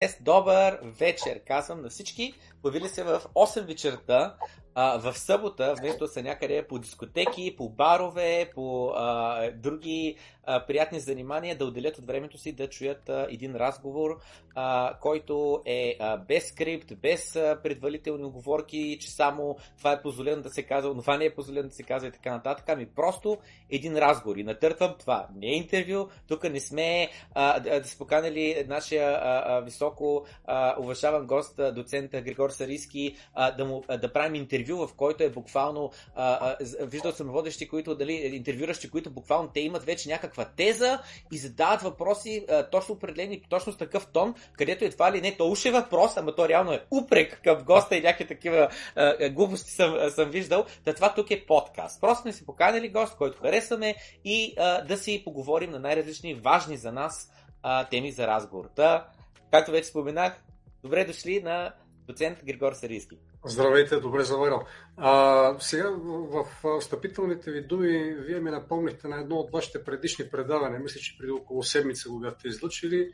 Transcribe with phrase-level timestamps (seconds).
[0.00, 2.34] Днес добър вечер, казвам на всички.
[2.62, 4.36] Появили се в 8 вечерта
[4.78, 11.56] в събота, вместо са някъде по дискотеки, по барове, по а, други а, приятни занимания,
[11.56, 14.18] да отделят от времето си да чуят а, един разговор,
[14.54, 20.42] а, който е а, без скрипт, без а, предварителни оговорки, че само това е позволено
[20.42, 22.68] да се казва, това не е позволено да се казва и така нататък.
[22.68, 23.38] Ами просто
[23.70, 24.36] един разговор.
[24.36, 25.28] И натъртвам това.
[25.36, 30.74] Не е интервю, тук не сме а, да, да поканали нашия а, а, високо а,
[30.80, 35.30] уважаван гост, доцент Григор Сариски, а, да, му, а, да правим интервю, в който е
[35.30, 40.44] буквално, а, а, виждал съм водещи, които, дали, интервюращи, които буквално те имат вече някаква
[40.44, 45.36] теза и задават въпроси а, точно определени, точно с такъв тон, където едва ли не,
[45.36, 49.28] то уж е въпрос, ама то реално е упрек към госта и някакви такива а,
[49.28, 50.64] глупости съм, а, съм виждал.
[50.84, 52.00] Та това тук е подкаст.
[52.00, 53.94] Просто сме си поканили гост, който харесваме
[54.24, 57.32] и а, да си поговорим на най-различни важни за нас
[57.62, 58.70] а, теми за разговор.
[58.76, 59.08] Та,
[59.50, 60.44] както вече споменах,
[60.82, 61.72] добре дошли на
[62.06, 63.16] доцент Григор Сарийски.
[63.44, 64.64] Здравейте, добре завърнал.
[64.96, 66.44] А, сега в
[66.80, 71.32] встъпителните ви думи вие ми напомнихте на едно от вашите предишни предавания, мисля, че преди
[71.32, 73.10] около седмица го бяхте излучили,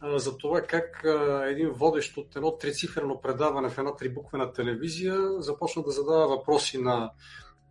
[0.00, 5.42] а, за това как а, един водещ от едно трицифрено предаване в една трибуквена телевизия
[5.42, 7.10] започна да задава въпроси на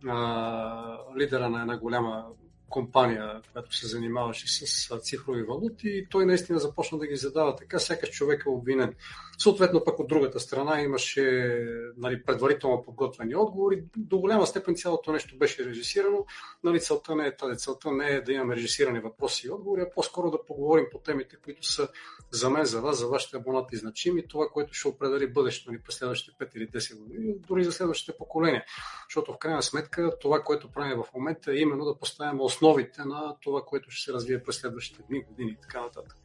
[0.08, 2.26] а, лидера на една голяма
[2.68, 7.78] компания, която се занимаваше с цифрови валути и той наистина започна да ги задава така,
[7.78, 8.94] сякаш човек е обвинен.
[9.38, 11.56] Съответно пък от другата страна имаше
[11.96, 13.84] нали, предварително подготвени отговори.
[13.96, 16.26] До голяма степен цялото нещо беше режисирано.
[16.64, 17.58] Нали, целта не е тази.
[17.58, 21.36] Целта не е да имаме режисирани въпроси и отговори, а по-скоро да поговорим по темите,
[21.44, 21.88] които са
[22.30, 24.28] за мен, за вас, за вашите абонати значими.
[24.28, 28.18] Това, което ще определи бъдещето ни през следващите 5 или 10 години, дори за следващите
[28.18, 28.64] поколения.
[29.08, 33.36] Защото в крайна сметка това, което правим в момента е именно да поставим основите на
[33.40, 36.16] това, което ще се развие през следващите дни, години и така нататък.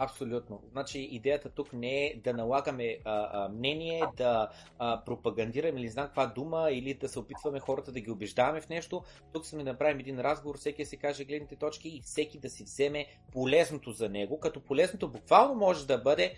[0.00, 0.62] Абсолютно.
[0.72, 6.06] Значи идеята тук не е да налагаме а, а, мнение, да а, пропагандираме или знам
[6.06, 9.02] каква дума, или да се опитваме хората да ги убеждаваме в нещо.
[9.32, 12.50] Тук сме да направим един разговор, всеки да си каже гледните точки и всеки да
[12.50, 16.34] си вземе полезното за него, като полезното буквално може да бъде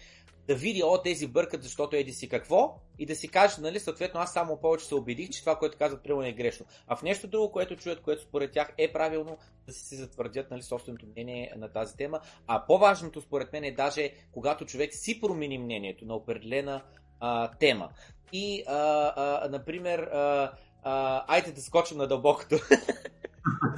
[0.51, 4.21] да види, о, тези бъркат, защото еди си какво, и да си каже, нали, съответно,
[4.21, 6.67] аз само повече се убедих, че това, което казват, примерно е грешно.
[6.87, 10.63] А в нещо друго, което чуят, което според тях е правилно, да си затвърдят, нали,
[10.63, 12.21] собственото мнение на тази тема.
[12.47, 16.83] А по-важното, според мен, е даже, когато човек си промени мнението на определена
[17.21, 17.89] а, тема.
[18.33, 20.53] И, а, а, например, а,
[20.83, 22.57] а, айде да скочим на дълбокото.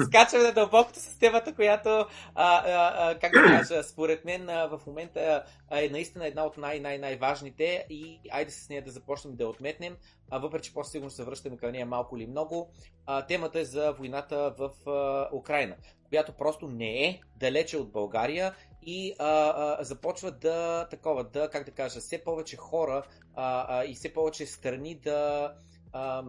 [0.06, 4.66] скачаме на дълбокото с темата, която, а, а, а, как да кажа, според мен а,
[4.66, 9.48] в момента а, е наистина една от най-най-най-важните и айде с нея да започнем да
[9.48, 9.96] отметнем,
[10.30, 12.70] а, въпреки че по-сигурно се връщаме към нея малко или много.
[13.06, 15.76] А, темата е за войната в а, Украина,
[16.08, 21.64] която просто не е далече от България и а, а, започва да, такова, да, как
[21.64, 23.02] да кажа, все повече хора
[23.34, 25.52] а, а, и все повече страни да
[25.92, 26.22] а,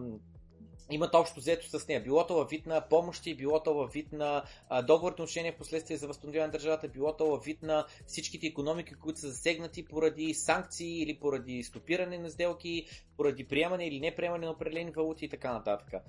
[0.90, 2.02] имат общо взето с нея.
[2.02, 4.44] Било то във вид на помощи, било то във вид на
[4.86, 8.94] договорни отношения в последствие за възстановяване на държавата, било то във вид на всичките економики,
[8.94, 12.86] които са засегнати поради санкции или поради стопиране на сделки,
[13.16, 16.02] поради приемане или неприемане на определени валути и така нататък.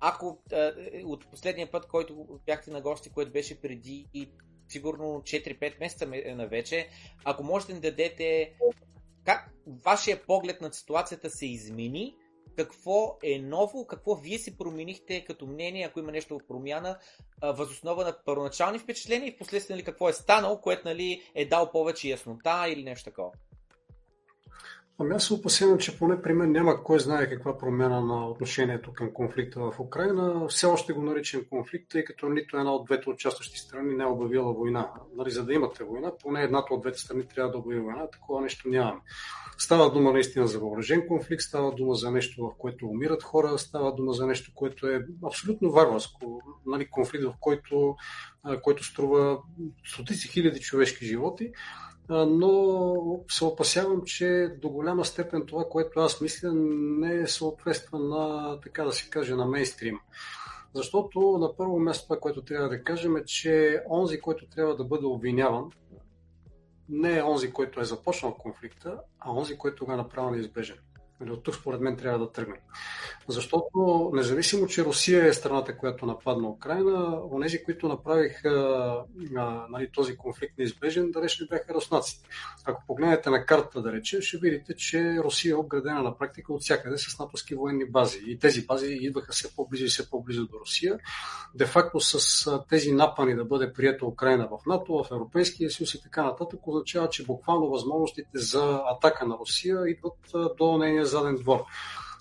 [0.00, 0.38] Ако
[1.04, 4.06] от последния път, който бяхте на гости, което беше преди
[4.68, 6.88] сигурно 4-5 месеца на вече,
[7.24, 8.52] ако можете да дадете
[9.24, 9.50] как
[9.84, 12.14] вашия поглед на ситуацията се измени
[12.64, 16.98] какво е ново, какво вие си променихте като мнение, ако има нещо промяна,
[17.42, 21.70] възоснова на първоначални впечатления и в последствие нали, какво е станало, което нали, е дал
[21.70, 23.30] повече яснота или нещо такова.
[25.02, 28.92] Ами аз се опасявам, че поне при мен няма кой знае каква промяна на отношението
[28.92, 30.48] към конфликта в Украина.
[30.48, 34.06] Все още го наричам конфликт, тъй като нито една от двете участващи страни не е
[34.06, 34.90] обявила война.
[35.16, 38.10] Нали, за да имате война, поне едната от двете страни трябва да обяви война.
[38.10, 39.00] Такова нещо нямаме.
[39.60, 43.94] Става дума наистина за въоръжен конфликт, става дума за нещо, в което умират хора, става
[43.94, 46.40] дума за нещо, което е абсолютно варварско.
[46.66, 47.96] Нали, конфликт, в който,
[48.62, 49.38] който струва
[49.84, 51.52] стотици хиляди човешки животи
[52.10, 58.84] но се опасявам, че до голяма степен това, което аз мисля, не съответства на, така
[58.84, 59.98] да се каже, на мейнстрим.
[60.74, 64.84] Защото на първо място това, което трябва да кажем е, че онзи, който трябва да
[64.84, 65.70] бъде обвиняван,
[66.90, 70.76] не е онзи, който е започнал конфликта, а онзи, който го е направил неизбежен.
[71.20, 72.60] Нали, от тук според мен трябва да тръгне.
[73.28, 79.04] Защото, независимо, че Русия е страната, която нападна Украина, онези, които направиха
[79.70, 82.28] нали, този конфликт неизбежен, далеч не бяха руснаците.
[82.64, 86.62] Ако погледнете на картата, да речем, ще видите, че Русия е обградена на практика от
[86.62, 88.20] всякъде с натовски военни бази.
[88.26, 90.98] И тези бази идваха все по-близо и все по-близо до Русия.
[91.54, 96.02] Де факто с тези напани да бъде приета Украина в НАТО, в Европейския съюз и
[96.02, 101.60] така нататък, означава, че буквално възможностите за атака на Русия идват до нейния заден двор.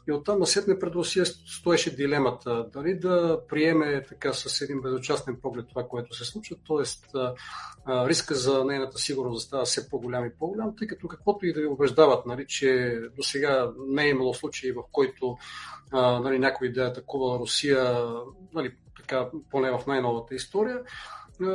[0.07, 5.65] И оттам насетне пред Русия стоеше дилемата дали да приеме така с един безучастен поглед
[5.69, 6.83] това, което се случва, т.е.
[7.87, 11.61] риска за нейната сигурност да става все по-голям и по-голям, тъй като каквото и да
[11.61, 15.37] ви убеждават, нали, че до сега не е имало случаи, в който
[15.93, 18.07] нали, някой да е атакува Русия,
[18.53, 20.79] нали, така, поне в най-новата история,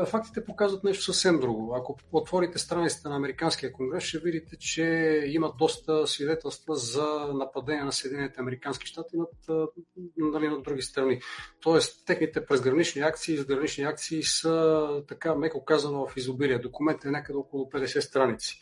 [0.07, 1.75] фактите показват нещо съвсем друго.
[1.77, 4.85] Ако отворите страниците на Американския конгрес, ще видите, че
[5.27, 9.69] има доста свидетелства за нападения на Съединените Американски щати над,
[10.17, 11.21] нали, над други страни.
[11.61, 16.59] Тоест, техните презгранични акции и задгранични акции са така, меко казано, в изобилие.
[16.59, 18.61] Документът е някъде около 50 страници.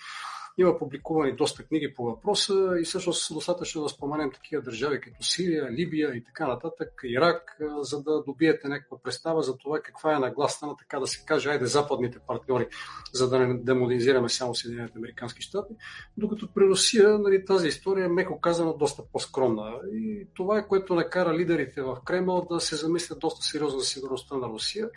[0.59, 5.73] Има публикувани доста книги по въпроса и всъщност достатъчно да споменем такива държави като Сирия,
[5.73, 10.67] Либия и така нататък, Ирак, за да добиете някаква представа за това каква е нагласта
[10.67, 12.69] на така да се каже, айде западните партньори,
[13.13, 15.75] за да не демонизираме само Съединените Американски щати,
[16.17, 19.73] докато при Русия нали, тази история е меко казано доста по-скромна.
[19.93, 24.37] И това е което накара лидерите в Кремъл да се замислят доста сериозно за сигурността
[24.37, 24.89] на Русия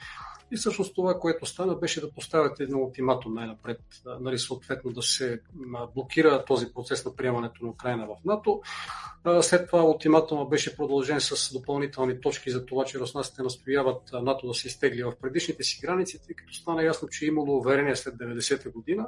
[0.56, 3.80] и всъщност това, което стана, беше да поставят един ултиматум най-напред,
[4.20, 5.42] нали, съответно да се
[5.96, 8.62] блокира този процес на приемането на Украина в НАТО.
[9.42, 14.54] След това ултиматума беше продължен с допълнителни точки за това, че руснаците настояват НАТО да
[14.54, 18.16] се изтегли в предишните си граници, тъй като стана ясно, че е имало уверение след
[18.16, 19.08] 90-та година,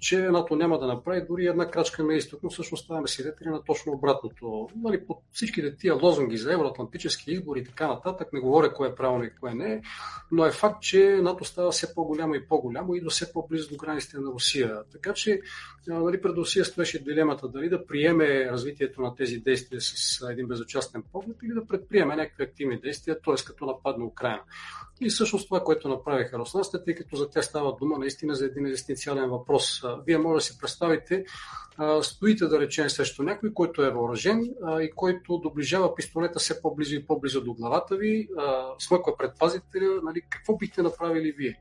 [0.00, 3.64] че НАТО няма да направи дори една крачка на изток, но всъщност ставаме свидетели на
[3.64, 4.68] точно обратното.
[4.76, 8.94] Нали, под всичките тия лозунги за евроатлантически избори и така нататък, не говоря кое е
[8.94, 9.82] правилно и кое не е,
[10.32, 13.76] но е факт, че НАТО става все по-голямо и по-голямо и до все по-близо до
[13.76, 14.82] границите на Русия.
[14.92, 15.40] Така че
[15.86, 21.02] нали, пред Русия стоеше дилемата дали да приеме развитието на тези действия с един безучастен
[21.12, 23.34] поглед или да предприеме някакви активни действия, т.е.
[23.46, 24.42] като нападне Украина.
[25.00, 28.66] И всъщност това, което направиха руснаците, тъй като за тях става дума наистина за един
[28.66, 29.82] екзистенциален въпрос.
[30.06, 31.24] Вие може да си представите,
[32.02, 37.06] стоите да речем срещу някой, който е въоръжен и който доближава пистолета все по-близо и
[37.06, 38.28] по-близо до главата ви,
[38.78, 41.60] смъква предпазителя, нали, какво бихте направили вие?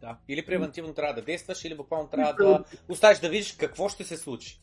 [0.00, 0.16] Да.
[0.28, 4.16] Или превентивно трябва да действаш, или буквално трябва да оставиш да видиш какво ще се
[4.16, 4.60] случи.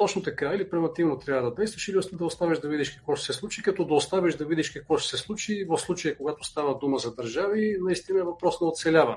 [0.00, 3.32] Точно така, или превентивно трябва да действаш, или да оставиш да видиш какво ще се
[3.32, 6.98] случи, като да оставиш да видиш какво ще се случи в случая, когато става дума
[6.98, 9.16] за държави, наистина е въпрос на оцеляване.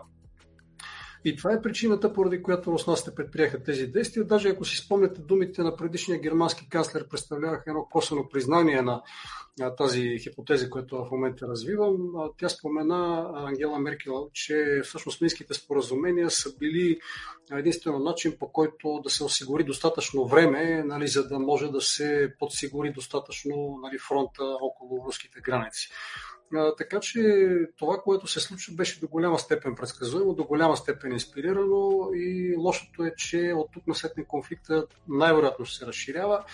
[1.26, 4.26] И това е причината, поради която руснаците предприеха тези действия.
[4.26, 9.02] Даже ако си спомняте думите на предишния германски канцлер, представляваха едно косвено признание на
[9.78, 11.98] тази хипотеза, която в момента развивам.
[12.38, 17.00] Тя спомена Ангела Меркел, че всъщност минските споразумения са били
[17.52, 22.34] единствено начин по който да се осигури достатъчно време, нали, за да може да се
[22.40, 25.90] подсигури достатъчно нали, фронта около руските граници.
[26.78, 27.22] Така че
[27.78, 33.04] това, което се случва, беше до голяма степен предсказуемо, до голяма степен инспирирано и лошото
[33.04, 36.46] е, че от тук на сетне конфликта най-вероятно се разширява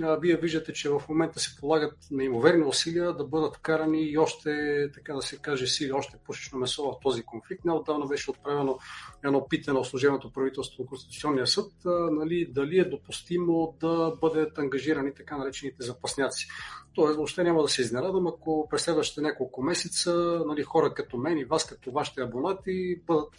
[0.00, 4.50] вие виждате, че в момента се полагат неимоверни усилия да бъдат вкарани и още,
[4.94, 7.64] така да се каже, сили, още пушечно месо в този конфликт.
[7.64, 8.78] Неотдавна беше отправено
[9.24, 11.72] едно питане от служебното правителство на Конституционния съд,
[12.10, 16.48] нали, дали е допустимо да бъдат ангажирани така наречените запасняци.
[16.94, 21.38] Тоест, въобще няма да се изненадам, ако през следващите няколко месеца нали, хора като мен
[21.38, 23.34] и вас, като вашите абонати, бъдат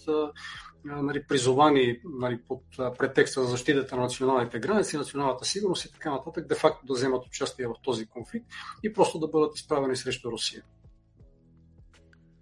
[0.95, 6.47] нали, призовани нали, под претекста за защитата на националните граници, националната сигурност и така нататък,
[6.47, 8.47] де-факто да вземат участие в този конфликт
[8.83, 10.63] и просто да бъдат изправени срещу Русия.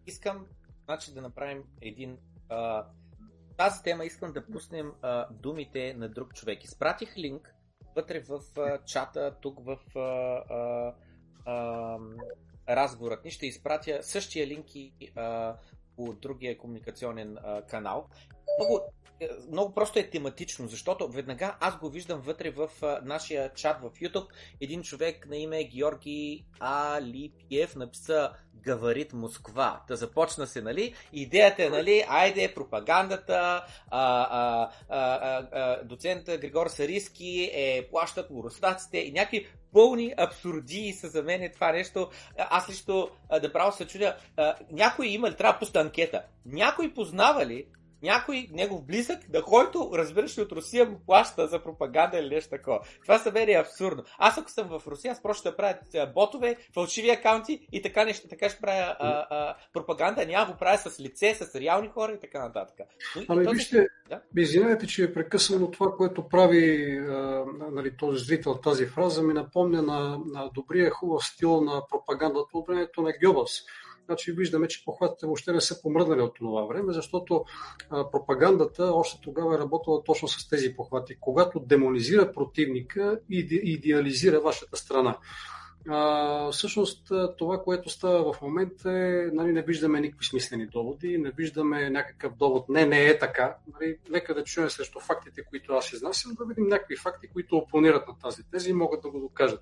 [0.08, 0.46] Искам
[0.86, 2.18] значи, да направим един.
[2.50, 2.86] А,
[3.58, 6.64] тази тема искам да пуснем а, думите на друг човек.
[6.64, 7.54] Изпратих линк
[7.96, 10.94] вътре в а, чата, тук в а, а,
[11.46, 11.98] а,
[12.70, 13.32] разговорът ни.
[13.32, 15.56] Ще изпратя същия линк и а,
[15.96, 18.10] по другия комуникационен а, канал.
[18.60, 18.82] Много,
[19.20, 23.82] е, много просто е тематично, защото веднага аз го виждам вътре в а, нашия чат
[23.82, 24.28] в YouTube.
[24.62, 28.32] Един човек на име Георги Алипиев написа
[28.64, 29.82] Гаварит Москва.
[29.88, 30.94] Да започна се, нали?
[31.14, 35.00] Идеята е, нали, айде, пропагандата, а, а, а,
[35.52, 41.52] а, доцент Григор Сариски е плащат му руснаците и някакви пълни абсурдии са за мен
[41.54, 42.10] това нещо.
[42.38, 43.10] Аз лично
[43.42, 44.16] да право се чудя,
[44.72, 47.66] някой има ли, трябва да пусна анкета, някой познава ли
[48.04, 52.50] някой негов близък, на който, разбираш ли, от Русия му плаща за пропаганда или нещо
[52.50, 52.80] такова.
[53.02, 54.04] Това са мери абсурдно.
[54.18, 58.28] Аз ако съм в Русия, аз просто ще правя ботове, фалшиви акаунти и така нещо,
[58.28, 62.20] така ще правя а, а, пропаганда, няма го правя с лице, с реални хора и
[62.20, 62.88] така нататък.
[63.28, 63.56] Ами този...
[63.56, 64.22] вижте, да?
[64.38, 69.82] извинявайте, че е прекъсвано това, което прави а, нали, този зрител тази фраза, ми напомня
[69.82, 73.64] на, на добрия хубав стил на пропагандата от времето на Гьобас
[74.06, 77.46] Значи виждаме, че похватите въобще не са помръднали от това време, защото
[77.90, 81.18] а, пропагандата още тогава е работила точно с тези похвати.
[81.20, 85.18] Когато демонизира противника и идеализира вашата страна.
[85.90, 91.32] А, всъщност това, което става в момента е, нали, не виждаме никакви смислени доводи, не
[91.32, 93.56] виждаме някакъв довод, не, не е така.
[93.74, 98.08] Нали, нека да чуем срещу фактите, които аз изнасям, да видим някакви факти, които опонират
[98.08, 99.62] на тази тези и могат да го докажат.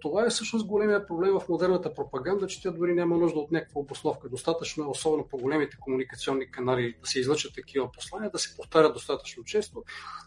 [0.00, 3.80] Това е всъщност големия проблем в модерната пропаганда, че тя дори няма нужда от някаква
[3.80, 4.28] обосновка.
[4.28, 8.92] Достатъчно е, особено по големите комуникационни канали, да се излъчат такива послания, да се повтарят
[8.92, 9.84] достатъчно често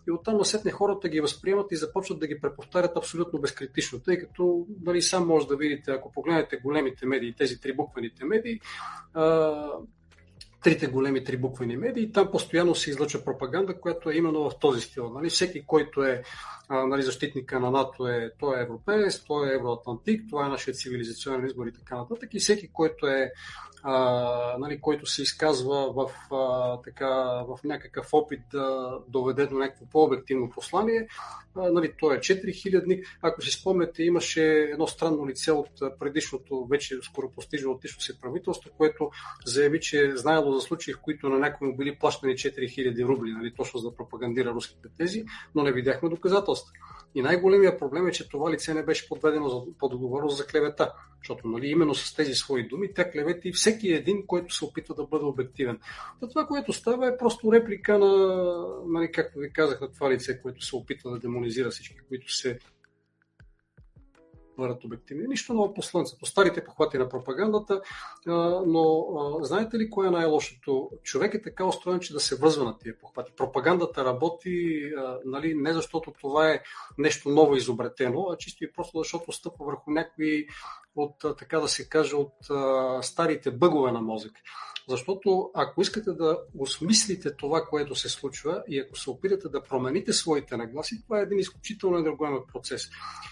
[0.07, 4.65] и оттам насетне хората ги възприемат и започват да ги преповтарят абсолютно безкритично, тъй като
[4.83, 8.59] нали, сам може да видите, ако погледнете големите медии, тези трибуквените медии,
[10.63, 12.11] трите големи трибуквени медии.
[12.11, 15.09] Там постоянно се излъчва пропаганда, която е именно в този стил.
[15.09, 15.29] Нали?
[15.29, 16.23] Всеки, който е
[16.69, 21.45] нали, защитника на НАТО, е, той е европеец, той е евроатлантик, това е нашия цивилизационен
[21.45, 22.33] избор и така нататък.
[22.33, 23.31] И всеки, който е
[23.83, 27.09] а, нали, който се изказва в, а, така,
[27.47, 31.07] в някакъв опит да доведе до някакво по-обективно послание.
[31.55, 33.03] А, нали, той е 4000.
[33.21, 38.69] Ако си спомняте, имаше едно странно лице от предишното, вече скоро постижно отлично си правителство,
[38.77, 39.11] което
[39.45, 43.31] заяви, че е знаело за случаи, в които на някои му били плащани 4000 рубли,
[43.31, 46.71] нали, точно за да пропагандира руските тези, но не видяхме доказателства.
[47.15, 50.93] И най-големия проблем е, че това лице не беше подведено под отговорност за клевета.
[51.21, 54.95] Защото нали, именно с тези свои думи тя клевети и всеки един, който се опитва
[54.95, 55.79] да бъде обективен.
[56.19, 58.45] То това, което става е просто реплика на,
[58.87, 62.59] нали, както ви казах, на това лице, което се опитва да демонизира всички, които се
[64.61, 65.27] бъдат обективни.
[65.27, 66.25] Нищо ново по слънцето.
[66.25, 67.81] Старите похвати на пропагандата,
[68.65, 69.05] но
[69.41, 70.89] знаете ли кое е най-лошото?
[71.03, 73.31] Човек е така устроен, че да се връзва на тия похвати.
[73.37, 74.81] Пропагандата работи
[75.25, 76.61] нали, не защото това е
[76.97, 80.47] нещо ново изобретено, а чисто и просто защото стъпва върху някои
[80.95, 82.33] от, така да се каже, от
[83.05, 84.31] старите бъгове на мозък.
[84.91, 90.13] Защото ако искате да осмислите това, което се случва и ако се опитате да промените
[90.13, 92.89] своите нагласи, това е един изключително енергоемен процес.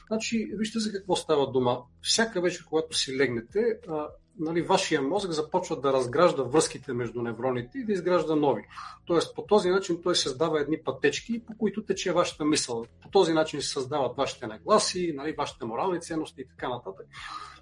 [0.07, 1.81] Значи, вижте за какво става дума.
[2.01, 3.79] Всяка вечер, когато си легнете,
[4.39, 8.63] нали, вашия мозък започва да разгражда връзките между невроните и да изгражда нови.
[9.05, 12.85] Тоест, по този начин той създава едни пътечки, по които тече вашата мисъл.
[13.01, 17.07] По този начин се създават вашите нагласи, нали, вашите морални ценности и така нататък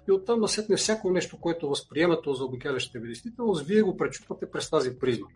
[0.08, 4.70] и оттам насетне всяко нещо, което възприемате за обикалящите ви действителност, вие го пречупвате през
[4.70, 5.26] тази призма.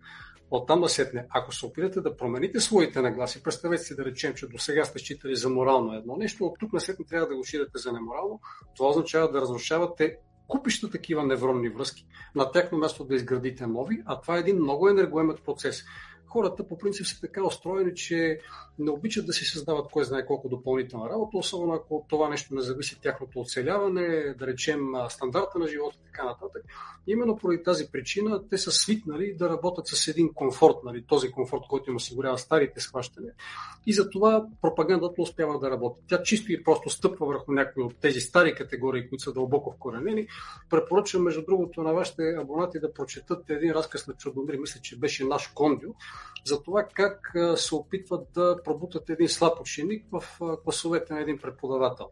[0.50, 4.58] Оттам насетне, ако се опитате да промените своите нагласи, представете си да речем, че до
[4.58, 7.92] сега сте считали за морално едно нещо, от тук насетне трябва да го считате за
[7.92, 8.40] неморално,
[8.76, 10.18] това означава да разрушавате
[10.48, 14.88] купища такива невронни връзки, на тяхно място да изградите нови, а това е един много
[14.88, 15.84] енергоемът процес
[16.32, 18.40] хората по принцип са така устроени, че
[18.78, 22.60] не обичат да си създават кой знае колко допълнителна работа, особено ако това нещо не
[22.60, 26.62] зависи тяхното оцеляване, да речем стандарта на живота и така нататък.
[27.06, 31.62] Именно поради тази причина те са свикнали да работят с един комфорт, нали, този комфорт,
[31.68, 33.32] който им осигурява старите схващания.
[33.86, 36.00] И затова пропагандата успява да работи.
[36.08, 40.26] Тя чисто и просто стъпва върху някои от тези стари категории, които са дълбоко вкоренени.
[40.70, 45.24] Препоръчвам, между другото, на вашите абонати да прочетат един разказ на Чудомир, мисля, че беше
[45.24, 45.90] наш кондио,
[46.44, 50.24] за това как се опитват да пробутат един слаб ученик в
[50.64, 52.06] класовете на един преподавател.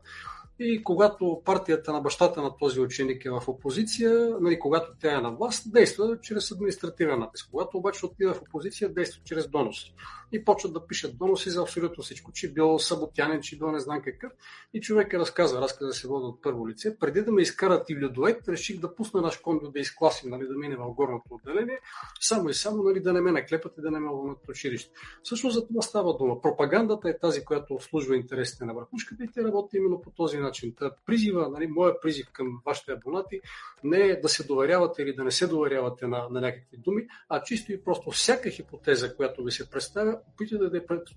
[0.62, 5.20] И когато партията на бащата на този ученик е в опозиция, нали, когато тя е
[5.20, 7.48] на власт, действа чрез административен натиск.
[7.50, 9.94] Когато обаче отива в опозиция, действа чрез доноси.
[10.32, 14.02] И почват да пишат доноси за абсолютно всичко, че бил саботянен, че бил не знам
[14.02, 14.32] какъв.
[14.74, 16.98] И човек е разказва, разказа се вода от първо лице.
[16.98, 20.54] Преди да ме изкарат и ледоед, реших да пусна наш кондо да изкласим, нали, да
[20.54, 21.78] мине в горното отделение,
[22.20, 24.90] само и само нали, да не ме наклепат и да не ме вълнат училище.
[25.22, 26.40] Всъщност за това става дума.
[26.40, 30.74] Пропагандата е тази, която обслужва интересите на върхушката и те работят именно по този начин.
[30.78, 33.40] Та призива, нали, моя призив към вашите абонати
[33.84, 37.42] не е да се доверявате или да не се доверявате на, на някакви думи, а
[37.42, 40.70] чисто и просто всяка хипотеза, която ви се представя, опитате да,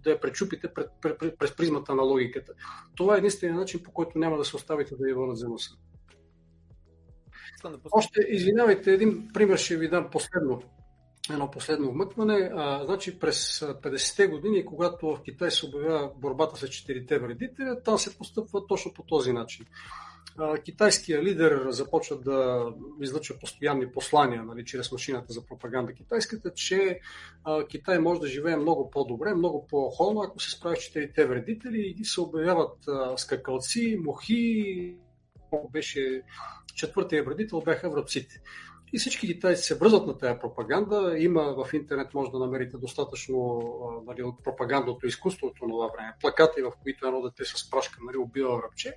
[0.04, 2.54] да я пречупите пред, пред, пред, през призмата на логиката.
[2.96, 5.72] Това е единствения начин, по който няма да се оставите да я върнат за носа.
[7.92, 10.62] Още, извинявайте, един пример ще ви дам последно
[11.32, 12.52] едно последно вмъкване.
[12.56, 17.98] А, значи през 50-те години, когато в Китай се обявява борбата с четирите вредителя, там
[17.98, 19.66] се постъпва точно по този начин.
[20.66, 22.66] Китайският лидер започва да
[23.02, 27.00] излъчва постоянни послания нали, чрез машината за пропаганда китайската, че
[27.70, 32.06] Китай може да живее много по-добре, много по-холно, ако се справи с четирите вредители и
[32.06, 34.96] се обявяват а, скакалци, мухи,
[35.72, 36.22] беше
[36.76, 38.42] четвъртия вредител бяха врабците.
[38.94, 41.16] И всички китайци се връзват на тази пропаганда.
[41.18, 43.62] Има в интернет, може да намерите достатъчно
[44.08, 46.14] нали, от пропагандното изкуство от това време.
[46.22, 48.96] Плакати, в които едно дете с прашка нали, убива връбче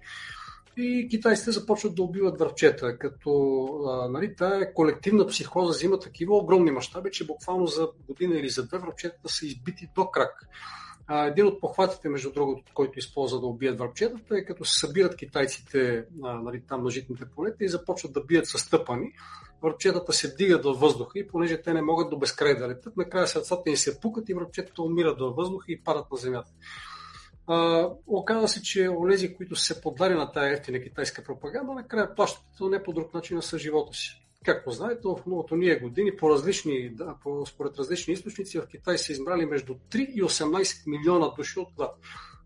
[0.76, 3.68] и китайците започват да убиват връвчета, като
[4.10, 8.78] нали, тая колективна психоза взима такива огромни мащаби, че буквално за година или за две
[8.78, 10.48] връвчетата са избити до крак.
[11.10, 16.04] Един от похватите, между другото, който използва да убият връвчетата, е като се събират китайците
[16.20, 19.12] нали, там на житните полета и започват да бият с стъпани.
[19.62, 23.26] Връвчетата се дигат във въздуха и понеже те не могат до безкрай да летят, накрая
[23.26, 26.52] сърцата им се пукат и връвчетата умират във въздуха и падат на земята.
[27.46, 32.44] А, оказва се, че онези, които се поддари на тази ефтина китайска пропаганда, накрая плащат
[32.60, 34.22] не по друг начин с живота си.
[34.44, 38.98] Както знаете, в многото ние години, по различни, да, по, според различни източници, в Китай
[38.98, 41.98] са избрали между 3 и 18 милиона души от глад.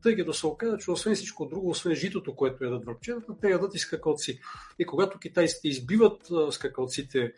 [0.02, 3.74] Тъй като се оказа, че освен всичко друго, освен житото, което ядат връбчетата, те ядат
[3.74, 4.40] и скакалци.
[4.78, 7.32] И когато китайците избиват скакалците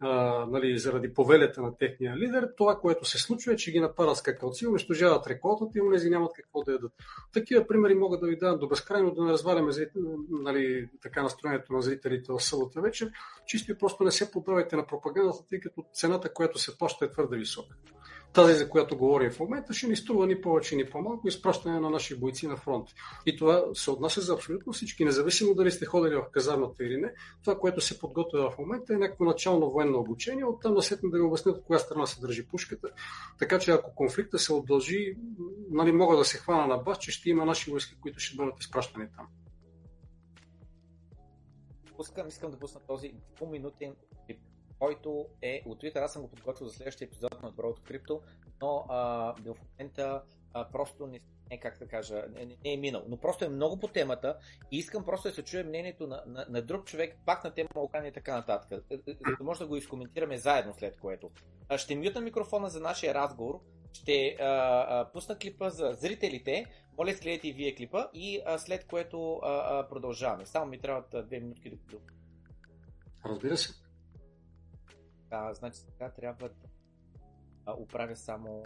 [0.00, 4.16] а, нали, заради повелята на техния лидер, това, което се случва е, че ги нападат
[4.16, 6.92] скакалци, унищожават реколтата и унези нямат какво да ядат.
[7.32, 9.72] Такива примери могат да ви дадат до безкрайно, да не разваляме
[10.30, 13.10] нали, така настроението на зрителите в събота вечер.
[13.46, 17.10] Чисто и просто не се подавайте на пропагандата, тъй като цената, която се плаща е
[17.10, 17.76] твърде висока
[18.36, 21.90] тази, за която говорим в момента, ще ни струва ни повече, ни по-малко изпращане на
[21.90, 22.88] наши бойци на фронт.
[23.26, 27.12] И това се отнася за абсолютно всички, независимо дали сте ходили в казармата или не.
[27.44, 31.22] Това, което се подготвя в момента е някакво начално военно обучение, оттам насетне да ви
[31.22, 32.88] обяснят от коя страна се държи пушката.
[33.38, 35.16] Така че ако конфликта се удължи,
[35.70, 38.60] нали, мога да се хвана на бас, че ще има наши войски, които ще бъдат
[38.60, 39.26] изпращани там.
[41.96, 43.94] Пускам, искам да пусна този двуминутен
[44.26, 44.45] клип
[44.78, 46.04] който е от Twitter.
[46.04, 48.22] Аз съм го подготвил за следващия епизод на Доброто Крипто,
[48.62, 53.04] но а, в момента а, просто не, не как да кажа, не, не е минал.
[53.08, 54.38] Но просто е много по темата
[54.70, 57.68] и искам просто да се чуе мнението на, на, на друг човек, пак на тема
[57.76, 58.84] Украина и така нататък.
[58.90, 61.30] Е, е, за да може да го изкоментираме заедно след което.
[61.68, 63.60] А, ще мютна микрофона за нашия разговор,
[63.92, 66.66] ще а, а, пусна клипа за зрителите,
[66.98, 70.46] моля следете и вие клипа и а, след което а, а, продължаваме.
[70.46, 71.76] Само ми трябват две минутки да
[73.24, 73.85] Разбира се.
[75.31, 76.55] А, значи сега трябва да
[77.65, 78.63] а, оправя само...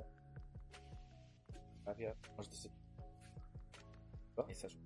[1.81, 2.69] Оправя, може да се...
[4.49, 4.79] И също.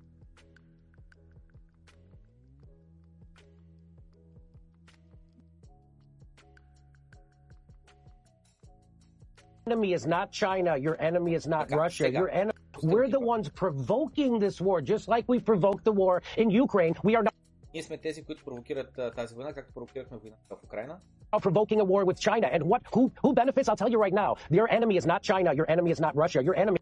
[9.69, 10.75] enemy is not China.
[10.77, 12.09] Your enemy is not Russia.
[12.09, 12.57] Your enemy.
[12.81, 16.95] We're the ones provoking this war, just like we provoked the war in Ukraine.
[17.03, 17.33] We are not.
[17.74, 21.00] Ние сме тези, които провокират тази война, както провокирахме войната в Украина.
[21.32, 22.46] Provoking a war with China.
[22.54, 23.68] And what, who, who benefits?
[23.68, 24.30] I'll tell you right now.
[24.58, 25.50] Your enemy is not China.
[25.60, 26.40] Your enemy is not Russia.
[26.48, 26.78] Your enemy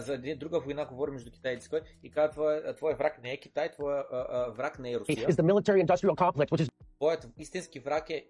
[0.00, 3.36] за друга война говорим между Китай и Цикой и казва, твоя, твоя враг не е
[3.36, 4.04] Китай, твоя
[4.56, 5.28] враг не е Русия.
[5.28, 6.68] Is the military industrial complex, which is...
[6.98, 8.26] Твоят истински враг е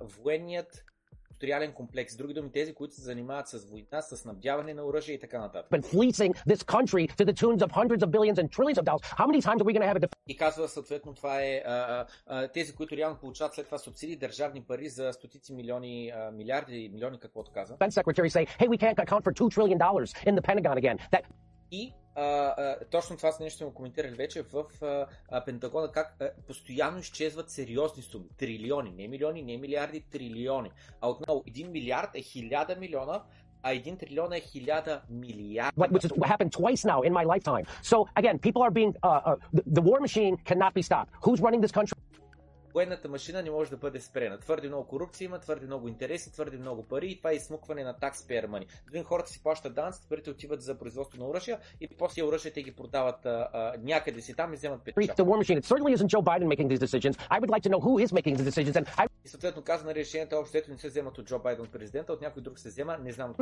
[0.00, 0.84] военният
[1.40, 2.16] индустриален комплекс.
[2.16, 5.70] Други думи, тези, които се занимават с война, с снабдяване на оръжие и така нататък.
[5.70, 9.02] Been fleecing this country to the tunes of hundreds of billions and trillions of dollars.
[9.18, 12.06] How many times are we going to have a И казва съответно това е а,
[12.26, 16.90] а, тези, които реално получават след това субсидии, държавни пари за стотици милиони, а, милиарди,
[16.92, 17.76] милиони, каквото каза.
[17.76, 20.98] Defense secretary say, hey, we can't account for 2 trillion dollars in the Pentagon again.
[21.12, 21.22] That
[21.72, 24.64] и а, а, точно това нещо сме коментирали вече в
[25.30, 28.24] а, Пентагона, как а, постоянно изчезват сериозни суми.
[28.38, 30.70] Трилиони, не милиони, не милиарди, трилиони.
[31.00, 33.22] А отново, един милиард е хиляда милиона,
[33.62, 35.88] а един трилион е хиляда милиарда.
[35.88, 37.66] Which has happened twice now in my lifetime.
[37.82, 41.10] So again, people are being, uh, uh, the, the war machine cannot be stopped.
[41.24, 41.96] Who's running this country?
[42.74, 44.38] Военната машина не може да бъде спрена.
[44.38, 47.94] Твърде много корупция има, твърде много интереси, твърде много пари и това е изсмукване на
[47.94, 48.66] taxpayer money.
[48.88, 52.72] Един хората си плащат данъци, парите отиват за производство на оръжия и после оръжията ги
[52.72, 54.96] продават а, а, някъде си там и вземат печат.
[58.96, 62.20] Like и съответно каза на решенията общо не се вземат от Джо Байден президента, от
[62.20, 63.34] някой друг се взема, не знам.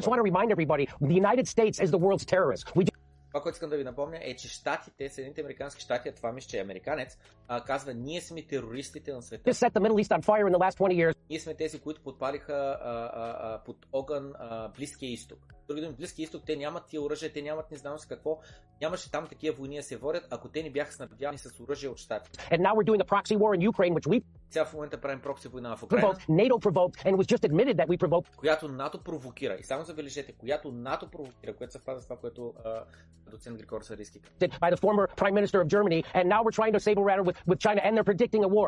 [2.84, 6.32] just това, което искам да ви напомня е, че щатите, Съединените американски щати, а това
[6.32, 9.50] мисля, че е американец, а, казва, ние сме терористите на света.
[9.50, 11.16] set the Middle East on fire in the last 20 years.
[11.30, 15.38] Ние сме тези, които подпалиха а, а, под огън а, Близкия изток.
[15.68, 18.38] Други думи, Близкия изток, те нямат тия оръжия, те нямат не знам с какво.
[18.80, 21.98] Нямаше там такива войни да се водят, ако те не бяха снабдявани с оръжие от
[21.98, 22.30] щати.
[22.30, 25.20] And now we're doing a proxy war in Ukraine, which we Сега в момента правим
[25.20, 26.06] прокси война в Украина.
[26.08, 26.28] Provoked
[28.36, 29.56] която НАТО провокира.
[29.60, 32.84] И само забележете, която НАТО провокира, което съвпада с това, което а,
[33.31, 34.33] доцент Григор Сариски каза.
[34.41, 37.05] it by the former prime minister of Germany, and now we're trying to save a
[37.11, 38.67] matter with, with China, and they're predicting a war.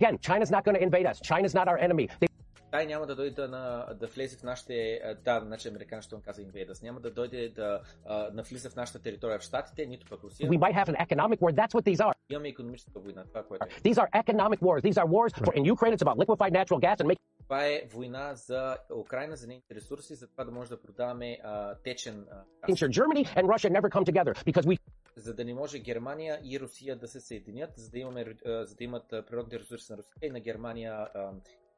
[0.00, 1.16] Again, China's not going to invade us.
[1.30, 2.06] China's not our enemy.
[2.20, 2.28] They
[2.74, 5.00] Тай няма да дойде да, на, да влезе в нашите...
[5.04, 6.82] а, Да, значи американски ще каза инвейдъс.
[6.82, 10.50] Няма да дойде да а, навлиза в нашата територия в Штатите, нито пък Русия.
[10.50, 11.52] we might have an economic war.
[11.52, 12.12] That's what these are.
[12.30, 13.90] Имаме економическа война, това което е.
[13.90, 14.80] These are economic wars.
[14.80, 17.81] These are wars for, in Ukraine, it's about liquefied natural gas and making Това е
[17.93, 22.43] война за Украина, за нейните ресурси, за това да може да продаваме а, течен а,
[22.67, 22.79] газ.
[22.79, 24.79] sure Germany and Russia never come together because we
[25.15, 28.75] за да не може Германия и Русия да се съединят, за да, имаме, а, за
[28.75, 31.31] да имат а, природни ресурси на Русия и на Германия а,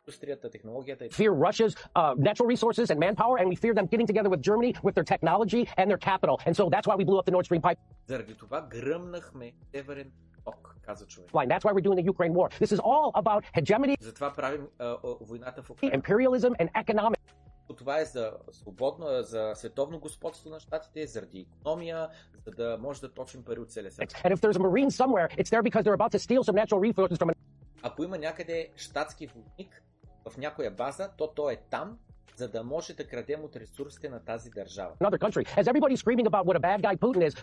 [0.08, 1.06] индустрията, технологията.
[1.06, 4.42] и- fear Russia's uh, natural resources and manpower, and we fear them getting together with
[4.50, 6.36] Germany with their technology and their capital.
[6.48, 7.62] And so that's why we blew up the Nord Stream
[8.08, 10.12] Заради това гръмнахме Северен
[10.46, 11.30] ток, каза човек.
[11.30, 11.48] pipeline.
[11.50, 12.50] That's why we're doing the Ukraine war.
[12.60, 15.98] This is all about hegemony, Затова правим а, войната в Украина.
[16.02, 17.34] imperialism, and economics.
[17.78, 22.10] Това е за свободно, за световно господство на щатите, заради економия,
[22.46, 24.10] за да може да точим пари от целия свят.
[24.12, 26.80] And if there's a Marine somewhere, it's there because they're about to steal some natural
[26.94, 27.32] resources from
[27.84, 29.84] Ако има някъде щатски войник
[30.30, 31.98] в някоя база, то той е там,
[32.36, 34.92] за да може да крадем от ресурсите на тази държава.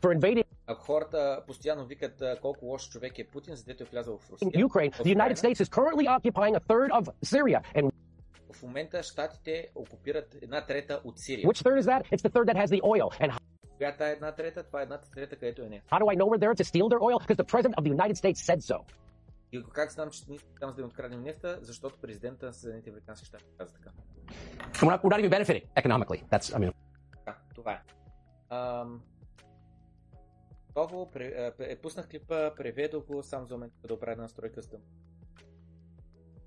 [0.03, 4.31] invading Ако хората постоянно викат колко лош човек е Путин, за дето е влязъл в
[4.31, 7.61] Русия, Ukraine, the United Украина, States is currently occupying a third of Syria.
[7.75, 7.91] And
[8.53, 11.47] в момента щатите окупират една трета от Сирия.
[11.49, 12.03] which third is that?
[12.13, 13.21] It's the third that has the oil.
[13.21, 13.39] And
[13.77, 14.63] Която е една трета?
[14.63, 15.83] Това е едната трета, където е не.
[15.91, 17.19] how do I know we're there to steal their oil?
[17.27, 18.79] Because the president of the United States said so.
[19.53, 21.59] И как знам, че ние там за да им откраднем нефта?
[21.63, 23.91] Защото президента на Съединените Американски щати каза така.
[24.81, 26.21] And we're not, we're not even benefiting economically.
[26.31, 26.73] That's, I mean,
[27.55, 27.83] това е.
[28.51, 29.03] Ам...
[30.71, 34.69] Отново пре, а, е, пуснах клипа, преведох го, сам за момент да оправя настройка с
[34.69, 34.79] да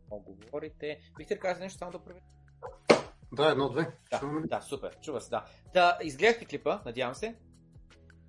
[0.07, 0.99] много говорите.
[1.17, 2.25] Бихте ли казали нещо само да преведа?
[3.31, 3.91] Да, едно-две.
[4.11, 5.45] Да, да, супер, чува се, да.
[5.73, 7.35] Да, изгледахте клипа, надявам се.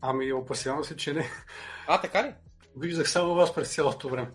[0.00, 1.24] Ами, опасявам се, че не.
[1.88, 2.34] А, така ли?
[2.76, 4.30] Виждах само вас през цялото време.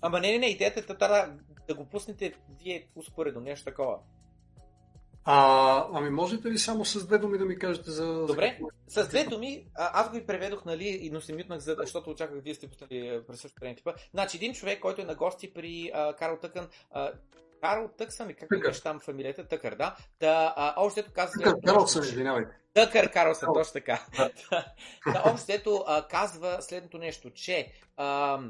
[0.00, 1.36] Ама не, не, не, идеята е да,
[1.68, 3.98] да го пуснете вие успоредно, нещо такова.
[5.24, 8.26] А, ами, можете ли само с две думи да ми кажете за...
[8.26, 12.10] Добре, за с две думи, аз го и преведох, нали, но се мютнах, за, защото
[12.10, 13.76] очаквах вие сте пуснали а, през същото време.
[14.14, 17.12] Значи, един човек, който е на гости при а, Карл Тъкън, а,
[17.60, 18.68] Карл Тъксън ли, как Тъкър.
[18.68, 19.48] беше там фамилията?
[19.48, 19.96] Тъкър, да.
[20.18, 21.32] Та, а, общо ето каза...
[21.44, 22.56] Тук, Карлсън, извинявайте.
[22.74, 24.06] Тъкър Карлсън, точно така.
[25.12, 28.40] да, общо ето казва следното нещо, че а,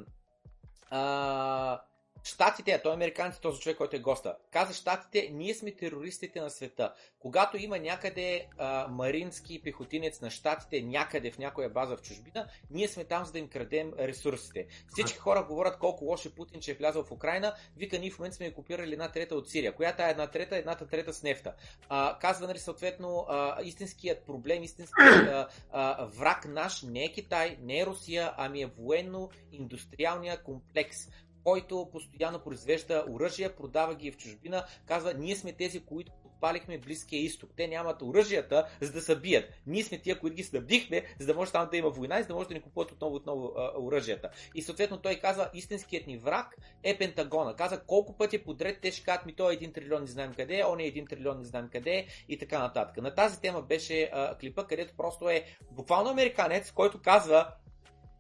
[0.91, 1.81] а,
[2.25, 6.41] Штатите, а той е американците, този човек, който е госта, каза Штатите, ние сме терористите
[6.41, 6.95] на света.
[7.19, 12.89] Когато има някъде а, марински пехотинец на Штатите, някъде в някоя база в чужбина, ние
[12.89, 14.67] сме там, за да им крадем ресурсите.
[14.89, 17.55] Всички хора говорят колко лош е Путин, че е влязъл в Украина.
[17.77, 19.75] Вика, ние в момента сме окупирали една трета от Сирия.
[19.75, 20.57] Която е една трета?
[20.57, 21.55] Едната трета с нефта.
[21.89, 27.57] А, казва, нали, съответно, а, истинският проблем, истинският а, а, враг наш не е Китай,
[27.61, 31.09] не е Русия, ами е военно-индустриалния комплекс
[31.45, 37.23] който постоянно произвежда оръжия, продава ги в чужбина, казва, ние сме тези, които подпалихме Близкия
[37.23, 37.51] изток.
[37.57, 39.45] Те нямат оръжията, за да се бият.
[39.67, 42.29] Ние сме тия, които ги снабдихме, за да може там да има война и за
[42.29, 44.31] да може да ни купуват отново отново оръжията.
[44.55, 47.57] И съответно той казва, истинският ни враг е Пентагона.
[47.57, 50.59] Каза колко пъти подред те ще кажат, ми той е един трилион, не знаем къде
[50.59, 52.97] е, он е един трилион, не знаем къде е и така нататък.
[52.97, 57.55] На тази тема беше а, клипа, където просто е буквално американец, който казва,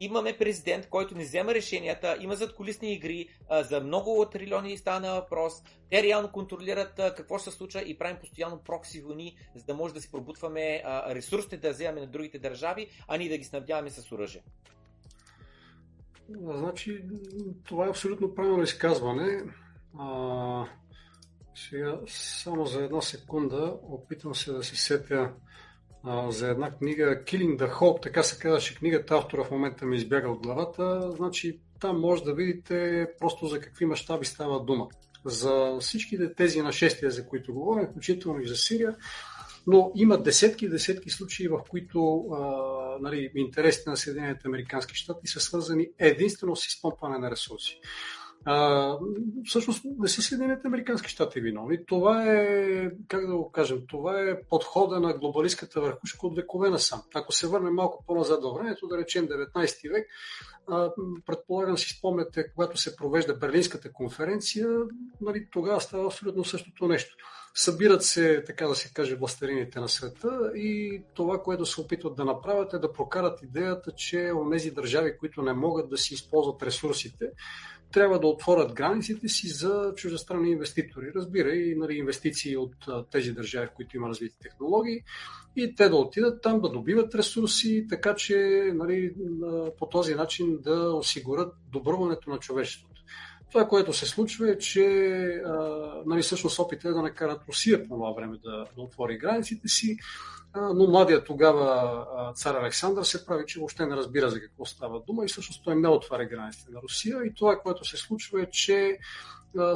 [0.04, 5.52] имаме президент, който не взема решенията, има задколисни игри, за много трилиони стана въпрос,
[5.90, 9.94] те реално контролират какво ще се случва и правим постоянно прокси войни, за да може
[9.94, 13.90] да си пробутваме а, ресурсите да вземаме на другите държави, а ние да ги снабдяваме
[13.90, 14.42] с оръжие.
[16.30, 17.04] Значи,
[17.64, 19.42] това е абсолютно правилно изказване.
[19.98, 20.66] А,
[21.54, 25.32] сега, само за една секунда, опитвам се да се сетя
[26.28, 30.30] за една книга Killing the Hope, така се казваше книгата, автора в момента ми избяга
[30.30, 31.12] от главата.
[31.16, 34.88] Значи, там може да видите просто за какви мащаби става дума.
[35.24, 38.96] За всичките тези нашествия, за които говорим, включително и за Сирия,
[39.66, 42.38] но има десетки и десетки случаи, в които а,
[43.00, 47.80] нали, интересите на Съединените Американски щати са свързани единствено с изпомпване на ресурси.
[48.44, 48.96] А,
[49.44, 51.87] всъщност не са Съединените Американски щати виновни.
[51.87, 57.02] Това е, как да го кажем, това е подхода на глобалистката върхушка от векове насам.
[57.14, 60.07] Ако се върнем малко по-назад във времето, да речем 19 век,
[60.68, 60.90] а,
[61.26, 64.68] предполагам си спомняте, когато се провежда Берлинската конференция,
[65.20, 67.16] нали, тогава става абсолютно същото нещо.
[67.55, 72.24] Събират се, така да се каже, властелините на света и това, което се опитват да
[72.24, 77.31] направят е да прокарат идеята, че онези държави, които не могат да си използват ресурсите,
[77.92, 81.12] трябва да отворят границите си за чуждестранни инвеститори.
[81.14, 82.74] Разбира и нали, инвестиции от
[83.11, 85.02] тези държави, в които има развити технологии
[85.57, 88.37] и те да отидат там, да добиват ресурси, така че
[88.74, 89.14] нали,
[89.78, 92.91] по този начин да осигурят добруването на човечеството.
[93.52, 94.86] Това, което се случва е, че
[96.06, 99.96] нали, всъщност опит е да накарат Русия по това време да, да отвори границите си,
[100.56, 105.24] но младия тогава цар Александър се прави, че въобще не разбира за какво става дума
[105.24, 107.24] и всъщност той не отваря границите на Русия.
[107.24, 108.98] И това, което се случва е, че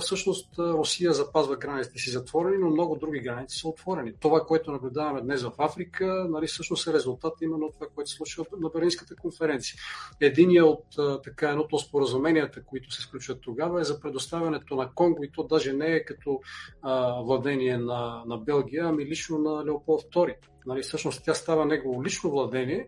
[0.01, 4.13] всъщност Русия запазва границите си затворени, но много други граници са отворени.
[4.21, 8.17] Това, което наблюдаваме днес в Африка, нали, всъщност е резултат именно от това, което се
[8.17, 9.81] случва на Берлинската конференция.
[10.21, 15.25] Единият от така, едното от споразуменията, които се сключват тогава, е за предоставянето на Конго
[15.25, 16.41] и то даже не е като
[16.83, 20.35] а, владение на, на Белгия, ами лично на Леополд II.
[20.67, 22.87] Нали, всъщност тя става негово лично владение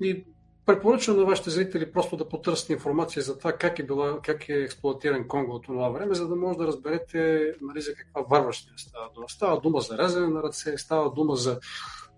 [0.00, 0.24] и
[0.66, 4.52] Препоръчвам на вашите зрители просто да потърсите информация за това как е, била, как е
[4.52, 9.10] експлуатиран Конго от това време, за да може да разберете нали, за каква варващина става
[9.14, 9.28] дума.
[9.28, 11.60] Става дума за резане на ръце, става дума за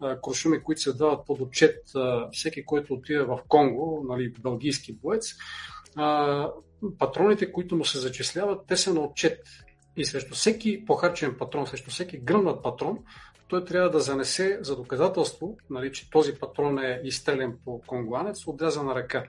[0.01, 1.83] а, куршуми, които се дават под отчет
[2.33, 5.35] всеки, който отиде в Конго, нали, бългийски боец.
[5.97, 6.51] А,
[6.99, 9.39] патроните, които му се зачисляват, те са на отчет.
[9.97, 12.99] И срещу всеки похарчен патрон, срещу всеки гръмнат патрон,
[13.49, 18.95] той трябва да занесе за доказателство, нали, че този патрон е изстрелен по конгуанец, отрязана
[18.95, 19.25] ръка.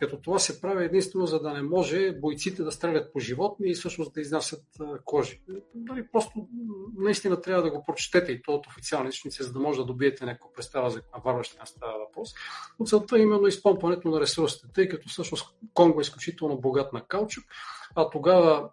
[0.00, 3.74] Като това се прави единствено, за да не може бойците да стрелят по животни и
[3.74, 4.64] всъщност да изнасят
[5.04, 5.42] кожи.
[5.74, 6.48] Нали, просто
[6.98, 10.24] наистина трябва да го прочетете и то от официални източници, за да може да добиете
[10.24, 12.34] някаква представа за каква варващина става въпрос.
[12.80, 17.04] Но целта е именно изпомпването на ресурсите, тъй като всъщност Конго е изключително богат на
[17.04, 17.44] каучук,
[17.94, 18.70] а тогава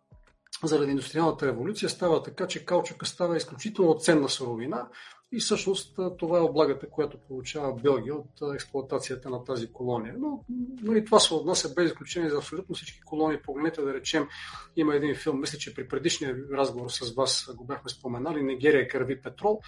[0.64, 4.88] заради индустриалната революция става така, че каучука става изключително ценна суровина
[5.32, 10.16] и всъщност това е облагата, която получава Белгия от експлуатацията на тази колония.
[10.20, 10.44] Но
[10.82, 13.42] нали, това се отнася без изключение за абсолютно всички колонии.
[13.42, 14.28] Погледнете да речем,
[14.76, 19.22] има един филм, мисля, че при предишния разговор с вас го бяхме споменали, Нигерия кърви
[19.22, 19.62] петрол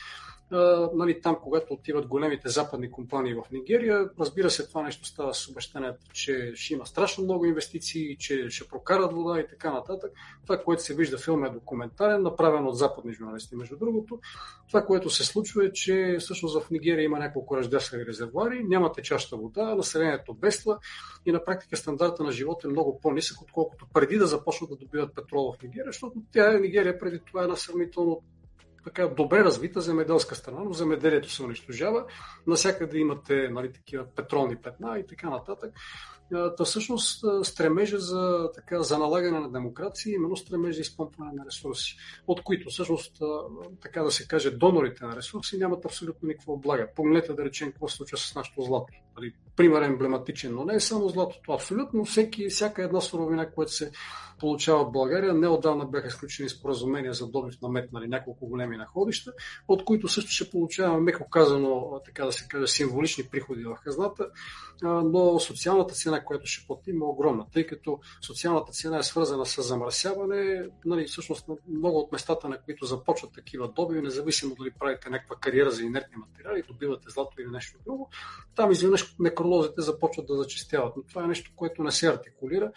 [0.94, 5.50] нали, там, когато отиват големите западни компании в Нигерия, разбира се, това нещо става с
[5.50, 10.12] обещанието, че ще има страшно много инвестиции, че ще прокарат вода и така нататък.
[10.44, 14.20] Това, което се вижда в филма е документален, направен от западни журналисти, между другото.
[14.68, 19.38] Това, което се случва е, че всъщност в Нигерия има няколко ръждясали резервуари, няма течаща
[19.38, 20.78] вода, населението бества
[21.26, 25.16] и на практика стандарта на живота е много по-нисък, отколкото преди да започнат да добиват
[25.16, 28.22] петрол в Нигерия, защото тя Нигерия преди това е една сравнително
[28.84, 32.06] така добре развита земеделска страна, но земеделието се унищожава.
[32.48, 35.74] Насякъде имате нали, такива петролни петна и така нататък.
[36.58, 41.46] Та всъщност стремежа за, така, за налагане на демокрация е именно стремежа за изпомпване на
[41.46, 43.22] ресурси, от които всъщност,
[43.82, 46.88] така да се каже, донорите на ресурси нямат абсолютно никаква облага.
[46.96, 48.94] Погледнете да речем какво се случва с нашото злато.
[49.18, 51.52] Нали, пример емблематичен, но не е само златото.
[51.52, 53.92] Абсолютно всеки, всяка една суровина, която се
[54.40, 55.34] получава в България.
[55.34, 59.34] Неодавна бяха изключени споразумения за добив на мед, нали, няколко големи находища,
[59.68, 64.28] от които също ще получаваме, меко казано, така да се каже, символични приходи в хазната,
[64.84, 69.62] но социалната цена, която ще платим е огромна, тъй като социалната цена е свързана с
[69.62, 70.70] замърсяване.
[70.86, 75.72] Нали, всъщност много от местата, на които започват такива добиви, независимо дали правите някаква кариера
[75.72, 78.10] за инертни материали, добивате злато или нещо друго,
[78.56, 80.94] там изведнъж некролозите започват да зачистяват.
[80.98, 82.72] Но това е нещо, което не се артикулира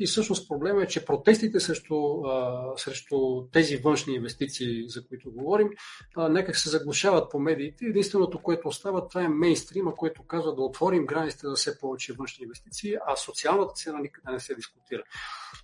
[0.00, 3.16] и всъщност проблема е, че протестите срещу, а, срещу
[3.52, 5.68] тези външни инвестиции, за които говорим,
[6.16, 7.84] а, някак се заглушават по медиите.
[7.84, 12.44] Единственото, което остава, това е мейнстрима, което казва да отворим границите за все повече външни
[12.44, 15.02] инвестиции, а социалната цена никъде не се дискутира.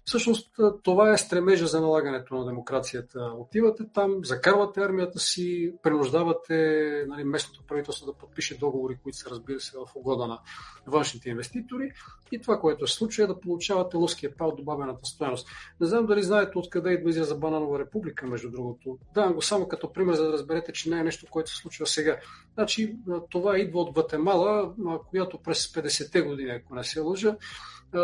[0.08, 0.50] Всъщност
[0.82, 3.20] това е стремежа за налагането на демокрацията.
[3.38, 9.60] Отивате там, закарвате армията си, принуждавате нали, местното правителство да подпише договори, които са, разбира
[9.60, 10.38] се, в угода на
[10.86, 11.90] външните инвеститори.
[12.32, 15.48] И това, което се случва е да получавате луския пал добавената стоеност.
[15.80, 18.98] Не знам дали знаете откъде идва израза Бананова република, между другото.
[19.14, 21.86] Давам го само като пример, за да разберете, че не е нещо, което се случва
[21.86, 22.16] сега.
[22.54, 22.96] Значи,
[23.30, 24.74] това идва от Гватемала,
[25.10, 27.36] която през 50-те години, ако не се лъжа,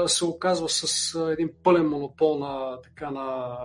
[0.06, 3.56] се оказва с един пълен монопол на, така, на,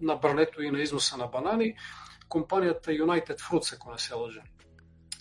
[0.00, 1.74] на брането и на износа на банани.
[2.28, 4.42] Компанията United Fruits, ако не се лъжа.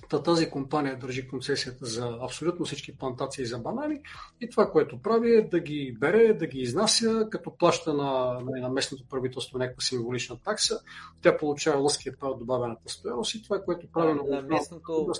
[0.10, 4.02] Та тази компания държи концесията за абсолютно всички плантации за банани
[4.42, 8.70] и това, което прави е да ги бере, да ги изнася, като плаща на, на
[8.70, 10.80] местното правителство някаква символична такса.
[11.22, 15.12] Тя получава лъския пал от добавената стоеност и това, което прави на, на местното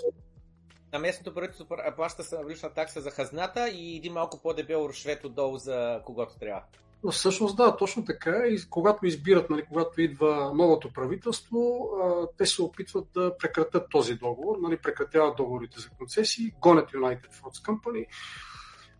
[0.92, 6.00] на местното правителство плаща лична такса за хазната и един малко по-дебел рушвет отдолу за
[6.04, 6.62] когото трябва.
[7.04, 8.42] Но всъщност да, точно така.
[8.46, 11.90] И когато избират, нали, когато идва новото правителство,
[12.38, 17.66] те се опитват да прекратят този договор, нали, прекратяват договорите за концесии, гонят United Fruits
[17.66, 18.06] Company,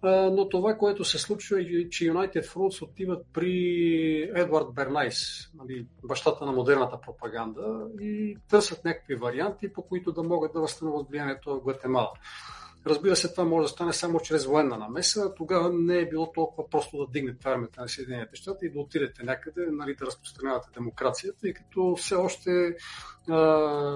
[0.03, 6.47] но това, което се случва е, че United Fruits отиват при Едвард Бернайс, нали, бащата
[6.47, 11.63] на модерната пропаганда, и търсят някакви варианти, по които да могат да възстановят влиянието в
[11.63, 12.13] Гватемала.
[12.87, 15.35] Разбира се, това може да стане само чрез военна намеса.
[15.35, 19.23] Тогава не е било толкова просто да дигнете армията на Съединените щати и да отидете
[19.23, 22.77] някъде, нали, да разпространявате демокрацията, тъй като все още
[23.29, 23.37] а,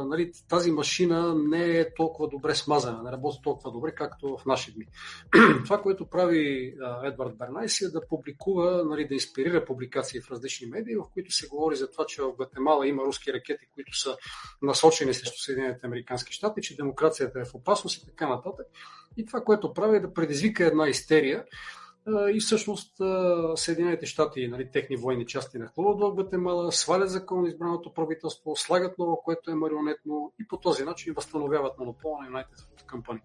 [0.05, 4.73] нали, тази машина не е толкова добре смазана, не работи толкова добре, както в наши
[4.73, 4.87] дни.
[5.65, 10.67] Това, което прави а, Едвард Бернайс е да публикува, нали, да инспирира публикации в различни
[10.67, 14.17] медии, в които се говори за това, че в Гватемала има руски ракети, които са
[14.63, 18.67] насочени срещу Съединените Американски щати, че демокрацията е в опасност и така нататък.
[19.17, 21.45] И това, което прави е да предизвика една истерия,
[22.35, 22.97] и всъщност
[23.57, 29.23] Съединените щати, нали, техни военни части нахлуват в Гватемала, свалят закон избраното правителство, слагат ново,
[29.25, 33.21] което е марионетно и по този начин възстановяват монопола на United Company.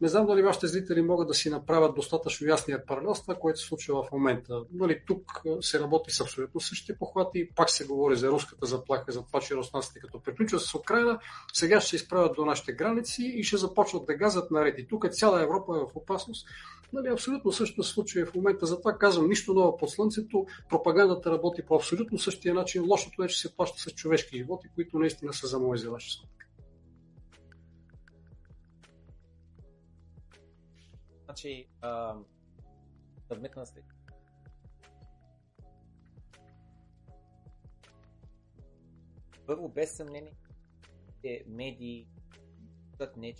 [0.00, 3.60] Не знам дали вашите зрители могат да си направят достатъчно ясния паралел с това, което
[3.60, 4.62] се случва в момента.
[4.72, 7.48] Нали, тук се работи с абсолютно същите похвати.
[7.56, 11.18] Пак се говори за руската заплаха, за това, че руснаците като приключват с Украина,
[11.52, 14.78] сега ще се изправят до нашите граници и ще започват да газят наред.
[14.78, 16.46] И тук цяла Европа е в опасност.
[16.92, 18.66] Нали, абсолютно същото се в момента.
[18.66, 20.46] Затова казвам, нищо ново под слънцето.
[20.68, 22.84] Пропагандата работи по абсолютно същия начин.
[22.88, 26.46] Лошото е, че се плаща с човешки животи, които наистина са за за ваши сметка.
[31.30, 31.68] Значи,
[33.28, 33.84] съвместна след.
[39.46, 40.32] Първо, без съмнение,
[41.24, 42.08] е медии
[43.16, 43.34] не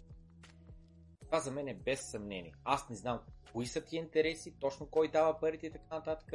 [1.21, 2.55] това за мен е без съмнение.
[2.65, 3.21] Аз не знам
[3.53, 6.33] кои са ти интереси, точно кой дава парите и така нататък.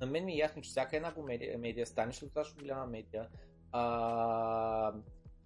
[0.00, 3.28] На мен ми е ясно, че всяка една медия, медия станеш достатъчно голяма медия,
[3.72, 4.92] а,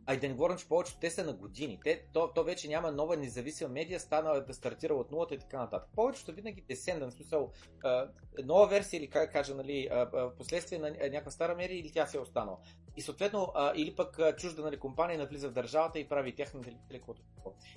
[0.08, 1.80] Ай да не говорим, че повечето те са на години.
[1.84, 5.58] Те, то, то вече няма нова независима медия, стана да стартира от нулата и така
[5.58, 5.88] нататък.
[5.94, 7.52] Повечето винаги десендън, смисъл,
[7.84, 8.08] а,
[8.44, 12.06] нова версия или как кажа, нали, а, а, последствие на някаква стара медия или тя
[12.06, 12.58] се е останала.
[12.96, 16.60] И съответно, а, или пък а, чужда нали, компания навлиза в държавата и прави тяхна
[16.60, 17.00] телевизия,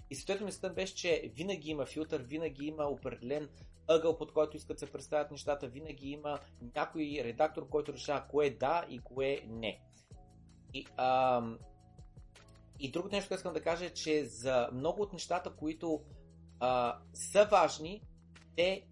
[0.10, 3.50] И съответно мисълта беше, че винаги има филтър, винаги има определен
[3.88, 6.40] ъгъл, под който искат да се представят нещата, винаги има
[6.76, 9.82] някой редактор, който решава кое да и кое не.
[10.74, 11.42] И, а,
[12.80, 16.02] и другото нещо, което искам да кажа е, че за много от нещата, които
[16.60, 18.02] а, са важни,
[18.56, 18.88] те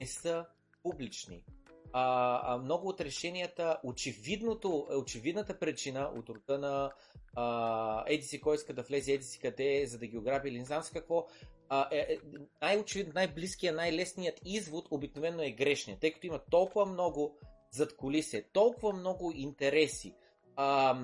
[0.00, 0.46] не са
[0.82, 1.44] публични.
[1.92, 6.92] А, а, много от решенията, очевидното, очевидната причина от рода на
[7.36, 10.58] а, еди си кой иска да влезе, еди си къде, за да ги ограби или
[10.58, 11.26] не знам си какво,
[11.68, 12.18] а, е, е,
[12.62, 17.38] най-очевидно, най-близкият, най-лесният извод обикновено е грешният, тъй като има толкова много
[17.70, 20.14] зад колисе, толкова много интереси.
[20.56, 20.98] А,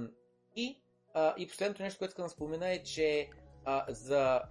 [0.56, 0.80] и
[1.36, 3.30] и последното нещо, което искам да спомена е, че
[3.64, 4.42] а, за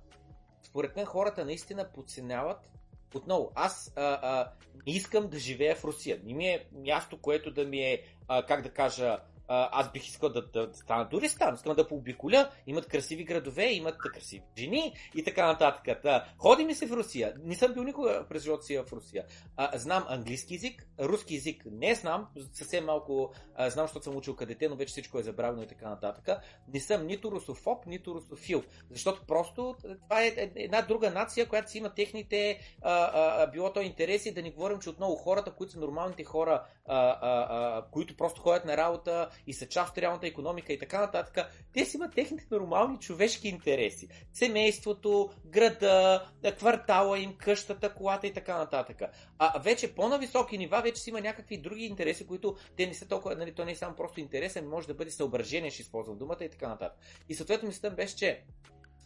[0.63, 2.71] според мен хората наистина подценяват
[3.15, 4.51] отново, аз а, а,
[4.87, 6.19] не искам да живея в Русия.
[6.23, 10.29] Не ми е място, което да ми е, а, как да кажа, аз бих искал
[10.29, 15.23] да, да, да стана туристан, искам да пообиколя, имат красиви градове, имат красиви жени и
[15.23, 16.01] така нататък.
[16.01, 17.33] Та, ходи ми се в Русия.
[17.43, 19.25] Не съм бил никога през живота си в Русия.
[19.57, 24.35] А, знам английски язик, руски язик не знам, съвсем малко а, знам, защото съм учил
[24.35, 26.41] къдете, но вече всичко е забравено и така нататък.
[26.73, 31.77] Не съм нито русофоб, нито русофил, защото просто това е една друга нация, която си
[31.77, 35.79] има техните, а, а, било то интереси, да не говорим, че отново хората, които са
[35.79, 40.27] нормалните хора, а, а, а, които просто ходят на работа, и са част от реалната
[40.27, 44.07] економика и така нататък, те си имат техните нормални човешки интереси.
[44.33, 46.25] Семейството, града,
[46.57, 49.01] квартала им, къщата, колата и така нататък.
[49.39, 53.35] А вече по-нависоки нива вече си има някакви други интереси, които те не са толкова,
[53.35, 56.49] нали, то не е само просто интересен, може да бъде съображение, ще използвам думата и
[56.49, 56.99] така нататък.
[57.29, 58.43] И съответно мисълта беше, че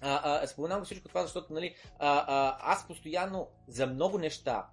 [0.02, 4.66] а, а, споменавам всичко това, защото нали, а, а, аз постоянно за много неща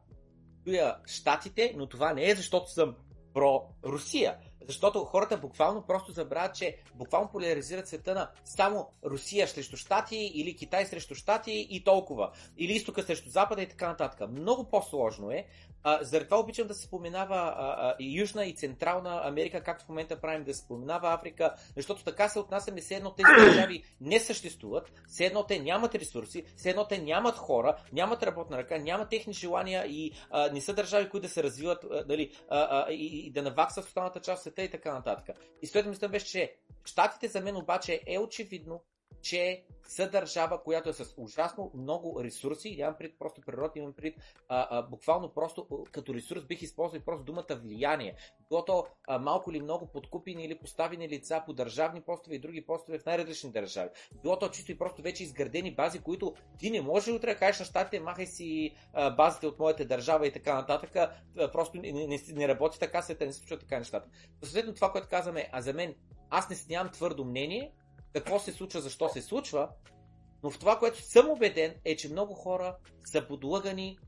[0.64, 2.96] чуя щатите, но това не е защото съм
[3.34, 4.36] про Русия.
[4.66, 10.56] Защото хората буквално просто забравят, че буквално поляризират света на само Русия срещу Штати или
[10.56, 12.30] Китай срещу Штати и толкова.
[12.58, 14.30] Или изтока срещу Запада и така нататък.
[14.30, 15.46] Много по-сложно е.
[15.82, 20.44] А, заради това обичам да се споменава Южна и Централна Америка, както в момента правим
[20.44, 25.24] да се споменава Африка, защото така се отнасяме все едно тези държави не съществуват, все
[25.24, 29.86] едно те нямат ресурси, все едно те нямат хора, нямат работна ръка, нямат техни желания
[29.86, 33.30] и а, не са държави, които да се развиват а, дали, а, а, и, и
[33.30, 35.36] да наваксат в останалата част и така нататък.
[35.62, 38.82] И следното мисля беше, че Штатите за мен обаче е очевидно
[39.22, 44.14] че са държава, която е с ужасно много ресурси, нямам пред просто природа, имам пред
[44.48, 48.16] а, а, буквално просто като ресурс бих използвал просто думата влияние.
[48.48, 52.66] Било то а, малко или много подкупени или поставени лица по държавни постове и други
[52.66, 53.90] постове в най-различни държави.
[54.22, 57.58] Било то чисто и просто вече изградени бази, които ти не можеш утре да кажеш
[57.58, 60.96] на щатите, махай си а, базите от моята държава и така нататък.
[60.96, 61.12] А,
[61.52, 64.08] просто не, не, не работи така, света не се случва така нещата.
[64.40, 65.94] Последно това, което казваме, а за мен,
[66.30, 67.72] аз не си нямам твърдо мнение,
[68.16, 69.68] какво се случва, защо се случва,
[70.42, 73.98] но в това, което съм убеден, е, че много хора са подлъгани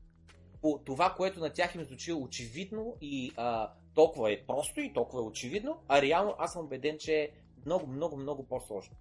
[0.61, 5.21] по това, което на тях им звучи очевидно и а, толкова е просто и толкова
[5.21, 7.29] е очевидно, а реално аз съм убеден, че е
[7.65, 8.95] много, много, много по-сложно.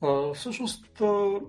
[0.00, 1.40] А, всъщност, а,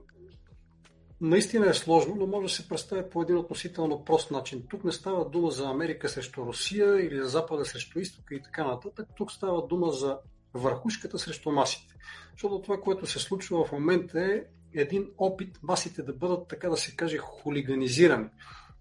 [1.21, 4.63] наистина е сложно, но може да се представи по един относително прост начин.
[4.69, 8.63] Тук не става дума за Америка срещу Русия или за Запада срещу Изтока и така
[8.63, 9.09] нататък.
[9.17, 10.19] Тук става дума за
[10.55, 11.95] върхушката срещу масите.
[12.31, 14.43] Защото това, което се случва в момента е
[14.73, 18.27] един опит масите да бъдат, така да се каже, хулиганизирани.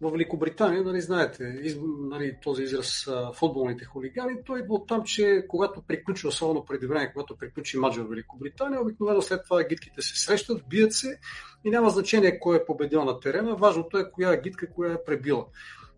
[0.01, 1.77] В Великобритания, нали, знаете, из,
[2.11, 7.13] нали, този израз футболните хулигани, той идва от там, че когато приключи, особено преди време,
[7.13, 11.19] когато приключи матч в Великобритания, обикновено след това гидките се срещат, бият се
[11.65, 15.47] и няма значение кой е победил на терена, важното е коя гидка, коя е пребила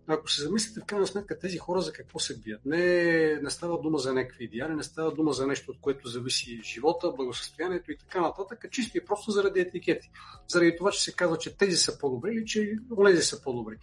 [0.09, 3.81] ако се замислите в крайна сметка тези хора за какво се бият, не, не става
[3.81, 7.99] дума за някакви идеали, не става дума за нещо, от което зависи живота, благосъстоянието и
[7.99, 10.11] така нататък, а чисто и просто заради етикети.
[10.49, 13.77] Заради това, че се казва, че тези са по-добри или че онези са по-добри.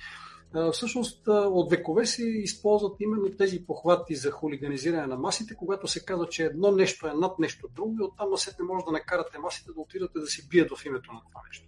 [0.74, 6.30] Всъщност от векове се използват именно тези похвати за хулиганизиране на масите, когато се казва,
[6.30, 9.82] че едно нещо е над нещо друго и оттам не може да накарате масите да
[9.82, 11.68] отидат да си бият в името на това нещо.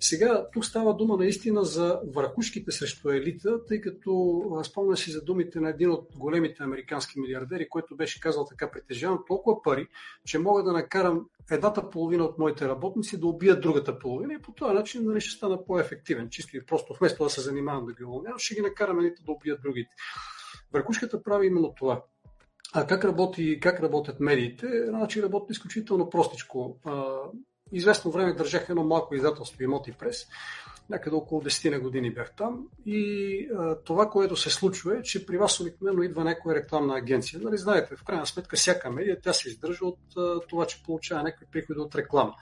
[0.00, 5.60] Сега, тук става дума наистина за върхушките срещу елита, тъй като спомня си за думите
[5.60, 9.86] на един от големите американски милиардери, който беше казал така, притежавам толкова пари,
[10.24, 14.52] че мога да накарам едната половина от моите работници да убият другата половина и по
[14.52, 16.28] този начин нали, ще стана по-ефективен.
[16.30, 19.32] Чисто и просто, вместо да се занимавам да ги уволнявам, ще ги накарам едните да
[19.32, 19.90] убият другите.
[20.72, 22.04] Върхушката прави именно това.
[22.74, 24.86] А как, работи, как работят медиите?
[24.86, 26.80] Значи работят изключително простичко
[27.72, 30.26] известно време държах едно малко издателство Имоти Прес.
[30.90, 32.66] Някъде около 10 на години бях там.
[32.86, 37.40] И а, това, което се случва е, че при вас обикновено идва някоя рекламна агенция.
[37.42, 41.22] Нали, знаете, в крайна сметка всяка медия, тя се издържа от а, това, че получава
[41.22, 42.34] някакви приходи от реклама.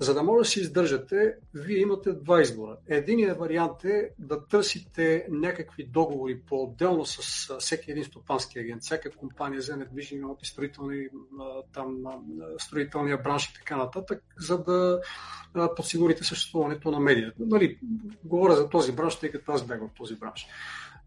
[0.00, 2.76] За да може да си издържате, вие имате два избора.
[2.88, 9.62] Единият вариант е да търсите някакви договори по-отделно с всеки един стопански агент, всяка компания
[9.62, 11.08] за недвижими имоти, строителни,
[11.74, 11.96] там,
[12.58, 15.00] строителния бранш и така нататък, за да
[15.76, 17.36] подсигурите съществуването на медията.
[17.38, 17.78] Нали,
[18.24, 20.46] говоря за този бранш, тъй като аз бях в този бранш.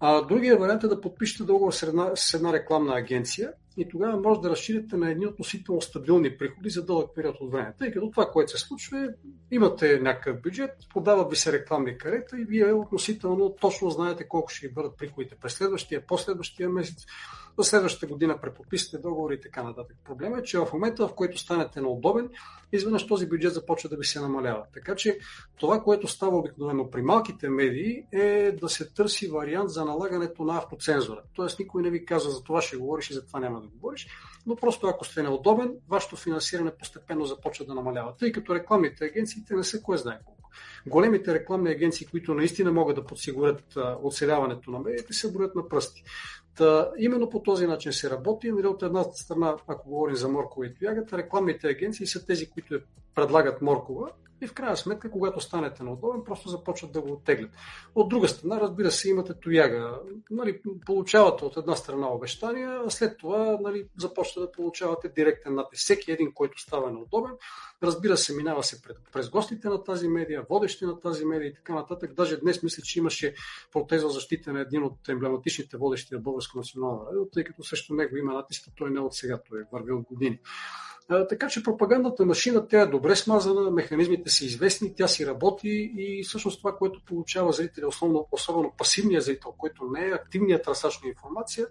[0.03, 4.21] А, другия вариант е да подпишете договор с една, с една рекламна агенция и тогава
[4.21, 7.73] може да разширите на едни относително стабилни приходи за дълъг период от време.
[7.79, 9.07] Тъй като това, което се случва е,
[9.51, 14.67] имате някакъв бюджет, подават ви се рекламни карета и вие относително точно знаете колко ще
[14.67, 17.05] ви бъдат приходите през следващия, последващия месец,
[17.57, 19.97] за следващата година преподписате договори и така нататък.
[20.05, 22.29] Проблема е, че в момента, в който станете неудобен,
[22.71, 24.63] изведнъж този бюджет започва да ви се намалява.
[24.73, 25.19] Така че
[25.59, 30.57] това, което става обикновено при малките медии, е да се търси вариант за налагането на
[30.57, 31.21] автоцензура.
[31.33, 34.07] Тоест никой не ви казва за това ще говориш и за това няма да говориш,
[34.45, 39.55] но просто ако сте неудобен, вашето финансиране постепенно започва да намалява, тъй като рекламните агенциите
[39.55, 40.41] не са кое знае колко.
[40.87, 43.63] Големите рекламни агенции, които наистина могат да подсигурят
[44.03, 46.03] оцеляването на медиите, се броят на пръсти.
[46.57, 48.51] Та, именно по този начин се работи.
[48.51, 52.79] Нали, от една страна, ако говорим за моркова и тоягата, рекламните агенции са тези, които
[53.15, 54.11] предлагат моркова
[54.41, 57.51] и в крайна сметка, когато станете неудобен, просто започват да го оттеглят.
[57.95, 59.99] От друга страна, разбира се, имате тояга.
[60.31, 65.83] Нали, получавате от една страна обещания, а след това нали, започвате да получавате директен натиск.
[65.83, 67.31] Всеки един, който става неудобен,
[67.83, 71.53] разбира се, минава се пред, през гостите на тази медия, водещи на тази медия и
[71.53, 72.13] така нататък.
[72.13, 73.35] Даже днес мисля, че имаше
[73.71, 78.17] протеза защита на един от емблематичните водещи на Българско национално радио, тъй като също него
[78.17, 80.07] има натиск, той не е от сега, той е върви от
[81.29, 86.23] Така че пропагандната машина, тя е добре смазана, механизмите са известни, тя си работи и
[86.23, 91.09] всъщност това, което получава зрителя, основно, особено пасивният зрител, който не е активният търсач на
[91.09, 91.67] информация,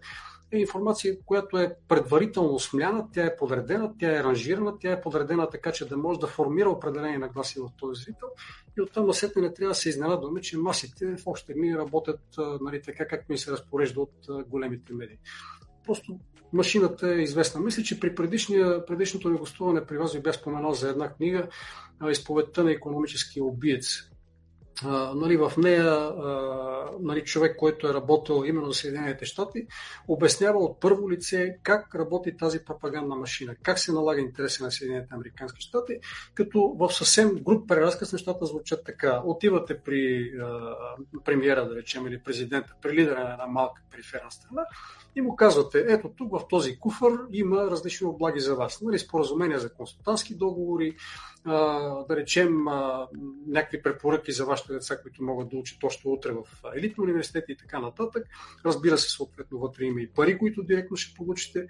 [0.52, 5.50] е информация, която е предварително смляна, тя е подредена, тя е ранжирана, тя е подредена
[5.50, 8.28] така, че да може да формира определени нагласи в този зрител
[8.78, 12.20] и оттам насетне не трябва да се изненадваме, че масите в общи дни работят
[12.60, 15.18] нали, така, както ми се разпорежда от големите медии.
[15.86, 16.18] Просто
[16.52, 17.60] машината е известна.
[17.60, 21.48] Мисля, че при предишното ми гостуване при вас ви бях споменал за една книга,
[22.10, 24.10] изповедта на економическия убиец.
[24.84, 29.66] а, нали, в нея а, нали, човек, който е работил именно за Съединените щати,
[30.08, 35.14] обяснява от първо лице как работи тази пропагандна машина, как се налага интереси на Съединените
[35.14, 35.92] Американски щати,
[36.34, 39.22] като в съвсем груп преразказ нещата звучат така.
[39.24, 40.76] Отивате при а,
[41.24, 44.66] премиера, да речем, или президента, при лидера на една малка периферна страна
[45.16, 48.80] и му казвате, ето тук в този куфър има различни облаги за вас.
[48.82, 50.96] Нали, споразумения за консултантски договори,
[51.44, 52.64] да речем,
[53.46, 56.42] някакви препоръки за вашите деца, които могат да учат още утре в
[56.76, 58.26] елитни университети и така нататък.
[58.64, 61.66] Разбира се, съответно, вътре има и пари, които директно ще получите.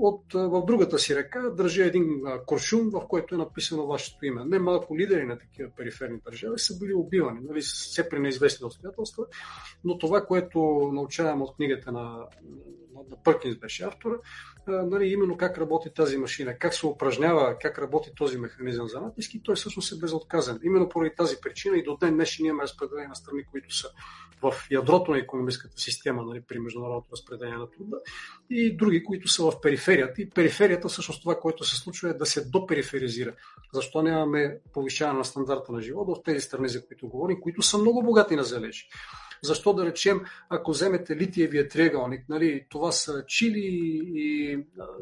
[0.00, 4.44] От, в другата си ръка държа един куршум, в който е написано вашето име.
[4.44, 9.26] Не малко лидери на такива периферни държави са били убивани, нали, все при неизвестни обстоятелства,
[9.84, 12.26] но това, което научавам от книгата на
[13.24, 14.14] Пъркинс беше автора,
[14.66, 19.34] нали, именно как работи тази машина, как се упражнява, как работи този механизъм за натиск
[19.34, 20.60] и той всъщност е безотказен.
[20.64, 23.88] Именно поради тази причина и до ден днешен имаме разпределение на страни, които са
[24.42, 27.96] в ядрото на економическата система нали, при международното разпределение на труда
[28.50, 30.22] и други, които са в периферията.
[30.22, 33.34] И периферията всъщност това, което се случва е да се допериферизира.
[33.74, 37.78] Защо нямаме повишаване на стандарта на живота в тези страни, за които говорим, които са
[37.78, 38.88] много богати на залежи.
[39.44, 43.60] Защо да речем, ако вземете литиевия триъгълник, нали, това са Чили
[44.14, 44.56] и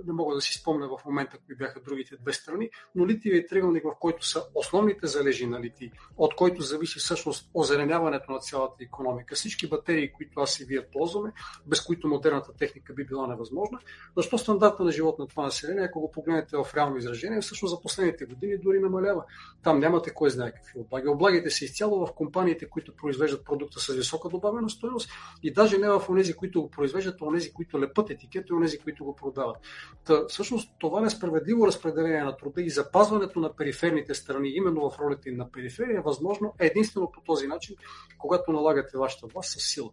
[0.06, 3.84] не мога да си спомня в момента кои бяха другите две страни, но литиевия триъгълник,
[3.84, 9.34] в който са основните залежи на литий, от който зависи всъщност озеленяването на цялата економика,
[9.34, 11.32] всички батерии, които аз и вие ползваме,
[11.66, 13.78] без които модерната техника би била невъзможна,
[14.16, 17.82] защо стандарта на живот на това население, ако го погледнете в реално изражение, всъщност за
[17.82, 19.24] последните години дори намалява.
[19.62, 21.08] Там нямате кой знае какви облаги.
[21.08, 25.10] Облагите се изцяло в компаниите, които произвеждат продукта с висока добавена стоеност
[25.42, 28.78] и даже не в онези, които го произвеждат, а онези, които лепат етикета и онези,
[28.78, 29.56] които го продават.
[30.04, 35.28] Та, всъщност това несправедливо разпределение на труда и запазването на периферните страни, именно в ролята
[35.28, 37.76] им на периферия, е възможно единствено по този начин,
[38.18, 39.90] когато налагате вашата власт с сила.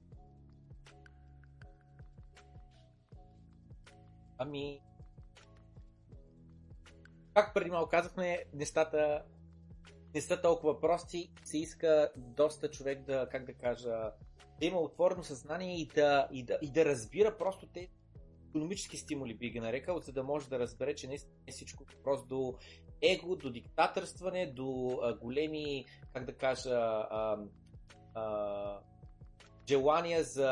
[4.38, 4.80] Ами,
[7.34, 9.24] как преди малко казахме, нещата
[10.14, 14.12] не са толкова прости, се иска доста човек да, как да кажа,
[14.60, 17.90] да има отворено съзнание и да, и да, и да разбира просто те
[18.50, 22.28] економически стимули би ги нарекал, за да може да разбере, че наистина е всичко просто
[22.28, 22.56] до
[23.02, 27.38] его, до диктаторстване, до а, големи, как да кажа, а,
[28.14, 28.80] а,
[29.70, 30.50] желания за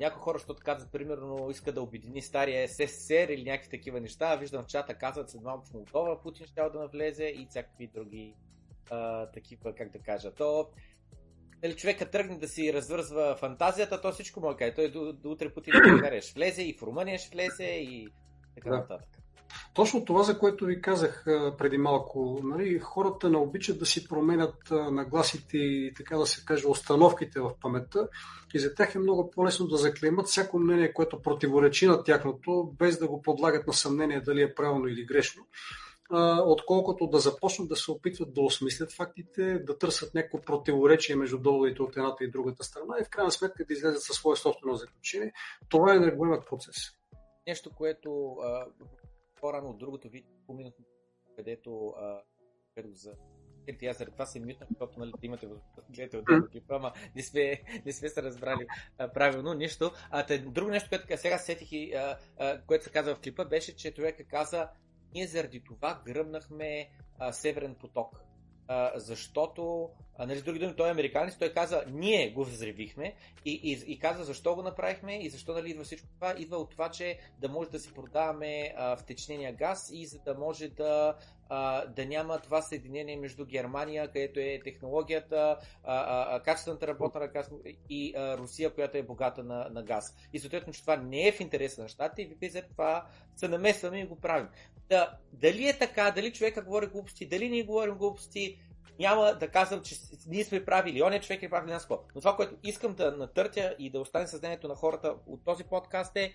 [0.00, 4.36] някои хора, защото казват, примерно, иска да обедини стария СССР или някакви такива неща.
[4.36, 8.34] Виждам в чата, казват, след малко в Молдова Путин ще да навлезе и всякакви други
[8.90, 10.34] а, такива, как да кажа.
[10.34, 10.68] То,
[11.64, 15.54] нали, човека тръгне да си развързва фантазията, то всичко му е Той до, до утре
[15.54, 18.08] Путин да ще влезе и в Румъния ще влезе и
[18.54, 18.76] така да.
[18.76, 19.08] нататък.
[19.74, 21.24] Точно това, за което ви казах
[21.58, 26.66] преди малко, нали, хората не обичат да си променят нагласите и така да се каже
[26.66, 28.08] установките в паметта
[28.54, 32.98] и за тях е много по-лесно да заклеймат всяко мнение, което противоречи на тяхното, без
[32.98, 35.46] да го подлагат на съмнение дали е правилно или грешно
[36.46, 41.82] отколкото да започнат да се опитват да осмислят фактите, да търсят някакво противоречие между доводите
[41.82, 45.32] от едната и другата страна и в крайна сметка да излезат със свое собствено заключение.
[45.68, 46.76] Това е енергоемък процес.
[47.46, 48.66] Нещо, което а,
[49.40, 50.72] по-рано от другото ви поминах,
[51.36, 52.22] където, а,
[52.74, 53.14] където за
[53.66, 55.48] ето аз заради това се мютнах, защото нали, имате
[55.90, 58.66] гледате от клипа, ама не сме, не сме се разбрали
[58.98, 59.90] а, правилно нищо.
[60.10, 63.44] А, тъй, друго нещо, което сега сетих и а, а, което се каза в клипа,
[63.44, 64.68] беше, че човека каза,
[65.14, 66.88] ние заради това гръмнахме
[67.18, 68.20] а, Северен поток.
[68.68, 73.60] А, защото, а, нали, други думи, той е американец, той каза, ние го взривихме и,
[73.62, 76.34] и, и каза защо го направихме и защо нали, идва всичко това.
[76.38, 80.34] Идва от това, че да може да си продаваме а, втечнения газ и за да
[80.34, 81.16] може да
[81.48, 87.44] а, да няма това съединение между Германия, където е технологията, а, а, качествената работна ръка
[87.90, 90.16] и а, Русия, която е богата на, на газ.
[90.32, 93.06] И съответно, че това не е в интереса на щатите и ви това
[93.36, 94.48] се намесваме и го правим.
[94.94, 98.58] Да, дали е така, дали човека говори глупости, дали ние говорим глупости,
[98.98, 102.36] няма да казвам, че ние сме правили, он е човек е правил нас Но това,
[102.36, 106.34] което искам да натъртя и да остане съзнанието на хората от този подкаст е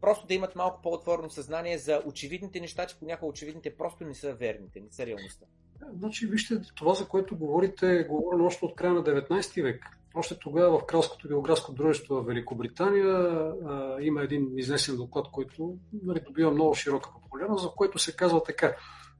[0.00, 4.34] просто да имат малко по-отворено съзнание за очевидните неща, че понякога очевидните просто не са
[4.34, 5.46] верните, не са реалността.
[5.92, 9.86] Значи, вижте, това, за което говорите, е говорено още от края на 19 век.
[10.14, 16.20] Още тогава в Кралското географско дружество в Великобритания а, има един изнесен доклад, който нали,
[16.26, 18.76] добива много широка популярност, за който се казва така.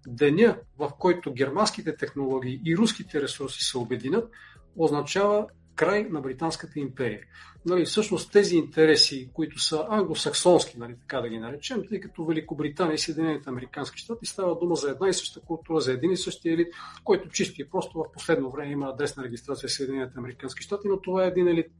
[0.07, 4.31] Деня, в който германските технологии и руските ресурси се обединят,
[4.77, 7.21] означава край на Британската империя.
[7.67, 12.95] Нали, всъщност тези интереси, които са англосаксонски, нали, така да ги наречем, тъй като Великобритания
[12.95, 16.49] и Съединените Американски щати става дума за една и съща култура, за един и същи
[16.49, 16.69] елит,
[17.05, 21.01] който чисто и просто в последно време има адресна регистрация в Съединените Американски щати, но
[21.01, 21.71] това е един елит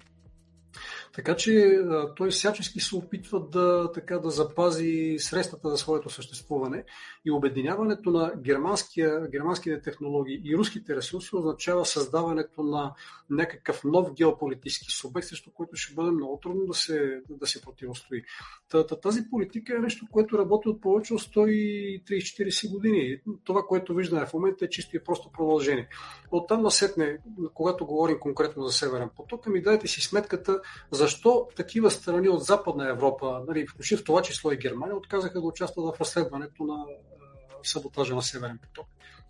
[1.15, 1.81] така че
[2.17, 6.85] той всячески се опитва да, така, да запази средствата за своето съществуване
[7.25, 8.33] и обединяването на
[9.31, 12.95] германските технологии и руските ресурси означава създаването на
[13.31, 18.23] някакъв нов геополитически субект, срещу който ще бъде много трудно да се, да се противостои.
[19.03, 23.21] Тази политика е нещо, което работи от повече от 130-40 години.
[23.45, 25.89] Това, което виждаме в момента е чисто и просто продължение.
[26.31, 27.19] Оттам насетне,
[27.55, 30.61] когато говорим конкретно за Северен поток, ми дайте си сметката
[31.05, 35.47] защо такива страни от Западна Европа, нали, включи в това число и Германия, отказаха да
[35.47, 36.85] участват в разследването на
[37.63, 38.87] саботажа на Северен поток.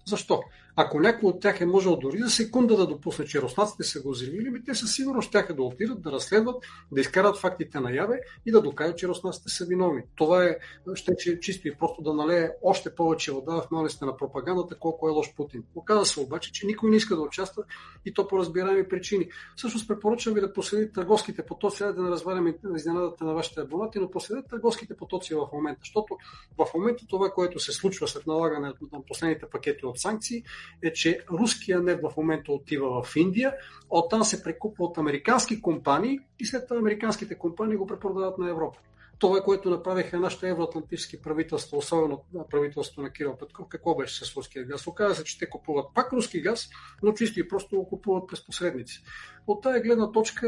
[0.07, 0.43] Защо?
[0.77, 4.11] Ако някой от тях е можел дори за секунда да допусне, че руснаците са го
[4.11, 8.53] взривили, ми те със сигурност ще да отидат, да разследват, да изкарат фактите наяве и
[8.53, 10.03] да докажат, че руснаците са виновни.
[10.15, 10.59] Това е,
[10.95, 15.09] ще че чисто и просто да налее още повече вода в мелницата на пропагандата, колко
[15.09, 15.65] е лош Путин.
[15.75, 17.65] Оказва се обаче, че никой не иска да участва
[18.07, 19.29] и то по разбираеми причини.
[19.57, 24.11] Всъщност препоръчвам ви да последите търговските потоци, да не разваляме изненадата на вашите абонати, но
[24.11, 26.17] последете търговските потоци в момента, защото
[26.59, 30.45] в момента това, което се случва след налагането на последните пакети от санкции,
[30.83, 33.55] е, че руския нефт в момента отива в Индия,
[33.91, 38.79] оттам се прекупва от американски компании и след това американските компании го препродават на Европа
[39.25, 44.65] това, което направиха нашите евроатлантически правителства, особено правителството на Кирил Петков, какво беше с руския
[44.65, 44.87] газ?
[44.87, 46.69] Оказва се, че те купуват пак руски газ,
[47.03, 49.03] но чисто и просто го купуват през посредници.
[49.47, 50.47] От тая гледна точка,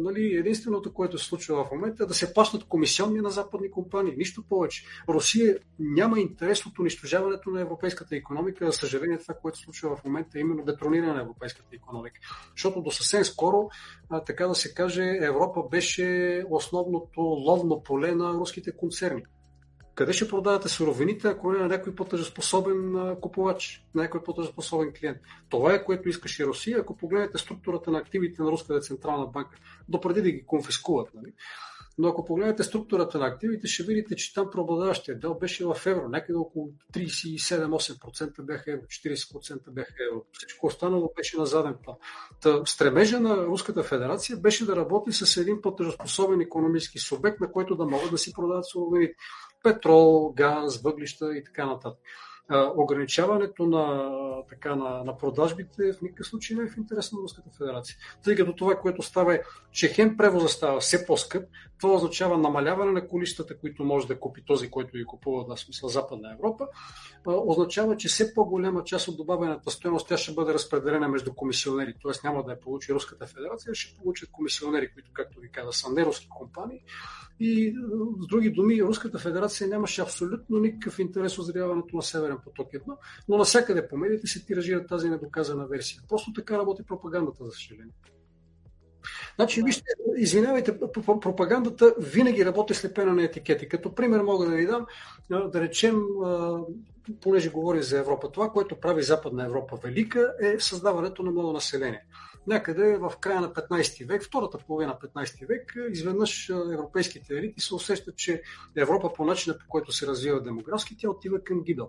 [0.00, 4.14] нали, единственото, което се случва в момента е да се плащат комисионни на западни компании.
[4.16, 4.84] Нищо повече.
[5.08, 8.66] Русия няма интерес от унищожаването на европейската економика.
[8.66, 12.20] За съжаление, това, което се случва в момента е именно детрониране на европейската економика.
[12.56, 13.68] Защото до съвсем скоро,
[14.26, 19.22] така да се каже, Европа беше основното ловно поле на руските концерни.
[19.94, 25.18] Къде ще продавате суровините, ако не на някой по-тъжеспособен купувач, на някой по-тъжеспособен клиент?
[25.48, 26.78] Това е което искаше Русия.
[26.80, 31.32] Ако погледнете структурата на активите на Руската централна банка, допреди да ги конфискуват, нали?
[31.98, 36.08] Но ако погледнете структурата на активите, ще видите, че там преобладаващия дел беше в евро.
[36.08, 40.24] Някъде около 37-8% бяха евро, 40% бяха евро.
[40.32, 41.96] Всичко останало беше на заден план.
[42.42, 47.76] Та, стремежа на Руската федерация беше да работи с един по-тъжоспособен економически субект, на който
[47.76, 49.14] да могат да си продават суровините.
[49.62, 51.98] Петрол, газ, въглища и така нататък
[52.76, 54.12] ограничаването на,
[54.48, 57.96] така, на, на продажбите в никакъв случай не е в интерес на Руската федерация.
[58.24, 59.42] Тъй като това, което става е,
[59.72, 61.44] че хем превоза става все по-скъп,
[61.80, 65.88] това означава намаляване на количествата, които може да купи този, който ги купува в смисъл
[65.88, 66.68] Западна Европа,
[67.26, 71.94] означава, че все по-голяма част от добавената стоеност тя ще бъде разпределена между комисионери.
[72.02, 72.28] Т.е.
[72.28, 76.28] няма да я получи Руската федерация, ще получат комисионери, които, както ви каза, са неруски
[76.28, 76.80] компании.
[77.40, 77.74] И
[78.22, 82.96] с други думи, Руската федерация нямаше абсолютно никакъв интерес от зряването на Северен поток 1,
[83.28, 86.02] но навсякъде по медиите се тиражира тази недоказана версия.
[86.08, 87.94] Просто така работи пропагандата, за съжаление.
[89.36, 89.84] Значи, вижте,
[90.16, 93.68] извинявайте, пропагандата винаги работи слепена на етикети.
[93.68, 94.86] Като пример мога да ви дам,
[95.30, 96.02] да речем,
[97.20, 102.04] понеже говори за Европа, това, което прави Западна Европа велика, е създаването на много население.
[102.46, 107.74] Някъде в края на 15 век, втората половина на 15 век, изведнъж европейските елити се
[107.74, 108.42] усещат, че
[108.76, 111.88] Европа по начина, по който се развива демографски, тя отива към гибел.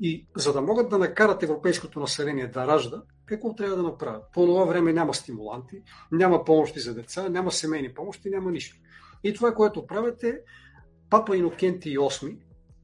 [0.00, 4.22] И за да могат да накарат европейското население да ражда, какво трябва да направят?
[4.32, 5.82] По това време няма стимуланти,
[6.12, 8.76] няма помощи за деца, няма семейни помощи, няма нищо.
[9.24, 10.40] И това, което правят е
[11.10, 12.38] папа Инокенти VIII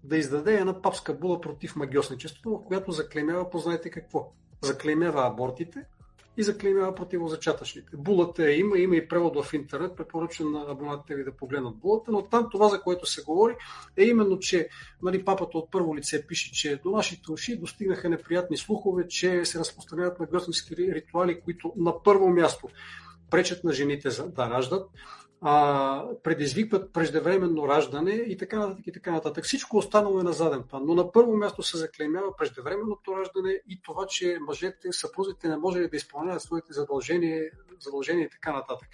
[0.05, 4.33] да издаде една папска була против магиосничеството, в която заклемява, познайте какво.
[4.63, 5.85] Заклемява абортите,
[6.37, 7.97] и заклеймява противозачатъчните.
[7.97, 12.13] Булата е има, има и превод в интернет, препоръчвам на абонатите ви да погледнат булата,
[12.13, 13.55] но там това, за което се говори,
[13.97, 14.69] е именно, че
[15.03, 19.59] нали, папата от първо лице пише, че до нашите уши достигнаха неприятни слухове, че се
[19.59, 20.27] разпространяват на
[20.95, 22.69] ритуали, които на първо място
[23.31, 24.91] пречат на жените да раждат,
[25.41, 29.45] а, предизвикват преждевременно раждане и така нататък и така нататък.
[29.45, 30.83] Всичко останало е на заден план.
[30.87, 35.81] Но на първо място се заклеймява преждевременното раждане и това, че мъжете, съпрузите не може
[35.81, 38.89] да изпълняват своите задължения, задължения и така нататък.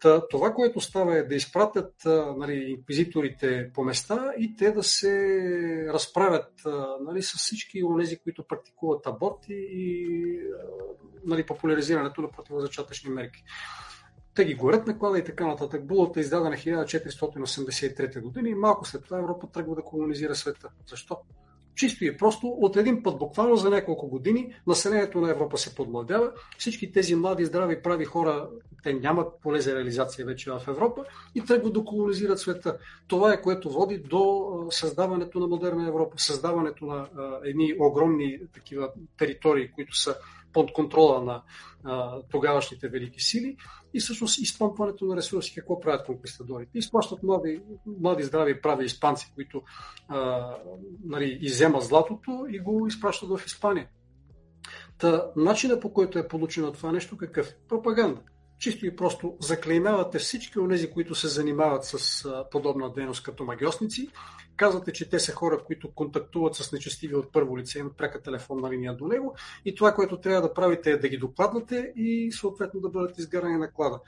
[0.00, 1.94] Та, това, което става е да изпратят
[2.36, 6.52] нали, инквизиторите по места и те да се разправят
[7.00, 10.06] нали, с всички онези, които практикуват аборти и
[11.24, 13.44] нали, популяризирането на противозачатъчни мерки.
[14.34, 15.86] Те ги горят на клада и така нататък.
[15.86, 20.68] Булата е издадена 1483 година и малко след това Европа тръгва да колонизира света.
[20.90, 21.16] Защо?
[21.74, 26.32] Чисто и просто от един път, буквално за няколко години, населението на Европа се подмладява.
[26.58, 28.48] Всички тези млади, здрави, прави хора,
[28.82, 31.04] те нямат поле за реализация вече в Европа
[31.34, 32.78] и тръгват да колонизират света.
[33.08, 37.08] Това е което води до създаването на модерна Европа, създаването на
[37.44, 40.16] едни огромни такива територии, които са
[40.52, 41.42] под контрола на
[41.84, 43.56] а, тогавашните велики сили
[43.94, 45.54] и всъщност изпомпването на ресурси.
[45.54, 46.78] Какво правят конкистадорите?
[46.78, 47.60] Изплащат млади,
[48.00, 49.62] млади здрави прави испанци, които
[50.08, 50.50] а,
[51.04, 53.88] нали, иземат златото и го изпращат в Испания.
[54.98, 57.54] Та, начина по който е получено това нещо какъв?
[57.68, 58.20] Пропаганда.
[58.62, 64.08] Чисто и просто заклеймявате всички от тези, които се занимават с подобна дейност като магиосници
[64.56, 68.70] Казвате, че те са хора, които контактуват с нечестиви от първо лице, имат пряка телефонна
[68.70, 69.34] линия до него
[69.64, 73.56] и това, което трябва да правите е да ги докладвате и съответно да бъдат изгарани
[73.56, 74.00] на клада.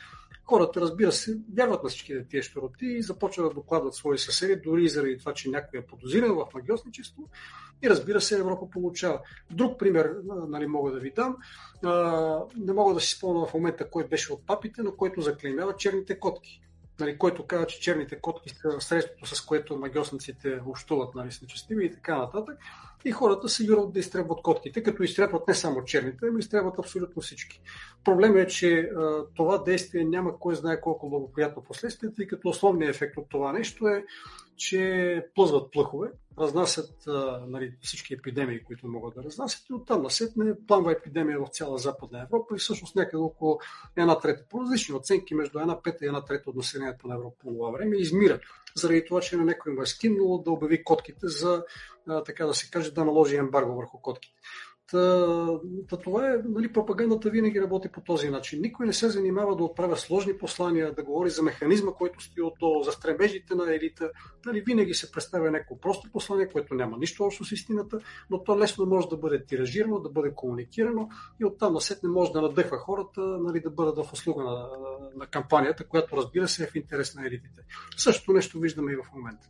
[0.44, 4.84] Хората, разбира се, вярват на всички тия щуроти и започват да докладват свои съседи, дори
[4.84, 7.22] и заради това, че някой е подозиран в магиосничество.
[7.82, 9.20] И разбира се, Европа получава.
[9.50, 10.14] Друг пример
[10.48, 11.36] нали, мога да ви дам.
[12.56, 16.18] не мога да си спомня в момента кой беше от папите, но който заклеймява черните
[16.18, 16.60] котки
[17.00, 21.86] нали, който казва, че черните котки са средството, с което магиосниците общуват нали, с нечестиви
[21.86, 22.58] и така нататък.
[23.04, 27.60] И хората се да изтребват котките, като изтребват не само черните, ами изтребват абсолютно всички.
[28.04, 32.94] Проблемът е, че а, това действие няма кой знае колко благоприятно последствие, тъй като основният
[32.94, 34.04] ефект от това нещо е
[34.56, 40.54] че плъзват плъхове, разнасят а, нали, всички епидемии, които могат да разнасят и оттам насетне
[40.66, 43.58] пламва епидемия в цяла Западна Европа и всъщност някъде около
[43.96, 47.36] една трета, по различни оценки, между една пета и една трета от населението на Европа
[47.38, 48.40] по това време измира,
[48.76, 51.64] заради това, че на някой му е скимнало да обяви котките за,
[52.26, 54.34] така да се каже, да наложи ембарго върху котките.
[54.90, 55.26] Та,
[55.88, 58.60] та това е, нали, пропагандата винаги работи по този начин.
[58.60, 62.82] Никой не се занимава да отправя сложни послания, да говори за механизма, който стои отдолу,
[62.82, 64.10] за стремежите на елита.
[64.46, 67.98] Нали, винаги се представя някакво просто послание, което няма нищо общо с истината,
[68.30, 71.08] но то лесно може да бъде тиражирано, да бъде комуникирано
[71.40, 74.68] и оттам не може да надъхва хората нали, да бъдат в услуга на,
[75.16, 77.62] на кампанията, която разбира се е в интерес на елитите.
[77.96, 79.48] Същото нещо виждаме и в момента.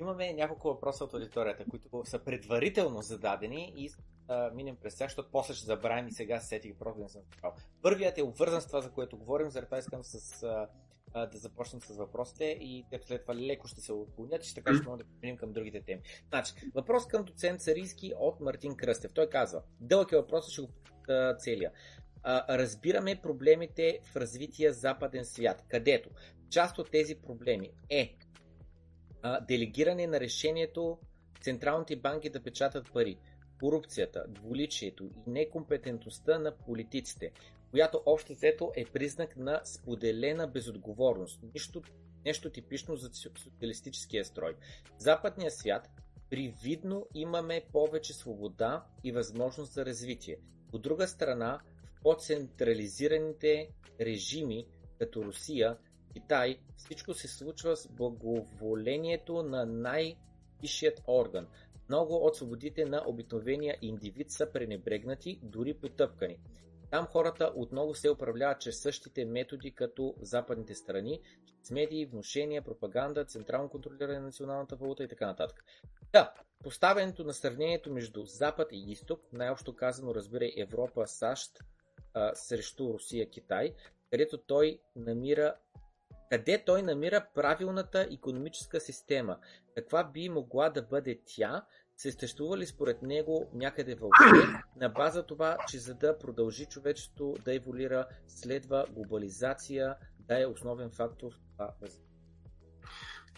[0.00, 3.90] Имаме няколко въпроса от аудиторията, които са предварително зададени и
[4.28, 7.22] а, минем през тях, защото после ще забравим и сега се сетих просто не съм
[7.36, 7.54] спрал.
[7.82, 10.68] Първият е обвързан с това, за което говорим, заради това искам с, а,
[11.14, 14.62] а, да започнем с въпросите и те след това леко ще се отклонят и ще
[14.62, 16.02] така ще можем да преминем към другите теми.
[16.28, 19.12] Значи, въпрос към доцент Сарийски от Мартин Кръстев.
[19.14, 20.68] Той казва, дълъг е въпросът, ще го
[21.38, 21.72] целия.
[22.22, 26.10] А, разбираме проблемите в развития западен свят, където
[26.50, 28.16] част от тези проблеми е
[29.26, 30.98] а, делегиране на решението
[31.40, 33.18] централните банки да печатат пари,
[33.60, 37.30] корупцията, двуличието и некомпетентността на политиците,
[37.70, 41.40] която общо взето е признак на споделена безотговорност.
[41.54, 41.82] Нищо,
[42.24, 44.54] нещо типично за социалистическия строй.
[44.98, 45.88] В западния свят
[46.30, 50.36] привидно имаме повече свобода и възможност за развитие.
[50.72, 51.60] От друга страна,
[51.98, 53.68] в по-централизираните
[54.00, 54.66] режими,
[54.98, 55.76] като Русия,
[56.16, 61.46] Китай всичко се случва с благоволението на най-висшият орган.
[61.88, 66.38] Много от свободите на обикновения индивид са пренебрегнати, дори потъпкани.
[66.90, 71.20] Там хората отново се управляват чрез същите методи като в западните страни,
[71.62, 75.64] с медии, вношения, пропаганда, централно контролиране на националната валута и така нататък.
[76.12, 81.58] Да, поставянето на сравнението между Запад и Изток, най-общо казано разбира Европа, САЩ
[82.14, 83.74] а, срещу Русия, Китай,
[84.10, 85.54] където той намира
[86.30, 89.38] къде той намира правилната економическа система?
[89.74, 91.64] Каква би могла да бъде тя?
[91.96, 94.24] Съществува ли според него някъде въобще
[94.76, 100.90] на база това, че за да продължи човечеството да еволюира, следва глобализация да е основен
[100.90, 101.72] фактор в това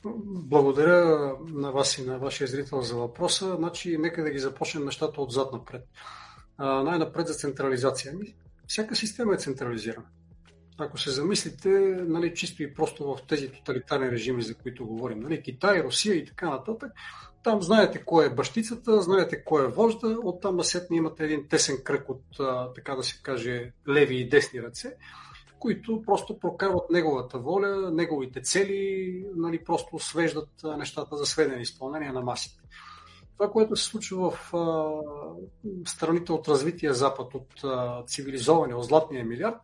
[0.05, 3.57] благодаря на вас и на вашия зрител за въпроса.
[3.57, 5.89] Значи, нека да ги започнем нещата отзад напред.
[6.59, 8.12] най-напред за централизация.
[8.14, 8.36] Ами,
[8.66, 10.07] всяка система е централизирана.
[10.79, 11.68] Ако се замислите,
[12.09, 16.24] нали, чисто и просто в тези тоталитарни режими, за които говорим, нали, Китай, Русия и
[16.24, 16.93] така нататък,
[17.43, 22.09] там знаете кой е бащицата, знаете кой е вожда, оттам насетне имате един тесен кръг
[22.09, 22.22] от,
[22.74, 24.95] така да се каже, леви и десни ръце,
[25.59, 30.49] които просто прокарват неговата воля, неговите цели, нали, просто свеждат
[30.79, 32.62] нещата за сведени изпълнение на масите.
[33.37, 34.93] Това, което се случва в а,
[35.87, 37.64] страните от развития Запад, от
[38.09, 39.57] цивилизования, от златния милиард,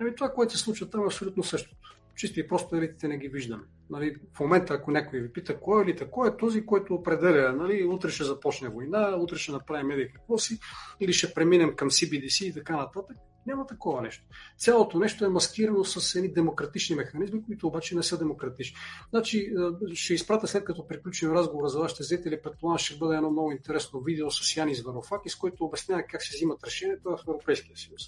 [0.00, 1.76] Ами това, което се случва там е абсолютно същото.
[2.16, 3.64] Чисто и просто елитите не ги виждаме.
[3.90, 7.52] Нали, в момента, ако някой ви пита кой е елита, кой е този, който определя,
[7.52, 10.58] нали, утре ще започне война, утре ще направим меди какво си,
[11.00, 13.16] или ще преминем към CBDC и така нататък,
[13.48, 14.24] Няма такова нещо.
[14.58, 18.76] Цялото нещо е маскирано с едни демократични механизми, които обаче не са демократични.
[19.10, 19.52] Значи,
[19.94, 24.00] ще изпратя след като приключим разговора за вашите зрители, предполагам ще бъде едно много интересно
[24.00, 28.02] видео с Янис Варофакис, който обяснява как се взимат решенията в Европейския съюз.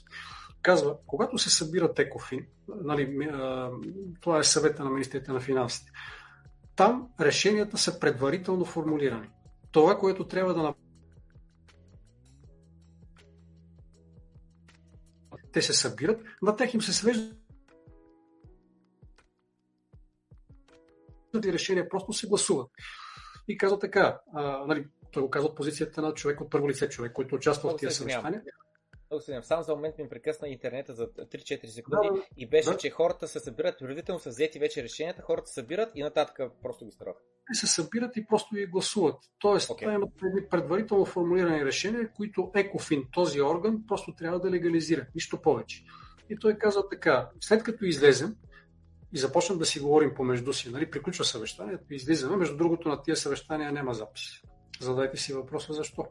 [0.62, 3.30] Казва, когато се събират ЕКОФИН, нали,
[4.20, 5.92] това е съвета на министрите на финансите,
[6.76, 9.30] там решенията са предварително формулирани.
[9.70, 10.74] Това, което трябва да
[15.52, 17.34] те се събират, на тях им се свежда
[21.44, 22.70] и решения просто се гласуват.
[23.48, 26.88] И казва така, а, нали, той го казва от позицията на човек от първо лице,
[26.88, 28.42] човек, който участва в тия съвещания.
[29.42, 32.76] Само за момент ми прекъсна интернета за 3-4 секунди да, и беше, да.
[32.76, 36.84] че хората се събират, предварително са взети вече решенията, хората се събират и нататък просто
[36.84, 37.14] ги страх.
[37.46, 39.16] Те се събират и просто ги гласуват.
[39.38, 39.78] Тоест, okay.
[39.78, 40.10] това имат
[40.50, 45.06] предварително формулирани решения, които Екофин, този орган, просто трябва да легализира.
[45.14, 45.84] Нищо повече.
[46.30, 48.36] И той каза така, след като излезем
[49.12, 53.16] и започнем да си говорим помежду си, нали, приключва съвещанието, излизаме, между другото на тия
[53.16, 54.22] съвещания няма запис.
[54.80, 56.06] Задайте си въпроса защо.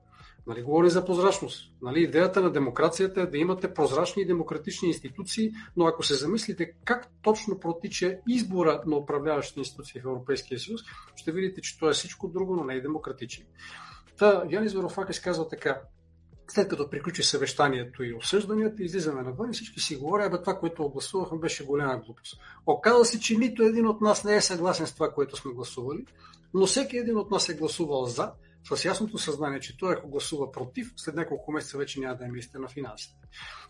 [0.47, 1.73] Нали, говори за прозрачност.
[1.81, 6.73] Нали, идеята на демокрацията е да имате прозрачни и демократични институции, но ако се замислите
[6.85, 10.81] как точно протича избора на управляващи институции в Европейския съюз,
[11.15, 13.45] ще видите, че това е всичко друго, но не е демократично.
[14.17, 15.81] Та, Янис Варофакис казва така,
[16.51, 20.89] след като приключи съвещанието и обсъжданията, излизаме навън и всички си говорят, бе това, което
[20.89, 22.41] гласувахме, беше голяма глупост.
[22.65, 26.05] Оказва се, че нито един от нас не е съгласен с това, което сме гласували,
[26.53, 28.31] но всеки един от нас е гласувал за,
[28.63, 32.27] с ясното съзнание, че той ако гласува против, след няколко месеца вече няма да е
[32.27, 33.15] министър на финансите.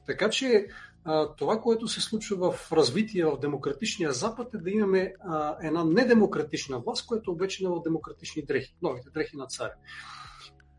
[0.06, 0.68] Така че
[1.38, 5.14] това, което се случва в развитие в демократичния Запад е да имаме
[5.64, 9.74] една недемократична власт, която е облечена в демократични дрехи, новите дрехи на царя.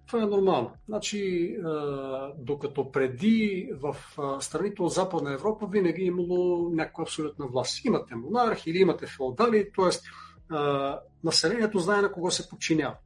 [0.06, 0.72] Това е нормално.
[0.88, 1.56] Значи,
[2.38, 3.96] докато преди в
[4.40, 7.84] страните от Западна Европа винаги е имало някаква абсолютна власт.
[7.84, 9.90] Имате монархи или имате феодали, т.е.
[11.24, 12.96] населението знае на кого се подчинява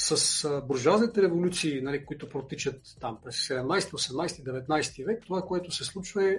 [0.00, 5.84] с буржуазните революции, нали, които протичат там през 17, 18, 19 век, това, което се
[5.84, 6.36] случва е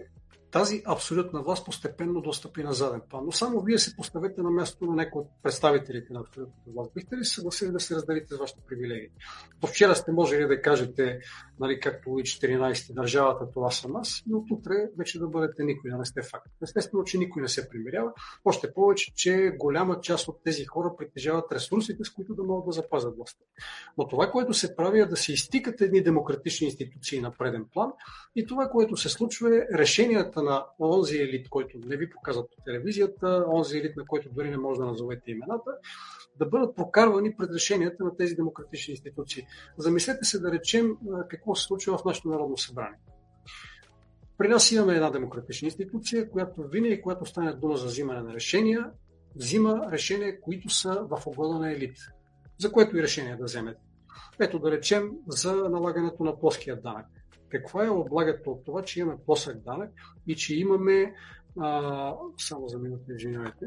[0.52, 3.26] тази абсолютна власт постепенно достъпи на заден план.
[3.26, 6.92] Но само вие се поставете на място на някои от представителите на абсолютната власт.
[6.96, 9.10] Бихте ли се съгласили да се разделите с вашите привилегии?
[9.62, 11.20] До вчера сте можели да кажете,
[11.60, 15.92] нали, както и 14 държавата, това са нас, и от утре вече да бъдете никой,
[15.92, 16.52] да не сте факт.
[16.64, 18.12] Естествено, че никой не се примирява.
[18.46, 22.72] Още повече, че голяма част от тези хора притежават ресурсите, с които да могат да
[22.72, 23.44] запазят властта.
[23.98, 27.92] Но това, което се прави е да се изтикат едни демократични институции на преден план
[28.36, 32.64] и това, което се случва е решенията на онзи елит, който не ви показват по
[32.66, 35.72] телевизията, онзи елит, на който дори не може да назовете имената,
[36.40, 39.48] да бъдат прокарвани пред решенията на тези демократични институции.
[39.78, 40.98] Замислете се да речем
[41.30, 43.00] какво се случва в нашето Народно събрание.
[44.38, 48.92] При нас имаме една демократична институция, която винаги, когато стане дума за взимане на решения,
[49.36, 51.98] взима решения, които са в угода на елит.
[52.58, 53.80] За което и решение да вземете.
[54.40, 57.06] Ето да речем за налагането на плоския данък
[57.52, 59.92] каква е облагата от това, че имаме плосък данък
[60.28, 61.14] и че имаме
[61.60, 63.66] а, само за минута, извинявайте,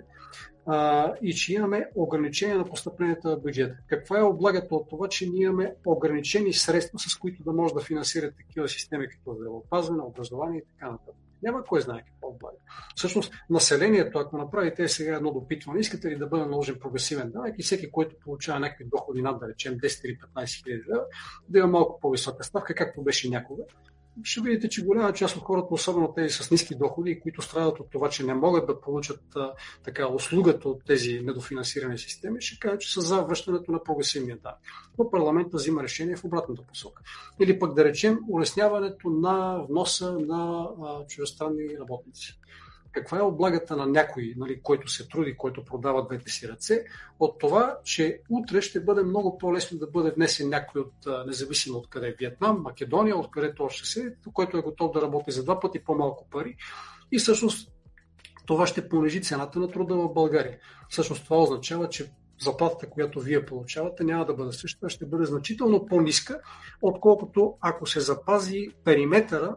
[0.66, 3.76] а, и че имаме ограничение на постъпленията в бюджета.
[3.88, 7.80] Каква е облагата от това, че ние имаме ограничени средства, с които да може да
[7.80, 11.23] финансират такива системи, като здравеопазване, образование и така нататък?
[11.44, 12.56] Няма кой знае какво облага.
[12.94, 17.62] Всъщност, населението, ако направите сега едно допитване, искате ли да бъде наложен прогресивен данък и
[17.62, 21.04] всеки, който получава някакви доходи над, да речем, 10 или 15 хиляди лева,
[21.48, 23.62] да има малко по-висока ставка, както беше някога,
[24.22, 27.90] ще видите, че голяма част от хората, особено тези с ниски доходи, които страдат от
[27.90, 29.52] това, че не могат да получат а,
[29.84, 34.58] така услугата от тези недофинансирани системи, ще кажат, че са за връщането на прогресивния данък.
[34.98, 37.02] Но парламента взима решение в обратната посока.
[37.40, 40.68] Или пък да речем улесняването на вноса на
[41.08, 42.38] чужестранни работници
[42.94, 46.84] каква е облагата на някой, нали, който се труди, който продава двете си ръце,
[47.20, 51.88] от това, че утре ще бъде много по-лесно да бъде внесен някой от, независимо от
[51.88, 55.60] къде е Виетнам, Македония, от където още се, който е готов да работи за два
[55.60, 56.56] пъти по-малко пари.
[57.12, 57.72] И всъщност
[58.46, 60.58] това ще понижи цената на труда в България.
[60.88, 65.86] Всъщност това означава, че заплатата, която вие получавате, няма да бъде същата, ще бъде значително
[65.86, 66.40] по-ниска,
[66.82, 69.56] отколкото ако се запази периметъра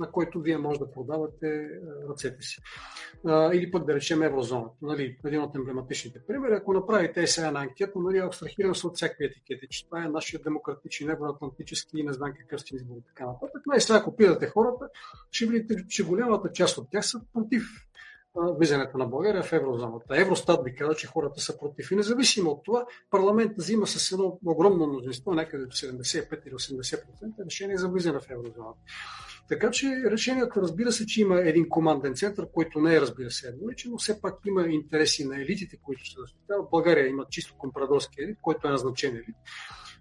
[0.00, 1.68] на който вие може да продавате е,
[2.08, 2.56] ръцете си.
[3.52, 4.74] Или пък да речем еврозоната.
[4.82, 6.54] Нали, един от емблематичните примери.
[6.54, 10.42] Ако направите сега една анкета, нали, абстрахирам се от всякакви етикети, че това е нашия
[10.42, 13.62] демократичен, евроатлантически и не знам какъв си избор и така нататък.
[13.66, 14.88] Но и сега, ако питате хората,
[15.30, 17.62] ще видите, че голямата част от тях са против
[18.36, 20.20] влизането на България в еврозоната.
[20.20, 21.90] Евростат ви каза, че хората са против.
[21.90, 27.46] И независимо от това, парламентът взима с едно огромно мнозинство, някъде до 75 или 80%
[27.46, 28.80] решение за влизане в еврозоната.
[29.48, 33.48] Така че решението, разбира се, че има един команден център, който не е, разбира се,
[33.48, 36.70] едноличен, но все пак има интереси на елитите, които се защитават.
[36.70, 39.36] България има чисто компрадорски елит, който е назначен елит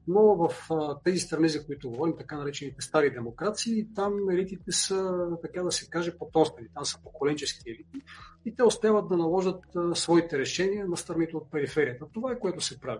[0.10, 0.70] но в
[1.04, 5.90] тези страни, за които говорим, така наречените стари демокрации, там елитите са, така да се
[5.90, 6.68] каже, потомствени.
[6.74, 8.02] Там са поколенчески елити
[8.46, 12.06] и те успяват да наложат своите решения на страните от периферията.
[12.14, 13.00] Това е което се прави.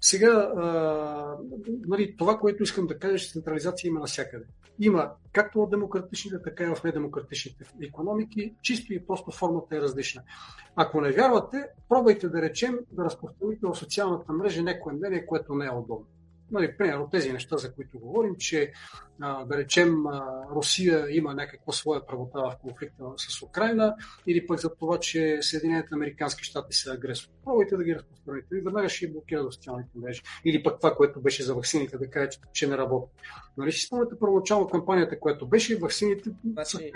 [0.00, 1.36] Сега, а,
[1.86, 4.44] нали, това, което искам да кажа, че централизация има навсякъде.
[4.78, 8.54] Има както в демократичните, така и в недемократичните економики.
[8.62, 10.22] Чисто и просто формата е различна.
[10.76, 15.66] Ако не вярвате, пробвайте да речем да разпространите в социалната мрежа някое мнение, което не
[15.66, 16.06] е удобно
[16.50, 18.72] нали, примерно тези неща, за които говорим, че
[19.20, 20.04] а, да речем
[20.54, 23.94] Русия има някаква своя правота в конфликта с Украина
[24.26, 27.32] или пък за това, че Съединените Американски щати са агресори.
[27.44, 30.22] Пробвайте да ги разпространите и веднага ще блокират социалните мрежи.
[30.44, 33.12] Или пък това, което беше за ваксините, да кажа, че, че не работи.
[33.56, 36.92] Нали си спомняте първоначално кампанията, която беше, ваксините значи.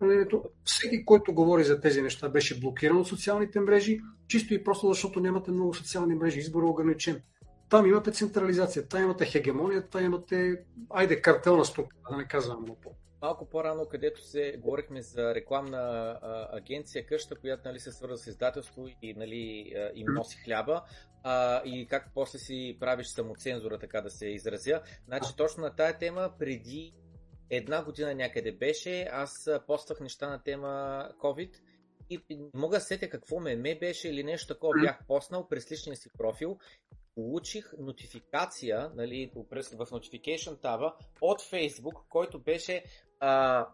[0.00, 0.26] Нали,
[0.64, 5.20] всеки, който говори за тези неща, беше блокиран от социалните мрежи, чисто и просто защото
[5.20, 6.38] нямате много социални мрежи.
[6.38, 7.22] Избор е ограничен.
[7.70, 12.94] Там имате централизация, там имате хегемония, там имате, айде, картелна структура, да не казвам монопол.
[13.22, 18.26] Малко по-рано, където се говорихме за рекламна а, агенция, къща, която нали, се свързва с
[18.26, 20.84] издателство и нали, им носи хляба,
[21.22, 24.82] а, и как после си правиш самоцензура, така да се изразя.
[25.06, 26.94] Значи точно на тая тема преди
[27.50, 31.50] една година някъде беше, аз поствах неща на тема COVID
[32.10, 32.20] и
[32.54, 36.58] мога да сетя какво ме беше или нещо такова бях поснал през личния си профил
[37.18, 42.84] получих нотификация нали, в Notification таба от Facebook, който беше,
[43.20, 43.66] а,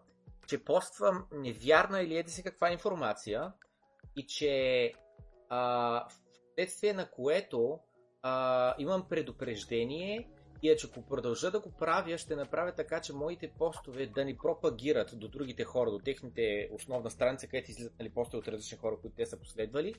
[0.47, 3.53] че поствам невярна или еди си каква информация
[4.15, 4.93] и че
[5.49, 6.07] а,
[6.53, 7.79] вследствие на което
[8.21, 10.29] а, имам предупреждение
[10.63, 14.25] и е, че ако продължа да го правя, ще направя така, че моите постове да
[14.25, 18.77] ни пропагират до другите хора, до техните основна страница, където излизат нали, постове от различни
[18.77, 19.95] хора, които те са последвали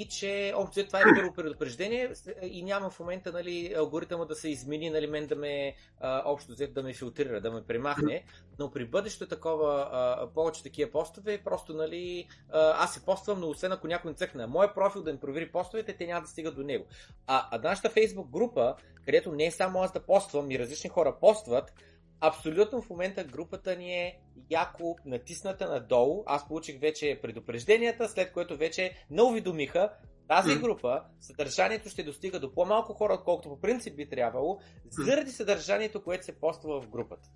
[0.00, 4.48] и че общо това е първо предупреждение и няма в момента нали, алгоритъма да се
[4.48, 8.24] измени, нали, мен да ме общо взето да ме филтрира, да ме премахне,
[8.58, 13.86] но при бъдеще такова, повече такива постове, просто нали, аз се поствам, но освен ако
[13.86, 16.86] някой цъкне на моя профил да ми провери постовете, те няма да стигат до него.
[17.26, 18.74] А, а нашата фейсбук група,
[19.04, 21.72] където не е само аз да поствам и различни хора постват,
[22.20, 26.22] Абсолютно в момента групата ни е яко натисната надолу.
[26.26, 29.90] Аз получих вече предупрежденията, след което вече не уведомиха
[30.28, 34.58] тази група, съдържанието ще достига до по-малко хора, отколкото по принцип би трябвало,
[34.90, 37.28] заради съдържанието, което се поства в групата.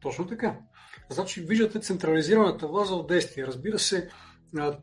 [0.00, 0.58] Точно така.
[1.10, 3.46] Значи, виждате централизираната власт в действие.
[3.46, 4.08] Разбира се,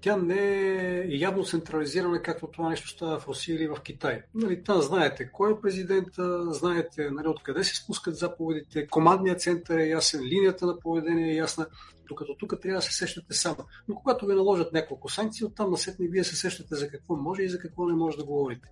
[0.01, 4.21] тя не е явно централизирана, както това нещо става в Русия или в Китай.
[4.33, 9.87] Нали, там знаете кой е президента, знаете нали, откъде се спускат заповедите, командният център е
[9.87, 11.67] ясен, линията на поведение е ясна,
[12.07, 13.57] докато тук трябва да се сещате само.
[13.87, 17.49] Но когато ви наложат няколко санкции, оттам насетне вие се сещате за какво може и
[17.49, 18.69] за какво не може да говорите.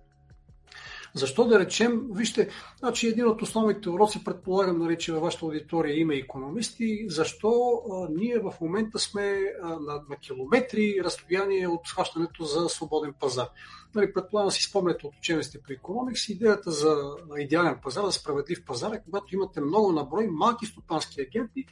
[1.16, 2.48] Защо да речем, вижте,
[2.78, 8.08] значи един от основните уроци, предполагам, нали, че във вашата аудитория има економисти, защо а,
[8.10, 13.46] ние в момента сме а, на, на километри разстояние от схващането за свободен пазар.
[13.94, 18.92] Нали, предполагам си спомняте от учениците по економикс, идеята за идеален пазар, за справедлив пазар
[18.92, 21.64] е когато имате много наброй малки стопански агенти,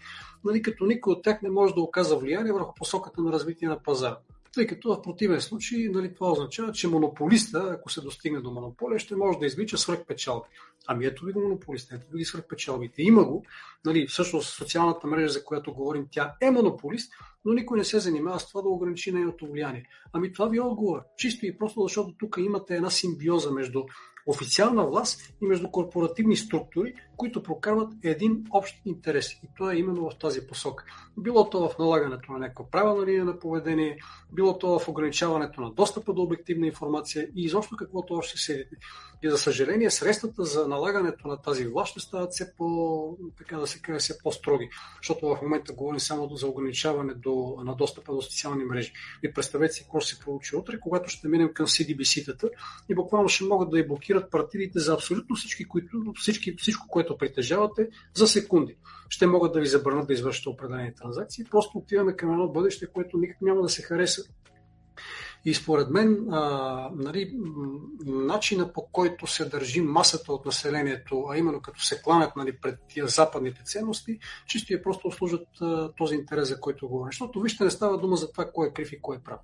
[0.45, 3.83] нали, като никой от тях не може да оказа влияние върху посоката на развитие на
[3.83, 4.19] пазара
[4.55, 8.99] тъй като в противен случай нали, това означава, че монополиста, ако се достигне до монополия,
[8.99, 10.49] ще може да извлича свръхпечалби.
[10.87, 13.03] Ами ето ви го монополиста, ето ви свръхпечалбите.
[13.03, 13.45] Има го,
[13.85, 17.13] нали, всъщност социалната мрежа, за която говорим, тя е монополист,
[17.45, 19.85] но никой не се занимава с това да ограничи нейното влияние.
[20.13, 21.01] Ами това ви е отговор.
[21.17, 23.85] Чисто и просто защото тук имате една симбиоза между
[24.27, 29.33] официална власт и между корпоративни структури, които прокарват един общ интерес.
[29.33, 30.85] И то е именно в тази посока.
[31.19, 33.99] Било то в налагането на някаква правилна линия на поведение,
[34.33, 38.77] било то в ограничаването на достъпа до обективна информация и изобщо каквото още седите.
[39.23, 43.67] И за съжаление, средствата за налагането на тази власт ще стават все по, така да
[43.67, 44.71] се каже, все по-строги.
[44.97, 48.93] Защото в момента говорим само за ограничаване до, на достъпа до социални мрежи.
[49.23, 52.51] И представете си какво ще се получи утре, когато ще минем към CDBC-тата
[52.89, 57.19] и буквално ще могат да и блокират партидите за абсолютно всички, които, всички, всичко, което
[57.19, 58.77] притежавате за секунди.
[59.09, 61.45] Ще могат да ви забранят да извършите определени транзакции.
[61.51, 64.23] Просто отиваме към едно бъдеще, което никак няма да се хареса
[65.45, 67.33] И според мен, а, нали,
[68.07, 72.79] начина по който се държи масата от населението, а именно като се кланят нали, пред
[72.89, 77.09] тия западните ценности, чисто е просто служат а, този интерес, за който говоря.
[77.09, 79.41] Защото вижте, не става дума за това кой е крив и кой е прав.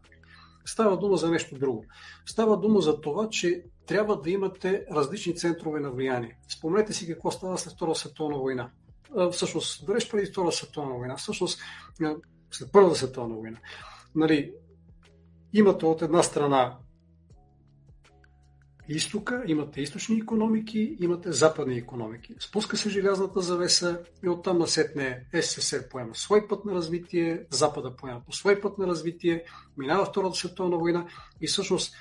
[0.64, 1.84] Става дума за нещо друго.
[2.26, 6.38] Става дума за това, че трябва да имате различни центрове на влияние.
[6.48, 8.70] Спомнете си какво става след Втора световна война.
[9.32, 11.60] Всъщност, далеч преди Втора световна война, всъщност
[12.50, 13.58] след Първата световна война.
[14.14, 14.52] Нали,
[15.52, 16.76] имате от една страна
[18.96, 22.34] изтока, имате източни економики, имате западни економики.
[22.40, 28.20] Спуска се желязната завеса и оттам насетне СССР поема свой път на развитие, Запада поема
[28.26, 29.44] по свой път на развитие,
[29.76, 31.06] минава Втората световна война
[31.40, 31.94] и всъщност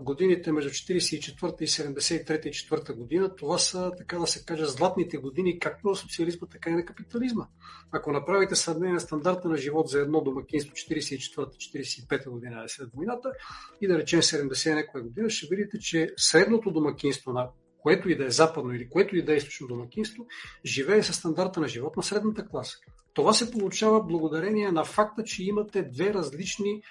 [0.00, 5.16] годините между 44 и 73 и 4 година, това са, така да се каже, златните
[5.16, 7.46] години както на социализма, така и на капитализма.
[7.92, 13.32] Ако направите сравнение на стандарта на живот за едно домакинство 44-45 година е след войната
[13.80, 17.48] и да речем 70 някоя година, ще видите, че средното домакинство на
[17.78, 20.26] което и да е западно или което и да е източно домакинство,
[20.64, 22.76] живее със стандарта на живот на средната класа.
[23.14, 26.82] Това се получава благодарение на факта, че имате две различни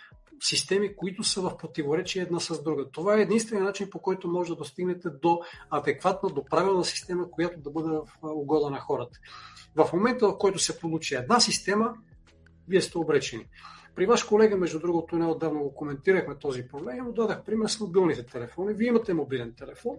[0.43, 2.89] системи, които са в противоречие една с друга.
[2.91, 7.59] Това е единствения начин, по който може да достигнете до адекватна, до правилна система, която
[7.59, 9.19] да бъде в угода на хората.
[9.75, 11.93] В момента, в който се получи една система,
[12.67, 13.45] вие сте обречени.
[13.95, 18.25] При ваш колега, между другото, неотдавна го коментирахме този проблем, му дадах пример с мобилните
[18.25, 18.73] телефони.
[18.73, 19.95] Вие имате мобилен телефон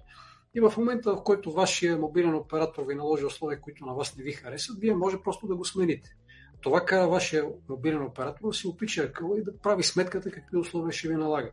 [0.54, 4.24] и в момента, в който вашия мобилен оператор ви наложи условия, които на вас не
[4.24, 6.16] ви харесат, вие може просто да го смените.
[6.64, 10.92] Това кара вашия мобилен оператор да си опича ръкава и да прави сметката какви условия
[10.92, 11.50] ще ви налага.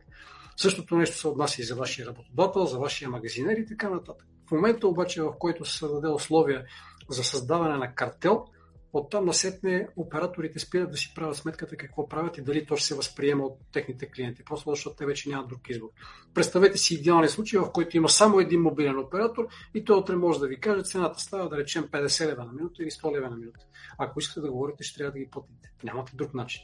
[0.56, 4.26] Същото нещо се отнася и за вашия работодател, за вашия магазинер и така нататък.
[4.48, 6.64] В момента обаче, в който се създаде условия
[7.08, 8.44] за създаване на картел,
[8.92, 12.94] Оттам насетне операторите спират да си правят сметката какво правят и дали то ще се
[12.94, 15.88] възприема от техните клиенти, просто защото те вече нямат друг избор.
[16.34, 20.40] Представете си идеален случай, в който има само един мобилен оператор и той утре може
[20.40, 23.36] да ви каже, цената става да речем 50 лева на минута или 100 лева на
[23.36, 23.66] минута.
[23.98, 25.72] Ако искате да говорите, ще трябва да ги платите.
[25.84, 26.62] Нямате друг начин.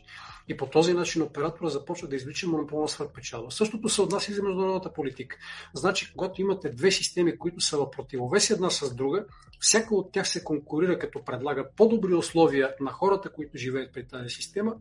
[0.48, 3.50] И по този начин оператора започва да извлича монополна свърхпечалба.
[3.50, 5.36] Същото се отнася и за международната политика.
[5.74, 9.24] Значи, когато имате две системи, които са в противовес една с друга,
[9.60, 14.28] всяка от тях се конкурира, като предлага по-добри условия на хората, които живеят при тази
[14.28, 14.74] система,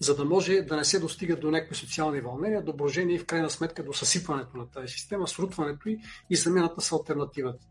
[0.00, 3.26] за да може да не се достига до някакви социални вълнения, до брожение и в
[3.26, 5.98] крайна сметка до съсипването на тази система, срутването и,
[6.30, 7.66] и замената с альтернативата.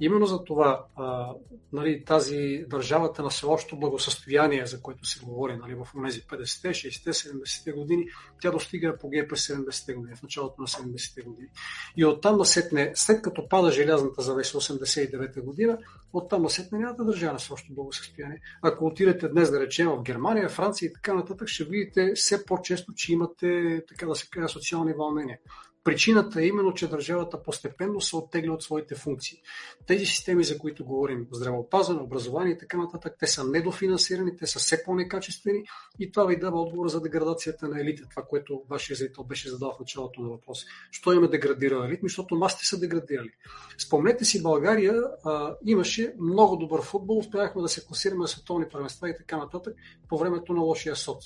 [0.00, 1.32] Именно за това а,
[1.72, 7.12] нали, тази държавата на всеобщо благосъстояние, за което се говори нали, в тези 50-те, 60-те,
[7.12, 8.06] 70-те години,
[8.40, 11.48] тя достига апогея през 70-те години, в началото на 70-те години.
[11.96, 15.78] И оттам насетне, след като пада желязната завеса 89-та година,
[16.12, 18.40] оттам насетне няма да държава на всеобщо благосъстояние.
[18.62, 22.94] Ако отидете днес, да речем, в Германия, Франция и така нататък, ще видите все по-често,
[22.94, 25.38] че имате, така да се каже, социални вълнения.
[25.84, 29.38] Причината е именно, че държавата постепенно се оттегля от своите функции.
[29.86, 34.58] Тези системи, за които говорим, здравеопазване, образование и така нататък, те са недофинансирани, те са
[34.58, 35.62] все по-некачествени
[35.98, 39.72] и това ви дава отговор за деградацията на елита, това, което вашия зрител беше задал
[39.72, 40.66] в началото на въпроса.
[40.90, 42.00] Що има деградирал елит?
[42.02, 43.30] Защото масите са деградирали.
[43.78, 44.94] Спомнете си, България
[45.24, 49.74] а, имаше много добър футбол, успяхме да се класираме на световни първенства и така нататък
[50.08, 51.24] по времето на лошия соц.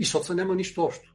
[0.00, 1.10] И соца няма нищо общо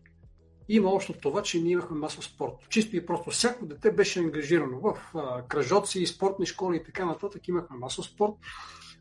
[0.70, 2.54] има още това, че ние имахме масов спорт.
[2.70, 7.48] Чисто и просто всяко дете беше ангажирано в а, кръжоци, спортни школи и така нататък.
[7.48, 8.34] Имахме масов спорт.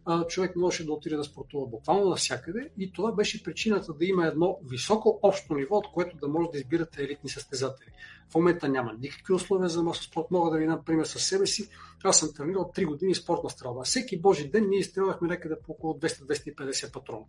[0.06, 4.26] А, човек можеше да отиде да спортува буквално навсякъде и това беше причината да има
[4.26, 7.90] едно високо общо ниво, от което да може да избирате елитни състезатели.
[8.30, 10.26] В момента няма никакви условия за масов спорт.
[10.30, 11.68] Мога да ви дам пример със себе си.
[12.04, 13.82] Аз съм тренирал 3 години спортна стрелба.
[13.84, 17.24] Всеки божи ден ние изстрелвахме някъде по около 200-250 патрона.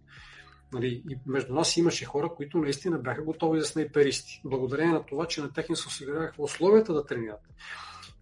[0.74, 5.28] Нали, и между нас имаше хора, които наистина бяха готови за снайперисти, благодарение на това,
[5.28, 7.42] че на техни се осигуряваха условията да тренират.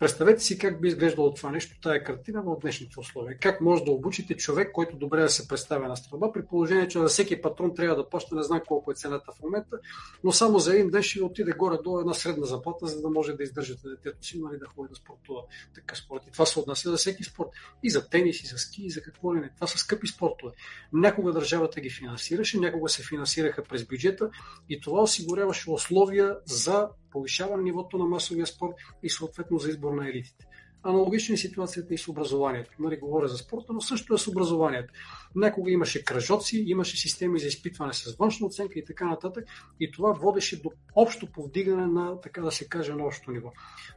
[0.04, 3.38] Представете си как би изглеждало това нещо, тая картина в днешните условия.
[3.38, 7.00] Как може да обучите човек, който добре да се представя на стрелба, при положение, че
[7.00, 9.80] за всеки патрон трябва да плаща, не знам колко е цената в момента,
[10.24, 13.34] но само за един ден ще отиде горе до една средна заплата, за да може
[13.34, 15.42] да издържате детето си, нали, да ходи да спортува
[15.76, 16.24] така спорт.
[16.28, 17.50] И това се отнася за всеки спорт.
[17.84, 19.52] И за тенис, и за ски, и за какво ли не.
[19.56, 20.52] Това са скъпи спортове.
[20.94, 24.30] Някога държавата ги финансираше, някога се финансираха през бюджета
[24.70, 30.10] и това осигуряваше условия за повишаване нивото на масовия спорт и съответно за избор на
[30.10, 30.46] елитите.
[30.84, 32.72] Аналогична е ситуацията и с образованието.
[32.80, 34.94] Нали, говоря за спорта, но също е с образованието.
[35.36, 39.46] Някога имаше кръжоци, имаше системи за изпитване с външна оценка и така нататък.
[39.80, 43.52] И това водеше до общо повдигане на, така да се каже, на общото ниво.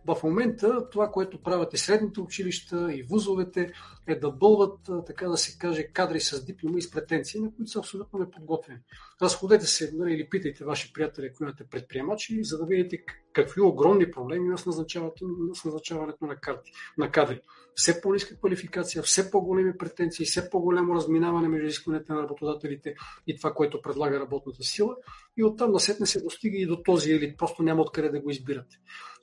[0.06, 3.72] В момента това, което правят и средните училища и вузовете,
[4.06, 7.70] е да бълват, така да се каже, кадри с дипломи и с претенции, на които
[7.70, 8.78] са абсолютно неподготвени.
[9.22, 13.04] Разходете се нали, или питайте ваши приятели, които имате предприемачи, за да видите
[13.36, 17.40] какви огромни проблеми има с назначаването на, карти, на кадри.
[17.74, 22.94] Все по-ниска квалификация, все по-големи претенции, все по-голямо разминаване между изискванията на работодателите
[23.26, 24.96] и това, което предлага работната сила.
[25.36, 27.38] И оттам насетне се достига и до този елит.
[27.38, 28.76] Просто няма откъде да го избирате.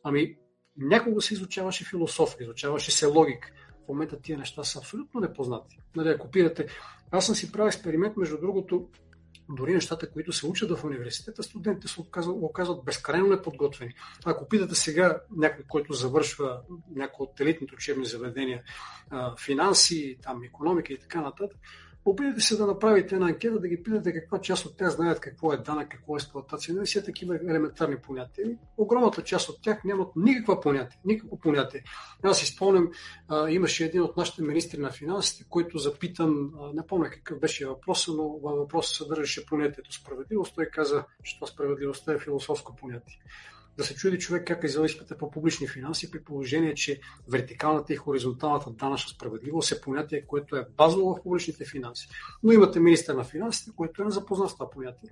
[0.04, 0.36] Ами,
[0.78, 3.52] някога се изучаваше философия, изучаваше се логика.
[3.86, 5.78] В момента тия неща са абсолютно непознати.
[5.96, 6.68] Нали, ако пирате,
[7.12, 8.90] аз съм си правил експеримент, между другото,
[9.50, 13.94] дори нещата, които се учат в университета, студентите се оказват, оказват безкрайно неподготвени.
[14.26, 16.62] Ако питате сега някой, който завършва
[16.96, 18.64] някои от елитните учебни заведения,
[19.46, 21.58] финанси, там, економика и така нататък,
[22.06, 25.54] Опитайте се да направите една анкета, да ги питате каква част от тях знаят какво
[25.54, 26.76] е данък, какво е експлуатация.
[26.76, 28.58] Не са такива елементарни понятия.
[28.78, 31.00] Огромната част от тях нямат никаква понятие.
[31.06, 31.84] Никакво понятие.
[32.24, 32.92] Аз си спомням,
[33.50, 38.24] имаше един от нашите министри на финансите, който запитан, не помня какъв беше въпросът, но
[38.24, 40.56] във въпроса съдържаше понятието справедливост.
[40.56, 43.20] Той каза, че това справедливостта е философско понятие
[43.78, 47.94] да се чуди човек как е взел изпита по публични финанси, при положение, че вертикалната
[47.94, 52.08] и хоризонталната данъчна справедливост е понятие, което е базово в публичните финанси.
[52.44, 55.10] Но имате министър на финансите, който е запознат с това понятие.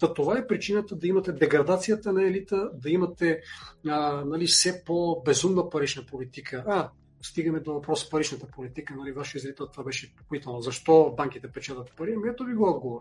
[0.00, 3.40] Та това е причината да имате деградацията на елита, да имате
[3.88, 6.64] а, нали, все по-безумна парична политика.
[6.66, 6.90] А,
[7.22, 8.94] стигаме до въпроса паричната политика.
[8.96, 10.60] Нали, вашия зрител това беше попитано.
[10.60, 12.14] Защо банките печатат пари?
[12.16, 13.00] Ами ето ви го отговор.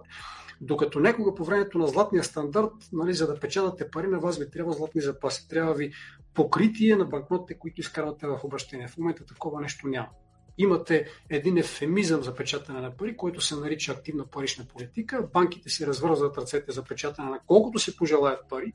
[0.62, 4.52] Докато някога по времето на златния стандарт, нали, за да печатате пари, на вас ви
[4.52, 5.48] трябва златни запаси.
[5.48, 5.94] Трябва ви
[6.34, 8.88] покритие на банкнотите, които изкарвате в обращение.
[8.88, 10.10] В момента такова нещо няма.
[10.58, 15.28] Имате един ефемизъм за печатане на пари, който се нарича активна парична политика.
[15.34, 18.74] Банките си развързват ръцете за печатане на колкото се пожелаят пари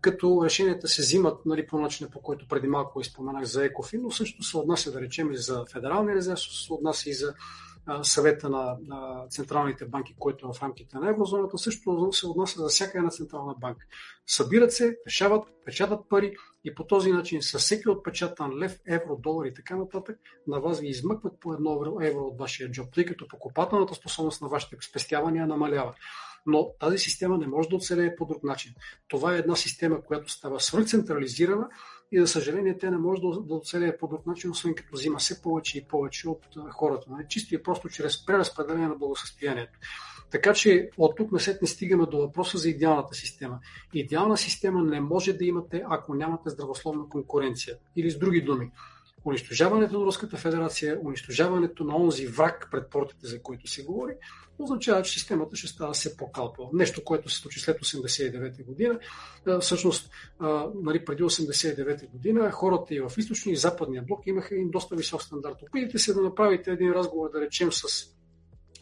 [0.00, 4.10] като решенията се взимат нали, по начина, по който преди малко изпоменах за Екофин, но
[4.10, 7.34] също се отнася, да речем, и за Федералния резерв, се отнася и за
[8.02, 8.76] съвета на,
[9.30, 13.54] централните банки, който е в рамките на еврозоната, също се отнася за всяка една централна
[13.60, 13.86] банка.
[14.26, 19.46] Събират се, решават, печатат пари и по този начин със всеки отпечатан лев, евро, долар
[19.46, 23.28] и така нататък, на вас ви измъкват по едно евро от вашия джоб, тъй като
[23.28, 25.94] покупателната способност на вашите спестявания намалява
[26.46, 28.74] но тази система не може да оцелее по друг начин.
[29.08, 31.68] Това е една система, която става свръхцентрализирана
[32.12, 35.18] и, за съжаление, те не може да, да оцелее по друг начин, освен като взима
[35.18, 37.06] все повече и повече от хората.
[37.10, 37.26] Нали?
[37.28, 39.78] Чисто и просто чрез преразпределение на благосъстоянието.
[40.30, 43.58] Така че от тук на след не стигаме до въпроса за идеалната система.
[43.94, 47.76] Идеална система не може да имате, ако нямате здравословна конкуренция.
[47.96, 48.70] Или с други думи,
[49.28, 54.12] унищожаването на Руската федерация, унищожаването на онзи враг пред портите, за който се говори,
[54.58, 56.68] означава, че системата ще става все по-калпава.
[56.72, 58.98] Нещо, което се случи след 89 година.
[59.60, 60.10] Всъщност,
[60.82, 65.22] нали, преди 89 година хората и в източния и западния блок имаха един доста висок
[65.22, 65.62] стандарт.
[65.62, 68.06] Опитайте се да направите един разговор, да речем, с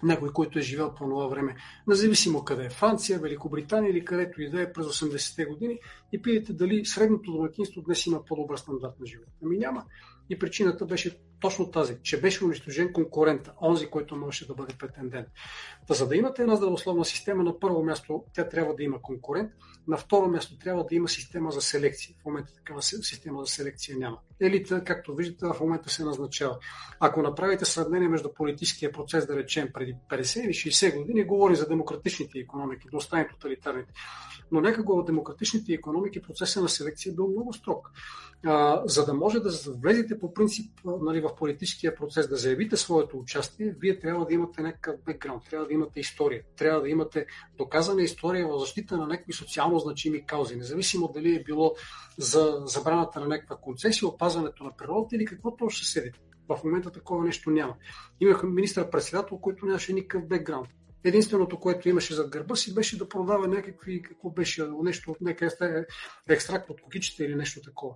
[0.02, 1.56] някой, който е живял по това време,
[1.86, 5.78] независимо къде е Франция, Великобритания или където и да е през 80-те години
[6.12, 9.31] и питайте дали средното домакинство днес има по-добър стандарт на живота.
[9.44, 9.85] Ами няма.
[10.31, 15.28] И причината беше точно тази, че беше унищожен конкурента, онзи, който можеше да бъде претендент.
[15.89, 19.53] Та, за да имате една здравословна система, на първо място тя трябва да има конкурент,
[19.89, 22.16] на второ място трябва да има система за селекция.
[22.23, 24.19] В момента такава система за селекция няма.
[24.41, 26.59] Елита, както виждате, в момента се назначава.
[27.01, 31.69] Ако направите сравнение между политическия процес, да речем, преди 50 или 60 години, говори за
[31.69, 33.93] демократичните економики, да остане тоталитарните.
[34.53, 37.91] Но някога в демократичните економики процесът на селекция е бил много строг.
[38.45, 39.51] А, за да може да
[39.83, 44.63] влезете по принцип нали, в политическия процес, да заявите своето участие, вие трябва да имате
[44.63, 47.27] някакъв бекграунд, трябва да имате история, трябва да имате
[47.59, 51.75] доказана история в защита на някакви социално значими каузи, независимо дали е било
[52.19, 56.19] за забраната на някаква концесия, опазването на природата или какво ще седите.
[56.48, 57.74] В момента такова нещо няма.
[58.20, 60.69] Имах министър-председател, който нямаше никакъв бекграунд.
[61.05, 65.53] Единственото, което имаше зад гърба си, беше да продава някакви, какво беше, нещо някакъв
[66.28, 67.94] екстракт от кокичета или нещо такова.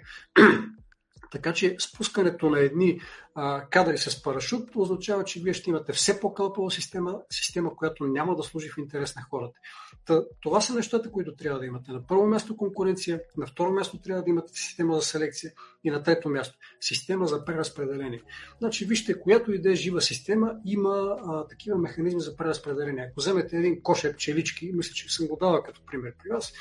[1.31, 3.01] Така че спускането на едни
[3.35, 8.37] а, кадри с парашут означава, че вие ще имате все по-кълпава система, система, която няма
[8.37, 9.59] да служи в интерес на хората.
[10.07, 11.93] Та, това са нещата, които трябва да имате.
[11.93, 15.53] На първо място конкуренция, на второ място трябва да имате система за селекция
[15.85, 18.23] и на трето място система за преразпределение.
[18.59, 23.07] Значи, вижте, която и да е жива система, има а, такива механизми за преразпределение.
[23.11, 26.53] Ако вземете един кошер пчелички, мисля, че съм го дала като пример при вас,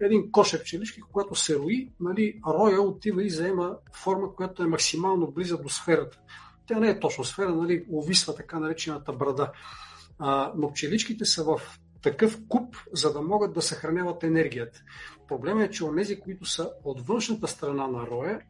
[0.00, 5.30] един кошер пчелички, когато се рои, нали, роя отива и заема форма, която е максимално
[5.30, 6.18] близа до сферата.
[6.66, 9.52] Тя не е точно сфера, нали, увисва така наречената брада.
[10.18, 11.60] А, но пчеличките са в
[12.02, 14.82] такъв куп, за да могат да съхраняват енергията.
[15.28, 18.40] Проблемът е, че онези, които са от външната страна на роя,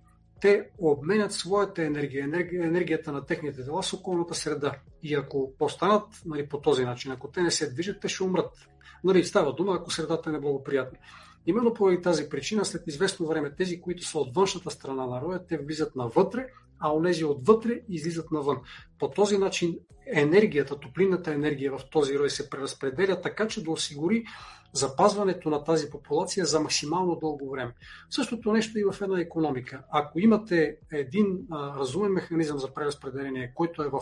[0.41, 4.77] те обменят своята енергия, енергия енергията на техните тела с околната среда.
[5.03, 8.69] И ако останат нали, по този начин, ако те не се движат, те ще умрат.
[9.05, 10.99] Нали, става дума, ако средата е неблагоприятна.
[11.47, 15.47] Именно поради тази причина, след известно време, тези, които са от външната страна на роя,
[15.47, 16.47] те влизат навътре,
[16.81, 18.61] а онези отвътре излизат навън.
[18.99, 24.25] По този начин енергията, топлинната енергия в този рой се преразпределя така, че да осигури
[24.73, 27.73] запазването на тази популация за максимално дълго време.
[28.11, 29.83] Същото нещо и в една економика.
[29.91, 34.01] Ако имате един а, разумен механизъм за преразпределение, който е в,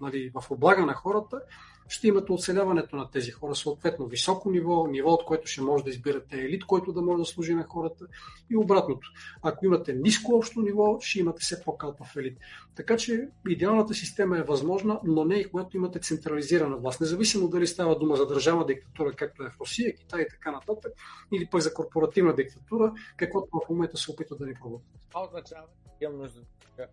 [0.00, 1.40] нали, в облага на хората,
[1.90, 5.90] ще имате оцеляването на тези хора, съответно високо ниво, ниво, от което ще може да
[5.90, 8.06] избирате елит, който да може да служи на хората
[8.50, 9.08] и обратното.
[9.42, 12.38] Ако имате ниско общо ниво, ще имате все по-калпав елит.
[12.76, 17.00] Така че идеалната система е възможна, но не и когато имате централизирана власт.
[17.00, 20.92] Независимо дали става дума за държавна диктатура, както е в Русия, Китай и така нататък,
[21.34, 24.82] или пък за корпоративна диктатура, каквото в момента се опитва да ни пробват.
[25.08, 25.66] Това означава,
[26.04, 26.40] имам нужда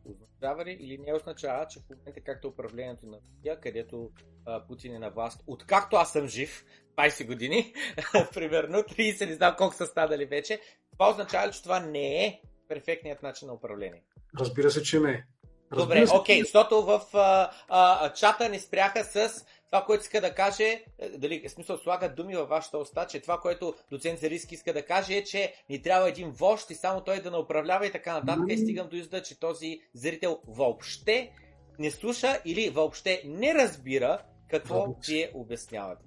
[0.06, 4.12] означава ли или не означава, че в момента както управлението на Русия, където
[4.46, 6.66] а, Путин е на власт, откакто аз съм жив,
[6.98, 7.74] 20 години,
[8.34, 10.60] примерно 30, не знам колко са станали вече,
[10.92, 14.04] това означава ли, че това не е перфектният начин на управление?
[14.40, 15.26] Разбира се, че не.
[15.72, 20.36] Добре, окей, okay, защото в а, а, чата не спряха с това, което иска да
[20.36, 24.74] каже, е, дали смисъл слага думи във вашата уста, че това, което доцент Зариски иска
[24.74, 27.92] да каже е, че ни трябва един вожд и само той да не управлява и
[27.92, 28.46] така нататък.
[28.50, 31.32] И стигам до изда, че този зрител въобще
[31.80, 36.04] не слуша или въобще не разбира какво вие обяснявате.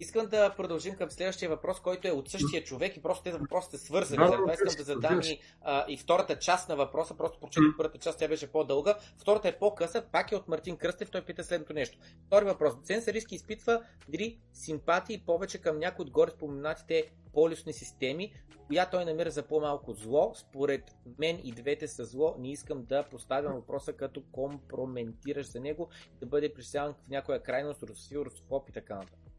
[0.00, 3.78] Искам да продължим към следващия въпрос, който е от същия човек и просто тези въпросите
[3.78, 4.24] свързани.
[4.24, 7.98] Да, Затова искам да задам и, а, и втората част на въпроса, просто прочетох първата
[7.98, 8.94] част, тя беше по-дълга.
[9.18, 11.98] Втората е по-къса, пак е от Мартин Кръстев, той пита следното нещо.
[12.26, 12.76] Втори въпрос.
[12.76, 18.32] Доцент Сариски изпитва дали симпатии повече към някои от горе споменатите полюсни системи,
[18.66, 20.32] коя той намира за по-малко зло.
[20.34, 20.82] Според
[21.18, 22.34] мен и двете са зло.
[22.38, 25.88] Не искам да поставям въпроса като компроментираш за него
[26.20, 29.29] да бъде присяван в някоя крайност, русофил, русофоб и така нататък.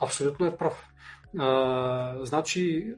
[0.00, 0.84] Абсолютно е прав.
[1.38, 2.94] А, значи,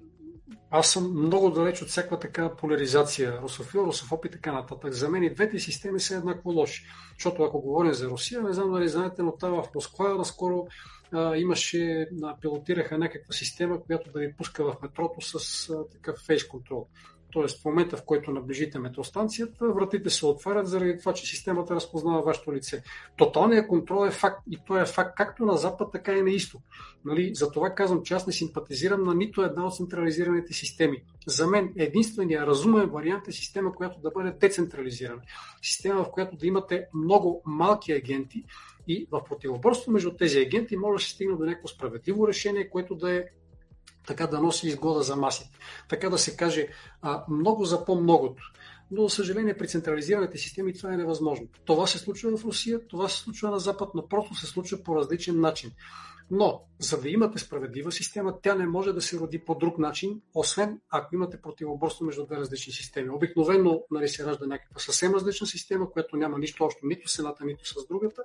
[0.70, 4.92] аз съм много далеч от всяка така поляризация, русофил, русофоб и така нататък.
[4.92, 6.84] За мен и двете системи са еднакво лоши.
[7.18, 10.66] Защото ако говорим за Русия, не знам дали знаете, но там в Москва наскоро
[11.12, 16.18] а, имаше, а, пилотираха някаква система, която да ви пуска в метрото с а, такъв
[16.26, 16.88] фейс контрол.
[17.32, 22.22] Тоест в момента, в който наближите метростанцията, вратите се отварят заради това, че системата разпознава
[22.22, 22.82] вашето лице.
[23.16, 26.62] Тоталният контрол е факт и той е факт както на запад, така и на изток.
[27.04, 27.34] Нали?
[27.34, 31.02] Затова казвам, че аз не симпатизирам на нито една от централизираните системи.
[31.26, 35.22] За мен единственият разумен вариант е система, която да бъде децентрализирана.
[35.62, 38.44] Система, в която да имате много малки агенти
[38.88, 42.94] и в противоборство между тези агенти може да се стигне до някакво справедливо решение, което
[42.94, 43.24] да е
[44.06, 45.58] така да носи изгода за масите.
[45.88, 46.68] Така да се каже,
[47.02, 48.42] а, много за по-многото.
[48.90, 51.48] Но, за съжаление, при централизираните системи това е невъзможно.
[51.64, 54.96] Това се случва в Русия, това се случва на Запад, но просто се случва по
[54.96, 55.70] различен начин.
[56.30, 60.20] Но, за да имате справедлива система, тя не може да се роди по друг начин,
[60.34, 63.10] освен ако имате противоборство между две различни системи.
[63.10, 67.44] Обикновено нали, се ражда някаква съвсем различна система, която няма нищо общо нито с едната,
[67.44, 68.22] нито с другата.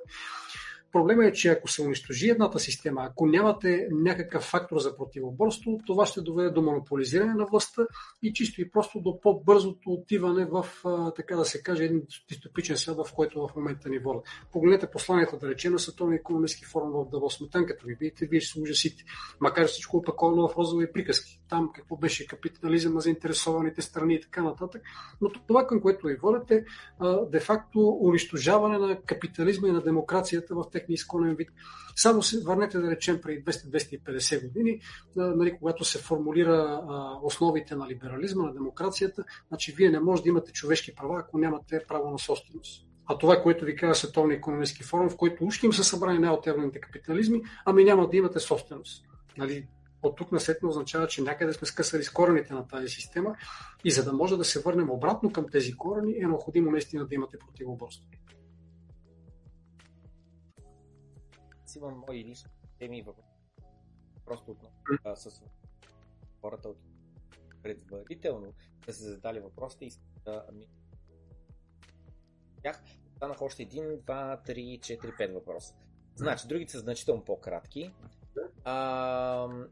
[0.95, 6.05] Проблема е, че ако се унищожи едната система, ако нямате някакъв фактор за противоборство, това
[6.05, 7.87] ще доведе до монополизиране на властта
[8.23, 10.65] и чисто и просто до по-бързото отиване в,
[11.15, 14.23] така да се каже, един дистопичен свят, в който в момента ни водят.
[14.51, 17.39] Погледнете посланието, да речем, на Световния економически форум в Давос.
[17.51, 19.03] Там, като ви видите, вие ще се ужасите.
[19.39, 21.41] Макар всичко опаковано в розови приказки.
[21.49, 24.81] Там какво беше капитализъм на заинтересованите страни и така нататък.
[25.21, 26.65] Но това, към което ви водите,
[27.31, 31.49] де-факто унищожаване на капитализма и на демокрацията в техния изконен вид.
[31.95, 34.81] Само се върнете да речем преди 200-250 години,
[35.15, 36.81] нали, когато се формулира
[37.23, 41.81] основите на либерализма, на демокрацията, значи вие не можете да имате човешки права, ако нямате
[41.87, 42.87] право на собственост.
[43.05, 46.79] А това, което ви казва Световния економически форум, в който ушки им са събрани най-отевлените
[46.79, 49.05] капитализми, ами няма да имате собственост.
[49.37, 49.67] Нали,
[50.03, 53.35] от тук насетно означава, че някъде сме скъсали с корените на тази система
[53.83, 57.15] и за да може да се върнем обратно към тези корени, е необходимо наистина да
[57.15, 58.05] имате противоборство.
[61.75, 63.13] Аз имам мои лични теми в
[64.25, 64.57] просто от,
[65.03, 65.41] а, с
[66.41, 66.77] хората от
[67.63, 68.53] предварително
[68.85, 69.91] да се задали въпросите и
[70.25, 70.67] да ми
[72.63, 72.83] тях
[73.15, 75.75] станах още един, два, три, четири, пет въпроса.
[76.15, 77.93] Значи, другите са значително по-кратки.
[78.63, 79.65] А,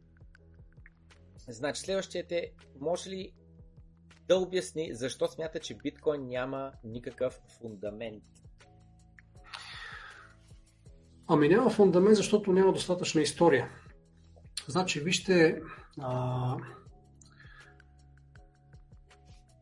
[1.48, 3.34] Значи следващият е, може ли
[4.28, 8.24] да обясни защо смята, че биткоин няма никакъв фундамент?
[11.28, 13.70] Ами няма фундамент, защото няма достатъчна история.
[14.68, 15.62] Значи, вижте,
[16.02, 16.58] а...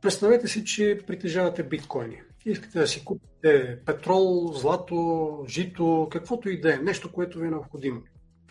[0.02, 2.22] представете си, че притежавате биткоини.
[2.46, 7.52] Искате да си купите петрол, злато, жито, каквото и да е, нещо, което ви е
[7.52, 8.02] необходимо.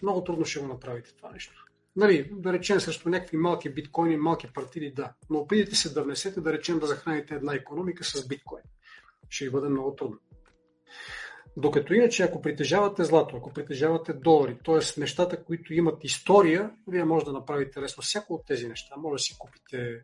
[0.02, 1.66] Много трудно ще го направите това нещо.
[1.96, 5.12] Нали, да речем срещу някакви малки биткоини, малки партиди, да.
[5.30, 8.62] Но опитайте се да внесете, да речем да захраните една економика с биткоин.
[9.28, 10.18] Ще ви бъде много трудно.
[11.56, 15.00] Докато иначе, ако притежавате злато, ако притежавате долари, т.е.
[15.00, 18.94] нещата, които имат история, вие може да направите лесно всяко от тези неща.
[18.96, 20.02] Може да си купите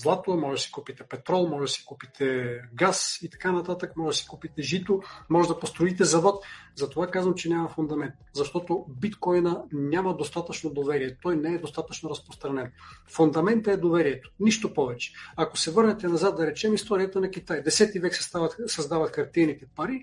[0.00, 4.14] злато, може да си купите петрол, може да си купите газ и така нататък, може
[4.14, 6.44] да си купите жито, може да построите завод.
[6.74, 8.14] Затова казвам, че няма фундамент.
[8.32, 11.16] Защото биткоина няма достатъчно доверие.
[11.22, 12.72] Той не е достатъчно разпространен.
[13.10, 14.30] Фундаментът е доверието.
[14.40, 15.12] Нищо повече.
[15.36, 17.62] Ако се върнете назад, да речем историята на Китай.
[17.62, 20.00] Десети век създават, създават хартийните пари,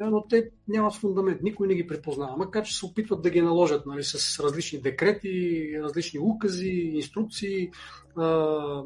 [0.00, 3.86] но те нямат фундамент, никой не ги препознава, макар че се опитват да ги наложат
[3.86, 7.70] нали, с различни декрети, различни укази, инструкции,
[8.16, 8.82] а,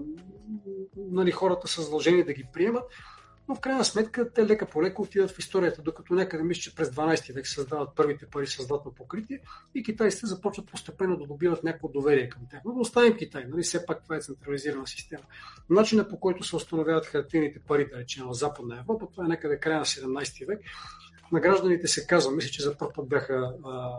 [0.96, 2.84] нали, хората са задължени да ги приемат,
[3.50, 6.74] но в крайна сметка те лека по лека отиват в историята, докато някъде мисля, че
[6.74, 9.40] през 12 век създават първите пари с златно покритие
[9.74, 12.60] и китайците започват постепенно да добиват някакво доверие към тях.
[12.64, 13.62] Но да оставим Китай, нали?
[13.62, 15.22] все пак това е централизирана система.
[15.70, 19.58] Начинът по който се установяват хартийните пари, да речем, в Западна Европа, това е някъде
[19.58, 20.60] края на 17 век.
[21.32, 23.90] На гражданите се казва, мисля, че за първ път бяха а,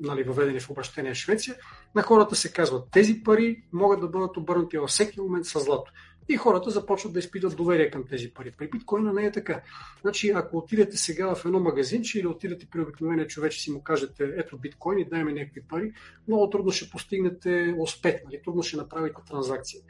[0.00, 1.56] нали, въведени в обращение в Швеция,
[1.94, 5.92] на хората се казват, тези пари могат да бъдат обърнати във всеки момент с злато.
[6.28, 8.52] И хората започват да изпитват доверие към тези пари.
[8.58, 9.62] При биткоина не е така.
[10.00, 13.82] Значи, ако отидете сега в едно магазинче или отидете при обикновения човек и си му
[13.82, 15.92] кажете, ето биткоини, дай ми някакви пари,
[16.28, 18.42] много трудно ще постигнете успех, нали?
[18.44, 19.80] трудно ще направите транзакция.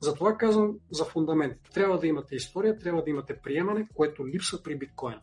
[0.00, 1.56] Затова казвам за фундамент.
[1.74, 5.20] Трябва да имате история, трябва да имате приемане, което липсва при биткоина.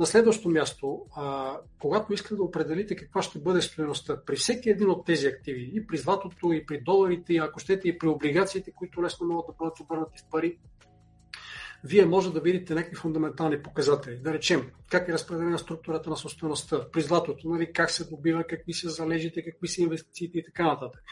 [0.00, 4.90] На следващо място, а, когато искате да определите каква ще бъде стоеността при всеки един
[4.90, 8.72] от тези активи, и при златото, и при доларите, и ако щете и при облигациите,
[8.72, 10.58] които лесно могат да бъдат обърнати в пари,
[11.84, 14.16] вие може да видите някакви фундаментални показатели.
[14.16, 18.72] Да речем, как е разпределена структурата на собствеността, при златото, нали, как се добива, какви
[18.72, 21.02] са залежите, какви са инвестициите и така нататък.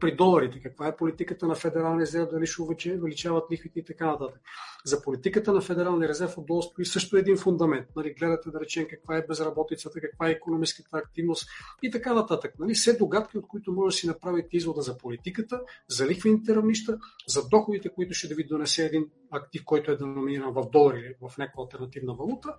[0.00, 4.40] При доларите, каква е политиката на Федералния резерв, дали ще увеличават лихвите и така нататък.
[4.84, 7.86] За политиката на Федералния резерв отдолу стои също един фундамент.
[7.96, 11.48] Нали, гледате да речем каква е безработицата, каква е економическата активност
[11.82, 12.54] и така нататък.
[12.58, 16.98] Нали, все догадки, от които може да си направите извода за политиката, за лихвените равнища,
[17.28, 21.14] за доходите, които ще да ви донесе един актив, който е деноминиран в долари или
[21.28, 22.54] в някаква альтернативна валута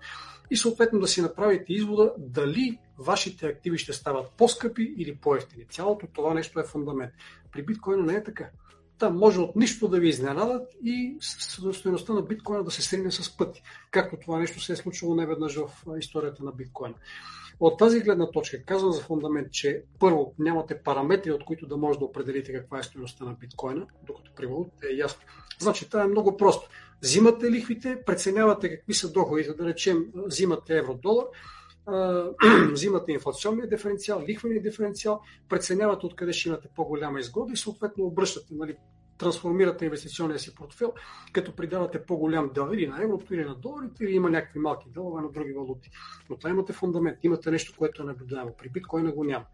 [0.51, 5.65] и съответно да си направите извода дали вашите активи ще стават по-скъпи или по-ефтини.
[5.67, 7.11] Цялото това нещо е фундамент.
[7.51, 8.49] При биткоина не е така.
[8.99, 13.37] Там може от нищо да ви изненадат и стоеността на биткоина да се срине с
[13.37, 15.69] пъти, както това нещо се е случило неведнъж в
[15.99, 16.95] историята на биткоина.
[17.59, 21.99] От тази гледна точка казвам за фундамент, че първо нямате параметри, от които да може
[21.99, 25.21] да определите каква е стоеността на биткоина, докато при валутата е ясно.
[25.59, 26.69] Значи това е много просто.
[27.01, 31.25] Взимате лихвите, преценявате какви са доходите, да речем, взимате евро-долар,
[32.71, 38.75] взимате инфлационния диференциал, лихвения диференциал, преценявате откъде ще имате по-голяма изгода и съответно обръщате, нали,
[39.17, 40.93] трансформирате инвестиционния си портфел,
[41.33, 45.21] като придавате по-голям дял или на еврото, или на доларите, или има някакви малки дълове
[45.21, 45.91] на други валути.
[46.29, 48.55] Но това имате фундамент, имате нещо, което е наблюдаемо.
[48.57, 49.45] При биткоина го няма.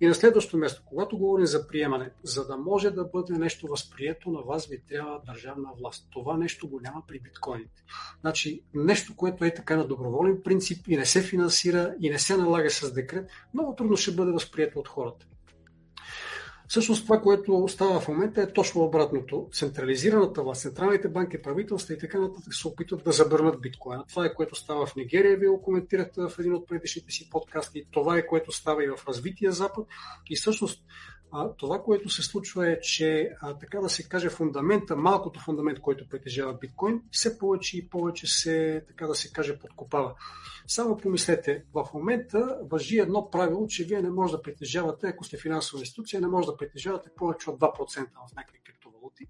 [0.00, 4.30] И на следващо място, когато говорим за приемане, за да може да бъде нещо възприето
[4.30, 6.08] на вас, ви трябва държавна власт.
[6.10, 7.84] Това нещо го няма при биткоините.
[8.20, 12.36] Значи, нещо, което е така на доброволен принцип и не се финансира и не се
[12.36, 15.26] налага с декрет, много трудно ще бъде възприето от хората.
[16.68, 19.48] Всъщност това, което става в момента е точно обратното.
[19.52, 24.04] Централизираната власт, централните банки, правителства и така нататък се опитват да забърнат биткоина.
[24.08, 27.86] Това е което става в Нигерия, вие го коментирахте в един от предишните си подкасти.
[27.90, 29.86] Това е което става и в развития Запад.
[30.30, 30.84] И всъщност
[31.58, 36.08] това, което се случва е, че а, така да се каже фундамента, малкото фундамент, който
[36.08, 40.14] притежава биткоин, все повече и повече се, така да се каже, подкопава.
[40.66, 45.36] Само помислете, в момента въжи едно правило, че вие не може да притежавате, ако сте
[45.36, 49.24] финансова институция, не може да притежавате повече от 2% в някакви криптовалути.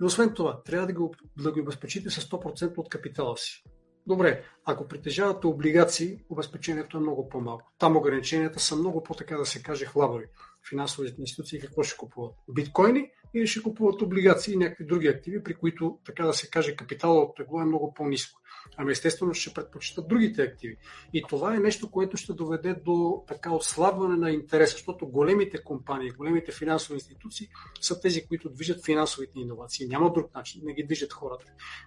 [0.00, 3.64] И освен това, трябва да го, да го обезпечите с 100% от капитала си.
[4.06, 7.72] Добре, ако притежавате облигации, обезпечението е много по-малко.
[7.78, 10.24] Там ограниченията са много по, така да се каже, хлабави.
[10.68, 12.34] Финансовите институции какво ще купуват?
[12.48, 16.76] Биткоини или ще купуват облигации и някакви други активи, при които, така да се каже,
[16.76, 18.40] капиталът от тегло е много по-низко.
[18.76, 20.76] Ами естествено ще предпочитат другите активи.
[21.12, 26.10] И това е нещо, което ще доведе до така отслабване на интерес, защото големите компании,
[26.10, 27.48] големите финансови институции
[27.80, 29.86] са тези, които движат финансовите иновации.
[29.88, 31.44] Няма друг начин, не ги движат хората,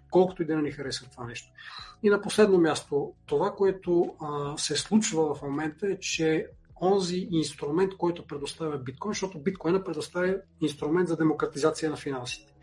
[0.09, 1.51] колкото и да не ни харесва това нещо.
[2.03, 6.47] И на последно място, това, което а, се случва в момента е, че
[6.81, 12.53] онзи инструмент, който предоставя биткоин, защото биткоина предоставя инструмент за демократизация на финансите.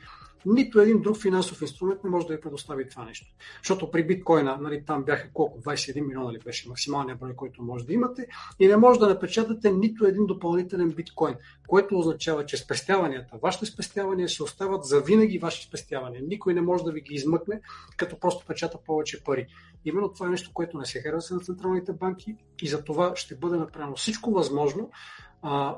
[0.47, 3.27] Нито един друг финансов инструмент не може да ви предостави това нещо.
[3.62, 5.60] Защото при биткоина, нали, там бяха колко?
[5.60, 8.27] 21 милиона ли беше максималният брой, който може да имате
[8.60, 11.35] и не може да напечатате нито един допълнителен биткоин,
[11.66, 16.23] което означава, че спестяванията, вашите спестявания се остават за винаги ваши спестявания.
[16.27, 17.60] Никой не може да ви ги измъкне,
[17.97, 19.47] като просто печата повече пари.
[19.85, 23.35] Именно това е нещо, което не се харесва на централните банки и за това ще
[23.35, 24.90] бъде направено всичко възможно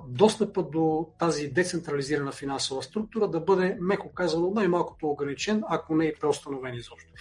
[0.09, 6.15] достъпа до тази децентрализирана финансова структура да бъде, меко казано, най-малкото ограничен, ако не и
[6.21, 7.13] преустановен изобщо.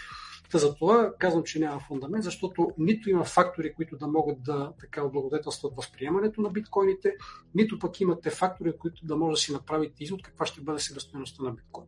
[0.52, 4.74] Та за това казвам, че няма фундамент, защото нито има фактори, които да могат да
[4.80, 7.16] така облагодетелстват възприемането на биткоините,
[7.56, 11.44] нито пък имате фактори, които да може да си направите извод каква ще бъде себестоеността
[11.44, 11.88] на биткоин.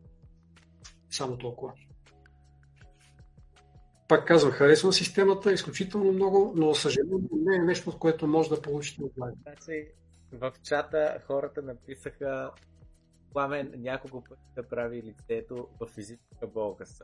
[1.09, 1.73] Само толкова.
[4.07, 8.61] Пак казвам, харесвам системата изключително много, но съжаление не е нещо, от което може да
[8.61, 9.87] получите от Значи,
[10.31, 12.51] в чата хората написаха
[13.33, 17.03] Пламен няколко пъти да прави лицето в физическа болка са.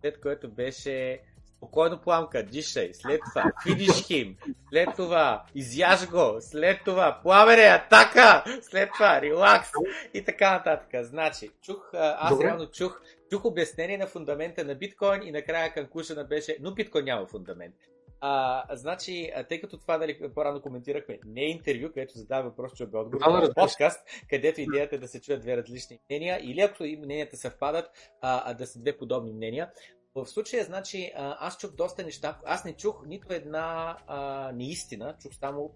[0.00, 1.20] След което беше
[1.56, 4.36] спокойно пламка, дишай, след това финиш хим,
[4.68, 9.70] след това изяж го, след това пламене, атака, след това релакс
[10.14, 11.04] и така нататък.
[11.04, 12.44] Значи, чух, аз Добре.
[12.44, 17.26] реално чух, чух обяснение на фундамента на биткоин и накрая конкурсена беше, но биткоин няма
[17.26, 17.74] фундамент.
[18.20, 22.82] А, значи, тъй като това дали по-рано коментирахме, не е интервю, където задава въпрос, че
[22.82, 26.60] е отговор, а е подкаст, където идеята е да се чуят две различни мнения или
[26.60, 27.90] ако и мненията съвпадат,
[28.20, 29.70] а да са две подобни мнения.
[30.14, 32.38] В случая, значи, аз чух доста неща.
[32.44, 35.74] Аз не чух нито една а, неистина, чух само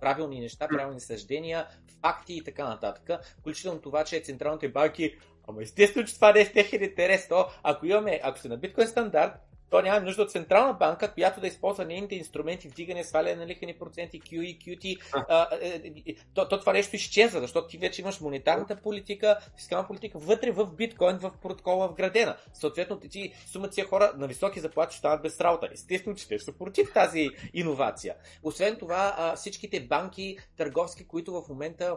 [0.00, 1.66] правилни неща, правилни съждения,
[2.02, 3.24] факти и така нататък.
[3.38, 5.18] Включително това, че централните банки
[5.48, 7.28] Ама естествено, че това не е в техен интерес.
[7.28, 9.32] То, ако имаме, ако сте на биткоин стандарт,
[9.74, 13.74] то няма нужда от централна банка, която да използва нейните инструменти, вдигане, сваляне на лихвени
[13.74, 14.98] проценти, QE, QT.
[15.28, 19.86] А, е, е, то, то това нещо изчезва, защото ти вече имаш монетарната политика, фискална
[19.86, 22.36] политика вътре в биткоин, в протокола вградена.
[22.52, 25.68] Съответно, ти сумата си хора на високи заплати стават без работа.
[25.72, 28.14] Естествено, че те са против тази иновация.
[28.42, 31.96] Освен това, всичките банки, търговски, които в момента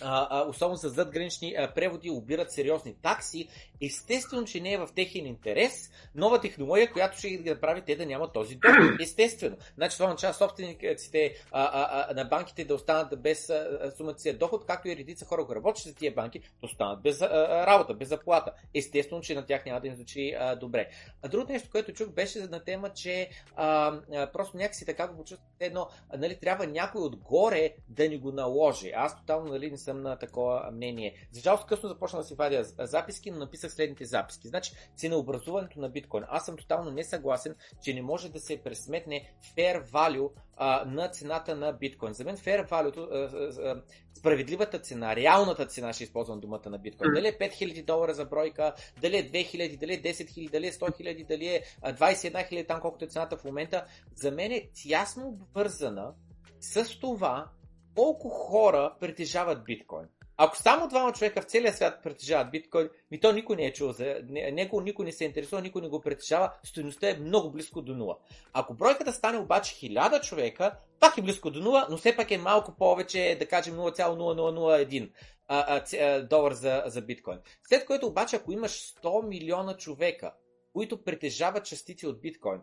[0.00, 3.48] а, а, особено с задгранични а, преводи, обират сериозни такси.
[3.82, 8.06] Естествено, че не е в техен интерес нова технология, която ще ги направи те да
[8.06, 9.00] нямат този доход.
[9.00, 9.56] Естествено.
[9.76, 13.52] Значи това означава собствениците а, а, а, на банките да останат без
[13.96, 17.22] сумата си доход, както и редица хора, които работят за тия банки, да останат без
[17.22, 18.52] а, работа, без заплата.
[18.74, 20.88] Естествено, че на тях няма да им звучи а, добре.
[21.22, 25.16] А другото нещо, което чух, беше на тема, че а, а, просто някакси така го
[25.16, 28.92] почувствах едно, нали, трябва някой отгоре да ни го наложи.
[28.96, 31.28] Аз тотално нали, не съм на такова мнение.
[31.32, 34.48] За жалост късно започна да си вадя записки, но написах следните записки.
[34.48, 36.24] Значи, ценообразуването на биткоин.
[36.28, 41.56] Аз съм тотално несъгласен, че не може да се пресметне fair value а, на цената
[41.56, 42.12] на биткоин.
[42.12, 43.82] За мен fair value,
[44.14, 47.10] справедливата цена, реалната цена, ще използвам думата на биткоин.
[47.14, 50.72] Дали е 5000 долара за бройка, дали е 2000, дали е 10 000, дали е
[50.72, 54.68] 100 000, дали е 21 000, там колкото е цената в момента, за мен е
[54.82, 56.14] тясно обвързана
[56.60, 57.48] с това
[57.94, 60.06] колко хора притежават биткоин.
[60.38, 63.92] Ако само двама човека в целия свят притежават биткоин, ми то никой не е чул
[63.92, 67.94] за него, никой не се интересува, никой не го притежава, стоеността е много близко до
[67.94, 68.16] нула.
[68.52, 72.38] Ако бройката стане обаче 1000 човека, пак е близко до нула, но все пак е
[72.38, 77.38] малко повече, да кажем 0,0001 долар за, за биткоин.
[77.68, 80.32] След което обаче, ако имаш 100 милиона човека,
[80.72, 82.60] които притежават частици от биткоин,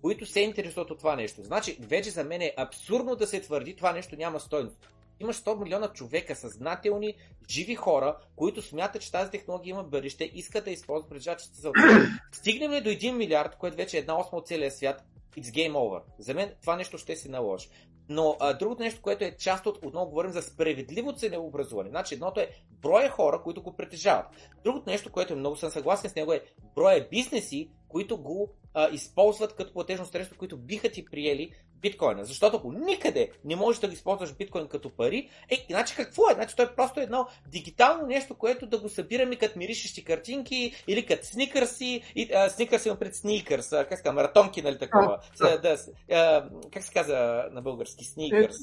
[0.00, 1.42] които се интересуват от това нещо.
[1.42, 4.91] Значи, вече за мен е абсурдно да се твърди, това нещо няма стойност.
[5.20, 7.14] Имаш 100 милиона човека, съзнателни,
[7.50, 11.72] живи хора, които смятат, че тази технология има бъдеще, искат да използват притежателите за
[12.32, 15.04] Стигнем ли до 1 милиард, което вече е една осма от целия свят,
[15.36, 16.02] it's game over.
[16.18, 17.68] За мен това нещо ще се наложи.
[18.08, 21.90] Но а, другото нещо, което е част от, отново говорим за справедливо ценообразуване.
[21.90, 24.26] Значи едното е броя хора, които го притежават.
[24.64, 26.42] Другото нещо, което е много съм съгласен с него е
[26.74, 31.52] броя бизнеси, които го а, използват като платежно средство, които биха ти приели
[31.82, 32.24] биткоина.
[32.24, 36.34] Защото ако никъде не можеш да използваш биткоин като пари, е, иначе какво е?
[36.34, 41.06] Значи той е просто едно дигитално нещо, което да го събираме като миришещи картинки или
[41.06, 45.18] като сникърси, и, а, сникърси има пред сникърс, как се казва, маратонки, нали такова.
[45.40, 45.76] А, да,
[46.10, 48.04] а, как се казва на български?
[48.04, 48.56] Сникърс.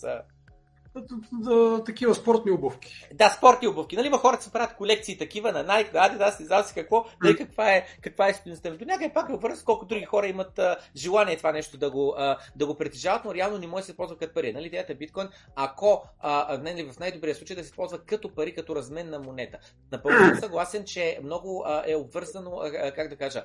[1.85, 3.07] Такива спортни обувки.
[3.13, 3.95] Да, спортни обувки.
[3.95, 7.05] Нали, има хората се правят колекции такива на Nike, на Adidas, не знам си какво,
[7.23, 8.69] нали, каква е, каква е стоеността.
[8.69, 12.15] До някъде пак е обвързано колко други хора имат а, желание това нещо да го,
[12.17, 14.53] а, да го притежават, но реално не може да се ползва като пари.
[14.53, 18.55] Нали, идеята е биткоин, ако а, нали, в най-добрия случай да се ползва като пари,
[18.55, 19.57] като размен на монета.
[19.91, 23.43] Напълно съм съгласен, че много а, е обвързано, а, как да кажа,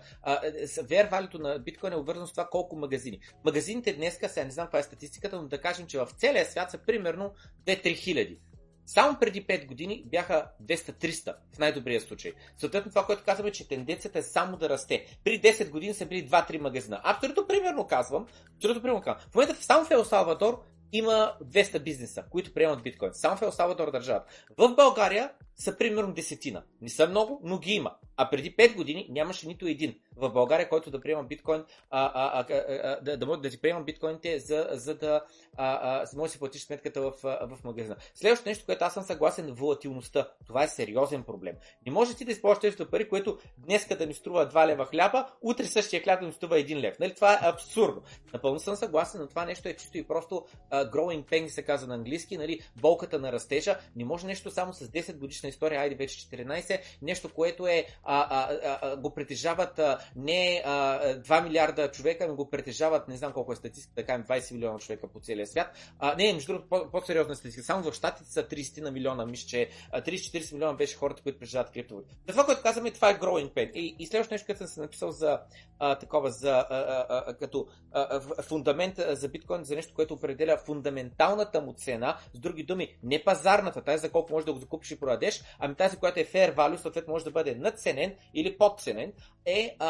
[0.83, 3.21] вер валюто на биткоин е обвързано с това колко магазини.
[3.45, 6.71] Магазините днес, сега не знам каква е статистиката, но да кажем, че в целия свят
[6.71, 7.34] са примерно
[7.67, 8.39] 2-3 хиляди.
[8.87, 12.33] Само преди 5 години бяха 200-300 в най-добрия случай.
[12.59, 15.07] Съответно това, което казваме, че тенденцията е само да расте.
[15.25, 17.01] При 10 години са били 2-3 магазина.
[17.05, 19.25] Абсолютно примерно казвам, абсолютно примерно казвам.
[19.31, 20.63] В момента само в Ел Салвадор
[20.93, 23.11] има 200 бизнеса, които приемат биткоин.
[23.15, 24.27] Само в Ел Салвадор държавата.
[24.59, 26.63] В България са примерно десетина.
[26.81, 27.95] Не са много, но ги има.
[28.17, 32.41] А преди 5 години нямаше нито един в България, който да приема биткоин, а, а,
[32.41, 35.25] а, а, да, да, да ти приема биткоините, за, за да
[35.57, 37.97] а, а, може да си платиш сметката в, в магазина.
[38.15, 40.29] Следващото нещо, което аз съм съгласен, волатилността.
[40.47, 41.57] Това е сериозен проблем.
[41.87, 45.27] Не може ти да използваш тези пари, което днес да ми струва 2 лева хляба,
[45.43, 46.99] утре същия хляб да ми струва 1 лев.
[46.99, 47.15] Нали?
[47.15, 48.03] Това е абсурдно.
[48.33, 51.89] Напълно съм съгласен, но това нещо е чисто и просто uh, growing pain се казва
[51.89, 52.61] на английски, нали?
[52.77, 53.79] болката на растежа.
[53.97, 58.27] Не може нещо само с 10 годишна история, айде вече 14, нещо, което е, а,
[58.31, 63.33] а, а, го притежават а, не а, 2 милиарда човека, но го притежават, не знам
[63.33, 65.77] колко е статистика, да кажем 20 милиона човека по целия свят.
[65.99, 67.67] А, не, между другото, по-сериозна статистика.
[67.67, 71.71] Само в щатите са 30 на милиона, мисля, че 30-40 милиона беше хората, които притежават
[71.71, 72.17] криптовалути.
[72.27, 73.73] Това, което казваме, това е growing pain.
[73.73, 75.41] И, и следващото нещо, което съм се написал за
[75.79, 81.61] а, такова, за, а, а, като а, фундамент за биткоин, за нещо, което определя фундаменталната
[81.61, 85.01] му цена, с други думи, не пазарната, тази за колко можеш да го закупиш и
[85.01, 89.13] продадеш, ами тази, която е fair value, съответно може да бъде надценен или подценен,
[89.47, 89.89] е а,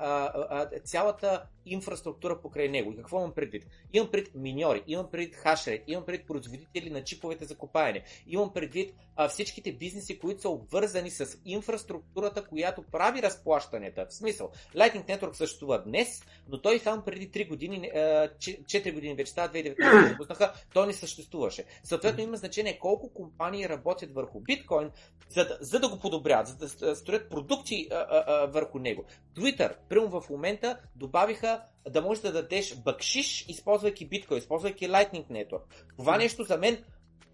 [0.00, 2.92] а, а, цялата инфраструктура покрай него.
[2.92, 3.66] И какво имам предвид?
[3.92, 8.94] Имам пред миньори, имам пред хашери, имам пред производители на чиповете за копаене, имам предвид
[9.16, 14.06] а, всичките бизнеси, които са обвързани с инфраструктурата, която прави разплащанията.
[14.06, 19.30] В смисъл, Lightning Network съществува днес, но той само преди 3 години, 4 години вече
[19.30, 21.64] става 2019 запуснаха, той не съществуваше.
[21.82, 24.90] Съответно има значение колко компании работят върху биткоин,
[25.28, 29.04] за да, за да го подобрят, за да строят продукти а, а, а, върху него.
[29.36, 35.62] Twitter, прямо в момента, добавиха да можеш да дадеш бакшиш, използвайки биткоин, използвайки Lightning Network.
[35.96, 36.84] Това нещо за мен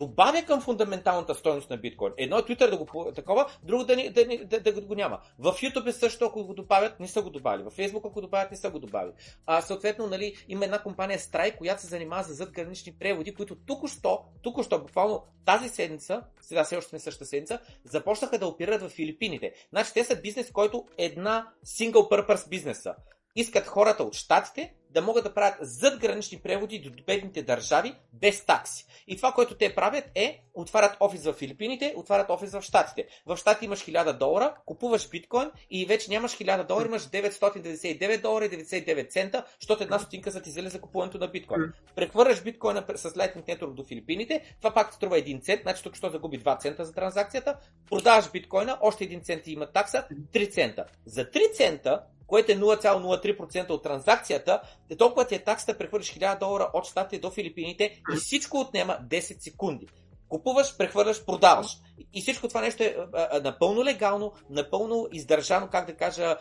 [0.01, 2.13] добавя към фундаменталната стойност на биткоин.
[2.17, 5.21] Едно е Twitter да го такова, друго да, да, да, да, да го няма.
[5.39, 7.63] В YouTube е също, ако го добавят, не са го добавили.
[7.63, 9.13] В Facebook, ако го добавят, не са го добавили.
[9.47, 14.25] А, съответно, нали, има една компания Stripe, която се занимава за задгранични преводи, които тук-що,
[14.43, 19.53] тук-що, буквално тази седмица, сега все още сме същата седмица, започнаха да оперират в Филипините.
[19.71, 22.95] Значи те са бизнес, който една single purpose бизнеса
[23.37, 28.87] искат хората от щатите да могат да правят задгранични преводи до бедните държави без такси.
[29.07, 33.07] И това, което те правят е, отварят офис в Филипините, отварят офис в Штатите.
[33.27, 38.45] В Штати имаш 1000 долара, купуваш биткоин и вече нямаш 1000 долара, имаш 999 долара
[38.45, 41.73] и 99 цента, защото една стотинка за ти зеле за купуването на биткоин.
[41.97, 46.11] Прехвърляш биткоина с Lightning Network до Филипините, това пак струва 1 цент, значи тук що
[46.11, 47.57] загуби 2 цента за транзакцията,
[47.91, 50.85] продаваш биткоина, още 1 цент има такса, 3 цента.
[51.07, 56.39] За 3 цента което е 0,03% от транзакцията, те толкова ти е таксата, прехвърлиш 1000
[56.39, 59.87] долара от щатите до Филипините и всичко отнема 10 секунди.
[60.31, 61.67] Купуваш, прехвърляш, продаваш.
[62.15, 62.97] И всичко това нещо е
[63.43, 66.37] напълно легално, напълно издържано, как да кажа,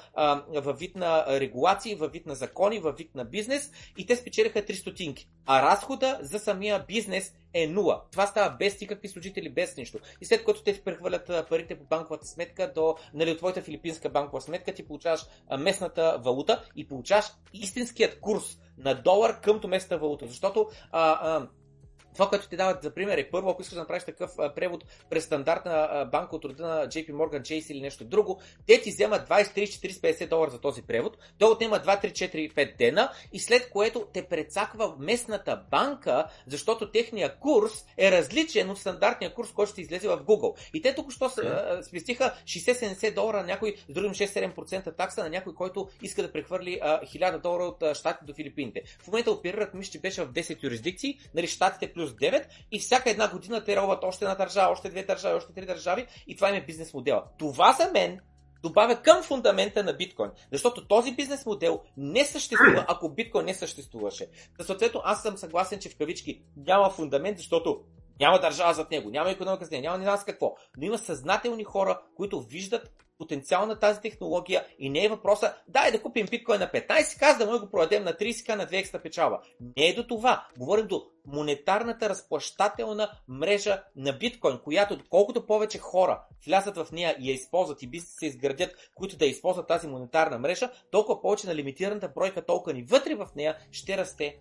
[0.48, 4.62] във вид на регулации, във вид на закони, във вид на бизнес и те спечелиха
[4.62, 5.30] 3 стотинки.
[5.46, 8.02] А разхода за самия бизнес е нула.
[8.12, 9.98] Това става без никакви служители, без нищо.
[10.22, 14.42] И след като те прехвърлят парите по банковата сметка до, нали, от твоята филипинска банкова
[14.42, 15.26] сметка, ти получаваш
[15.60, 20.28] местната валута и получаваш истинският курс на долар към местната валута.
[20.28, 21.48] Защото а, а,
[22.14, 25.24] това, което ти дават за пример е първо, ако искаш да направиш такъв превод през
[25.24, 29.44] стандартна банка от рода на JP Morgan Chase или нещо друго, те ти вземат 20,
[29.44, 33.40] 30, 40, 50 долара за този превод, той отнема 2, 3, 4, 5 дена и
[33.40, 39.72] след което те прецаква местната банка, защото техния курс е различен от стандартния курс, който
[39.72, 40.58] ще излезе в Google.
[40.74, 41.30] И те тук що
[41.82, 47.02] спестиха 60-70 долара, някой, с другим 6-7% такса на някой, който иска да прехвърли а,
[47.02, 48.82] 1000 долара от щатите до Филипините.
[49.00, 53.10] В момента оперират, мисля, че беше в 10 юрисдикции, нали, щатите плюс 9 и всяка
[53.10, 56.50] една година те робват още една държава, още две държави, още три държави и това
[56.50, 57.24] им е бизнес модела.
[57.38, 58.20] Това за мен
[58.64, 60.32] добавя към фундамента на биткоин.
[60.52, 64.28] Защото този бизнес модел не съществува, ако биткоин не съществуваше.
[64.62, 67.82] съответно, аз съм съгласен, че в кавички няма фундамент, защото
[68.20, 70.56] Няма държава зад него, няма економика с него, няма не знам с какво.
[70.78, 75.92] Но има съзнателни хора, които виждат потенциал на тази технология и не е въпроса, дай
[75.92, 79.00] да купим биткоин на 15 каз, да му го продадем на 30 на 2 екстра
[79.00, 79.40] печалба.
[79.78, 80.48] Не е до това.
[80.58, 87.30] Говорим до монетарната разплащателна мрежа на биткоин, която колкото повече хора влязат в нея и
[87.30, 91.56] я използват и бизнес се изградят, които да използват тази монетарна мрежа, толкова повече на
[91.56, 94.36] лимитираната бройка токени вътре в нея ще расте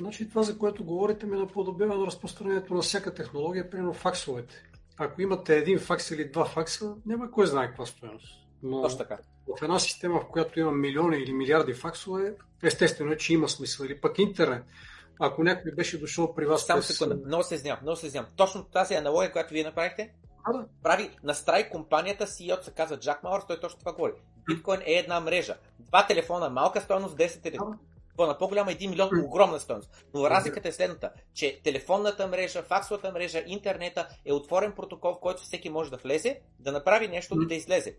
[0.00, 4.67] Значи това, за което говорите, ми наподобява на разпространението на всяка технология, примерно факсовете.
[4.98, 8.48] Ако имате един факс или два факса, няма кой знае каква стоеност.
[8.62, 9.18] Но Точно така.
[9.58, 13.84] в една система, в която има милиони или милиарди факсове, естествено е, че има смисъл.
[13.84, 14.64] Или пък интернет.
[15.20, 16.66] Ако някой беше дошъл при вас...
[16.66, 18.26] Само секунда, много се знам, много се знам.
[18.36, 20.14] Точно тази аналогия, която вие направихте,
[20.44, 20.66] а, да.
[20.82, 24.12] прави на страй компанията CEO, се казва Джак Мауър, той точно това говори.
[24.46, 25.56] Биткоин е една мрежа.
[25.78, 27.78] Два телефона, малка стоеност, 10 телефона
[28.26, 30.04] на по-голяма 1 милион, огромна стоеност.
[30.14, 35.42] Но разликата е следната, че телефонната мрежа, факсовата мрежа, интернета е отворен протокол, в който
[35.42, 37.96] всеки може да влезе, да направи нещо и да излезе.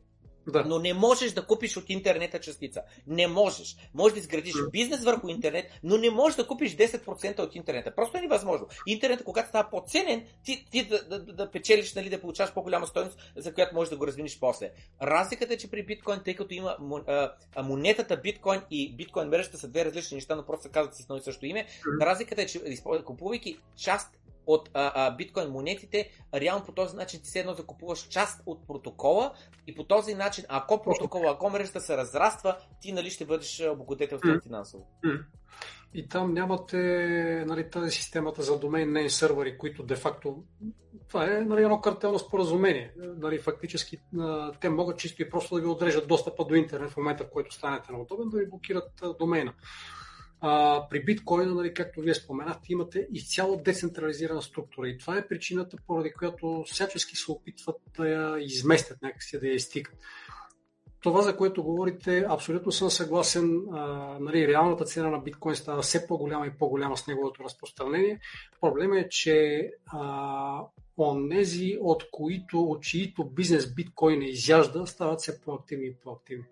[0.48, 0.64] Да.
[0.68, 2.82] Но не можеш да купиш от интернета частица.
[3.08, 3.78] Не можеш.
[3.94, 7.96] Може да изградиш бизнес върху интернет, но не можеш да купиш 10% от интернета.
[7.96, 8.68] Просто е невъзможно.
[8.88, 13.32] Интернет, когато става по-ценен, ти, ти да, да, да, печелиш, нали, да получаваш по-голяма стоеност,
[13.36, 14.72] за която можеш да го развиниш после.
[15.02, 19.68] Разликата е, че при биткоин, тъй като има а, монетата биткоин и биткоин мрежата са
[19.68, 21.66] две различни неща, но просто се казват с едно и също име,
[22.02, 22.60] разликата е, че
[23.06, 28.08] купувайки част от а, а, биткоин монетите, реално по този начин ти се едно закупуваш
[28.08, 29.34] част от протокола
[29.68, 34.40] и по този начин, ако протокола, ако мрежата се разраства, ти нали ще бъдеш облагодетелстван
[34.40, 34.44] mm.
[34.44, 34.88] финансово.
[35.94, 36.78] И там нямате
[37.48, 40.44] нали, тази системата за домен нейн сървъри, които де-факто
[41.08, 42.92] това е нали, едно картелно споразумение.
[42.98, 43.98] Нали, фактически
[44.62, 47.56] те могат чисто и просто да ви отрежат достъпа до интернет в момента, в който
[47.56, 49.54] станете неудобен, да ви блокират домена.
[50.42, 55.78] А, при биткоина, нали, както вие споменахте, имате изцяло децентрализирана структура и това е причината,
[55.88, 59.96] поради която всячески се опитват да я изместят някакси, да я изтикат.
[61.02, 63.62] Това, за което говорите, абсолютно съм съгласен.
[63.72, 63.84] А,
[64.20, 68.20] нали, реалната цена на биткоин става все по-голяма и по-голяма с неговото разпространение.
[68.62, 70.62] Проблемът е, че а,
[70.98, 76.46] онези, от, които, от чието бизнес биткоин изяжда, стават все по-активни и по-активни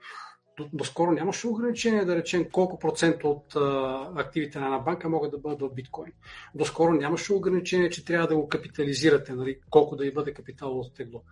[0.74, 5.38] доскоро нямаше ограничение да речем колко процента от а, активите на една банка могат да
[5.38, 6.12] бъдат в биткоин.
[6.56, 11.24] Доскоро нямаше ограничение, че трябва да го капитализирате, нали, колко да и бъде капиталовото тегло.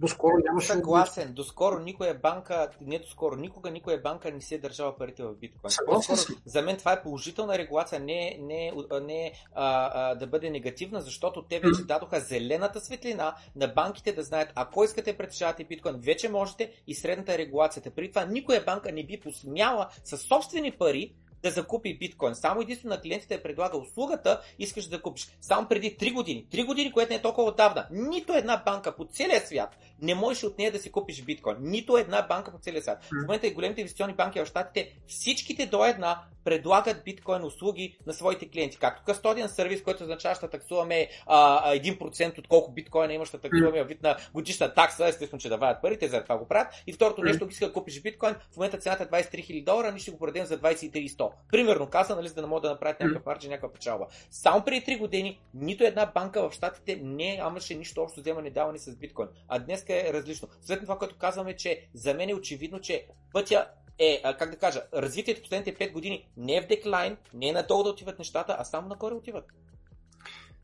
[0.00, 0.66] Доскоро нямаше.
[0.66, 1.32] Съгласен.
[1.32, 5.70] Доскоро никоя банка, не доскоро, никога никоя банка не си е държала парите в биткоин.
[5.70, 8.72] Съгласен доскоро, за мен това е положителна регулация, не, не,
[9.02, 14.22] не а, а, да бъде негативна, защото те вече дадоха зелената светлина на банките да
[14.22, 17.90] знаят, ако искате притежавате биткоин, вече можете и средната е регулацията.
[17.90, 22.34] При това никоя банка не би посмяла със собствени пари да закупи биткоин.
[22.34, 25.28] Само единствено на клиентите е предлага услугата, искаш да купиш.
[25.40, 26.46] Само преди 3 години.
[26.52, 27.86] 3 години, което не е толкова отдавна.
[27.90, 31.56] Нито една банка по целия свят не можеш от нея да си купиш биткоин.
[31.60, 33.04] Нито една банка по целия свят.
[33.04, 38.12] В момента и големите инвестиционни банки в щатите, всичките до една предлагат биткоин услуги на
[38.12, 38.78] своите клиенти.
[38.78, 43.84] Както кастодиан сервис, който означава, ще таксуваме а, 1% от колко биткоина имаш, ще таксуваме
[43.84, 46.68] вид на годишна такса, естествено, че дават парите, за това го правят.
[46.86, 49.90] И второто нещо, ако искаш да купиш биткоин, в момента цената е 23 000 долара,
[49.90, 51.30] ние ще го продадем за 23 100.
[51.52, 54.06] Примерно каза, нали, за да не могат да направят някакъв марджин, някаква печалба.
[54.30, 58.78] Само преди 3 години нито една банка в щатите не имаше нищо общо вземане даване
[58.78, 59.28] с биткоин.
[59.48, 60.48] А днес е различно.
[60.60, 63.66] След това, което казваме, че за мен е очевидно, че пътя
[63.98, 67.82] е, как да кажа, развитието последните 5 години не е в деклайн, не е надолу
[67.82, 69.44] да отиват нещата, а само нагоре отиват.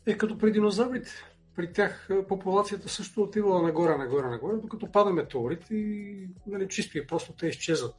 [0.06, 1.10] Е като при динозаврите.
[1.56, 7.06] При тях популацията също отивала нагоре, нагоре, нагоре, докато пада метеорит и нали, чисто и
[7.06, 7.94] просто те изчезват.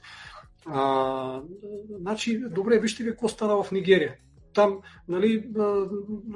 [0.66, 1.42] А,
[1.90, 4.16] значи, добре, вижте ви какво стана в Нигерия.
[4.54, 5.50] Там, нали,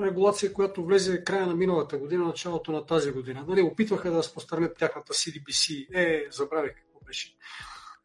[0.02, 3.46] регулация, която влезе края на миналата година, началото на тази година.
[3.48, 5.88] Нали, опитваха да разпространят тяхната CDBC.
[5.94, 7.36] Е, забравих какво беше.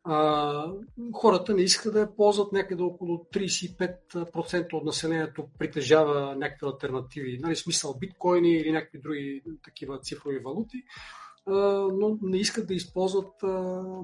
[0.07, 0.73] А,
[1.13, 7.57] хората не искат да я ползват някъде около 35% от населението притежава някакви альтернативи, нали,
[7.57, 10.83] смисъл биткоини или някакви други такива цифрови валути
[11.47, 13.33] но не искат да използват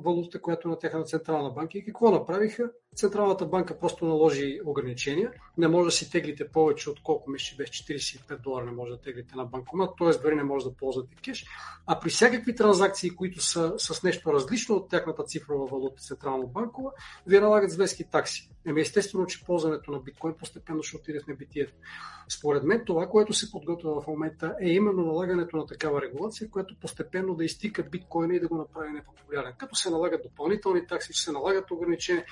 [0.05, 1.79] валутата, която е на тяхната централна банка.
[1.79, 2.71] И какво направиха?
[2.97, 5.33] Централната банка просто наложи ограничения.
[5.59, 9.01] Не може да си теглите повече от колко мисля, без 45 долара не може да
[9.01, 10.23] теглите на банкомат, т.е.
[10.23, 11.47] дори не може да ползвате кеш.
[11.87, 16.91] А при всякакви транзакции, които са с нещо различно от тяхната цифрова валута, централно банкова,
[17.27, 18.51] вие налагат злески такси.
[18.67, 21.73] Еми естествено, че ползването на биткоин постепенно ще отиде в небитието.
[22.29, 26.77] Според мен това, което се подготвя в момента е именно налагането на такава регулация, която
[26.81, 29.53] постепенно да изтика биткоина и да го направи непопулярен.
[29.59, 32.25] Като се налагат допълнителни такси, че се налагат ограничения.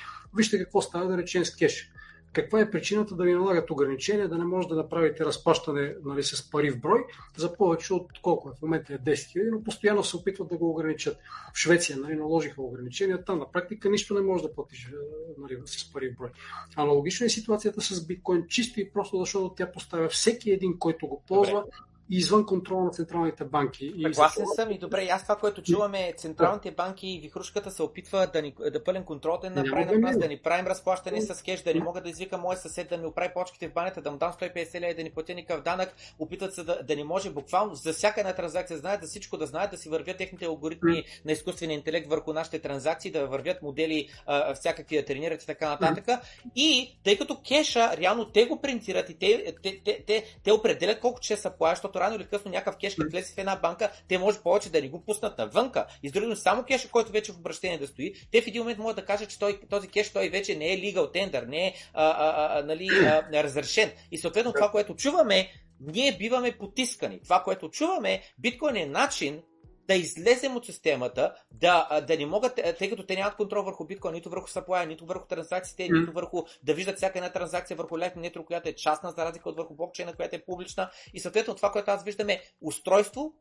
[0.48, 1.90] Вижте какво става да речем с кеш.
[2.32, 6.50] каква е причината да ви налагат ограничения, да не може да направите разплащане нали, с
[6.50, 7.04] пари в брой
[7.36, 10.56] за повече от колко е в момента е 10 000, но постоянно се опитват да
[10.56, 11.16] го ограничат.
[11.54, 14.90] В Швеция нали, наложиха ограничения, там на практика нищо не може да платиш
[15.38, 16.30] нали, с пари в брой.
[16.76, 21.22] Аналогично е ситуацията с биткоин, чисто и просто защото тя поставя всеки един, който го
[21.28, 21.72] ползва, Добре
[22.10, 23.94] извън контрола на централните банки.
[24.02, 28.26] Съгласен и съм и добре, аз това, което чуваме, централните банки и вихрушката се опитва
[28.32, 31.62] да, ни, да пълен контрол да направи на нас, да ни правим разплащане с кеш,
[31.62, 34.16] да не мога да извика моя съсед да ми оправи почките в банята, да му
[34.16, 37.74] дам 150 лева, да ни платя никакъв данък, опитват се да, да не може буквално
[37.74, 41.32] за всяка една транзакция, знаят за всичко да знаят, да си вървят техните алгоритми на
[41.32, 46.20] изкуствения интелект върху нашите транзакции, да вървят модели а, всякакви да тренират и така нататък.
[46.56, 51.00] И тъй като кеша, реално те го принтират и те, те, те, те, те определят
[51.00, 53.90] колко че са плащат, защото рано или късно някакъв кеш, като влезе в една банка,
[54.08, 55.86] те може повече да не го пуснат навънка.
[56.02, 58.78] И с други само кеша, който вече в обращение да стои, те в един момент
[58.78, 61.74] могат да кажат, че той, този кеш той вече не е legal tender, не е
[61.94, 63.92] а, а, а, нали, а, разрешен.
[64.10, 65.48] И съответно това, което чуваме,
[65.80, 67.20] ние биваме потискани.
[67.22, 69.42] Това, което чуваме, биткоин е начин
[69.88, 74.14] да излезем от системата, да, да не могат, тъй като те нямат контрол върху биткоин,
[74.14, 78.30] нито върху supply, нито върху транзакциите, нито върху да виждат всяка една транзакция върху Lightning
[78.30, 80.90] Network, която е частна, за разлика от върху блокчейна, която е публична.
[81.14, 83.32] И съответно това, което аз виждам е устройство,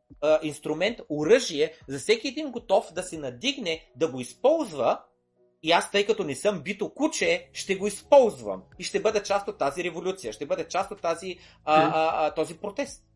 [0.42, 5.00] инструмент, оръжие за всеки един готов да се надигне, да го използва
[5.64, 9.48] и аз, тъй като не съм бито куче, ще го използвам и ще бъда част
[9.48, 13.07] от тази революция, ще бъда част от тази, а, а, а, този протест.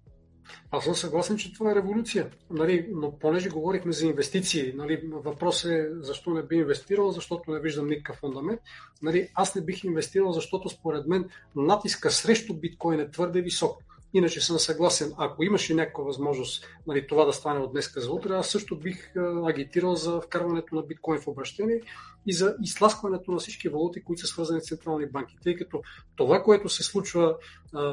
[0.71, 2.29] Аз съм съгласен, че това е революция.
[2.49, 7.59] Нали, но понеже говорихме за инвестиции, нали, въпрос е защо не би инвестирал, защото не
[7.59, 8.61] виждам никакъв фундамент.
[9.01, 13.83] Нали, аз не бих инвестирал, защото според мен натиска срещу биткоин е твърде висок.
[14.13, 18.33] Иначе съм съгласен, ако имаше някаква възможност нали, това да стане от днеска за утре,
[18.33, 19.11] аз също бих
[19.45, 21.81] агитирал за вкарването на биткоин в обращение
[22.25, 25.37] и за изтласкването на всички валути, които са свързани с централни банки.
[25.43, 25.81] Тъй като
[26.15, 27.37] това, което се случва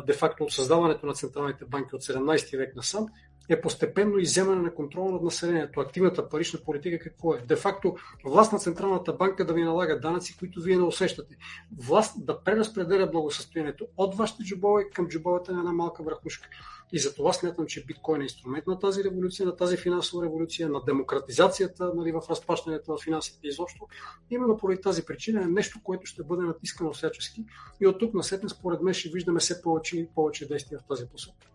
[0.06, 3.06] де-факто от създаването на централните банки от 17 век насам,
[3.48, 5.80] е постепенно изземане на контрол над населението.
[5.80, 7.40] Активната парична политика какво е?
[7.48, 11.36] Де-факто власт на Централната банка да ви налага данъци, които вие не усещате.
[11.78, 16.48] Власт да преразпределя благосъстоянието от вашите джобове към джобовете на една малка върхушка.
[16.92, 20.68] И за това смятам, че биткоин е инструмент на тази революция, на тази финансова революция,
[20.68, 23.86] на демократизацията нали, в разплащането на финансите изобщо.
[24.30, 27.44] Именно поради тази причина е нещо, което ще бъде натискано всячески.
[27.80, 30.84] И от тук на след, според мен, ще виждаме все повече и повече действия в
[30.88, 31.46] тази посока.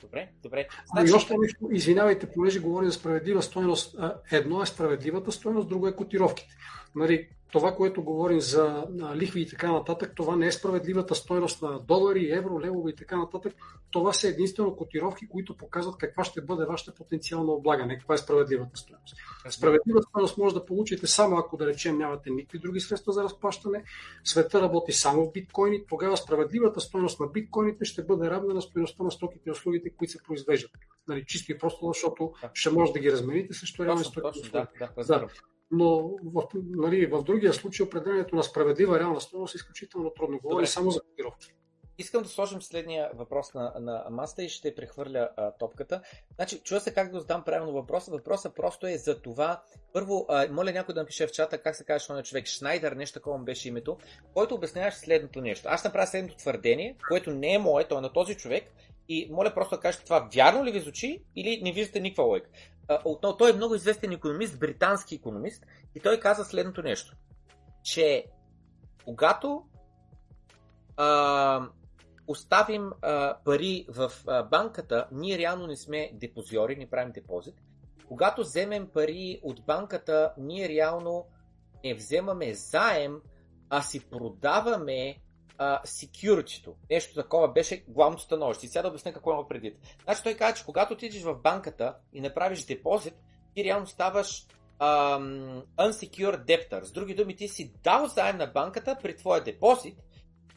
[0.00, 0.68] Добре, добре.
[0.92, 1.10] Значи...
[1.10, 3.96] И още нещо, извинявайте, понеже говорим за справедлива стоеност.
[4.32, 6.54] Едно е справедливата стоеност, друго е котировките.
[6.94, 11.80] Нали, това, което говорим за лихви и така нататък, това не е справедливата стойност на
[11.80, 13.54] долари, евро, левове и така нататък.
[13.90, 18.76] Това са единствено котировки, които показват каква ще бъде вашата потенциална облагане, каква е справедливата
[18.76, 19.16] стойност.
[19.48, 23.84] Справедливата стойност може да получите само ако, да речем, нямате никакви други средства за разплащане.
[24.24, 25.86] Света работи само в биткоини.
[25.88, 30.12] Тогава справедливата стойност на биткоините ще бъде равна на стоеността на стоките и услугите, които
[30.12, 30.70] се произвеждат.
[31.08, 34.50] Нали, чисто и просто, защото ще може да ги размените срещу реални стоки.
[34.52, 35.28] Да, да, да
[35.70, 40.38] но в, нали, в другия случай определението на справедлива реална стоеност е изключително трудно.
[40.42, 41.52] Говори само за котировки.
[41.98, 46.02] Искам да сложим следния въпрос на, на маста и ще прехвърля а, топката.
[46.34, 48.10] Значи, чува се как да задам правилно въпроса.
[48.10, 49.62] Въпросът просто е за това.
[49.92, 52.46] Първо, а, моля някой да напише в чата как се казва на човек.
[52.46, 53.98] Шнайдер, нещо такова беше името,
[54.34, 55.68] който обясняваше следното нещо.
[55.70, 58.64] Аз направя следното твърдение, което не е мое, то е на този човек.
[59.08, 62.50] И моля просто да кажете това вярно ли ви звучи или не виждате никаква лойка
[63.04, 67.16] отново, той е много известен економист, британски економист, и той каза следното нещо,
[67.82, 68.24] че
[69.04, 69.64] когато
[70.96, 71.68] а,
[72.26, 77.54] оставим а, пари в а, банката, ние реално не сме депозиори, не правим депозит.
[78.08, 81.26] Когато вземем пари от банката, ние реално
[81.84, 83.20] не вземаме заем,
[83.70, 85.16] а си продаваме
[85.58, 88.66] security Нещо такова беше главното становище.
[88.66, 89.78] И сега да обясня какво има предвид.
[90.04, 93.14] Значи той каза, че когато отидеш в банката и направиш депозит,
[93.54, 94.46] ти реално ставаш
[94.80, 96.82] um, unsecured debtor.
[96.84, 99.98] С други думи, ти си дал заем на банката при твоя депозит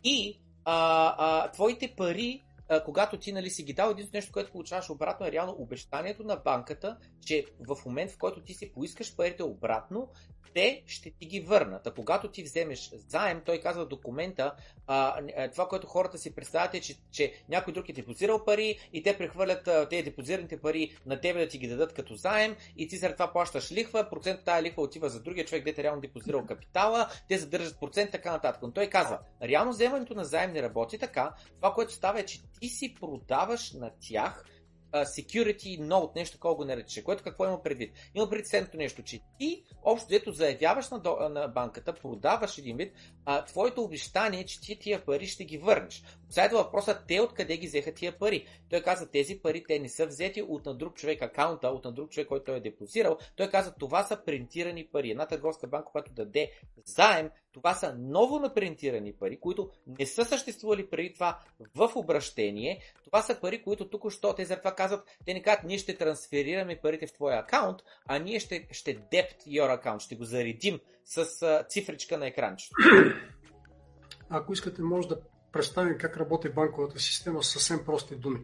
[0.04, 2.44] и а, а, твоите пари
[2.86, 6.36] когато ти нали, си ги дал, единственото нещо, което получаваш обратно е реално обещанието на
[6.36, 10.10] банката, че в момент, в който ти си поискаш парите обратно,
[10.54, 11.88] те ще ти ги върнат.
[11.88, 14.56] А когато ти вземеш заем, той казва документа,
[14.88, 15.22] а,
[15.52, 19.18] това, което хората си представят е, че, че някой друг е депозирал пари и те
[19.18, 23.14] прехвърлят тези депозираните пари на тебе да ти ги дадат като заем и ти след
[23.14, 27.38] това плащаш лихва, процент тази лихва отива за другия човек, дете реално депозирал капитала, те
[27.38, 28.62] задържат процент, така нататък.
[28.62, 31.34] Но той казва, реално вземането на заем не работи така.
[31.56, 34.46] Това, което става е, че ти си продаваш на тях
[34.94, 37.04] security note, нещо такова го нарече.
[37.04, 37.94] Което какво има предвид?
[38.16, 42.94] Има предвид следното нещо, че ти общо взето заявяваш на, на банката, продаваш един вид
[43.32, 46.04] а, твоето обещание че ти тия пари ще ги върнеш.
[46.30, 48.46] Сега въпросът, те откъде ги взеха тия пари.
[48.70, 51.92] Той каза, тези пари те не са взети от на друг човек акаунта, от на
[51.92, 53.18] друг човек, който е депозирал.
[53.36, 55.12] Той каза, това са принтирани пари.
[55.12, 56.52] Една търговска банка, която даде
[56.86, 59.70] заем, това са ново напринтирани пари, които
[60.00, 61.40] не са съществували преди това
[61.76, 62.82] в обращение.
[63.04, 66.80] Това са пари, които тук що те затова казват, те не казват, ние ще трансферираме
[66.82, 70.80] парите в твоя акаунт, а ние ще, ще депт your акаунт, ще го заредим
[71.10, 72.76] с а, цифричка на екранчето.
[74.30, 75.20] Ако искате, може да
[75.52, 78.40] представим как работи банковата система с съвсем прости думи.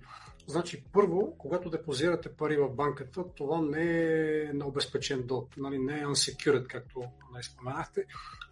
[0.47, 3.83] Значи, първо, когато депозирате пари в банката, това не
[4.41, 6.99] е на обезпечен дълг, нали, не е unsecured, както
[7.33, 8.03] нали, споменахте,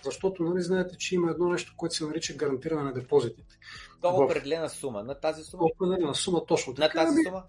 [0.04, 3.58] защото нали, знаете, че има едно нещо, което се нарича гарантиране на депозитите.
[4.02, 5.04] То е определена сума.
[5.04, 5.64] На тази сума?
[5.64, 6.88] Определена сума, точно така.
[6.88, 7.44] На тази ами, сума?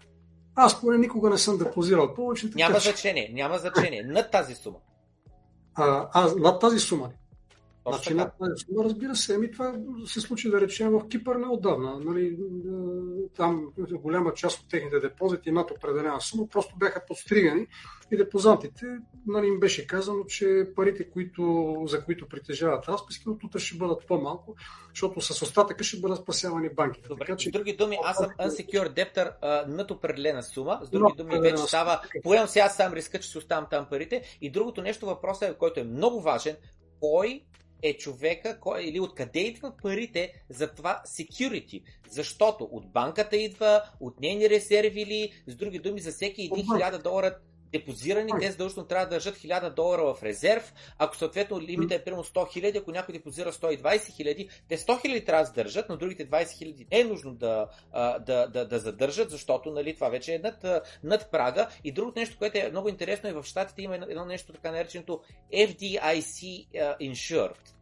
[0.55, 2.51] Аз поне никога не съм депозирал повече.
[2.55, 4.03] Няма така, значение, няма значение.
[4.03, 4.79] На тази сума.
[5.75, 7.11] А, а над тази сума
[8.15, 9.75] над тази сума, разбира се, ами това
[10.07, 12.01] се случи да речем в Кипър неодавна.
[12.01, 12.39] Нали,
[13.37, 17.67] там голяма част от техните депозити над определена сума просто бяха подстригани
[18.11, 18.87] и депозантите
[19.27, 24.07] нали, им беше казано, че парите, които, за които притежават разписки, от утре ще бъдат
[24.07, 24.55] по-малко,
[24.89, 27.09] защото с остатъка ще бъдат спасявани банките.
[27.09, 27.49] Добре, така, че...
[27.49, 31.57] С други думи, аз съм unsecured debtor а, над определена сума, с други думи вече
[31.57, 35.59] става, поемам сега сам риска, че си оставам там парите и другото нещо въпросът е,
[35.59, 36.57] който е много важен,
[37.01, 37.45] кой
[37.83, 41.83] е човека, кой, или откъде идват парите за това security.
[42.11, 47.03] Защото от банката идва, от нейни резерви или, с други думи, за всеки един 1000
[47.03, 47.39] долара
[47.79, 50.73] депозирани, те задължително трябва да държат 1000 долара в резерв.
[50.99, 55.27] Ако съответно лимита е примерно 100 000, ако някой депозира 120 000, те 100 000
[55.27, 57.69] трябва да задържат, но другите 20 000 не е нужно да,
[58.21, 60.65] да, да, да задържат, защото нали, това вече е над,
[61.05, 61.69] над прага.
[61.85, 65.21] И другото нещо, което е много интересно, е в Штатите има едно нещо така нареченото
[65.55, 66.69] FDIC
[67.01, 67.75] insured.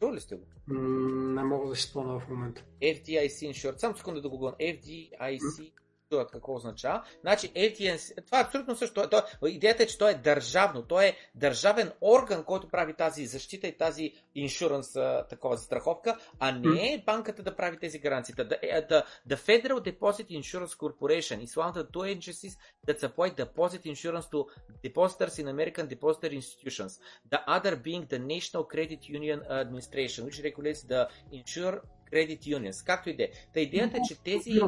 [0.00, 0.46] Чули ли сте го?
[0.68, 2.64] Не мога да си спомня в момента.
[2.82, 3.78] FDIC insured.
[3.78, 4.52] Само секунда да го гон.
[4.52, 5.72] FDIC
[6.10, 7.02] чуят какво означава.
[7.20, 9.08] Значи ATN, това е абсолютно също.
[9.10, 13.66] То, идеята е, че той е държавно, той е държавен орган, който прави тази защита
[13.66, 14.92] и тази иншуранс,
[15.28, 18.34] такова застраховка, а не е банката да прави тези гаранции.
[18.34, 22.54] The, the, the Federal Deposit Insurance Corporation is one of the two agencies
[22.86, 24.40] that supply deposit insurance to
[24.82, 26.92] depositors in American depository institutions.
[27.34, 31.02] The other being the National Credit Union Administration, which regulates the
[31.38, 31.76] insure
[32.10, 32.84] credit unions.
[32.84, 33.28] Както и да е.
[33.54, 34.60] Та идеята е, че тези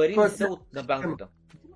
[0.00, 1.28] пари това не са от, на банката.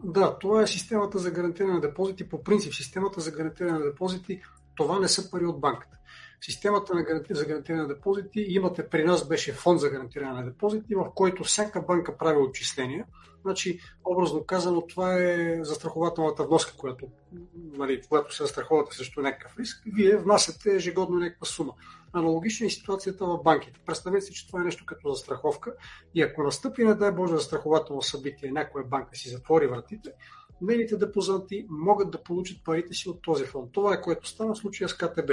[0.05, 2.29] Да, това е системата за гарантиране на депозити.
[2.29, 4.43] По принцип, системата за гарантиране на депозити,
[4.77, 5.97] това не са пари от банката.
[6.41, 7.35] Системата на гаранти...
[7.35, 11.45] за гарантиране на депозити, имате при нас беше фонд за гарантиране на депозити, в който
[11.45, 13.05] всяка банка прави отчисления.
[13.43, 17.07] Значи, образно казано, това е застрахователната вноска, която,
[17.55, 19.83] нали, когато се застраховате срещу някакъв риск.
[19.87, 21.73] Вие внасяте ежегодно някаква сума.
[22.15, 23.81] Аналогична е ситуацията в банките.
[23.87, 25.75] Представете си, че това е нещо като застраховка
[26.15, 30.13] и ако настъпи, не дай Боже, застрахователно събитие, някоя банка си затвори вратите,
[30.61, 33.73] нейните депозанти могат да получат парите си от този фонд.
[33.73, 35.31] Това е което стана в случая с КТБ.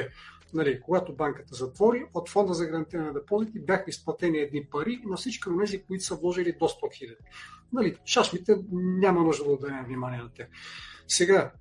[0.53, 5.17] Нали, когато банката затвори, от фонда за гарантиране на депозити бяха изплатени едни пари на
[5.17, 7.23] всички от тези, които са вложили до 100 хиляди.
[7.73, 10.47] Нали, шашмите няма нужда да отделям внимание на тях.
[11.13, 11.51] Сега,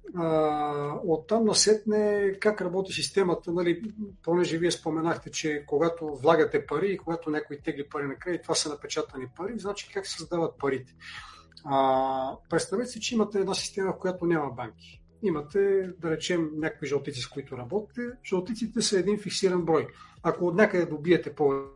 [1.04, 3.82] от там насетне как работи системата, нали,
[4.22, 8.54] понеже вие споменахте, че когато влагате пари и когато някой тегли пари на кредит, това
[8.54, 10.94] са напечатани пари, значи как се създават парите.
[11.64, 15.02] А, представете си, че имате една система, в която няма банки.
[15.22, 18.02] Имате, да речем, някакви жълтици, с които работите.
[18.24, 19.86] Жълтиците са един фиксиран брой.
[20.22, 21.70] Ако от някъде добиете повече,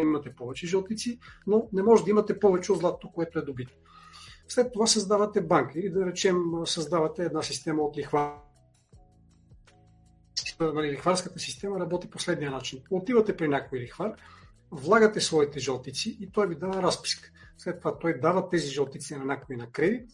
[0.00, 3.74] имате повече жълтици, но не може да имате повече от злато, което е добито.
[4.48, 8.34] След това създавате банка или да речем създавате една система от лихва.
[10.60, 12.82] Нали, лихварската система работи последния начин.
[12.90, 14.12] Отивате при някой лихвар,
[14.70, 17.30] влагате своите жълтици и той ви дава разписка.
[17.58, 20.10] След това той дава тези жълтици на някой на кредит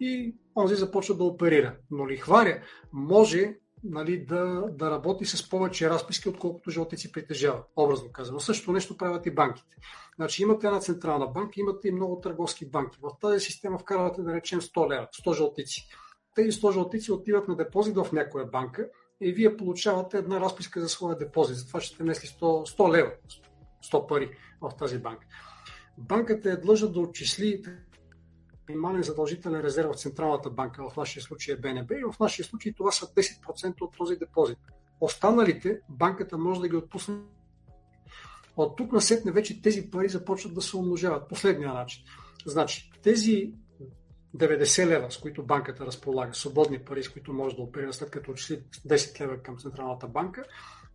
[0.00, 1.76] и онзи започва да оперира.
[1.90, 7.62] Но лихваря може нали, да, да работи с повече разписки, отколкото жълтици притежава.
[7.76, 8.40] Образно казано.
[8.40, 9.76] Също нещо правят и банките.
[10.16, 12.98] Значи имате една централна банка, имате и много търговски банки.
[13.02, 15.88] В тази система вкарвате, да речем, 100 лева, 100 жълтици.
[16.34, 18.88] Тези 100 жълтици отиват на депозит в някоя банка
[19.20, 21.56] и вие получавате една разписка за своя депозит.
[21.56, 23.12] Затова ще внесли 100, 100 лева,
[23.92, 24.30] 100 пари
[24.60, 25.26] в тази банка.
[25.98, 27.62] Банката е длъжна да отчисли
[28.70, 32.72] минимален задължителен резерв в Централната банка, в нашия случай е БНБ, и в нашия случай
[32.72, 34.58] това са 10% от този депозит.
[35.00, 37.14] Останалите банката може да ги отпусне.
[38.56, 41.28] От тук на сетне вече тези пари започват да се умножават.
[41.28, 42.04] Последния начин.
[42.46, 43.52] Значи, тези
[44.36, 48.30] 90 лева, с които банката разполага, свободни пари, с които може да оперира след като
[48.30, 50.44] отшли 10 лева към Централната банка,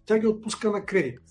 [0.05, 1.21] Тя ги отпуска на кредит.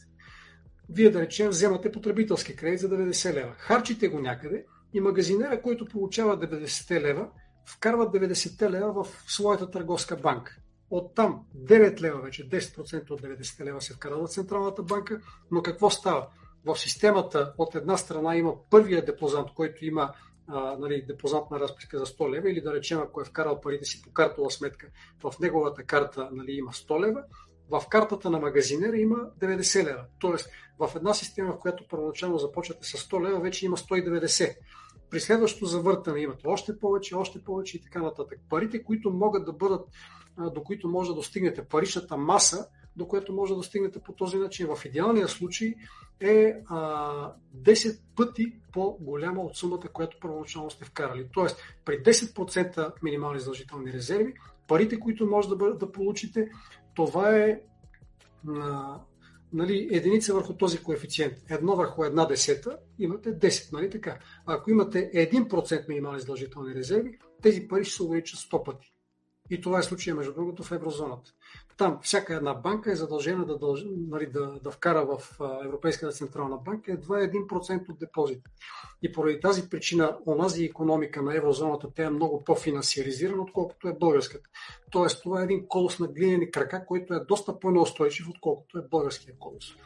[0.89, 3.55] Вие, да речем, вземате потребителски кредит за 90 лева.
[3.59, 4.65] Харчите го някъде
[4.95, 7.29] и магазинера, който получава 90 лева,
[7.67, 10.57] вкарва 90 лева в своята търговска банка.
[10.91, 15.91] Оттам 9 лева вече, 10% от 90 лева се вкарва в Централната банка, но какво
[15.91, 16.27] става?
[16.65, 20.13] В системата от една страна има първия депозант, който има
[20.47, 24.03] а, нали, депозантна разписка за 100 лева или да речем, ако е вкарал парите си
[24.03, 24.87] по картова сметка,
[25.23, 27.23] в неговата карта нали, има 100 лева,
[27.71, 30.05] в картата на магазинера има 90 лева.
[30.19, 30.49] Тоест,
[30.79, 34.57] в една система, в която първоначално започвате с 100 лева, вече има 190.
[35.15, 38.39] При следващото завъртане имате още повече, още повече и така нататък.
[38.51, 39.89] Парите, които могат да бъдат,
[40.39, 44.69] до които може да достигнете, паричната маса, до което може да достигнете по този начин.
[44.77, 45.75] В идеалния случай
[46.21, 51.29] е а, 10 пъти по-голяма от сумата, която първоначално сте вкарали.
[51.33, 54.35] Тоест, при 10% минимални задължителни резерви,
[54.69, 56.51] парите, които може да, бъдат, да получите,
[56.95, 57.61] това е
[59.55, 61.35] нали, единица върху този коефициент.
[61.51, 64.19] Едно върху една десета, имате 10, нали така?
[64.47, 68.93] А ако имате 1% минимални задължителни резерви, тези пари ще се увеличат 100 пъти.
[69.51, 71.31] И това е случая, между другото, в еврозоната.
[71.77, 76.57] Там всяка една банка е задължена да, дълж, нали, да, да вкара в Европейската централна
[76.57, 78.43] банка едва 1% от депозит.
[79.03, 84.49] И поради тази причина, онази економика на еврозоната, тя е много по-финансиализирана, отколкото е българската.
[84.91, 89.35] Тоест, това е един колос на глинени крака, който е доста по-неустойчив, отколкото е българския
[89.39, 89.77] колос.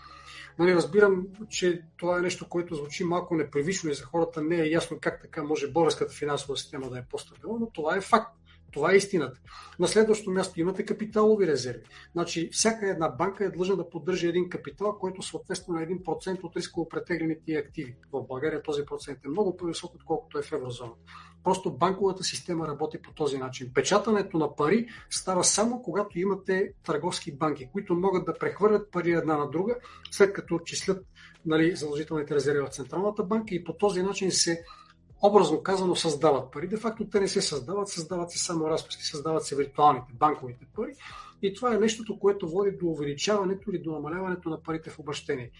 [0.59, 4.71] Нали, разбирам, че това е нещо, което звучи малко непривично и за хората не е
[4.71, 8.39] ясно как така може българската финансова система да е по-стабилна, но това е факт.
[8.73, 9.41] Това е истината.
[9.79, 11.83] На следващото място имате капиталови резерви.
[12.13, 16.57] Значи, всяка една банка е длъжна да поддържа един капитал, който съответства на 1% от
[16.57, 17.97] рисково претеглените активи.
[18.13, 20.99] В България този процент е много по-висок, отколкото е в еврозоната.
[21.45, 23.71] Просто банковата система работи по този начин.
[23.75, 29.37] Печатането на пари става само когато имате търговски банки, които могат да прехвърлят пари една
[29.37, 29.77] на друга,
[30.11, 31.07] след като отчислят
[31.47, 34.65] нали, задължителните резерви в Централната банка и по този начин се
[35.23, 36.69] образно казано, създават пари.
[36.69, 40.95] Де факто те не се създават, създават се само разписки, създават се виртуалните банковите пари.
[41.43, 45.51] И това е нещото, което води до увеличаването или до намаляването на парите в обращение.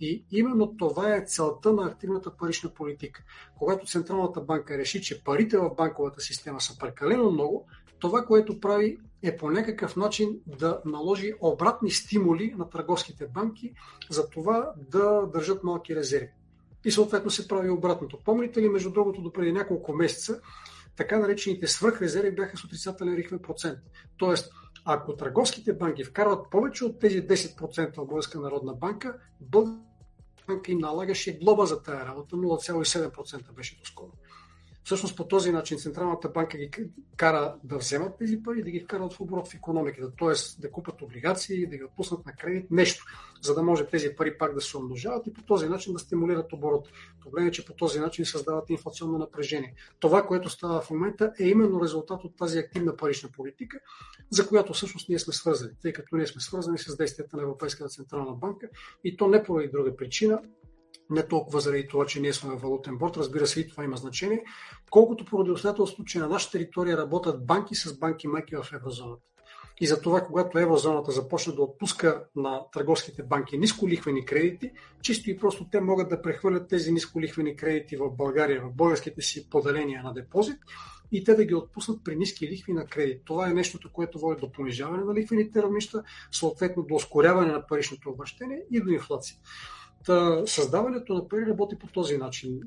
[0.00, 3.22] И именно това е целта на активната парична политика.
[3.58, 7.66] Когато Централната банка реши, че парите в банковата система са прекалено много,
[7.98, 13.72] това, което прави е по някакъв начин да наложи обратни стимули на търговските банки
[14.10, 16.30] за това да държат малки резерви
[16.84, 18.18] и съответно се прави обратното.
[18.24, 20.40] Помните ли, между другото, до преди няколко месеца,
[20.96, 23.78] така наречените свръхрезерви бяха с отрицателен лихвен процент.
[24.16, 24.52] Тоест,
[24.84, 29.82] ако търговските банки вкарват повече от тези 10% в Българска народна банка, Българска
[30.48, 34.12] банка им налагаше глоба за тая работа, 0,7% беше доскоро.
[34.88, 36.70] Всъщност по този начин Централната банка ги
[37.16, 40.60] кара да вземат тези пари да ги вкарат в оборот в економиката, т.е.
[40.60, 43.04] да купат облигации, да ги отпуснат на кредит, нещо,
[43.42, 46.52] за да може тези пари пак да се умножават и по този начин да стимулират
[46.52, 46.88] оборот.
[47.20, 49.74] Проблем е, че по този начин създават инфлационно напрежение.
[50.00, 53.80] Това, което става в момента, е именно резултат от тази активна парична политика,
[54.30, 57.88] за която всъщност ние сме свързани, тъй като ние сме свързани с действията на Европейската
[57.88, 58.68] централна банка
[59.04, 60.40] и то не поради друга причина,
[61.10, 63.96] не толкова заради това, че ние сме в валутен борт, разбира се и това има
[63.96, 64.44] значение,
[64.90, 69.22] колкото поради обстоятелството, че на нашата територия работят банки с банки майки в еврозоната.
[69.80, 74.70] И за това, когато еврозоната започне да отпуска на търговските банки нисколихвени кредити,
[75.02, 79.50] чисто и просто те могат да прехвърлят тези нисколихвени кредити в България, в българските си
[79.50, 80.58] поделения на депозит
[81.12, 83.22] и те да ги отпуснат при ниски лихви на кредит.
[83.24, 86.02] Това е нещото, което води до понижаване на лихвените равнища,
[86.32, 89.36] съответно до ускоряване на паричното обращение и до инфлация.
[90.08, 92.60] Та, създаването на пари работи по този начин.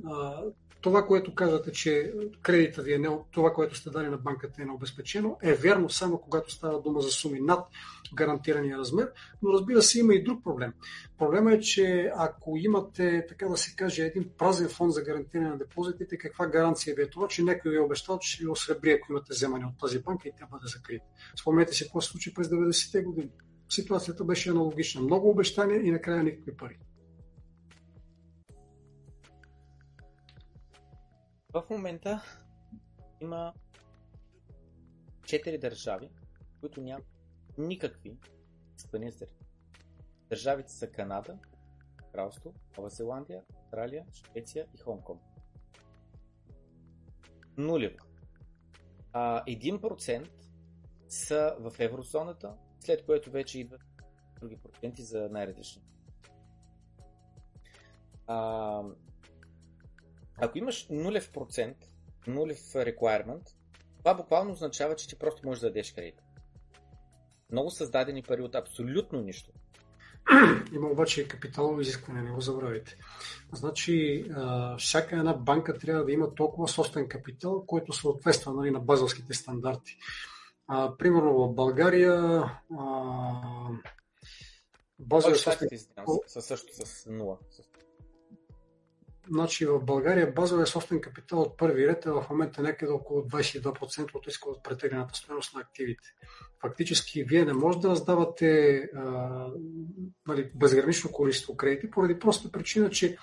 [0.82, 4.66] Това, което казвате, че кредита ви е не, това, което сте дали на банката е
[4.66, 7.68] необезпечено, е вярно само когато става дума за суми над
[8.14, 9.12] гарантирания размер,
[9.42, 10.74] но разбира се има и друг проблем.
[11.18, 15.58] Проблема е, че ако имате, така да се каже, един празен фонд за гарантиране на
[15.58, 18.92] депозитите, каква гаранция ви е това, че някой ви е обещал, че ще ви осребри,
[18.92, 21.06] ако имате вземане от тази банка и тя бъде закрита.
[21.42, 23.32] Спомнете си какво се случи през 90-те години.
[23.70, 25.02] Ситуацията беше аналогична.
[25.02, 26.78] Много обещания и накрая никакви пари.
[31.54, 32.24] В момента
[33.22, 33.54] има
[35.26, 36.10] четири държави,
[36.60, 37.08] които нямат
[37.58, 38.18] никакви
[38.78, 39.30] спанистери.
[40.30, 41.38] Държавите са Канада,
[42.12, 45.22] Кралство, Нова Зеландия, Австралия, Швеция и Хонконг.
[47.58, 47.98] Нулево.
[49.14, 50.30] А 1%
[51.10, 53.82] са в еврозоната, след което вече идват
[54.40, 55.82] други проценти за най-различни.
[60.42, 61.78] Ако имаш нулев процент,
[62.28, 63.42] нулев requirement,
[63.98, 66.22] това буквално означава, че ти просто можеш да дадеш кредит.
[67.52, 69.52] Много създадени пари от абсолютно нищо.
[70.74, 72.98] има обаче капиталово изискване, не го забравяйте.
[73.54, 74.26] Значи,
[74.78, 79.98] всяка една банка трябва да има толкова собствен капитал, който съответства нали, на базовските стандарти.
[80.68, 82.14] А, примерно в България
[82.80, 82.92] а,
[85.00, 85.70] базовия собствен...
[86.28, 87.38] Със също с 0.
[89.32, 94.16] Значи в България базовия собствен капитал от първи ред е в момента някъде около 22%
[94.16, 96.10] от иска от претеглената стоеност на активите.
[96.62, 98.82] Фактически вие не можете да раздавате
[100.28, 103.18] нали, безгранично количество кредити, поради проста причина, че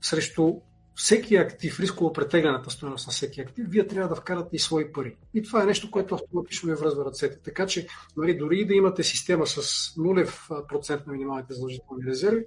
[0.00, 0.54] срещу
[0.94, 5.16] всеки актив, рисково претеглената стоеност на всеки актив, вие трябва да вкарате и свои пари.
[5.34, 7.42] И това е нещо, което автоматично ви връзва ръцете.
[7.42, 7.86] Така че,
[8.16, 9.60] нали, дори и да имате система с
[9.94, 12.44] 0% на минималните задължителни резерви,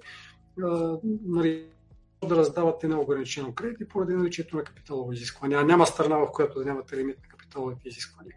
[1.26, 1.68] нали,
[2.26, 5.54] да раздавате неограничено кредит поради наличието на капиталово изискване.
[5.54, 8.34] А няма страна, в която да нямате лимит на капиталовите изисквания.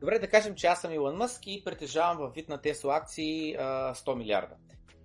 [0.00, 3.56] Добре, да кажем, че аз съм Илон Мъск и притежавам във вид на Тесла акции
[3.58, 4.54] 100 милиарда.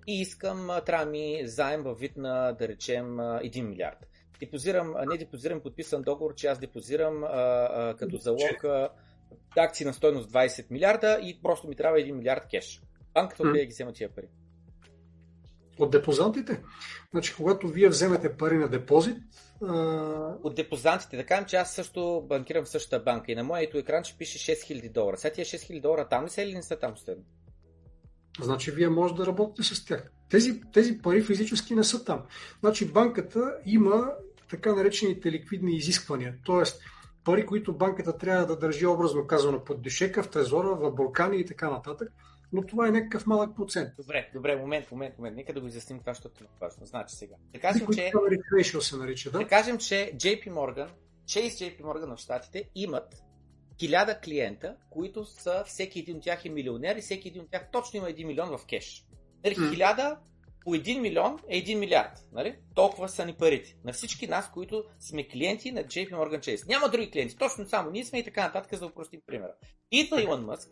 [0.08, 4.08] И искам, трябва ми заем във вид на, да речем, 1 милиард.
[4.40, 8.90] Депозирам, не депозирам подписан договор, че аз депозирам а, а, като залог а,
[9.58, 12.82] акции на стойност 20 милиарда и просто ми трябва 1 милиард кеш.
[13.14, 14.28] Банката откъде ги взема тия пари?
[15.80, 16.64] От депозантите.
[17.12, 19.18] Значи, когато вие вземете пари на депозит,
[20.44, 21.18] от депозантите.
[21.18, 24.56] Да кажем, че аз също банкирам в същата банка и на моето екран ще пише
[24.56, 25.18] 6000 долара.
[25.18, 27.20] Сега тия 6000 долара там ли са или не са там стоят?
[28.42, 30.12] Значи вие може да работите с тях.
[30.30, 32.24] Тези, тези пари физически не са там.
[32.60, 34.12] Значи банката има
[34.50, 36.36] така наречените ликвидни изисквания.
[36.46, 36.82] Тоест,
[37.24, 41.46] пари, които банката трябва да държи образно казано под дишека, в трезора, в буркани и
[41.46, 42.12] така нататък
[42.54, 43.90] но това е някакъв малък процент.
[43.98, 45.36] Добре, добре, момент, момент, момент.
[45.36, 46.86] Нека да го изясним това, защото е важно.
[46.86, 47.36] Значи сега.
[47.54, 48.12] Да кажем, че...
[48.82, 49.40] се нарича, да?
[49.40, 50.90] да кажем, че JP Morgan,
[51.26, 53.24] Chase JP Morgan в Штатите имат
[53.80, 57.72] хиляда клиента, които са, всеки един от тях е милионер и всеки един от тях
[57.72, 59.06] точно има 1 милион в кеш.
[59.44, 60.18] Нали, хиляда
[60.64, 62.28] по 1 милион е 1 милиард.
[62.32, 62.56] Нали?
[62.76, 63.76] Толкова са ни парите.
[63.84, 66.68] На всички нас, които сме клиенти на JP Morgan Chase.
[66.68, 69.54] Няма други клиенти, точно само ние сме и така нататък, за да упростим примера.
[69.92, 70.70] Идва Илон Мъск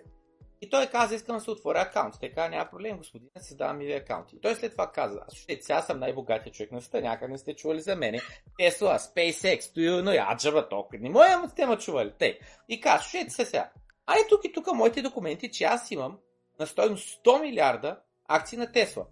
[0.61, 2.15] и той каза, искам да се отворя акаунт.
[2.21, 4.35] Така няма проблем, господин, създавам ми ви акаунти.
[4.35, 7.37] И той след това каза, аз ще сега съм най-богатия човек на света, някак не
[7.37, 8.19] сте чували за мене.
[8.59, 10.99] Tesla, SpaceX, Тую, но я джаба толкова.
[11.01, 12.13] Не моя сте ма чували.
[12.19, 12.39] Те.
[12.69, 13.71] И каза, слушайте се сега.
[14.05, 16.17] А и тук и тук моите документи, че аз имам
[16.59, 19.05] на стойност 100 милиарда акции на Тесла.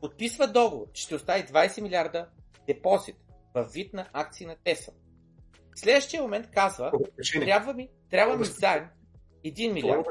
[0.00, 2.28] Подписва договор, че ще остави 20 милиарда
[2.66, 3.16] депозит
[3.54, 4.92] във вид на акции на Тесла.
[5.76, 6.92] В следващия момент казва,
[7.32, 8.88] трябва ми, трябва ми заем
[9.44, 10.06] 1 милиард.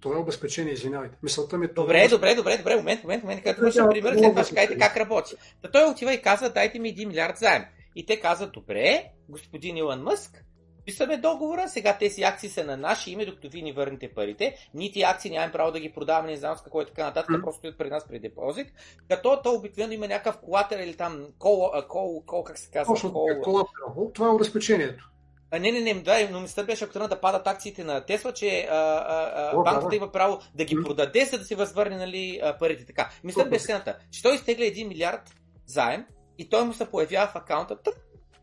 [0.00, 1.16] Това е обезпечение, извинявайте.
[1.22, 1.82] Мисълта ми е това.
[1.82, 4.96] Добре, добре, добре, добре, момент, момент, момент, като вършим пример, след това ще кажете как
[4.96, 5.34] работи.
[5.62, 7.64] Та той отива и казва, дайте ми 1 милиард заем.
[7.96, 10.44] И те казват, добре, господин Илон Мъск,
[10.84, 14.56] писаме договора, сега тези акции са на наше име, докато вие ни върнете парите.
[14.74, 17.30] Ние тези акции нямаме право да ги продаваме, не знам с какво и така нататък,
[17.30, 17.42] mm.
[17.42, 18.66] просто стоят при нас при депозит.
[19.08, 22.94] Като то обикновено има някакъв колатер или там кол, кол, кол, как се казва?
[22.94, 23.12] Точно,
[23.42, 23.66] кол...
[24.14, 25.10] Това е обезпечението.
[25.54, 28.32] А, не, не, не, да, но мисълта беше, ако трябва да падат акциите на Тесла,
[28.32, 31.54] че а, а, а, О, банката да, има право да ги продаде, за да си
[31.54, 32.86] възвърне нали, парите.
[32.86, 33.10] Така.
[33.24, 35.34] Мисълта беше следната, че той изтегля 1 милиард
[35.66, 36.04] заем
[36.38, 37.94] и той му се появява в акаунта тъп,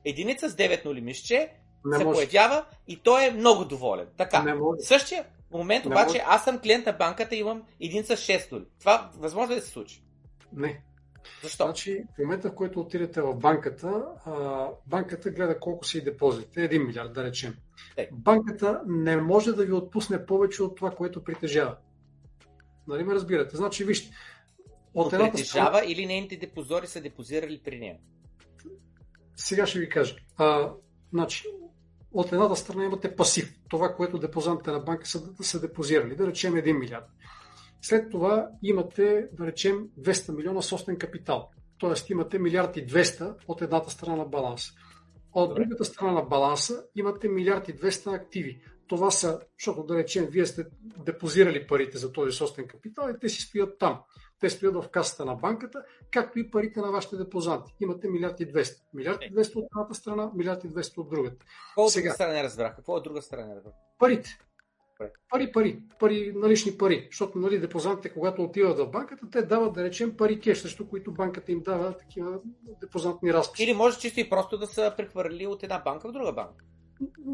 [0.05, 1.49] единица с 9 нули мишче,
[1.85, 2.15] не се може.
[2.15, 4.07] появява и той е много доволен.
[4.17, 4.43] Така.
[4.43, 4.81] Не може.
[4.81, 6.23] Същия момент не обаче може.
[6.25, 8.65] аз съм клиент на банката и имам един с 6 нули.
[8.79, 10.03] Това възможно ли да се случи?
[10.53, 10.81] Не.
[11.43, 11.63] Защо?
[11.63, 16.85] Значи, в момента, в който отидете в банката, а, банката гледа колко си депозите, 1
[16.85, 17.55] милиард, да речем.
[17.97, 18.09] Е.
[18.11, 21.77] Банката не може да ви отпусне повече от това, което притежава.
[22.87, 23.57] Нали ме разбирате?
[23.57, 24.15] Значи, вижте.
[24.93, 25.91] От едната притежава страна...
[25.91, 27.97] или нейните депозори са депозирали при нея?
[29.35, 30.15] Сега ще ви кажа.
[30.37, 30.71] А,
[31.13, 31.43] значи,
[32.11, 33.55] от едната страна имате пасив.
[33.69, 36.15] Това, което депозантите на банка са, са депозирали.
[36.15, 37.05] Да речем 1 милиард.
[37.81, 41.49] След това имате, да речем, 200 милиона собствен капитал.
[41.77, 44.71] Тоест имате милиард и 200 от едната страна на баланса.
[45.33, 45.63] От Добре.
[45.63, 48.61] другата страна на баланса имате милиард и 200 активи.
[48.87, 50.65] Това са, защото да речем, вие сте
[51.05, 53.99] депозирали парите за този собствен капитал и те си стоят там.
[54.39, 57.73] Те стоят в касата на банката, както и парите на вашите депозанти.
[57.79, 58.81] Имате милиард и 200.
[58.93, 61.45] Милиард и 200 от едната страна, милиард и 200 от другата.
[61.67, 62.75] Какво от друга страна не разбрах?
[62.75, 63.73] Какво от друга страна не разбрах?
[63.99, 64.39] Парите.
[65.29, 67.07] Пари, пари, пари, налични пари.
[67.11, 71.11] Защото нали, депозантите, когато отиват в банката, те дават, да речем, пари кеш, срещу които
[71.11, 72.39] банката им дава такива
[72.81, 73.63] депозантни разписи.
[73.63, 76.65] Или може чисто и просто да са прехвърли от една банка в друга банка.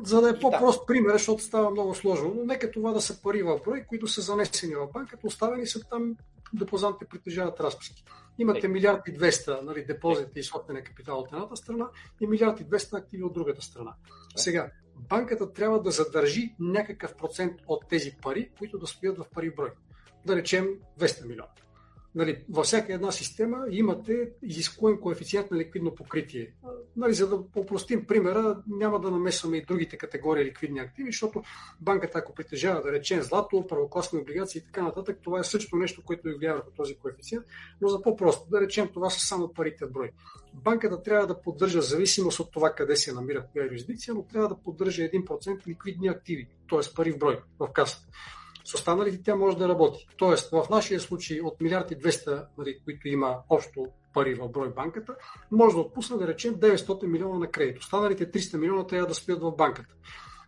[0.04, 3.44] За да е по-прост пример, защото става много сложно, но нека това да са пари
[3.44, 6.16] в брой, които са занесени в банката, оставени са там,
[6.54, 8.04] депозантите притежават разписки.
[8.40, 11.90] Имате милиард и 200 нали, депозити и собствения капитал от едната страна
[12.22, 13.94] и милиард и 200 активи от другата страна.
[14.36, 19.52] Сега, банката трябва да задържи някакъв процент от тези пари, които да стоят в пари
[19.56, 19.72] брой.
[20.26, 20.68] Да речем
[21.00, 21.48] 200 милиона.
[22.16, 26.54] Нали, във всяка една система имате изискуем коефициент на ликвидно покритие.
[26.96, 31.44] Нали, за да попростим примера, няма да намесваме и другите категории ликвидни активи, защото
[31.82, 36.04] банката, ако притежава, да речем, злато, правокласни облигации и така нататък, това е също нещо,
[36.06, 37.46] което влияе върху този коефициент.
[37.82, 40.12] Но за по-просто, да речем, това са само парите в брой.
[40.54, 44.58] Банката трябва да поддържа, зависимост от това къде се намира коя юрисдикция, но трябва да
[44.58, 46.94] поддържа 1% ликвидни активи, т.е.
[46.96, 48.08] пари в брой в касата.
[48.68, 50.08] С останалите тя може да работи.
[50.18, 54.74] Тоест, в нашия случай от милиард и 200, нали, които има общо пари в брой
[54.74, 55.16] банката,
[55.52, 57.80] може да отпусне, да речем, 900 милиона на кредит.
[57.80, 59.96] Останалите 300 милиона трябва да стоят в банката.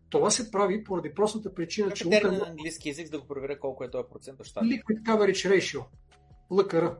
[0.09, 2.09] Това се прави поради простата причина, че...
[2.09, 4.65] Термин на английски язик, да го проверя колко е този процент щата.
[4.65, 5.83] Liquid Coverage Ratio.
[6.51, 6.95] ЛКР.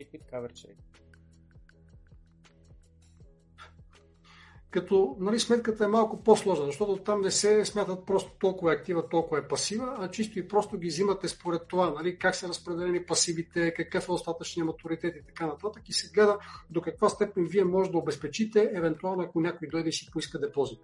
[0.00, 0.91] Liquid Coverage Ratio.
[4.72, 9.08] Като нали, сметката е малко по-сложна, защото там не се смятат просто толкова е актива,
[9.08, 13.06] толкова е пасива, а чисто и просто ги взимате според това, нали, как са разпределени
[13.06, 16.38] пасивите, какъв е остатъчният матуритет и така нататък и се гледа
[16.70, 20.80] до каква степен вие може да обезпечите, евентуално ако някой дойде и си поиска депозит.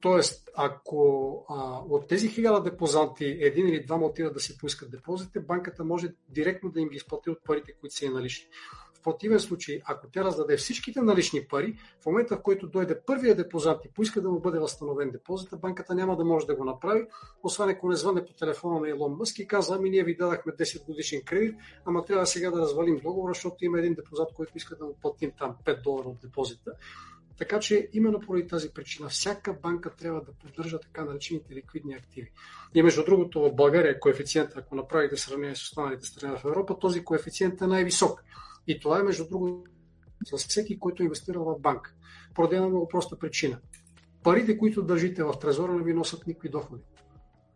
[0.00, 5.40] Тоест, ако а, от тези хиляда депозанти един или двама отидат да си поискат депозите,
[5.40, 8.46] банката може директно да им ги изплати от парите, които са и налични
[9.04, 13.84] противен случай, ако тя раздаде всичките налични пари, в момента в който дойде първия депозант
[13.84, 17.06] и поиска да му бъде възстановен депозита, банката няма да може да го направи,
[17.42, 20.52] освен ако не звъне по телефона на Илон Мъск и казва, ами ние ви дадахме
[20.52, 21.54] 10 годишен кредит,
[21.84, 25.32] ама трябва сега да развалим договора, защото има един депозат, който иска да му платим
[25.38, 26.72] там 5 долара от депозита.
[27.38, 32.32] Така че именно поради тази причина всяка банка трябва да поддържа така наречените ликвидни активи.
[32.74, 37.04] И между другото в България коефициент, ако направите сравнение с останалите страни в Европа, този
[37.04, 38.24] коефициент е най-висок.
[38.66, 39.70] И това е, между другото,
[40.32, 41.94] за всеки, който е инвестирал в банка.
[42.34, 43.58] Поради една много проста причина.
[44.22, 46.82] Парите, които държите в трезора, не ви носят никакви доходи.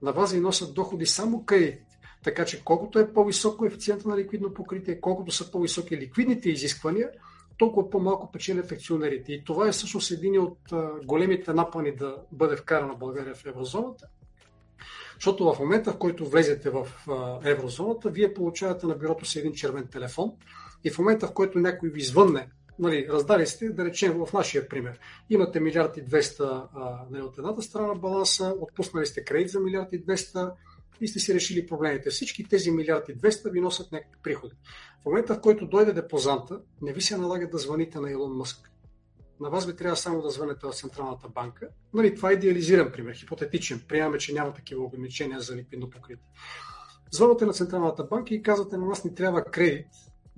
[0.03, 1.99] На вас ви носят доходи само кредитите.
[2.25, 7.11] Така че колкото е по-висок коефициента на ликвидно покритие, колкото са по-високи ликвидните изисквания,
[7.59, 9.33] толкова по-малко печелят акционерите.
[9.33, 10.59] И това е всъщност един от
[11.05, 14.07] големите напани да бъде вкарана България в еврозоната.
[15.15, 16.87] Защото в момента, в който влезете в
[17.45, 20.33] еврозоната, вие получавате на бюрото си един червен телефон,
[20.85, 22.49] и в момента, в който някой ви звънне,
[22.79, 24.99] нали, раздали сте, да речем в нашия пример,
[25.31, 29.93] имате милиард и 200 нали, от едната страна на баланса, отпуснали сте кредит за милиард
[29.93, 30.53] и 200
[31.01, 32.11] и сте си решили проблемите.
[32.11, 34.55] Всички тези милиард и 200 ви носят някакви приходи.
[35.03, 38.71] В момента, в който дойде депозанта, не ви се налага да звъните на Илон Мъск.
[39.41, 41.69] На вас ви трябва само да звънете в Централната банка.
[41.95, 43.83] Нали, това е идеализиран пример, хипотетичен.
[43.89, 46.27] Приемаме, че няма такива ограничения за ликвидно покритие.
[47.11, 49.87] Звънате на Централната банка и казвате, на нас ни трябва кредит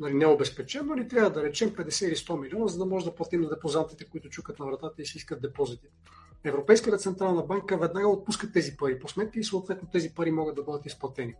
[0.00, 2.86] нали, не е обезпечен, но ни трябва да речем 50 или 100 милиона, за да
[2.86, 5.88] може да платим на депозантите, които чукат на вратата и си искат депозитите.
[6.44, 10.62] Европейската централна банка веднага отпуска тези пари по сметка и съответно тези пари могат да
[10.62, 11.34] бъдат изплатени.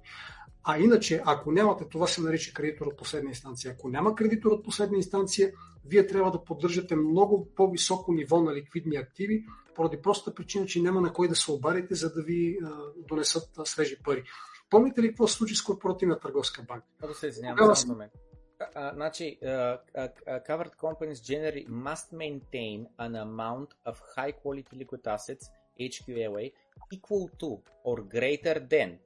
[0.64, 3.72] А иначе, ако нямате, това се нарича кредитор от последна инстанция.
[3.72, 5.52] Ако няма кредитор от последна инстанция,
[5.86, 11.00] вие трябва да поддържате много по-високо ниво на ликвидни активи, поради простата причина, че няма
[11.00, 12.70] на кой да се обадите, за да ви а,
[13.08, 14.24] донесат а, свежи пари.
[14.70, 16.86] Помните ли какво се случи с корпоративна търговска банка?
[17.08, 18.12] Да се извинявам, момент
[18.60, 25.06] uh, значи, uh, uh, covered companies generally must maintain an amount of high quality liquid
[25.06, 26.52] assets, HQLA,
[26.92, 28.98] equal to or greater than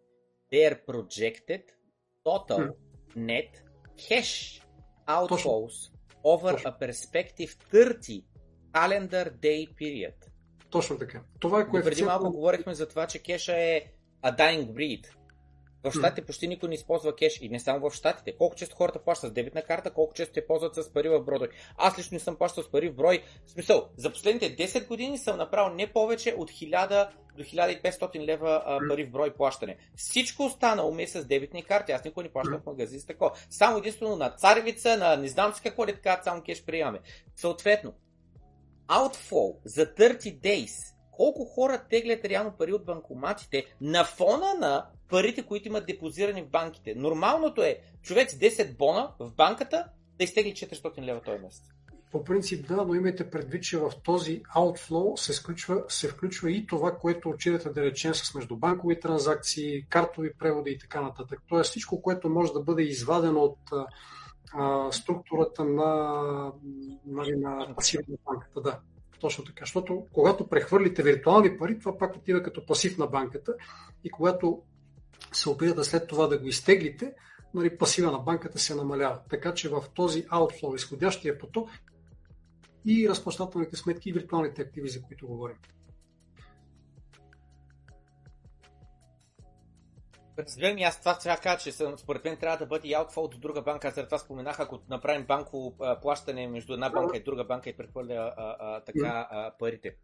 [0.50, 1.62] their projected
[2.24, 3.26] total hmm.
[3.26, 3.62] net
[3.96, 4.60] cash
[5.06, 5.94] outflows Точно.
[6.24, 6.68] over Точно.
[6.68, 8.24] a perspective 30
[8.72, 10.14] calendar day period.
[10.70, 11.22] Точно така.
[11.40, 11.96] Това е коефициент...
[11.96, 13.82] Преди малко говорихме за това, че кеша е
[14.22, 15.06] a dying breed.
[15.84, 18.36] В Штатите почти никой не използва кеш и не само в Штатите.
[18.36, 21.48] Колко често хората плащат с дебитна карта, колко често те ползват с пари в брой.
[21.76, 23.22] Аз лично не съм плащал с пари в брой.
[23.46, 28.62] В смисъл, за последните 10 години съм направил не повече от 1000 до 1500 лева
[28.66, 29.76] а, пари в брой плащане.
[29.96, 31.92] Всичко останало ми е с дебитни карти.
[31.92, 33.32] Аз никой не плащам в магазин с такова.
[33.50, 37.00] Само единствено на царевица, на не знам си какво ли така, само кеш приемаме.
[37.36, 37.92] Съответно,
[38.88, 45.42] outflow за 30 days колко хора теглят реално пари от банкоматите на фона на парите,
[45.42, 46.94] които имат депозирани в банките.
[46.94, 49.84] Нормалното е човек с 10 бона в банката
[50.18, 51.62] да изтегли 400 лева този месец.
[52.12, 56.66] По принцип да, но имайте предвид, че в този outflow се, включва, се включва и
[56.66, 61.40] това, което отчитате да речем с междубанкови транзакции, картови преводи и така нататък.
[61.48, 63.58] Тоест всичко, което може да бъде извадено от
[64.52, 66.52] а, структурата на,
[67.06, 68.60] нали, на пасива на банката.
[68.60, 68.78] Да.
[69.24, 73.54] Точно така, защото когато прехвърлите виртуални пари, това пак отива като пасив на банката
[74.04, 74.62] и когато
[75.32, 77.12] се опитате след това да го изтеглите,
[77.54, 79.18] нали, пасива на банката се намалява.
[79.30, 81.68] Така че в този outflow, изходящия поток
[82.86, 85.56] и разплащателните сметки и виртуалните активи, за които говорим.
[90.38, 93.38] Разбирам и аз това трябва да кажа, че според мен трябва да бъде outfall до
[93.38, 93.88] друга банка.
[93.88, 98.34] Аз това споменах, ако направим банково плащане между една банка и друга банка и прехвърля
[98.86, 99.96] така а, парите.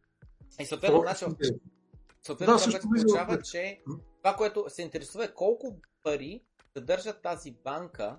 [0.60, 1.24] И съответно, значи,
[2.22, 3.82] съответно да, това, което получава, че
[4.22, 6.42] това, което се интересува е колко пари
[6.76, 8.18] съдържа тази банка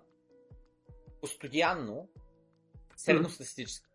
[1.21, 2.09] постоянно,
[2.97, 3.89] средностатистически,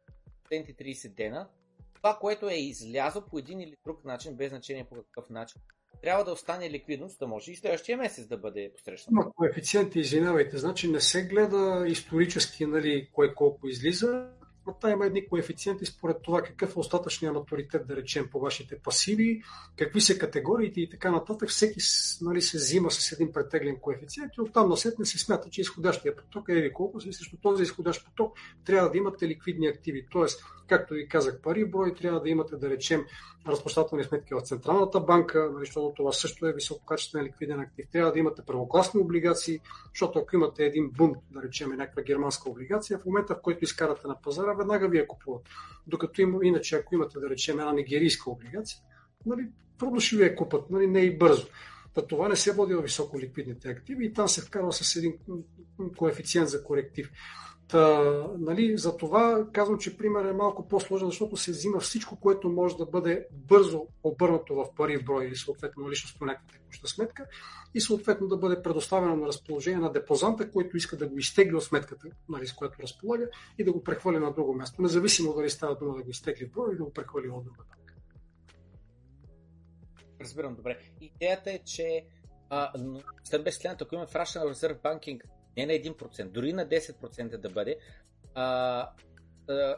[0.51, 1.49] 30 дена,
[1.95, 5.63] това, което е излязло по един или друг начин, без значение по какъв начин,
[6.03, 9.13] трябва да остане ликвидност, да може и следващия месец да бъде посрещан.
[9.13, 14.29] Има коефициенти, извинявайте, значи не се гледа исторически нали, кое колко излиза,
[14.67, 19.43] но има едни коефициенти според това какъв е остатъчният матуритет, да речем, по вашите пасиви,
[19.77, 21.49] какви са категориите и така нататък.
[21.49, 21.81] Всеки
[22.21, 26.49] нали, се взима с един претеглен коефициент и оттам насетне се смята, че изходящия поток
[26.49, 30.07] е колко си, срещу този изходящ поток трябва да имате ликвидни активи.
[30.11, 33.05] Тоест, както ви казах, пари брой трябва да имате, да речем,
[33.49, 37.87] разплащателни сметки в Централната банка, нали, защото това също е висококачествен ликвиден актив.
[37.93, 39.61] Трябва да имате правокласни облигации,
[39.95, 44.09] защото ако имате един бум, да речем някаква германска облигация, в момента в който изкарате
[44.09, 45.51] на пазара, веднага вие купувате.
[45.87, 48.79] Докато има, иначе, ако имате, да речем, една нигерийска облигация,
[49.27, 51.47] нали, трудно ще ви я купат, нали, не и бързо.
[51.95, 55.15] Та това не се води в високо ликвидните активи и там се вкарва с един
[55.97, 57.11] коефициент за коректив.
[57.69, 58.03] Та,
[58.39, 62.77] нали, за това казвам, че пример е малко по-сложен, защото се взима всичко, което може
[62.77, 67.27] да бъде бързо обърнато в пари в брой или съответно лично по някаква текуща сметка
[67.75, 71.65] и съответно да бъде предоставено на разположение на депозанта, който иска да го изтегли от
[71.65, 73.29] сметката, нали, с която разполага
[73.59, 76.51] и да го прехвърли на друго място, независимо дали става дума да го изтегли в
[76.51, 77.95] брой или да го прехвърли от друга банка.
[80.21, 80.79] Разбирам добре.
[81.01, 82.07] Идеята е, че
[82.51, 82.73] а,
[83.45, 85.21] без следното, ако има Fractional Reserve Banking
[85.57, 87.77] не на 1%, дори на 10% да бъде,
[88.35, 88.91] а,
[89.49, 89.77] а,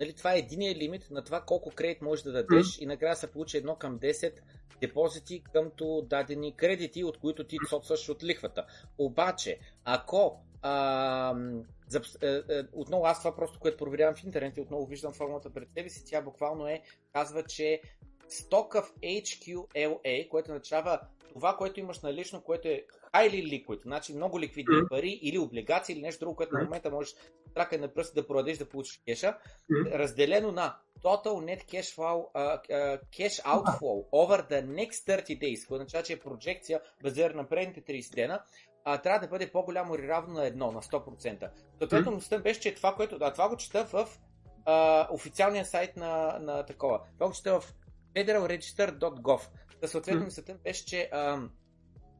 [0.00, 2.78] нали, това е единия лимит на това колко кредит можеш да дадеш mm.
[2.78, 4.32] и накрая се получи едно към 10
[4.80, 8.66] депозити къмто дадени кредити, от които ти собстваш от лихвата.
[8.98, 11.34] Обаче, ако а,
[11.88, 15.50] за, а, а, отново аз това просто, което проверявам в интернет и отново виждам формулата
[15.50, 16.82] пред себе си, тя буквално е,
[17.12, 17.80] казва, че
[18.28, 21.00] Stock of HQLA, което означава
[21.34, 22.84] това, което имаш налично, което е
[23.14, 24.88] highly liquid, значи много ликвидни mm-hmm.
[24.88, 26.58] пари или облигации или нещо друго, което mm-hmm.
[26.58, 27.14] на момента можеш
[27.54, 29.38] трака на пръст да продадеш да получиш кеша,
[29.70, 29.98] mm-hmm.
[29.98, 35.68] разделено на total net cash, flow, uh, uh, cash outflow over the next 30 days,
[35.68, 38.42] което означава, че е проекция базирана на предните 30 дена,
[38.84, 41.50] а, трябва да бъде по-голямо или равно на едно, на 100%.
[41.78, 42.42] Съответно, mm-hmm.
[42.42, 43.18] беше, че това, което...
[43.20, 44.08] А това го чета в
[44.64, 47.00] а, официалния сайт на, на такова.
[47.18, 47.74] Това го чета в
[48.14, 49.48] federalregister.gov.
[49.80, 51.48] Да, съответно, мисълта беше, че, а,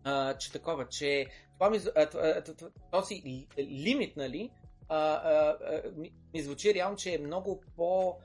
[0.05, 2.43] а, че такова, че това ми, а,
[2.91, 3.23] този
[3.59, 4.51] лимит, нали,
[4.89, 5.57] а, а,
[5.97, 8.19] ми, ми звучи реално, че е много по...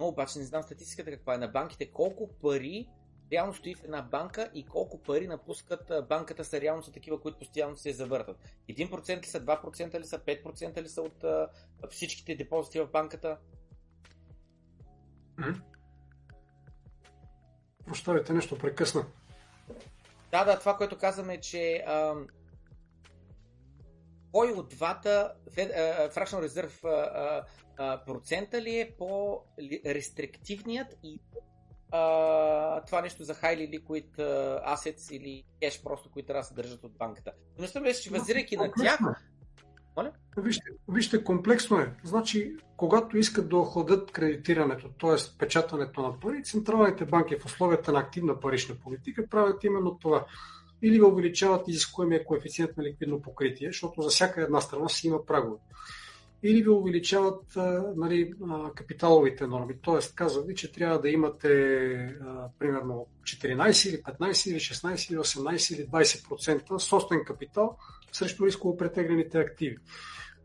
[0.00, 2.88] Но обаче не знам статистиката каква е на банките, колко пари
[3.32, 7.38] реално стои в една банка и колко пари напускат банката са реално са такива, които
[7.38, 8.36] постоянно се завъртат.
[8.70, 11.48] 1% ли са, 2% ли са, 5% ли са от а,
[11.90, 13.38] всичките депозити в банката?
[17.92, 19.04] Прощавайте, нещо прекъсна.
[20.30, 22.14] Да, да, това, което казваме, е, че а,
[24.32, 27.44] кой от двата Fractional Reserve а,
[27.78, 31.20] а, процента ли е по-рестриктивният и
[31.90, 34.16] а, това нещо за highly liquid
[34.74, 37.32] assets или кеш просто, които трябва да се държат от банката.
[37.58, 39.00] Но мисля, че базирайки на тях,
[40.36, 41.94] Вижте, вижте, комплексно е.
[42.04, 45.38] Значи, когато искат да охладят кредитирането, т.е.
[45.38, 50.26] печатането на пари, централните банки в условията на активна парична политика правят именно това.
[50.82, 55.58] Или увеличават изискуемия коефициент на ликвидно покритие, защото за всяка една страна си има прагове.
[56.42, 57.56] Или ви увеличават
[57.96, 58.32] нали,
[58.74, 59.74] капиталовите норми.
[59.82, 61.48] Тоест, казва ви, че трябва да имате
[61.94, 67.76] а, примерно 14 или 15 или 16 или 18 или 20% собствен капитал,
[68.12, 69.76] срещу рисково претеглените активи.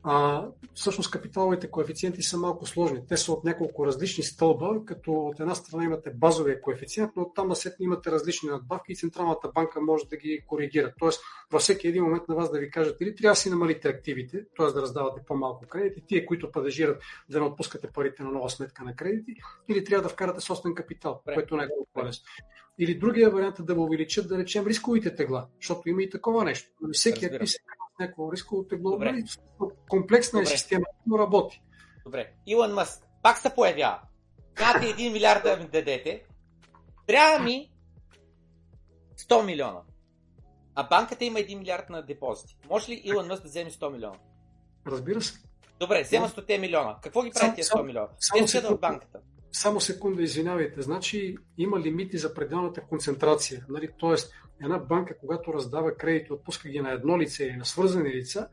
[0.09, 3.07] А, всъщност капиталовите коефициенти са малко сложни.
[3.07, 7.47] Те са от няколко различни стълба, като от една страна имате базовия коефициент, но оттам
[7.47, 10.93] насетне имате различни надбавки и Централната банка може да ги коригира.
[10.99, 11.21] Тоест,
[11.51, 14.45] във всеки един момент на вас да ви кажат или трябва да си намалите активите,
[14.57, 14.65] т.е.
[14.65, 18.95] да раздавате по-малко кредити, тие, които падежират, да не отпускате парите на нова сметка на
[18.95, 19.35] кредити,
[19.69, 22.25] или трябва да вкарате собствен капитал, което не е по-лесно.
[22.79, 26.69] Или другия вариант е да увеличат, да речем, рисковите тегла, защото има и такова нещо.
[26.93, 27.57] Всеки актив се
[27.99, 28.91] някакво рисково тегло.
[28.91, 29.23] Добре.
[29.89, 30.53] Комплексна Добре.
[30.53, 31.61] е система, но работи.
[32.05, 32.33] Добре.
[32.45, 33.99] Илон Мъск пак се появява.
[34.59, 36.23] Нямате 1 милиард да ми дадете.
[37.07, 37.71] Трябва ми
[39.17, 39.81] 100 милиона.
[40.75, 42.57] А банката има 1 милиард на депозити.
[42.69, 44.17] Може ли Илон Мъск да вземе 100 милиона?
[44.87, 45.39] Разбира се.
[45.79, 46.97] Добре, взема 100 милиона.
[47.01, 48.07] Какво ги прави тези 100 милиона?
[48.51, 49.19] Те в банката.
[49.51, 50.81] Само секунда, извинявайте.
[50.81, 53.65] Значи има лимити за пределната концентрация.
[53.69, 53.89] Нали?
[53.97, 58.47] Тоест, една банка, когато раздава кредити, отпуска ги на едно лице или на свързани лица,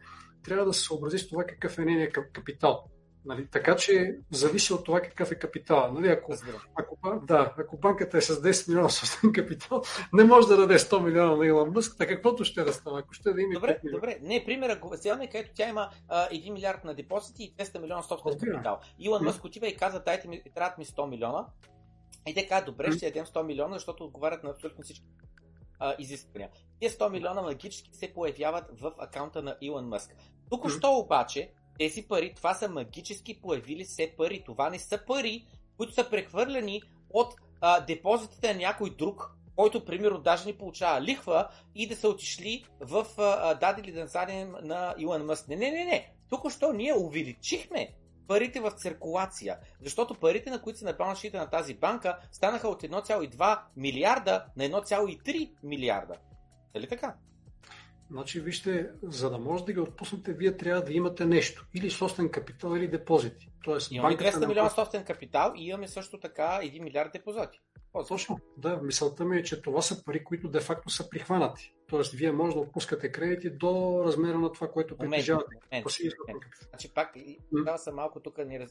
[0.44, 2.84] трябва да се съобрази с това какъв е нейният капитал.
[3.24, 3.46] Нали?
[3.50, 5.92] Така че зависи от това какъв е капитал.
[5.92, 6.08] Нали?
[6.08, 6.34] Ако,
[6.74, 9.82] ако, да, ако банката е с 10 милиона собствен капитал,
[10.12, 13.12] не може да даде 100 милиона на Илон Мъск, така каквото ще да стане, ако
[13.12, 13.54] ще да има.
[13.54, 14.18] Добре, добре.
[14.22, 18.02] Не, примера го вземаме, където тя има а, 1 милиард на депозити и 200 милиона
[18.02, 18.80] собствен капитал.
[18.98, 21.46] Илон Мъск отива и каза, дайте ми, трябват ми 100 милиона.
[22.26, 25.06] И те казват, добре, ще ядем 100 милиона, защото отговарят на абсолютно всички
[25.78, 26.50] а, изисквания.
[26.80, 30.14] Тези 100 милиона магически се появяват в акаунта на Илон Мъск.
[30.50, 34.42] Тук що обаче тези пари, това са магически появили се пари.
[34.46, 35.46] Това не са пари,
[35.76, 41.48] които са прехвърляни от а, депозитите на някой друг, който, примерно, даже ни получава лихва
[41.74, 45.48] и да са отишли в а, дадели да зададем на Илон Мъск.
[45.48, 46.12] Не, не, не, не.
[46.30, 47.94] Тук що ние увеличихме
[48.28, 52.82] парите в циркулация, защото парите, на които са на балансите на тази банка, станаха от
[52.82, 56.14] 1,2 милиарда на 1,3 милиарда.
[56.74, 57.14] Дали така?
[58.10, 61.66] Значи, вижте, за да може да ги отпуснете, вие трябва да имате нещо.
[61.74, 63.50] Или собствен капитал, или депозити.
[63.64, 67.60] Тоест, имаме 200 милиона собствен капитал и имаме също така 1 милиард депозити.
[68.08, 68.76] Точно, да.
[68.82, 71.74] Мисълта ми е, че това са пари, които де-факто са прихванати.
[71.86, 75.56] Тоест, вие може да отпускате кредити до размера на това, което притежавате.
[76.70, 77.14] Значи пак,
[77.64, 78.70] трябва са малко тук ни раз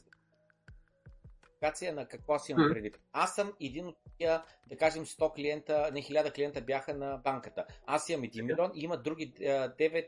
[1.92, 2.98] на какво си имам предвид.
[3.12, 7.64] Аз съм един от тия, да кажем, 100 клиента, не 1000 клиента бяха на банката.
[7.86, 10.06] Аз имам 1 милион и има други 9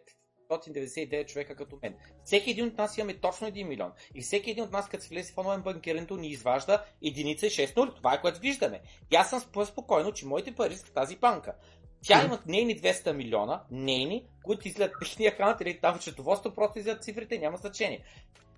[0.48, 1.94] 599 човека като мен.
[2.24, 3.92] Всеки един от нас имаме точно 1 милион.
[4.14, 7.50] И всеки един от нас, като се влезе в онлайн банкирането, ни изважда единица и
[7.50, 7.90] 6 нули.
[7.96, 8.80] Това е което виждаме.
[9.10, 11.54] И аз съм спокойно, че моите пари са в тази банка.
[12.02, 17.04] Тя има нейни 200 милиона, нейни, които излизат техния аккаунт или там счетоводство, просто излизат
[17.04, 18.04] цифрите, няма значение.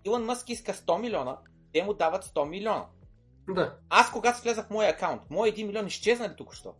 [0.04, 1.38] Илон Мъск иска 100 милиона,
[1.72, 2.86] те му дават 100 милиона.
[3.48, 3.76] Да.
[3.90, 6.74] Аз когато влезах в моя акаунт, моят 1 милион изчезна ли тук що?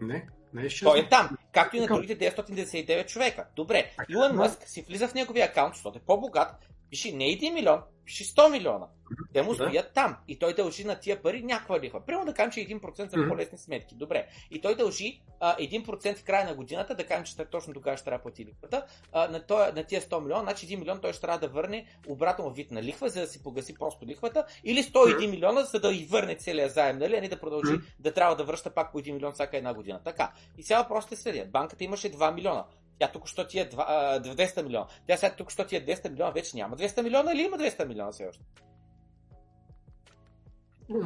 [0.00, 3.46] Не, не е Той е там, както и на другите 999 човека.
[3.56, 7.80] Добре, Илон Мъск си влиза в неговия акаунт, защото е по-богат, пише не 1 милион,
[8.04, 8.86] пише 100 милиона.
[9.32, 9.92] Те му стоят да.
[9.92, 12.06] там и той дължи на тия пари някаква лихва.
[12.06, 13.94] Примерно да кажем, че 1% за по-лесни сметки.
[13.94, 14.26] Добре.
[14.50, 18.04] И той дължи а, 1% в края на годината, да кажем, че точно тогава ще
[18.04, 18.86] трябва да плати лихвата.
[19.12, 21.86] А, на, тоя, на тия 100 милиона, значи 1 милион той ще трябва да върне
[22.08, 25.94] обратно вид на лихва, за да си погаси просто лихвата, или 101 милиона, за да
[25.94, 29.00] и върне целия заем, нали, а не да продължи да трябва да връща пак по
[29.00, 30.00] 1 милион всяка една година.
[30.04, 30.32] Така.
[30.58, 31.46] И сега въпросът е следия.
[31.46, 32.64] Банката имаше 2 милиона.
[32.98, 34.86] Тя тук що ти е 200 милиона.
[35.06, 37.84] Тя сега тук що ти е 200 милиона, вече няма 200 милиона или има 200
[37.86, 38.44] милиона все още?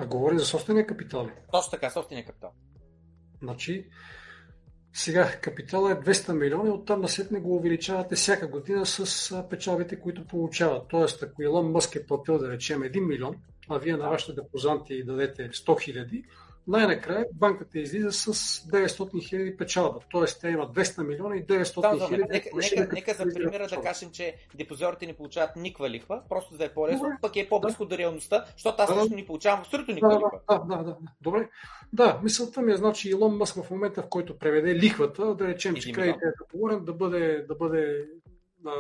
[0.07, 1.31] Говори за собствения капитал ли?
[1.53, 2.51] Точно така, собствения капитал.
[3.43, 3.89] Значи,
[4.93, 10.27] сега капитала е 200 милиона и оттам насетне го увеличавате всяка година с печалбите, които
[10.27, 10.89] получават.
[10.89, 13.37] Тоест, ако Илон Мъск е платил да речем 1 милион,
[13.69, 16.25] а вие на вашите депозанти дадете 100 хиляди,
[16.69, 19.99] най-накрая банката излиза с 900 хиляди печалба.
[20.11, 22.23] Тоест, тя има 200 милиона и 900 хиляди.
[22.23, 26.57] Да, нека, нека, нека за примера да кажем, че депозорите не получават никаква лихва, просто
[26.57, 27.17] да е по-лесно, Добре.
[27.23, 27.89] пък е по-близко да.
[27.89, 30.41] до реалността, защото аз лично да, не получавам абсолютно никаква да, лихва.
[30.51, 30.97] Да, да, да, да.
[31.21, 31.49] Добре.
[31.93, 35.75] Да, мисълта ми е, значи Илон Мъск в момента, в който преведе лихвата, да речем,
[35.75, 38.07] че кредитът е договорен, да бъде, да бъде
[38.67, 38.73] а,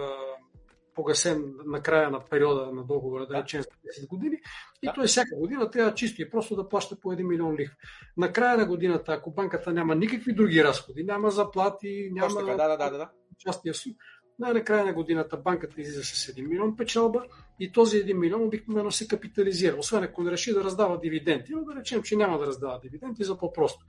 [0.98, 4.36] погасен на края на периода на договора, да речем 10 години,
[4.82, 4.92] и да.
[4.92, 7.76] той всяка година трябва чисто и просто да плаща по 1 милион лихва.
[8.16, 12.68] На края на годината, ако банката няма никакви други разходи, няма заплати, няма така, да,
[12.68, 13.10] да, да, да.
[13.38, 13.96] частия суд,
[14.38, 17.24] най-накрая на годината банката излиза с 1 милион печалба
[17.60, 21.52] и този 1 милион обикновено се капитализира, освен ако не реши да раздава дивиденти.
[21.52, 23.86] Но да речем, че няма да раздава дивиденти за по-просто.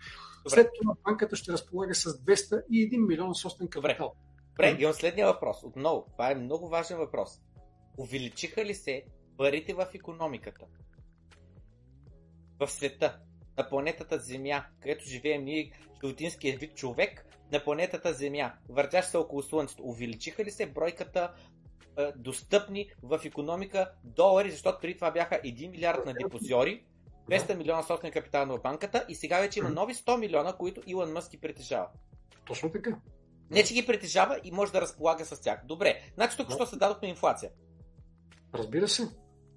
[0.47, 4.07] След това банката ще разполага с 201 милион собствен капитал.
[4.07, 4.28] Добре.
[4.59, 5.63] Добре, имам следния въпрос.
[5.63, 7.41] Отново, това е много важен въпрос.
[7.97, 9.03] Увеличиха ли се
[9.37, 10.65] парите в економиката?
[12.59, 13.19] В света,
[13.57, 15.71] на планетата Земя, където живеем ние,
[16.03, 21.33] животинския вид човек, на планетата Земя, въртящ се около Слънцето, увеличиха ли се бройката
[21.97, 26.83] е, достъпни в економика долари, защото преди това бяха 1 милиард на депозиори,
[27.29, 31.11] 200 милиона собствен капитал на банката и сега вече има нови 100 милиона, които Илон
[31.11, 31.87] Мъск притежава.
[32.45, 32.99] Точно така.
[33.51, 35.59] Не, че ги притежава и може да разполага с тях.
[35.65, 36.01] Добре.
[36.15, 37.51] Значи тук що се дадохме инфлация.
[38.53, 39.03] Разбира се.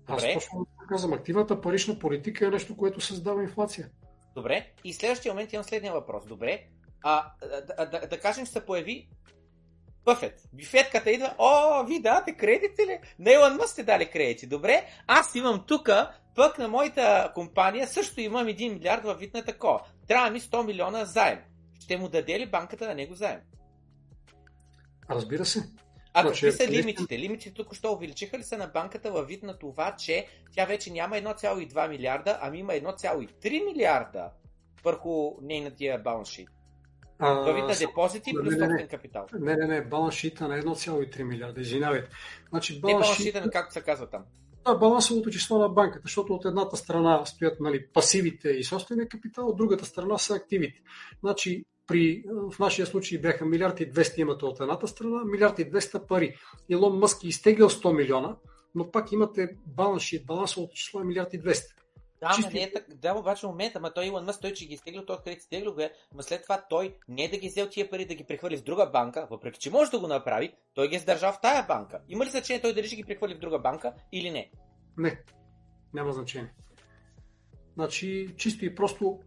[0.07, 0.35] Аз Добре.
[0.35, 3.91] точно казвам, активната парична политика е нещо, което създава инфлация.
[4.35, 4.73] Добре.
[4.85, 6.27] И следващия момент имам следния въпрос.
[6.27, 6.67] Добре.
[7.03, 7.33] А,
[7.77, 9.09] да, да, да кажем, че се появи
[10.05, 10.43] Бъфет.
[10.53, 12.99] Бифетката идва, о, ви давате кредити ли?
[13.19, 14.47] На Илон Мъс сте дали кредити.
[14.47, 15.91] Добре, аз имам тук,
[16.35, 19.81] пък на моята компания също имам 1 милиард във вид на такова.
[20.09, 21.39] Трябва ми 100 милиона заем.
[21.81, 23.41] Ще му даде ли банката на него заем?
[25.11, 25.69] Разбира се.
[26.15, 27.19] А значи, какви са лимитите?
[27.19, 30.93] Лимитите тук що увеличиха ли са на банката във вид на това, че тя вече
[30.93, 34.31] няма 1,2 милиарда, ами има 1,3 милиарда
[34.85, 36.49] върху нейната балансшит?
[37.55, 39.27] Вид на депозити плюс собствен капитал.
[39.41, 42.09] Не, не, не, балансшита на 1,3 милиарда, извинявайте.
[42.49, 44.25] Значи, балансшита, на както се казва там.
[44.67, 49.49] Да, балансовото число на банката, защото от едната страна стоят нали, пасивите и собствения капитал,
[49.49, 50.81] от другата страна са активите.
[51.21, 55.71] Значи, при, в нашия случай бяха милиард и 200 имате от едната страна, милиард и
[55.71, 56.37] 200 пари.
[56.69, 58.37] Илон Мъск е изтеглял 100 милиона,
[58.75, 61.75] но пак имате баланс шит, балансовото число е милиард и 200.
[62.21, 62.55] Да, Чисти...
[62.55, 65.17] не е так, да, обаче момента, ма той Илон Мъск, той че ги изтеглил, той
[65.17, 68.07] къде изтеглил го е, ма след това той не е да ги взел тия пари
[68.07, 70.99] да ги прехвърли в друга банка, въпреки че може да го направи, той ги е
[70.99, 72.01] сдържал в тая банка.
[72.09, 74.51] Има ли значение той дали ще ги прехвърли в друга банка или не?
[74.99, 75.21] Не,
[75.95, 76.53] няма значение.
[77.75, 79.19] Значи, чисто и просто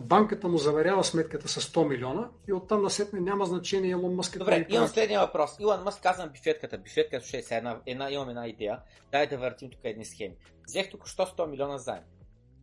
[0.00, 4.38] банката му заверява сметката с 100 милиона и оттам насетне няма значение Илон Мъск.
[4.38, 5.56] Добре, имам следния въпрос.
[5.60, 6.78] Илон Мъск каза на бифетката.
[6.78, 8.78] Бифетката ще е една, една, имам една идея.
[9.12, 10.34] Дай да въртим тук едни схеми.
[10.68, 12.02] Взех тук 100 милиона заем.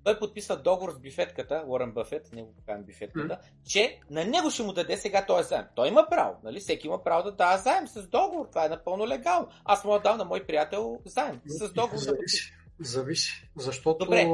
[0.03, 3.69] Той подписва договор с бифетката, Уорън Бъфет, не го казвам бифетката, mm.
[3.69, 5.65] че на него ще му даде сега този заем.
[5.75, 6.59] Той има право, нали?
[6.59, 8.47] Всеки има право да дава заем с договор.
[8.47, 9.47] Това е напълно легално.
[9.65, 11.97] Аз му дал на мой приятел заем с договор.
[11.97, 12.53] Зависи.
[12.79, 13.49] Да зависи.
[13.57, 14.29] Защото Добре.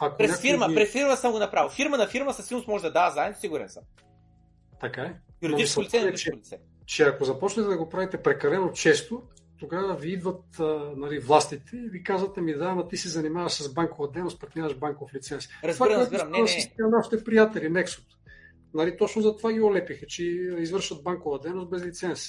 [0.00, 0.74] Ако през фирма, ги...
[0.74, 1.70] през фирма съм го направил.
[1.70, 3.82] Фирма на фирма със сигурност може да дава заем, сигурен съм.
[4.80, 5.14] Така е.
[5.42, 6.58] Юридическо лице, на че, лице.
[6.86, 9.22] Че ако започнете да го правите прекалено често,
[9.58, 13.52] тогава ви идват а, нали, властите и ви казвате ми, да, ама ти се занимаваш
[13.52, 15.48] с банкова дейност, пък нямаш банков лиценз.
[15.64, 16.30] Разбирам, разбирам.
[16.30, 16.44] Не, не,
[16.78, 16.88] не.
[16.88, 18.04] нашите приятели, Nexot.
[18.74, 20.24] Нали, точно за това ги олепиха, че
[20.58, 22.28] извършват банкова дейност без лиценз.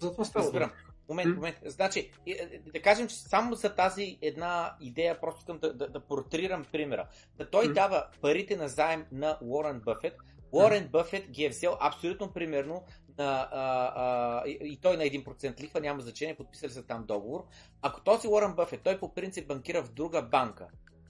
[0.00, 0.44] Затова става.
[0.44, 0.70] Разбирам.
[1.08, 1.56] Момент, момент.
[1.64, 6.00] Значи, е, да кажем, че само за тази една идея, просто искам да, да, да
[6.00, 7.08] портрирам примера.
[7.36, 10.16] Да той дава парите на заем на Уорън Бъфет.
[10.52, 12.84] Уорен Бъфет ги е взел абсолютно примерно
[13.18, 17.44] на, а, а, и, и той на 1% лихва, няма значение, подписали са там договор.
[17.82, 20.68] Ако този Уорън Бъфет, той по принцип банкира в друга банка,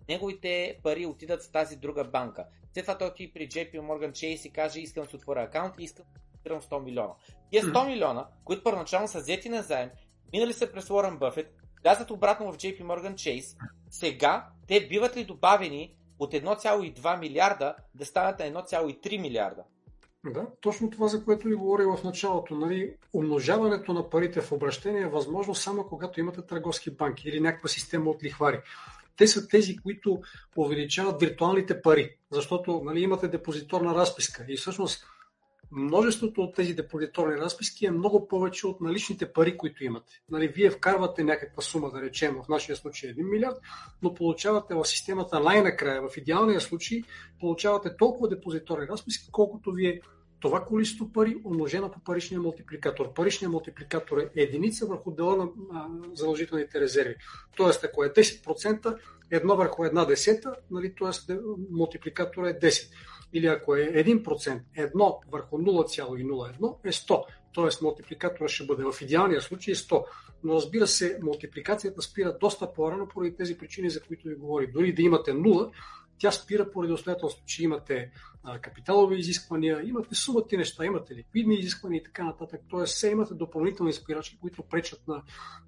[0.08, 2.46] неговите пари отидат в тази друга банка.
[2.72, 5.74] След това той отиде при JP Morgan Chase и каже, искам да се отворя акаунт
[5.78, 6.04] и искам
[6.48, 7.12] да 100 милиона.
[7.50, 9.90] Тия 100 милиона, които първоначално са взети на заем,
[10.32, 13.56] минали са през Уорън Бъфет, влязат обратно в JP Morgan Chase,
[13.90, 19.62] сега те биват ли добавени от 1,2 милиарда да станат на 1,3 милиарда?
[20.26, 22.54] Да, точно това, за което ви говорих в началото.
[22.54, 27.68] Нали, умножаването на парите в обращение е възможно само когато имате търговски банки или някаква
[27.68, 28.60] система от лихвари.
[29.16, 30.20] Те са тези, които
[30.56, 35.06] увеличават виртуалните пари, защото нали, имате депозиторна разписка и всъщност
[35.74, 40.22] множеството от тези депозиторни разписки е много повече от наличните пари, които имате.
[40.30, 43.56] Нали, вие вкарвате някаква сума, да речем, в нашия случай 1 милиард,
[44.02, 47.02] но получавате в системата най-накрая, в идеалния случай,
[47.40, 50.00] получавате толкова депозиторни разписки, колкото вие
[50.40, 53.12] това количество пари умножено по паричния мултипликатор.
[53.12, 55.48] Паричният мултипликатор е единица върху дела на
[56.14, 57.14] задължителните резерви.
[57.56, 58.98] Тоест, ако е 10%,
[59.30, 61.34] едно върху една десета, нали, т.е.
[61.70, 62.92] мултипликатор е 10
[63.32, 67.24] или ако е 1%, 1 върху 0,01 е 100.
[67.52, 70.04] Тоест мултипликатора ще бъде в идеалния случай 100.
[70.44, 74.66] Но разбира се, мултипликацията спира доста по-рано поради тези причини, за които ви говори.
[74.66, 75.70] Дори да имате 0,
[76.18, 78.10] тя спира поради обстоятелството, че имате
[78.42, 82.60] а, капиталови изисквания, имате сумати неща, имате ликвидни изисквания и така нататък.
[82.68, 85.22] Тоест, все имате допълнителни спирачки, които пречат на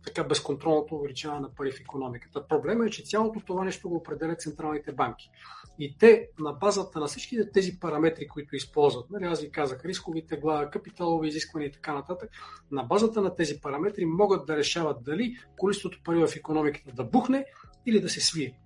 [0.05, 2.49] така безконтролното увеличаване на пари в економиката.
[2.49, 5.31] Проблема е, че цялото това нещо го определят централните банки.
[5.79, 10.37] И те на базата на всички тези параметри, които използват, нали, аз ви казах, рисковите
[10.37, 12.31] глава, капиталови изисквания и така нататък,
[12.71, 17.45] на базата на тези параметри могат да решават дали количеството пари в економиката да бухне
[17.87, 18.59] или да се свие.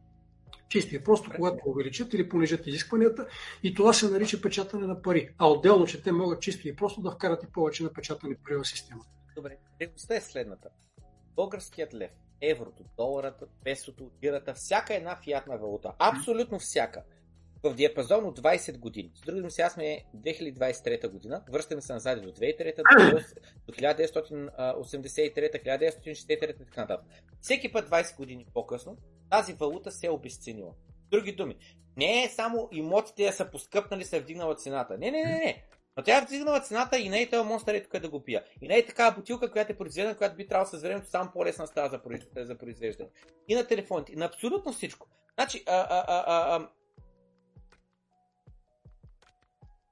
[0.71, 3.27] Чисто и просто, когато увеличат или понижат изискванията
[3.63, 5.29] и това се нарича печатане на пари.
[5.39, 8.65] А отделно, че те могат чисто и просто да вкарат и повече напечатани пари в
[8.65, 9.11] системата.
[9.37, 10.69] Добре, реалността е следната.
[11.37, 12.11] Българският лев,
[12.41, 17.03] еврото, доларата, песото, лирата, всяка една фиатна валута, абсолютно всяка,
[17.63, 19.11] в диапазон от 20 години.
[19.15, 22.77] С други сега сме 2023 година, връщаме се назад до 2003,
[23.67, 27.07] до 1983, 1963 и така нататък.
[27.41, 28.97] Всеки път 20 години по-късно
[29.31, 30.73] тази валута се е обесценила.
[31.11, 31.57] Други думи,
[31.97, 34.99] не е само имотите да са поскъпнали, е вдигнала цената.
[34.99, 35.65] Не, не, не, не.
[35.97, 38.45] Но тя е вдигнала цената и не е този монстър е тук да го пия.
[38.63, 41.67] И не е такава бутилка, която е произведена, която би трябвало с времето само по-лесна
[41.67, 43.11] става за, произвеждане.
[43.49, 45.09] И на телефоните, и на абсолютно всичко.
[45.35, 46.69] Значи, а, а, а, а,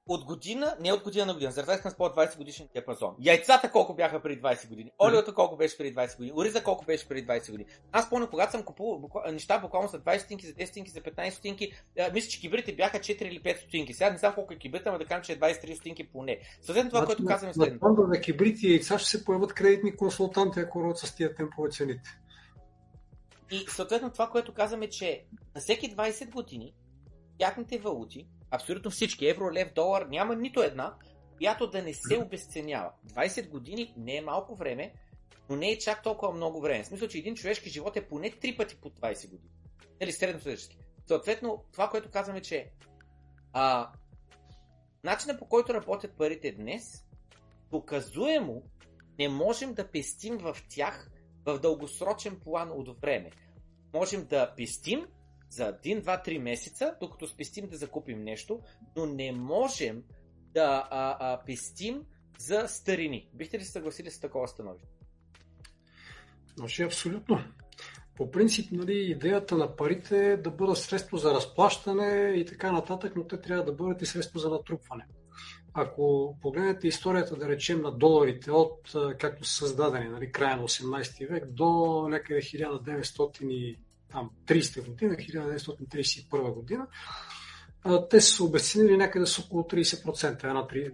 [0.09, 3.15] от година, не от година на година, за разлика с по 20 годишен диапазон.
[3.19, 7.07] Яйцата колко бяха преди 20 години, олиото колко беше преди 20 години, ориза колко беше
[7.07, 7.69] преди 20 години.
[7.91, 11.01] Аз помня, когато съм купувал буква, неща буквално за 20 стотинки, за 10 стотинки, за
[11.01, 11.73] 15 стотинки,
[12.13, 13.93] мисля, че кибрите бяха 4 или 5 стотинки.
[13.93, 16.39] Сега не знам колко е кибрита, но да кажем, че е 23 стотинки поне.
[16.61, 18.01] Съответно това, което казваме следното.
[18.01, 21.69] На на кибрити и яйца ще се появят кредитни консултанти, ако родят с тия темпове
[21.69, 22.09] цените.
[23.51, 25.25] И съответно това, което казваме, че
[25.55, 26.73] на всеки 20 години
[27.37, 30.93] тяхните валути, абсолютно всички, евро, лев, долар, няма нито една,
[31.37, 32.91] която да не се обесценява.
[33.07, 34.93] 20 години не е малко време,
[35.49, 36.83] но не е чак толкова много време.
[36.83, 39.51] В смисъл, че един човешки живот е поне 3 пъти по 20 години.
[40.01, 40.77] Нали, средностатически.
[41.07, 42.71] Съответно, това, което казваме, че
[43.53, 43.91] а,
[45.03, 47.05] начинът по който работят парите днес,
[47.71, 48.63] доказуемо
[49.19, 51.11] не можем да пестим в тях
[51.45, 53.31] в дългосрочен план от време.
[53.93, 55.07] Можем да пестим
[55.49, 58.59] за 1, 2, 3 месеца, докато спестим да закупим нещо,
[58.95, 60.03] но не можем
[60.53, 62.05] да а, а, пестим
[62.39, 63.29] за старини.
[63.33, 64.89] Бихте ли се съгласили с такова становище?
[66.59, 67.39] Може абсолютно.
[68.15, 73.13] По принцип, нали, идеята на парите е да бъдат средство за разплащане и така нататък,
[73.15, 75.05] но те трябва да бъдат и средство за натрупване.
[75.73, 81.29] Ако погледнете историята, да речем, на доларите от както са създадени, нали, края на 18
[81.29, 82.41] век до някъде
[84.13, 86.87] 1930 година, 1931 година,
[88.09, 90.43] те са обесценили някъде с около 30%.
[90.43, 90.91] Една, три,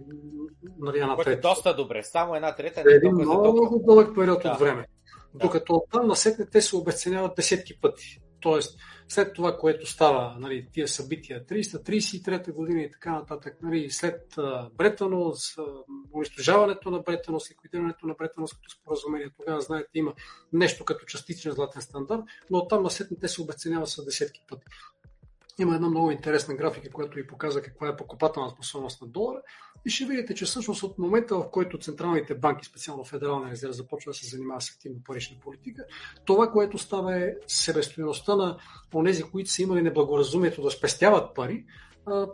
[0.78, 1.30] нали, една трета.
[1.30, 2.02] Е доста добре.
[2.02, 2.80] Само една трета.
[2.80, 4.50] Е един много, много дълъг период да.
[4.50, 4.86] от време.
[5.34, 8.20] Докато от там насетне те се обесценяват десетки пъти.
[8.46, 14.34] Тоест, след това, което става, нали, тия събития, 333 година и така нататък, нали, след
[14.76, 15.56] Бретанос,
[16.14, 20.14] унищожаването на Бретанос, ликвидирането на Бретанос като споразумение, тогава, знаете, има
[20.52, 24.64] нещо като частичен златен стандарт, но оттам насетне те се обесценяват с десетки пъти.
[25.58, 29.42] Има една много интересна графика, която ви показва каква е покупателна способност на долара.
[29.86, 34.10] И ще видите, че всъщност от момента, в който централните банки, специално Федерална резерва, започва
[34.10, 35.84] да се занимава с активна парична политика,
[36.24, 38.58] това, което става е себестоеността на
[38.94, 41.64] онези, които са имали неблагоразумието да спестяват пари,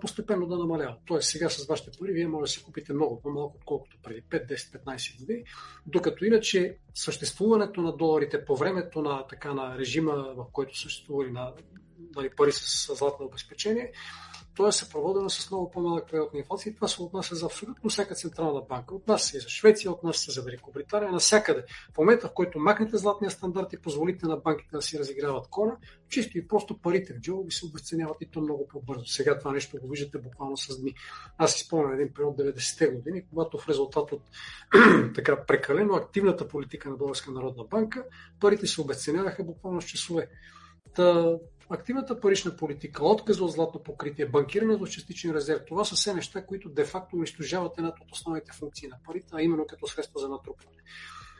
[0.01, 0.97] постепенно да намалява.
[1.07, 4.52] Тоест сега с вашите пари вие може да си купите много по-малко, отколкото преди 5,
[4.52, 5.44] 10, 15 години,
[5.86, 11.52] докато иначе съществуването на доларите по времето на, така, на режима, в който съществували на
[12.16, 13.92] нали, пари с златно обезпечение,
[14.57, 17.91] то е съпроводено с много по-малък период на инфлация и това се отнася за абсолютно
[17.91, 18.94] всяка централна банка.
[18.94, 21.65] Отнася се и за Швеция, отнася се за Великобритания, навсякъде.
[21.94, 25.76] В момента, в който махнете златния стандарт и позволите на банките да си разиграват кона,
[26.08, 29.07] чисто и просто парите в джоба ви се обесценяват и то много по-бързо.
[29.07, 30.94] Сега това нещо го виждате буквално с дни.
[31.39, 34.23] Аз си спомням един период 90-те години, когато в резултат от
[35.15, 38.05] така прекалено активната политика на Българска народна банка,
[38.41, 40.28] парите се обесценяваха буквално с часове.
[40.94, 41.36] Та,
[41.73, 46.47] активната парична политика, отказа от златно покритие, банкирането с частичен резерв, това са все неща,
[46.47, 50.76] които де-факто унищожават една от основните функции на парите, а именно като средство за натрупване.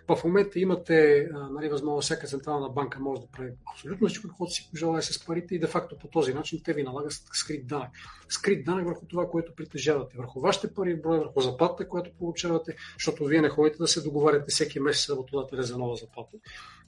[0.09, 4.69] В момента имате нали, възможност, всяка централна банка може да прави абсолютно всичко, каквото си
[4.71, 7.91] пожелая с парите и де-факто по този начин те ви налагат скрит данък.
[8.29, 12.77] Скрит данък върху това, което притежавате, върху вашите пари в брой, върху заплатата, която получавате,
[12.99, 16.37] защото вие не ходите да се договаряте всеки месец с работодателя за нова заплата.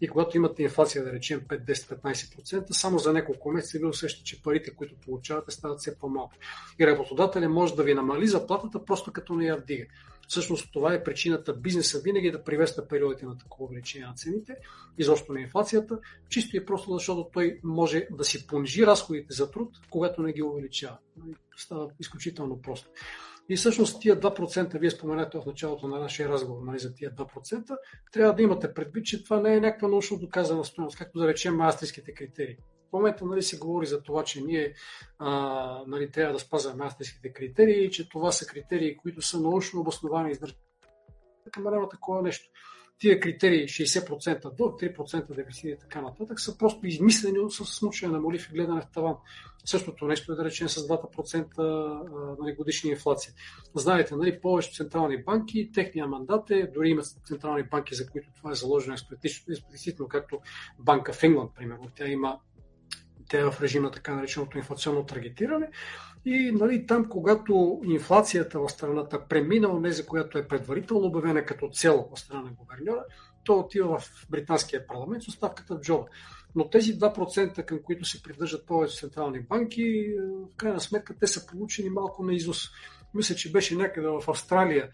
[0.00, 4.24] И когато имате инфлация, да речем 5, 10, 15%, само за няколко месеца ви усещате,
[4.24, 6.34] че парите, които получавате, стават все по-малко.
[6.78, 9.84] И работодателя може да ви намали заплатата просто като не я вдига.
[10.28, 14.56] Всъщност това е причината бизнеса винаги да приветства периодите на такова увеличение на цените,
[14.98, 19.70] изобщо на инфлацията, чисто и просто защото той може да си понижи разходите за труд,
[19.90, 20.98] когато не ги увеличава.
[21.56, 22.90] Става изключително просто.
[23.48, 27.76] И всъщност тия 2%, вие споменате в началото на нашия разговор нали, за тия 2%,
[28.12, 31.60] трябва да имате предвид, че това не е някаква научно доказана стоеност, както да речем
[31.60, 32.56] австрийските критерии.
[32.94, 34.74] Момента нали, се говори за това, че ние
[35.18, 40.28] а, нали, трябва да спазваме австрийските критерии, че това са критерии, които са научно обосновани
[40.28, 40.60] и издържани.
[41.58, 42.50] Няма такова нещо
[42.98, 48.20] тия критерии 60% до 3% дефицит и така нататък са просто измислени с смучване на
[48.20, 49.16] молив и гледане в таван.
[49.64, 53.32] Същото нещо е да речем с 2% нали, годишна инфлация.
[53.74, 58.50] Знаете, нали, повечето централни банки, техния мандат е, дори има централни банки, за които това
[58.50, 58.96] е заложено
[59.50, 60.40] експлицитно, както
[60.78, 61.90] банка в Ингланд, примерно.
[61.96, 62.38] Тя има
[63.28, 65.70] тя е в режим на така нареченото инфлационно таргетиране.
[66.24, 71.68] И нали, там, когато инфлацията в страната премина от за която е предварително обявена като
[71.68, 73.04] цел от страна на гуверньора,
[73.44, 76.04] то отива в британския парламент с оставката в джоба.
[76.54, 80.14] Но тези 2%, към които се придържат повече централни банки,
[80.52, 82.68] в крайна сметка те са получени малко на изус.
[83.14, 84.90] Мисля, че беше някъде в Австралия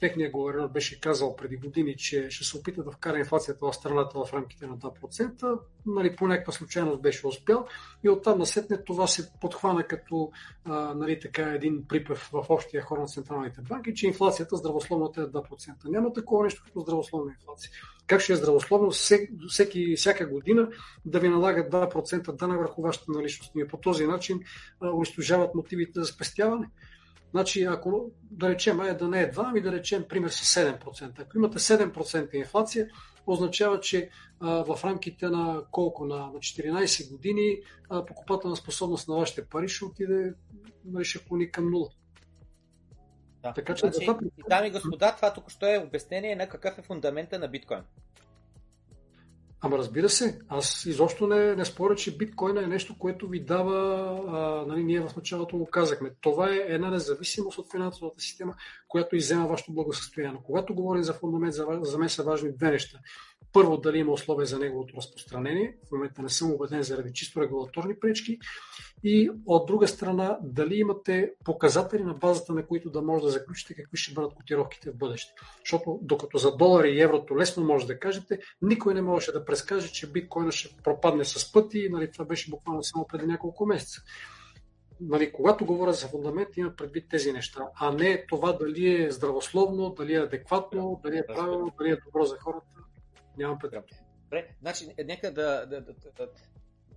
[0.00, 4.24] техният гувернер беше казал преди години, че ще се опита да вкара инфлацията в страната
[4.24, 5.58] в рамките на 2%.
[5.86, 7.66] Нали, по някаква случайност беше успял
[8.04, 10.30] и оттам насетне това се подхвана като
[10.64, 15.24] а, нали, така един припев в общия хор на централните банки, че инфлацията здравословната е
[15.24, 15.72] 2%.
[15.84, 17.70] Няма такова нещо като здравословна инфлация.
[18.06, 18.90] Как ще е здравословно
[19.48, 20.68] всеки, всяка година
[21.04, 23.52] да ви налага 2% дана върху вашата наличност?
[23.56, 24.40] И по този начин
[24.80, 26.70] а, унищожават мотивите за спестяване.
[27.34, 31.20] Значи, ако да речем, ай да не е 2, ами да речем, пример с 7%.
[31.20, 32.88] Ако имате 7% инфлация,
[33.26, 36.06] означава, че а, в рамките на колко?
[36.06, 40.34] На, на 14 години а, покупателна способност на вашите пари ще отиде,
[40.84, 41.88] нали, ще клони към нула.
[43.42, 43.52] Да.
[43.52, 44.18] Така, че, значи, това...
[44.48, 47.82] Дами и господа, това тук ще е обяснение на какъв е фундамента на биткоин.
[49.64, 53.76] Ама разбира се, аз изобщо не, не споря, че биткоина е нещо, което ви дава,
[54.28, 58.54] а, нали, ние в началото го казахме, това е една независимост от финансовата система,
[58.94, 60.40] която иззема вашето благосъстояние.
[60.46, 62.98] Когато говорим за фундамент, за, мен са важни две неща
[63.54, 65.76] първо дали има условия за неговото разпространение.
[65.88, 68.38] В момента не съм убеден заради чисто регулаторни пречки.
[69.04, 73.74] И от друга страна, дали имате показатели на базата, на които да може да заключите
[73.74, 75.32] какви ще бъдат котировките в бъдеще.
[75.64, 79.92] Защото докато за долари и еврото лесно може да кажете, никой не можеше да прескаже,
[79.92, 81.88] че биткоина ще пропадне с пъти.
[81.90, 84.02] Нали, това беше буквално само преди няколко месеца.
[85.08, 89.90] Нали, когато говоря за фундамент, има предвид тези неща, а не това дали е здравословно,
[89.90, 92.76] дали е адекватно, дали е правилно, дали е добро за хората.
[93.38, 93.84] Нямам предвид.
[94.22, 96.28] Добре, значи, нека да, да, да, да,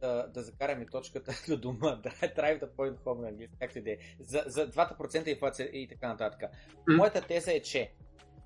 [0.02, 3.98] да, да закараме точката до дома, да drive the point home на английски, как се
[4.19, 6.52] за, за 2% инфлация и така нататък.
[6.88, 7.92] Моята теза е, че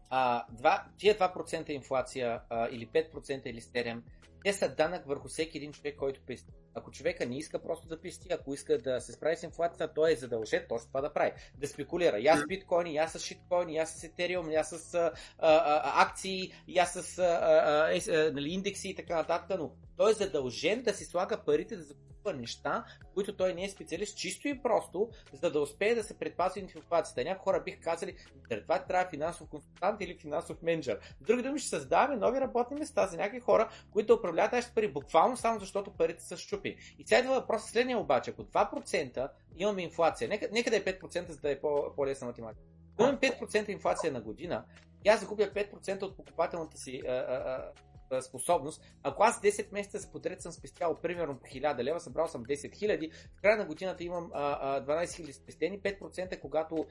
[0.09, 4.01] а, 2, тия 2% инфлация а, или 5% или 7%,
[4.44, 6.53] те са данък върху всеки един човек, който пести.
[6.74, 10.11] Ако човека не иска просто да пести, ако иска да се справи с инфлацията, той
[10.11, 11.32] е задължен точно това да прави.
[11.58, 12.20] Да спекулира.
[12.20, 16.86] Я с биткоини, я с шиткоини, я с етериум, я с а, а, акции, я
[16.86, 21.06] с а, а, а, нали, индекси и така нататък, но той е задължен да си
[21.06, 21.84] слага парите да
[22.25, 26.64] неща, които той не е специалист, чисто и просто, за да успее да се предпази
[26.64, 27.24] от инфлацията.
[27.24, 28.16] Някои хора бих казали,
[28.50, 31.00] заради това трябва финансов консултант или финансов менеджер.
[31.22, 35.38] Други думи, ще създаваме нови работни места за някакви хора, които управляват нашите пари буквално
[35.38, 36.77] само защото парите са щупи.
[37.00, 38.32] И сега идва въпрос следния обаче.
[38.32, 42.66] Ако 2% имаме инфлация, нека, нека да е 5%, за да е по, по-лесна математика.
[43.00, 44.66] Имаме 5% инфлация на година,
[45.06, 47.72] и аз загубя 5% от покупателната си а, а,
[48.22, 48.81] способност.
[49.03, 52.53] Ако аз 10 месеца с подред съм спестял примерно по 1000 лева, събрал съм 10
[52.53, 56.85] 000, в края на годината имам а, 12 000 спестени, 5% когато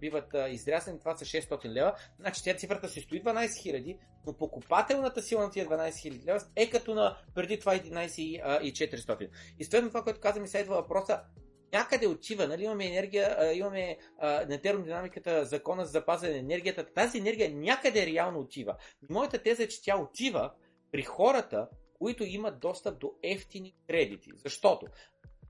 [0.00, 5.22] биват изрясани, това са 600 лева, значи тя цифрата си стои 12 000, но покупателната
[5.22, 9.28] сила на тия 12 000 лева е като на преди това 11 и 400.
[9.58, 11.22] И следно това, което казваме, следва въпроса,
[11.76, 17.18] някъде отива, нали, имаме енергия, имаме а, на термодинамиката закона за запазване на енергията, тази
[17.18, 18.76] енергия някъде реално отива.
[19.10, 20.52] Моята теза е, че тя отива
[20.92, 24.30] при хората, които имат достъп до ефтини кредити.
[24.44, 24.86] Защото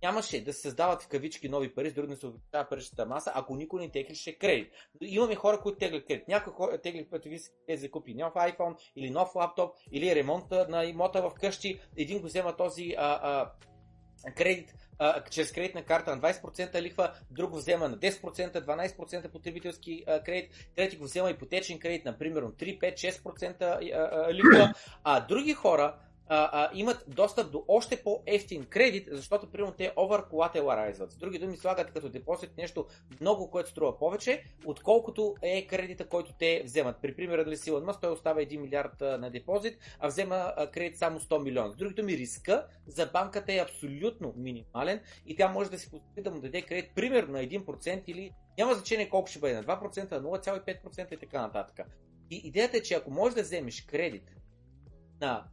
[0.03, 3.33] нямаше да се създават в кавички нови пари, с други да се увеличава паричната маса,
[3.35, 4.73] ако никой не теглише кредит.
[5.01, 6.29] Имаме хора, които теглят кредит.
[6.29, 10.85] Някой хора тегли пъти ви се закупи нов iPhone или нов лаптоп или ремонта на
[10.85, 11.81] имота в къщи.
[11.97, 17.51] Един го взема този а, а, кредит а, чрез кредитна карта на 20% лихва, друг
[17.51, 22.81] го взема на 10%, 12% потребителски а, кредит, трети го взема ипотечен кредит, например, 3,
[22.81, 25.95] 5, 6% лихва, а други хора
[26.29, 31.09] а, а, имат достъп до още по-ефтин кредит, защото примерно те overcollateralizat.
[31.09, 32.87] С други думи слагат като депозит нещо
[33.21, 36.97] много, което струва повече, отколкото е кредита, който те вземат.
[37.03, 41.21] При примера дали Силан Мъс, той остава 1 милиард на депозит, а взема кредит само
[41.21, 41.73] 100 милиона.
[41.73, 46.23] С други думи, риска за банката е абсолютно минимален и тя може да си позволи
[46.23, 50.09] да му даде кредит примерно на 1% или няма значение колко ще бъде, на 2%,
[50.09, 51.87] 0,5% и така нататък.
[52.31, 54.31] И идеята е, че ако можеш да вземеш кредит
[55.21, 55.45] на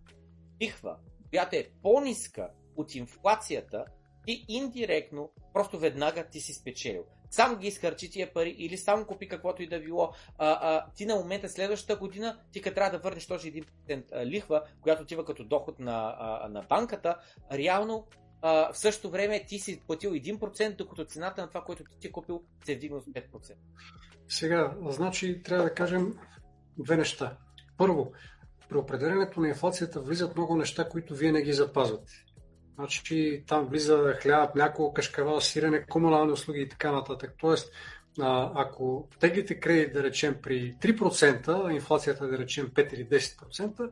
[0.62, 0.98] лихва,
[1.30, 3.86] която е по-ниска от инфлацията,
[4.26, 7.06] ти индиректно, просто веднага ти си спечелил.
[7.30, 10.12] Само ги изхарчи тия пари или само купи каквото и да било.
[10.38, 14.64] А, а, ти на момента следващата година, ти като трябва да върнеш този 1% лихва,
[14.82, 17.18] която отива като доход на, а, на банката,
[17.52, 18.08] реално
[18.42, 22.12] а, в същото време ти си платил 1%, докато цената на това, което ти си
[22.12, 23.54] купил, се е вдигнал с 5%.
[24.28, 26.14] Сега, значи трябва да кажем
[26.78, 27.38] две неща.
[27.78, 28.12] Първо,
[28.70, 32.14] при определенето на инфлацията влизат много неща, които вие не ги запазвате.
[32.76, 37.34] Значи там влиза хляб, мляко, кашкавал, сирене, комунални услуги и така нататък.
[37.40, 37.74] Тоест,
[38.20, 43.92] ако теглите кредит, да речем, при 3%, инфлацията да речем 5 или 10%,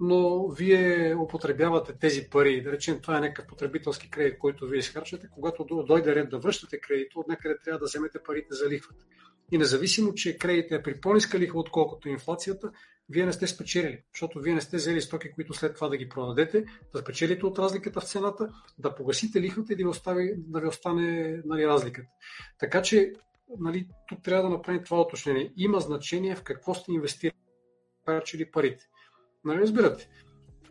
[0.00, 5.28] но вие употребявате тези пари, да речем това е някакъв потребителски кредит, който вие изхарчвате,
[5.34, 9.04] когато дойде ред да връщате кредита, от някъде трябва да вземете парите за лихвата.
[9.52, 12.70] И независимо, че кредитът е при по-ниска лихва, отколкото инфлацията,
[13.08, 16.08] вие не сте спечелили, защото вие не сте взели стоки, които след това да ги
[16.08, 20.60] продадете, да спечелите от разликата в цената, да погасите лихвата и да ви, остави, да
[20.60, 22.08] ви остане нали, разликата.
[22.58, 23.12] Така че
[23.58, 25.52] нали, тук трябва да направим това уточнение.
[25.56, 27.34] Има значение в какво сте инвестирали
[28.52, 28.84] парите.
[29.44, 30.08] Нали разбирате?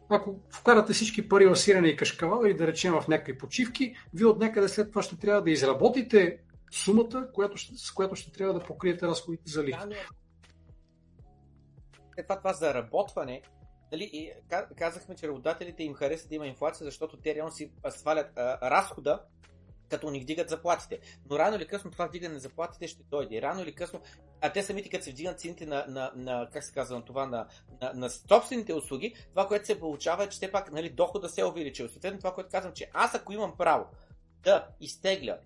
[0.09, 4.25] Ако вкарате всички пари в сирене и кашкавал или да речем в някакви почивки, вие
[4.25, 6.39] от някъде след това ще трябва да изработите
[6.72, 9.89] сумата, която ще, с която ще трябва да покриете разходите за лихва.
[12.15, 13.41] След това това заработване,
[13.91, 14.31] нали, и
[14.75, 19.19] казахме, че работодателите им харесва да има инфлация, защото те реално си свалят а, разхода
[19.89, 20.99] като ни вдигат заплатите.
[21.29, 23.41] Но рано или късно това вдигане на заплатите ще дойде.
[23.41, 24.01] Рано или късно,
[24.41, 27.25] а те самите като се вдигнат цените на, на, на как се казва на това,
[27.25, 27.47] на,
[27.81, 31.41] на, на собствените услуги, това, което се получава е, че те пак нали, дохода се
[31.41, 31.89] е увеличил.
[31.89, 33.85] Съответно това, което казвам, че аз ако имам право
[34.43, 35.37] да изтегля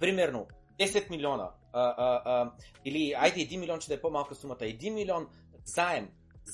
[0.00, 0.46] примерно
[0.78, 2.52] 10 милиона а, а, а,
[2.84, 5.28] или айде 1 милион, че да е по-малка сумата, 1 милион
[5.66, 6.08] заем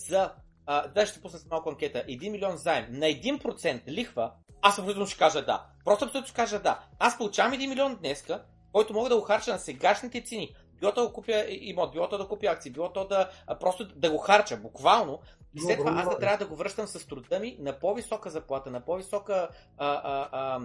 [0.08, 0.32] за
[0.66, 4.32] а, да ще пусна с малко анкета, 1 милион заем на 1% лихва,
[4.62, 5.66] аз абсолютно ще кажа да.
[5.84, 6.80] Просто абсолютно ще кажа да.
[6.98, 10.54] Аз получавам 1 милион днеска, който мога да го харча на сегашните цени.
[10.80, 14.10] Било то да купя имот, било то да купя акции, било то да просто да
[14.10, 15.20] го харча, буквално.
[15.54, 18.70] И след това аз да трябва да го връщам с труда ми на по-висока заплата,
[18.70, 20.60] на по-висока а, а, а,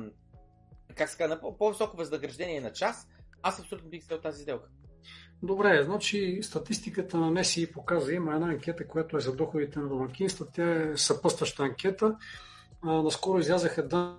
[0.95, 3.07] как ска, на по-високо възнаграждение на час,
[3.41, 4.69] аз абсолютно бих взел тази сделка.
[5.43, 10.47] Добре, значи статистиката на НЕСИ показва, има една анкета, която е за доходите на домакинства,
[10.53, 12.17] тя е съпъстваща анкета.
[12.81, 14.17] А, наскоро излязаха да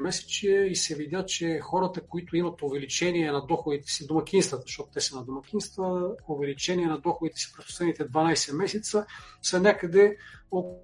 [0.00, 5.00] месече и се видя, че хората, които имат увеличение на доходите си, домакинствата, защото те
[5.00, 9.06] са на домакинства, увеличение на доходите си през последните 12 месеца
[9.42, 10.16] са някъде
[10.50, 10.82] около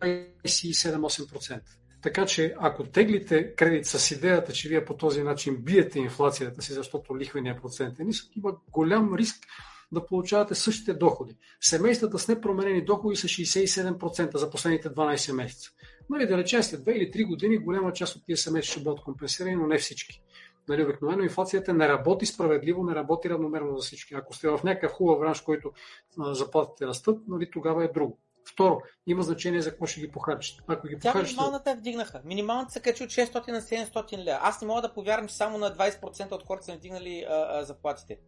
[0.00, 1.60] 27-8%.
[2.02, 6.72] Така че, ако теглите кредит с идеята, че вие по този начин биете инфлацията си,
[6.72, 9.46] защото лихвеният процент е нисък, има голям риск
[9.92, 11.36] да получавате същите доходи.
[11.60, 15.70] Семействата с непроменени доходи са 67% за последните 12 месеца.
[16.10, 19.00] Нали, да речем след 2 или 3 години голяма част от тези семейства ще бъдат
[19.00, 20.22] компенсирани, но не всички.
[20.68, 24.14] Нали, обикновено инфлацията не работи справедливо, не работи равномерно за всички.
[24.14, 25.72] Ако сте в някакъв хубав бранш, който
[26.18, 28.18] заплатите растат, нали, тогава е друго.
[28.50, 30.62] Второ, има значение за какво ще ги похарчите.
[30.66, 31.36] Ако ги Тя похарчите...
[31.36, 32.20] минималната вдигнаха.
[32.24, 34.38] Минималната се качи от 600 на 700 лева.
[34.42, 37.64] Аз не мога да повярвам, че само на 20% от хората са вдигнали а, а,
[37.64, 38.18] заплатите.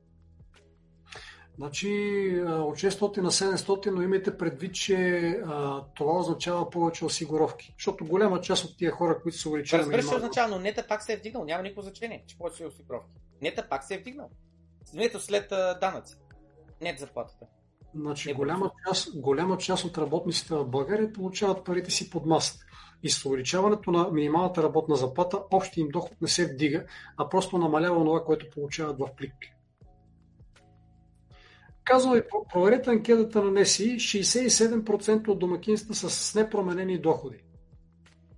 [1.57, 1.89] Значи
[2.47, 4.97] от 600 на 700, но имайте предвид, че
[5.47, 7.75] а, това означава повече осигуровки.
[7.79, 9.81] Защото голяма част от тия хора, които са увеличили.
[9.81, 11.45] Разбира се, означава, но нета пак се е вдигнал.
[11.45, 13.11] Няма никакво значение, че повече осигуровки.
[13.43, 14.31] Нета пак се е вдигнал.
[14.95, 16.15] Нето след а, данъци.
[16.81, 17.47] Нет заплатата.
[17.97, 22.65] Значи, е голяма, част, голяма част от работниците в България получават парите си под масата.
[23.03, 26.85] И с увеличаването на минималната работна заплата, общия им доход не се вдига,
[27.17, 29.35] а просто намалява това, което получават в плик.
[31.85, 37.37] Казвам ви, проверете анкетата на НЕСИ, 67% от домакинства са с непроменени доходи.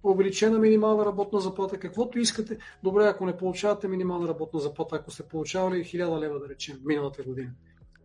[0.02, 2.58] Увеличена минимална работна заплата, каквото искате.
[2.82, 7.22] Добре, ако не получавате минимална работна заплата, ако сте получавали 1000 лева, да речем, миналата
[7.22, 7.50] година.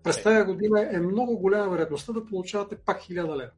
[0.03, 3.51] През тази година е много голяма вероятността да получавате пак 1000 лева.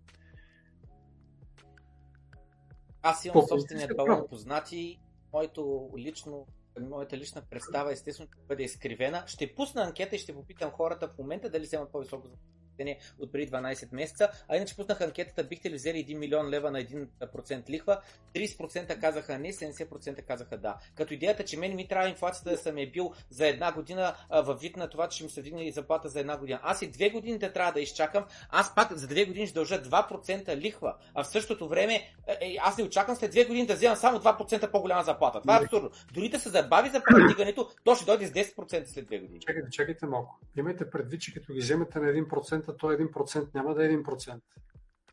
[3.01, 4.99] Аз имам собствения балон познати.
[5.33, 6.47] Моето лично
[6.79, 9.23] моята лична представа естествено ще бъде изкривена.
[9.27, 12.27] Ще пусна анкета и ще попитам хората в момента дали вземат по-високо
[12.73, 14.29] посещение от преди 12 месеца.
[14.47, 18.01] А иначе пуснах анкетата, бихте ли взели 1 милион лева на 1% лихва?
[18.35, 20.77] 30% казаха не, 70% казаха да.
[20.95, 24.61] Като идеята, че мен ми трябва инфлацията да съм е бил за една година във
[24.61, 26.59] вид на това, че ще ми се вдигне и заплата за една година.
[26.63, 28.25] Аз и две години да трябва да изчакам.
[28.49, 30.95] Аз пак за две години ще дължа 2% лихва.
[31.13, 31.95] А в същото време
[32.27, 35.41] е, е, аз не очаквам след две години да вземам само 2% по-голяма заплата.
[35.41, 35.91] Това е абсурдно.
[36.13, 39.39] Дори да се забави за вдигането, то ще дойде с 10% след две години.
[39.39, 40.39] Чакайте, чакайте малко.
[40.57, 44.39] Имайте предвид, че като ги вземете на 1%, 1%, то 1% няма да е 1%.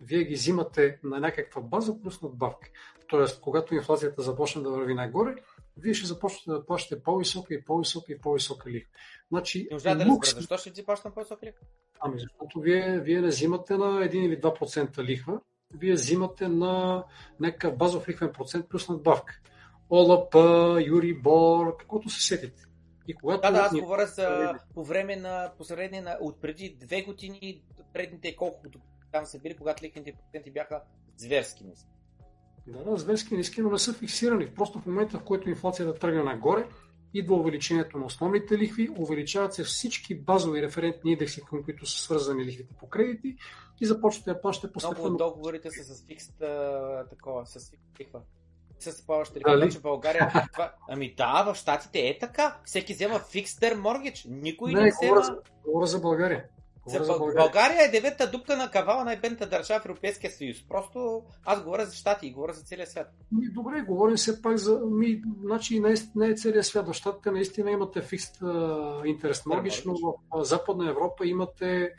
[0.00, 2.68] Вие ги взимате на някаква база плюс надбавка.
[3.08, 5.36] Тоест, когато инфлацията започне да върви нагоре,
[5.76, 8.90] вие ще започнете да плащате по-висока и по-висока и по-висока лихва.
[9.28, 10.34] Значи, не да лукс...
[10.34, 11.66] защо ще ти плащам по-висока лихва?
[12.00, 15.40] Ами защото вие, вие не взимате на 1 или 2% лихва,
[15.74, 17.04] вие взимате на
[17.40, 19.40] някакъв базов лихвен процент плюс надбавка.
[19.90, 20.34] ОЛАП,
[20.86, 22.62] Юрибор, каквото се сетите.
[23.10, 27.02] И когато да, да, аз говоря за по време на посредни на от преди две
[27.02, 28.78] години, предните колкото
[29.12, 30.82] там са били, когато лихвените проценти бяха
[31.16, 31.88] зверски ниски.
[32.66, 34.54] Да, да, зверски ниски, но не са фиксирани.
[34.54, 36.68] Просто в момента, в който инфлацията тръгне нагоре,
[37.14, 42.44] идва увеличението на основните лихви, увеличават се всички базови референтни индекси, към които са свързани
[42.44, 43.36] лихвите по кредити
[43.80, 45.08] и започвате да плащате постепенно.
[45.08, 46.28] Много договорите са с фикс
[47.10, 48.20] такова, с фикс лихва.
[48.82, 49.58] С плаваща лихва.
[49.58, 49.70] Дали?
[49.70, 50.32] в България.
[50.52, 50.72] Това...
[50.88, 52.56] Ами да, в Штатите е така.
[52.64, 54.26] Всеки взема фикс терм моргич.
[54.28, 55.08] Никой не, не взема.
[55.08, 56.44] Говоря за, говоря за България.
[56.86, 57.44] За, за България.
[57.44, 60.56] България е девета дупка на кавала на ебента държава в Европейския съюз.
[60.68, 63.08] Просто аз говоря за щати и говоря за целия свят.
[63.32, 64.80] Ми, добре, говорим все пак за...
[64.80, 66.88] Ми, значи не е, не е целият свят.
[66.88, 68.26] В щатите наистина имате фикс
[69.04, 71.92] интерес моргич, но в Западна Европа имате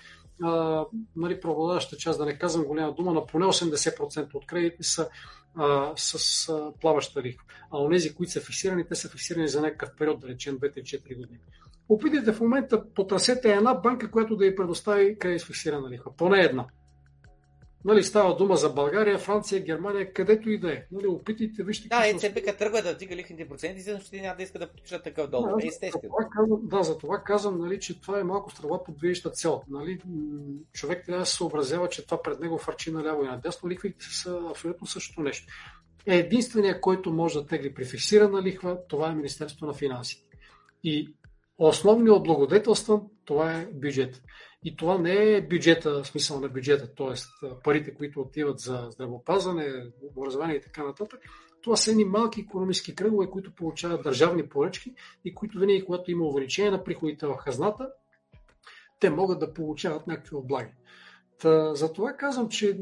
[0.43, 5.09] а, нали, преобладаваща част, да не казвам голяма дума, на поне 80% от кредити са
[5.55, 7.43] а, с а, плаваща лихва.
[7.71, 11.39] А онези, които са фиксирани, те са фиксирани за някакъв период, да речем 2-4 години.
[11.89, 16.11] Опитайте в момента, потърсете една банка, която да ви предостави кредит с фиксирана лихва.
[16.17, 16.65] Поне една.
[17.85, 20.83] Нали, става дума за България, Франция, Германия, където и да е.
[20.91, 21.87] Нали, опитайте, вижте.
[21.87, 25.61] Да, ЕЦБ тръгва да вдига лихвените проценти, ще няма да иска да подпишат такъв договор.
[25.61, 26.13] Да, Естествено.
[26.19, 29.61] За казвам, да, за това казвам, нали, че това е малко страва подвижеща цел.
[29.69, 29.99] Нали,
[30.73, 33.69] човек трябва да се съобразява, че това пред него фарчи наляво и надясно.
[33.69, 35.53] Лихвите са абсолютно същото нещо.
[36.05, 40.23] Е единственият, който може да тегли при фиксирана лихва, това е Министерството на финансите.
[40.83, 41.15] И
[41.57, 44.21] основният облагодетелстван, това е бюджет.
[44.63, 47.47] И това не е бюджета, в смисъл на бюджета, т.е.
[47.63, 51.19] парите, които отиват за здравеопазване, образование и така нататък.
[51.61, 54.93] Това са едни малки економически кръгове, които получават държавни поръчки
[55.25, 57.89] и които винаги, когато има увеличение на приходите в хазната,
[58.99, 60.71] те могат да получават някакви облаги.
[61.39, 62.77] Та, затова казвам, че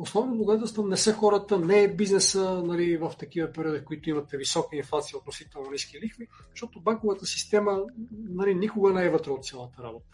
[0.00, 4.36] основно благодетелство не са хората, не е бизнеса нали, в такива периоди, в които имате
[4.36, 7.82] висока инфлация относително ниски лихви, защото банковата система
[8.12, 10.06] нали, никога не е вътре от цялата работа.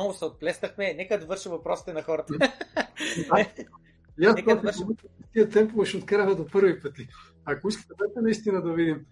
[0.00, 0.94] Много се отплеснахме.
[0.94, 2.32] Нека да вършим въпросите на хората.
[4.18, 4.86] Нека да вършим.
[5.32, 7.08] Тия темпове ще откараме до първи пъти.
[7.44, 9.06] Ако искате, дайте наистина да видим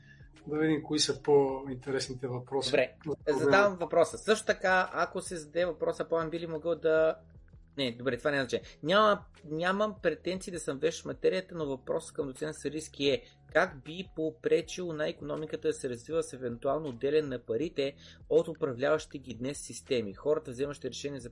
[0.49, 2.71] да видим кои са по-интересните въпроси.
[2.71, 2.95] Добре,
[3.29, 4.19] задавам въпроса.
[4.19, 7.17] Също така, ако се зададе въпроса, по би ли могъл да
[7.79, 8.67] не, добре, това не е значение.
[8.83, 13.83] Няма, нямам претенции да съм вещ в материята, но въпросът към доцент Сариски е как
[13.85, 17.95] би попречил на економиката да се развива с евентуално отделен на парите
[18.29, 20.15] от управляващите ги днес системи.
[20.15, 21.31] Хората, вземащи решение за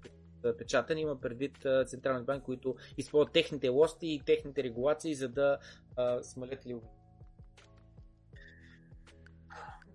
[0.58, 5.58] печатане, има предвид централни банки, които използват техните лости и техните регулации, за да
[5.97, 6.76] а, смалят ли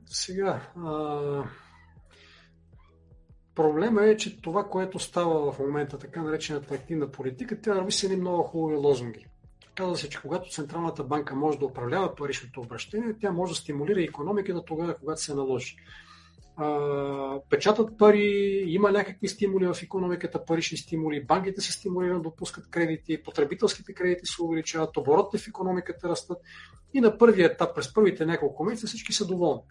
[0.05, 1.43] Сега, а,
[3.55, 8.03] Проблема е, че това, което става в момента, така наречената активна политика, тя върви с
[8.03, 9.25] едни много хубави лозунги.
[9.75, 14.01] Казва се, че когато Централната банка може да управлява паричното обращение, тя може да стимулира
[14.03, 15.75] економиката тогава, когато се наложи.
[16.55, 23.23] А, печатат пари, има някакви стимули в економиката, парични стимули, банките се стимулират, допускат кредити,
[23.23, 26.37] потребителските кредити се увеличават, оборотите в економиката растат
[26.93, 29.61] и на първия етап, през първите няколко месеца всички са доволни.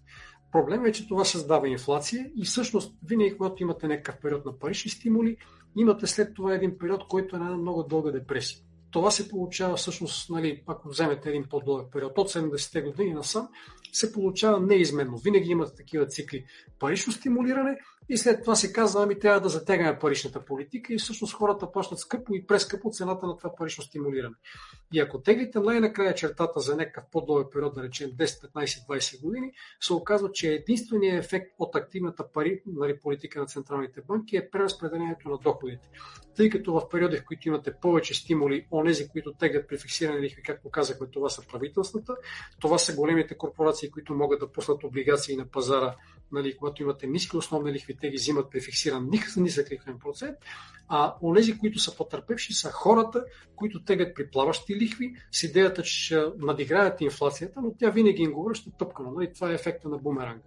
[0.52, 4.90] Проблемът е, че това създава инфлация и всъщност винаги, когато имате някакъв период на парични
[4.90, 5.36] стимули,
[5.76, 8.58] имате след това един период, който е една много дълга депресия.
[8.90, 13.48] Това се получава всъщност, нали, ако вземете един по-дълъг период от 70-те години насам,
[13.92, 15.16] се получава неизменно.
[15.16, 16.44] Винаги имате такива цикли
[16.78, 17.78] парично стимулиране
[18.12, 21.98] и след това се казва, ами трябва да затягаме паричната политика и всъщност хората плащат
[21.98, 24.34] скъпо и прескъпо цената на това парично стимулиране.
[24.92, 29.52] И ако теглите най-накрая чертата за някакъв по-дълъг период, да речем 10, 15, 20 години,
[29.80, 35.28] се оказва, че единственият ефект от активната пари, нали, политика на централните банки е преразпределението
[35.28, 35.89] на доходите.
[36.36, 40.42] Тъй като в периоди, в които имате повече стимули, онези, които теглят при фиксирани лихви,
[40.42, 42.16] както казахме, това са правителствата,
[42.60, 45.94] това са големите корпорации, които могат да пуснат облигации на пазара,
[46.33, 50.39] нали, когато имате ниски основни лихви, те ги взимат при фиксиран нисък лихвен процент,
[50.89, 53.25] а онези, които са потърпевши, са хората,
[53.57, 58.33] които тегат при плаващи лихви с идеята, че ще надиграят инфлацията, но тя винаги им
[58.33, 59.10] го връща тъпкано.
[59.10, 59.33] Нали?
[59.34, 60.42] Това е ефекта на бумеранга.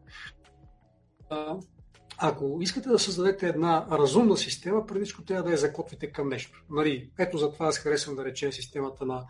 [2.17, 6.63] Ако искате да създадете една разумна система, преди всичко трябва да я закотвите към нещо.
[6.69, 9.25] Нали, ето за това аз харесвам да речем системата на,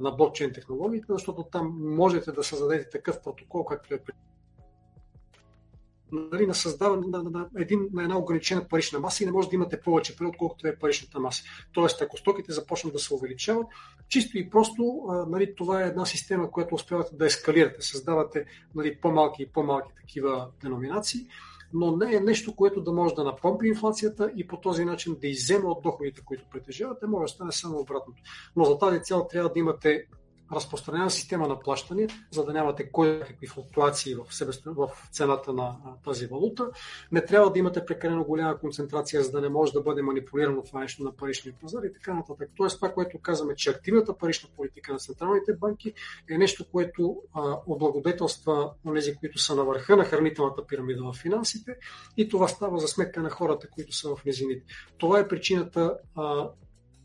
[0.00, 3.98] на блокчейн технологиите, защото там можете да създадете такъв протокол, както е
[6.12, 9.48] нали, на създаване на, на, на, един, на една ограничена парична маса и не може
[9.48, 11.42] да имате повече пари, отколкото е паричната маса.
[11.72, 13.66] Тоест, ако стоките започнат да се увеличават,
[14.08, 17.82] чисто и просто нали, това е една система, която успявате да ескалирате.
[17.82, 21.20] Създавате нали, по-малки и по-малки такива деноминации,
[21.72, 25.28] но не е нещо, което да може да напомпи инфлацията и по този начин да
[25.28, 28.22] иззема от доходите, които притежавате, може да стане само обратното.
[28.56, 30.06] Но за тази цел трябва да имате
[30.52, 34.24] разпространена система на плащане, за да нямате кой какви флуктуации в,
[34.66, 36.70] в цената на тази валута.
[37.12, 40.80] Не трябва да имате прекалено голяма концентрация, за да не може да бъде манипулирано това
[40.80, 42.50] нещо на паричния пазар и така нататък.
[42.56, 45.92] Тоест това, което казваме, че активната парична политика на централните банки
[46.30, 48.70] е нещо, което а, облагодетелства
[49.02, 51.76] тези, които са на върха на хранителната пирамида в финансите
[52.16, 54.64] и това става за сметка на хората, които са в низините.
[54.98, 56.50] Това е причината а,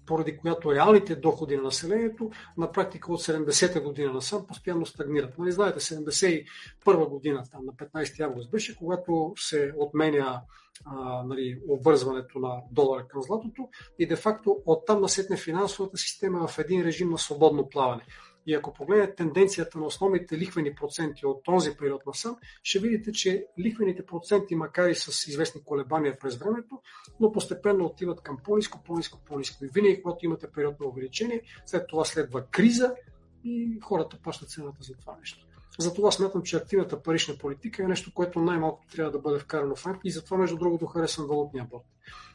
[0.07, 5.37] поради която реалните доходи на населението на практика от 70-та година насам постоянно стагнират.
[5.37, 10.41] Нали, знаете, 71-та година, там на 15 август беше, когато се отменя
[10.85, 13.69] а, нали, обвързването на долара към златото
[13.99, 18.01] и де-факто оттам насетне финансовата система в един режим на свободно плаване.
[18.47, 23.45] И ако погледнете тенденцията на основните лихвени проценти от този период насам, ще видите, че
[23.59, 26.81] лихвените проценти, макар и с известни колебания през времето,
[27.19, 29.65] но постепенно отиват към по-низко, по-низко, по-низко.
[29.65, 32.95] И винаги, когато имате период на увеличение, след това следва криза
[33.43, 35.46] и хората плащат цената за това нещо.
[35.77, 39.85] Затова смятам, че активната парична политика е нещо, което най-малко трябва да бъде вкарано в
[39.85, 41.83] рамки и затова, между другото, харесвам валутния борт.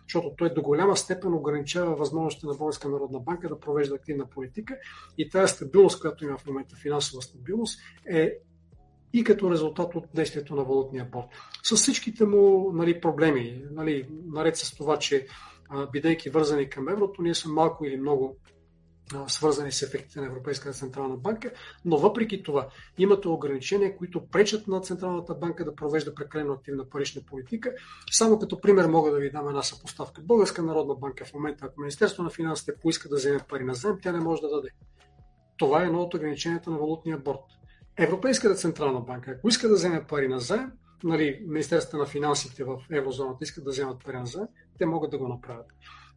[0.03, 4.77] Защото той до голяма степен ограничава възможността на Българска народна банка да провежда активна политика
[5.19, 8.33] и тази стабилност, която има в момента, финансова стабилност, е
[9.13, 11.27] и като резултат от действието на валутния борт.
[11.63, 15.27] С всичките му нали, проблеми, нали, наред с това, че
[15.93, 18.37] бидейки вързани към еврото, ние сме малко или много
[19.29, 21.51] свързани с ефектите на Европейската централна банка,
[21.85, 22.69] но въпреки това
[22.99, 27.73] имате ограничения, които пречат на Централната банка да провежда прекалено активна парична политика.
[28.11, 30.21] Само като пример мога да ви дам една съпоставка.
[30.23, 33.99] Българска народна банка в момента, ако Министерство на финансите поиска да вземе пари на заем,
[34.03, 34.69] тя не може да даде.
[35.59, 37.45] Това е едно от ограниченията на валутния борт.
[37.97, 40.73] Европейската централна банка, ако иска да вземе пари на заем,
[41.05, 44.47] нали, Министерството на финансите в еврозоната искат да вземат пари на заем,
[44.79, 45.67] те могат да го направят.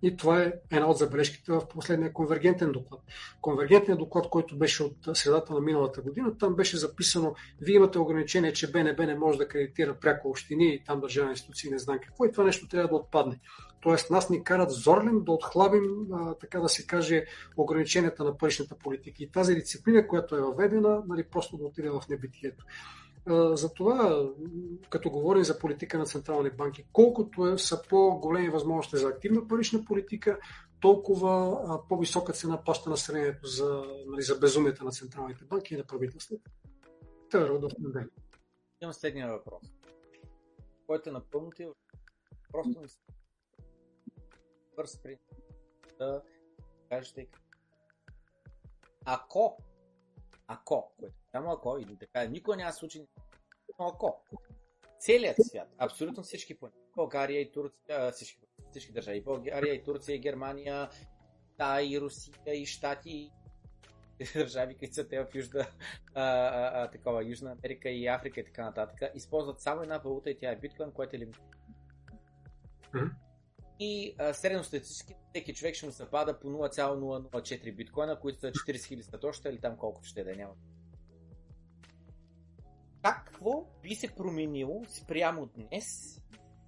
[0.01, 3.01] И това е една от забележките в последния конвергентен доклад.
[3.41, 8.53] Конвергентният доклад, който беше от средата на миналата година, там беше записано, вие имате ограничение,
[8.53, 12.25] че БНБ не може да кредитира пряко общини и там държавни институции, не знам какво,
[12.25, 13.39] и това нещо трябва да отпадне.
[13.81, 16.07] Тоест нас ни карат зорлен да отхлабим,
[16.39, 17.25] така да се каже,
[17.57, 19.23] ограниченията на паричната политика.
[19.23, 22.65] И тази дисциплина, която е въведена, нали, просто да отиде в небитието.
[23.53, 24.29] Затова,
[24.89, 29.85] като говорим за политика на централни банки, колкото е, са по-големи възможности за активна парична
[29.85, 30.39] политика,
[30.81, 36.51] толкова по-висока цена плаща населението за, нали, за безумията на централните банки и на правителството.
[37.31, 38.05] Това е родов на
[38.81, 39.63] Имам следния въпрос,
[40.87, 41.67] който е напълно ти
[42.51, 42.87] просто ми
[44.75, 44.99] бърз
[45.99, 46.21] да
[46.89, 47.27] кажете
[49.05, 49.57] ако
[50.47, 53.07] ако, което само ако, или така, никога няма случай,
[53.79, 54.23] но ако.
[54.99, 58.39] Целият свят, абсолютно всички планети, България и Турция, всички,
[58.71, 60.89] всички държави, България и Турция, и Германия,
[61.57, 63.31] да, и Русия, и Штати,
[64.19, 65.67] и държави, които са те в Южна,
[66.13, 70.29] а, а, а, такова, Южна Америка и Африка и така нататък, използват само една валута
[70.29, 71.37] и тя е биткоин, което е лимит.
[72.93, 73.11] Mm-hmm.
[73.79, 79.01] И средностатистически всеки човек ще му се пада по 0,004 биткоина, които са 40 000
[79.01, 80.53] сатоща или там колкото ще да е, няма
[83.13, 86.21] какво би се променило спрямо днес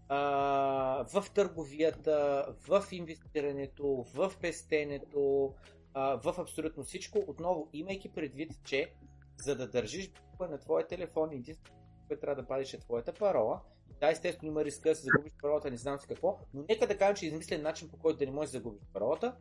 [0.10, 5.54] в търговията, в инвестирането, в пестенето,
[5.96, 8.94] в абсолютно всичко, отново имайки предвид, че
[9.38, 11.72] за да държиш на твоя телефон, единственото,
[12.08, 13.62] което трябва да падиш е твоята парола,
[14.00, 16.98] да, естествено има риска да се загубиш паролата, не знам с какво, но нека да
[16.98, 19.36] кажем, че е измислен начин по който да не можеш да загубиш паролата.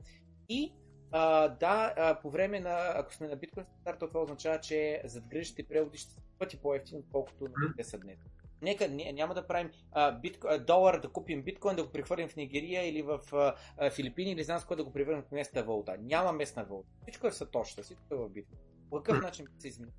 [0.49, 0.73] И
[1.13, 5.63] а, да, а, по време на, ако сме на биткоин стандарт, това означава, че задгрижите
[5.63, 8.19] преводи ще са пъти по-ефтини, отколкото на те са днес.
[8.63, 12.29] Нека не, няма да правим а, битко, а, долар да купим биткоин, да го прехвърлим
[12.29, 15.63] в Нигерия или в а, Филипини или знам с кой да го превърнем в местна
[15.63, 15.97] валута.
[16.01, 16.89] Няма местна валута.
[17.03, 18.59] Всичко е в Сатошта, всичко е в биткоин.
[18.91, 19.93] По какъв начин се измени?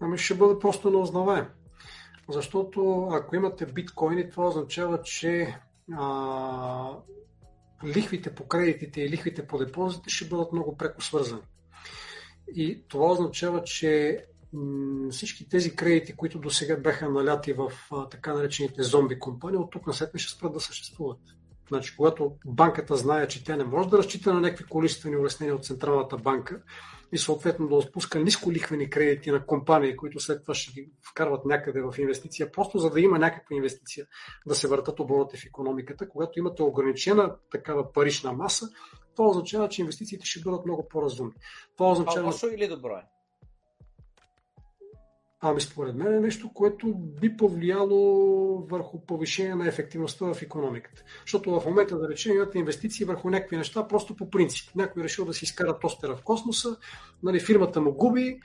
[0.00, 1.46] Ами ще бъде просто неузнаваем.
[2.28, 5.58] Защото ако имате биткоини, това означава, че
[5.92, 6.96] а,
[7.84, 11.42] лихвите по кредитите и лихвите по депозите ще бъдат много преко свързани.
[12.54, 14.24] И това означава, че
[15.10, 17.72] всички тези кредити, които до сега бяха наляти в
[18.10, 21.18] така наречените зомби компании, от тук на след ще спрат да съществуват.
[21.68, 25.64] Значи, когато банката знае, че тя не може да разчита на някакви количествени улеснения от
[25.64, 26.62] Централната банка
[27.12, 31.44] и съответно да отпуска ниско лихвени кредити на компании, които след това ще ги вкарват
[31.44, 34.06] някъде в инвестиция, просто за да има някаква инвестиция,
[34.46, 38.68] да се въртат обороти в економиката, когато имате ограничена такава парична маса,
[39.16, 41.34] това означава, че инвестициите ще бъдат много по-разумни.
[41.76, 42.34] Това означава...
[42.42, 43.15] А или добро е?
[45.48, 51.02] Ами според мен е нещо, което би повлияло върху повишение на ефективността в економиката.
[51.20, 54.76] Защото в момента, да речем, имате инвестиции върху някакви неща, просто по принцип.
[54.76, 56.76] Някой е решил да си изкара тостера в космоса,
[57.22, 58.40] нали, фирмата му губи,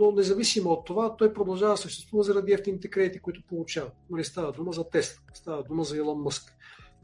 [0.00, 3.90] но независимо от това, той продължава да съществува заради ефтините кредити, които получава.
[4.10, 6.52] Нали, става дума за Тесла, става дума за Илон Мъск.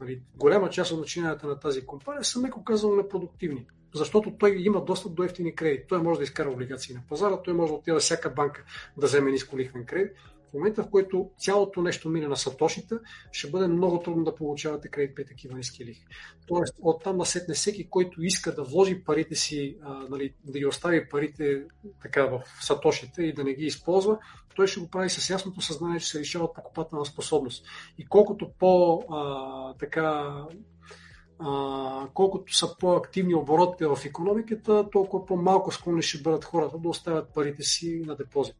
[0.01, 4.85] Нали, голяма част от начинанията на тази компания са, меко казано, непродуктивни защото той има
[4.85, 5.87] достъп до ефтини кредити.
[5.87, 8.63] Той може да изкара облигации на пазара, той може да отиде всяка банка
[8.97, 10.11] да вземе ниско лихвен кредит.
[10.49, 12.99] В момента, в който цялото нещо мине на сатошита,
[13.31, 16.05] ще бъде много трудно да получавате кредит при такива ниски лихви.
[16.47, 21.09] Тоест, оттам насетне всеки, който иска да вложи парите си, а, нали, да ги остави
[21.09, 21.63] парите
[22.01, 24.17] така в сатошите и да не ги използва,
[24.55, 27.65] той ще го прави с ясното съзнание, че се лишава от покупателна способност.
[27.97, 30.35] И колкото по а, така
[32.13, 37.63] колкото са по-активни оборотите в економиката, толкова по-малко склонни ще бъдат хората да оставят парите
[37.63, 38.55] си на депозит.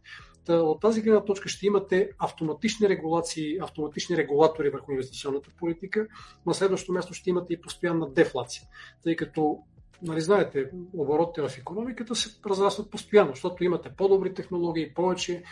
[0.46, 6.08] Та, от тази гледна точка ще имате автоматични регулации, автоматични регулатори върху инвестиционната политика.
[6.46, 8.64] На следващото място ще имате и постоянна дефлация,
[9.04, 9.60] тъй като
[10.02, 15.44] нали, знаете, оборотите в економиката се разрастват постоянно, защото имате по-добри технологии, повече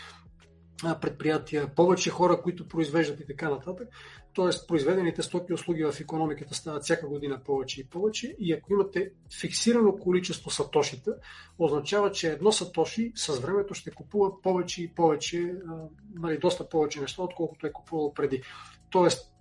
[1.02, 3.88] предприятия, повече хора, които произвеждат и така нататък.
[4.34, 8.36] Тоест, произведените стоки и услуги в економиката стават всяка година повече и повече.
[8.40, 11.16] И ако имате фиксирано количество сатошита,
[11.60, 15.54] означава, че едно сатоши с времето ще купува повече и повече,
[16.16, 18.42] нали, доста повече неща, отколкото е купувало преди.
[18.90, 19.34] Тоест,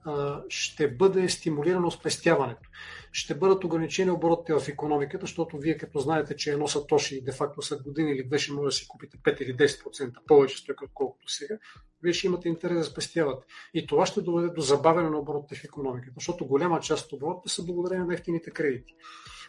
[0.49, 2.68] ще бъде стимулирано спестяването.
[3.12, 7.83] Ще бъдат ограничени оборотите в економиката, защото вие като знаете, че едно сатоши де-факто след
[7.83, 11.59] години или две ще може да си купите 5 или 10% повече стоки, отколкото сега,
[12.02, 13.47] вие ще имате интерес да спестявате.
[13.75, 17.55] И това ще доведе до забавяне на оборотите в економиката, защото голяма част от оборотите
[17.55, 18.94] са благодарение на ефтините кредити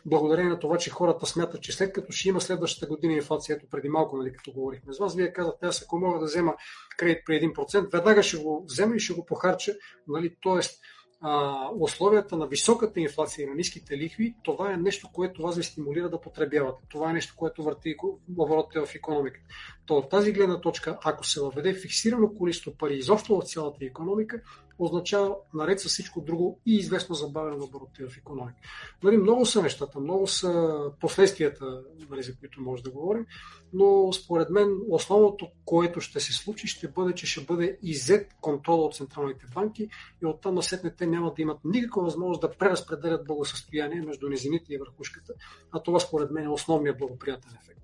[0.08, 3.70] благодарение на това, че хората смятат, че след като ще има следващата година инфлация, ето
[3.70, 6.56] преди малко, нали, като говорихме с вас, вие казвате, аз ако мога да взема
[6.98, 9.74] кредит при 1%, веднага ще го взема и ще го похарча.
[10.08, 10.80] Нали, тоест,
[11.22, 15.64] а, условията на високата инфлация и на ниските лихви, това е нещо, което вас ви
[15.64, 16.84] стимулира да потребявате.
[16.90, 17.96] Това е нещо, което върти
[18.38, 19.46] оборотите в економиката.
[19.86, 24.42] То от тази гледна точка, ако се въведе фиксирано количество пари изобщо в цялата економика,
[24.80, 28.58] означава наред с всичко друго и известно забавяне на оборотите в економика.
[29.04, 33.26] Нали, много са нещата, много са последствията, нали, за които може да говорим,
[33.74, 38.86] но според мен основното, което ще се случи, ще бъде, че ще бъде иззет контрола
[38.86, 39.90] от централните банки
[40.24, 44.78] и оттам насетне те няма да имат никаква възможност да преразпределят благосъстояние между низините и
[44.78, 45.34] върхушката,
[45.72, 47.82] а това според мен е основният благоприятен ефект.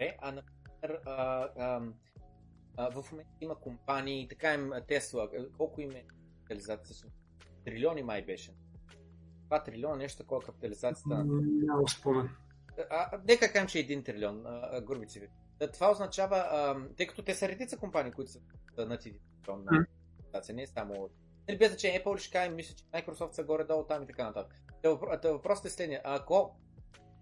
[0.00, 1.80] Е, а например, а, а,
[2.76, 6.04] а, в момента има компании, така им Тесла, колко им е
[6.38, 7.10] капитализация?
[7.64, 8.54] Трилиони май беше.
[9.48, 11.24] 2 трилиона, нещо такова капитализацията.
[11.26, 12.30] Няма спомен.
[12.90, 14.44] А, нека кажем, че е 1 трилион,
[14.82, 15.28] грубици ви.
[15.72, 18.40] Това означава, а, тъй като те са редица компании, които са
[18.78, 21.10] над 1 трилион на капитализация, не е само
[21.48, 24.54] Нали, без че Apple ще кажем, мисля, че Microsoft са горе-долу там и така нататък.
[25.24, 26.00] Въпросът е следния.
[26.04, 26.56] Ако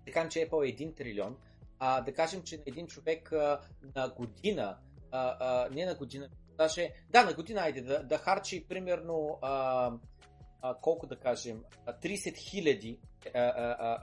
[0.06, 1.36] да кажем, че Apple е 1 трилион,
[1.78, 3.60] а, да кажем, че на един човек а,
[3.96, 4.78] на година,
[5.14, 6.28] а, не на година,
[6.58, 9.92] даже, да, на година, айде, да, да харчи примерно, а,
[10.62, 11.62] а, колко да кажем,
[12.02, 12.98] 30 хиляди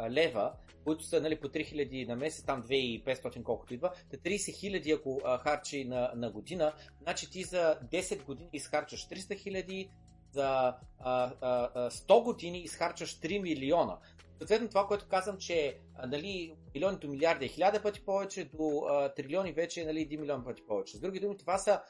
[0.10, 4.92] лева, които са нали, по 3 хиляди на месец, там 2500 колкото идва, 30 хиляди
[4.92, 9.90] ако а, харчи на, на година, значи ти за 10 години изхарчаш 300 хиляди,
[10.32, 13.98] за а, а, 100 години изхарчаш 3 милиона.
[14.42, 19.14] Съответно, това, което казвам, че нали, милиони до милиарди е хиляда пъти повече, до а,
[19.14, 20.98] трилиони вече е нали, 1 милион пъти повече.
[20.98, 21.82] С други думи, това са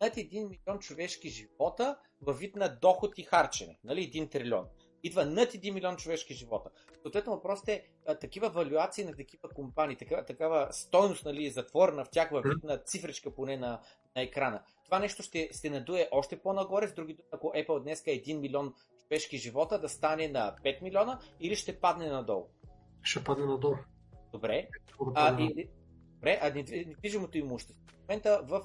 [0.00, 3.78] над 1 милион човешки живота във вид на доход и харчене.
[3.84, 4.66] Нали, 1 трилион.
[5.02, 6.70] Идва над 1 милион човешки живота.
[7.02, 12.10] Съответно, въпросът е а, такива валюации на такива компании, такава, такава стойност, нали, затворена в
[12.10, 13.80] тях във вид на цифричка поне на,
[14.16, 14.62] на екрана.
[14.84, 18.38] Това нещо ще се надуе още по-нагоре, с други думи, ако Apple днес е 1
[18.38, 18.74] милион
[19.10, 22.46] човешки живота, да стане на 5 милиона или ще падне надолу?
[23.02, 23.74] Ще падне надолу.
[24.32, 24.68] Добре.
[25.14, 25.68] А, и,
[26.14, 27.76] добре, а недвижимото имущество.
[27.88, 28.62] В момента в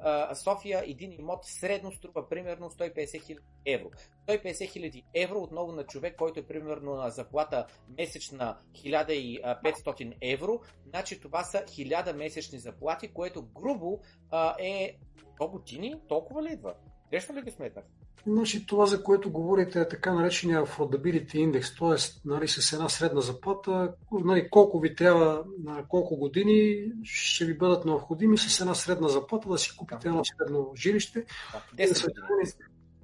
[0.00, 3.90] а, София един имот средно струва примерно 150 хиляди евро.
[4.28, 7.66] 150 хиляди евро отново на човек, който е примерно на заплата
[7.98, 14.96] месечна 1500 евро, значи това са 1000 месечни заплати, което грубо а, е
[15.40, 15.94] 100 години?
[16.08, 16.74] Толкова ли идва?
[17.10, 17.84] Грешно ли ги сметнах?
[18.26, 22.20] Значи това, за което говорите, е така наречения affordability index, т.е.
[22.28, 27.84] Нали, с една средна заплата, нали, колко ви трябва на колко години ще ви бъдат
[27.84, 31.24] необходими с една средна заплата да си купите едно средно жилище.
[31.76, 32.52] Да, 10 години.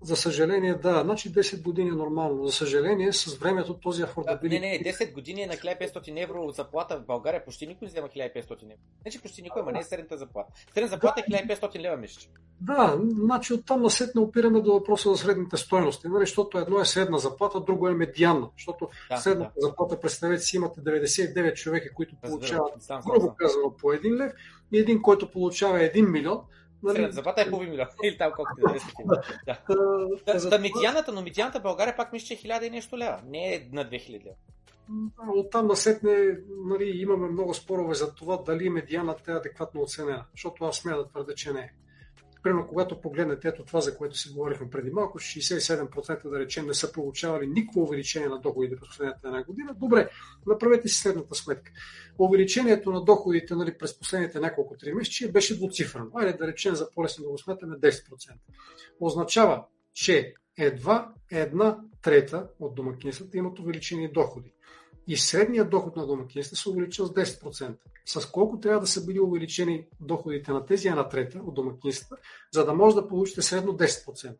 [0.03, 1.01] За съжаление, да.
[1.05, 2.47] Значи 10 години е нормално.
[2.47, 4.61] За съжаление, с времето този affordability...
[4.61, 7.45] Не, не, 10 години е на 1500 евро заплата в България.
[7.45, 8.75] Почти никой не взема 1500 евро.
[9.05, 10.53] Не, че почти никой, ама не е средната заплата.
[10.75, 12.33] Средната заплата е 1500 лева месечно.
[12.61, 16.23] Да, значи оттам насетне опираме до въпроса за средните стоености, нали?
[16.23, 18.49] защото едно е средна заплата, друго е медианна.
[18.57, 19.67] Защото да, средната да.
[19.67, 22.73] заплата, представете си, имате 99 човека, които получават,
[23.07, 24.33] грубо казано, по 1 лев
[24.73, 26.41] и един, който получава 1 милион,
[26.87, 27.13] Нали...
[27.13, 27.87] Заплата е половин милион.
[28.05, 29.59] Или там колкото е 10 Да.
[30.27, 33.21] Да, да, медианата, но медианата България пак мисля, че е 1000 и нещо лева.
[33.27, 34.35] Не е на 2000 лева.
[35.29, 40.65] От там насетне нали, имаме много спорове за това дали медианата е адекватно оценена, защото
[40.65, 41.73] аз смея да твърда, че не е.
[42.47, 46.75] Примерно, когато погледнете ето това, за което си говорихме преди малко, 67% да речем не
[46.75, 49.75] са получавали никакво увеличение на доходите през последната една година.
[49.75, 50.09] Добре,
[50.47, 51.73] направете си следната сметка.
[52.19, 56.11] Увеличението на доходите нали, през последните няколко три месеца беше двуцифрено.
[56.15, 58.33] Айде да речем за по-лесно да го сметаме 10%.
[59.01, 64.53] Означава, че едва една трета от домакинствата имат увеличени доходи
[65.07, 67.77] и средният доход на домакинствата се увеличил с 10%.
[68.07, 72.65] С колко трябва да са били увеличени доходите на тези една трета от домакинствата, за
[72.65, 74.37] да може да получите средно 10%?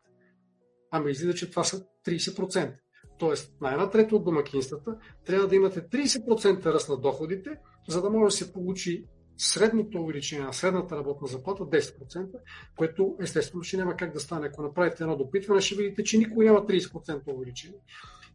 [0.91, 2.73] Ами излиза, че това са 30%.
[3.19, 7.49] Тоест, на една трета от домакинствата трябва да имате 30% ръст на доходите,
[7.87, 9.05] за да може да се получи
[9.37, 12.29] средното увеличение на средната работна заплата 10%,
[12.75, 14.47] което естествено ще няма как да стане.
[14.47, 17.79] Ако направите едно допитване, ще видите, че никой няма 30% увеличение.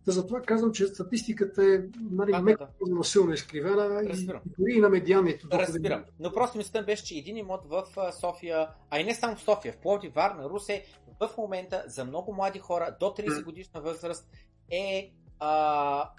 [0.05, 1.79] Та затова казвам, че статистиката е
[2.11, 2.65] нали, да, меко,
[3.05, 5.47] силно изкривена и, и дори и на медианите.
[5.47, 6.05] Да, разбирам.
[6.21, 7.85] Но просто мисълта беше, че един имот в
[8.21, 10.85] София, а и не само в София, в Пловдив, Варна, Русе,
[11.21, 14.29] в момента за много млади хора до 30 годишна възраст
[14.71, 15.13] е
[15.45, 16.11] а,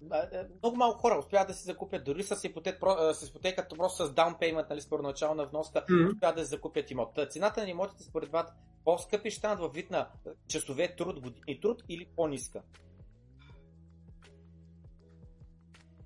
[0.64, 2.80] много малко хора успяват да си закупят, дори с, ипотек,
[3.14, 6.14] с ипотеката, просто с даун пеймент, нали, според начална вноска, mm-hmm.
[6.14, 7.20] успяват да си закупят имот.
[7.30, 8.48] Цената на имотите според вас
[8.86, 10.08] по-скъпи ще станат във вид на
[10.48, 12.62] часове труд, години труд или по-ниска?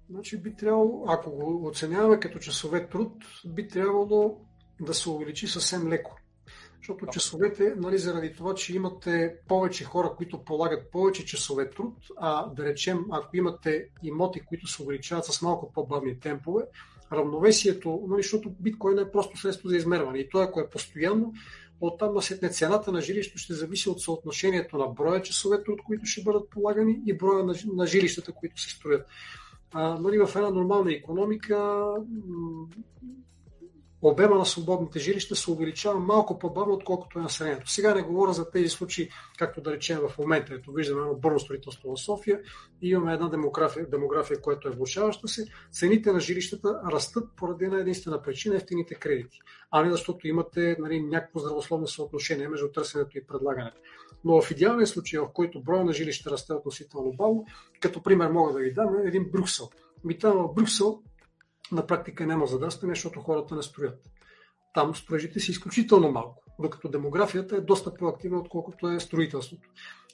[0.09, 3.13] Значи би трябвало, ако го оценяваме като часове труд,
[3.45, 4.37] би трябвало
[4.81, 6.17] да се увеличи съвсем леко.
[6.77, 12.47] Защото часовете, нали, заради това, че имате повече хора, които полагат повече часове труд, а
[12.47, 16.63] да речем, ако имате имоти, които се увеличават с малко по-бавни темпове,
[17.11, 21.33] равновесието, нали, защото биткоин е просто средство за измерване и то, ако е постоянно,
[21.81, 26.23] оттам насетне цената на жилището ще зависи от съотношението на броя часове труд, които ще
[26.23, 29.07] бъдат полагани и броя на, на жилищата, които се строят.
[29.75, 31.85] Нали, в една нормална економика
[34.01, 37.71] обема на свободните жилища се увеличава малко по-бавно, отколкото е населението.
[37.71, 40.53] Сега не говоря за тези случаи, както да речем в момента.
[40.53, 42.39] Ето виждаме едно бърно строителство в София
[42.81, 45.45] и имаме една демография, демография която е влушаваща се.
[45.71, 49.39] Цените на жилищата растат поради една единствена причина ефтините кредити,
[49.71, 53.77] а не защото имате нали, някакво здравословно съотношение между търсенето и предлагането.
[54.23, 57.45] Но в идеалния случай, в който броя на жилища расте относително бавно,
[57.79, 59.69] като пример мога да ви дам е един Брюксел.
[60.03, 60.99] Ми там в Брюксел
[61.71, 63.99] на практика няма задръстване, защото хората не строят.
[64.73, 69.69] Там строежите са изключително малко, докато демографията е доста по-активна, отколкото е строителството.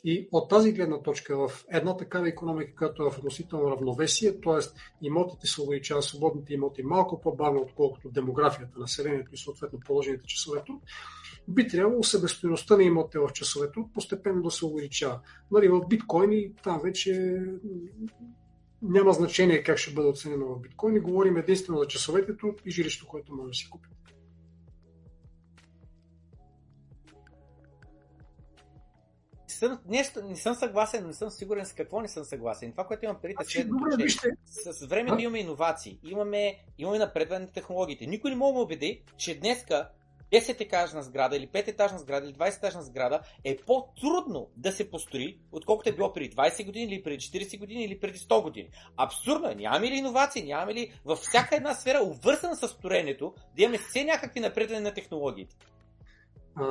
[0.06, 4.60] И от тази гледна точка в една такава економика, която е в относително равновесие, т.е.
[5.02, 10.82] имотите се увеличават, свободните имоти малко по-бавно, отколкото демографията, населението и съответно положените часове труд,
[11.48, 15.20] би трябвало себестоеността на имотите в часове труд постепенно да се увеличава.
[15.52, 17.42] Нали, в биткоини там вече
[18.82, 21.00] няма значение как ще бъде оценено в биткоин.
[21.00, 23.70] Говорим единствено за часовете труд и жилището, което може да си
[29.70, 29.90] купи.
[29.90, 32.72] не, не съм съгласен, не съм сигурен с какво не съм съгласен.
[32.72, 33.68] Това, което имам преди, е че
[34.46, 38.06] с времето имаме иновации, имаме, имаме напредване на технологиите.
[38.06, 39.90] Никой не може да убеди, че днеска
[40.34, 45.94] 10-етажна сграда или 5-етажна сграда или 20-етажна сграда е по-трудно да се построи, отколкото е
[45.94, 48.70] било преди 20 години или преди 40 години или преди 100 години.
[48.98, 49.56] Абсурдно е.
[49.56, 50.44] Нямаме ли иновации?
[50.44, 54.94] Нямаме ли във всяка една сфера, увързана с строенето, да имаме все някакви напредване на
[54.94, 55.56] технологиите?
[56.56, 56.64] А,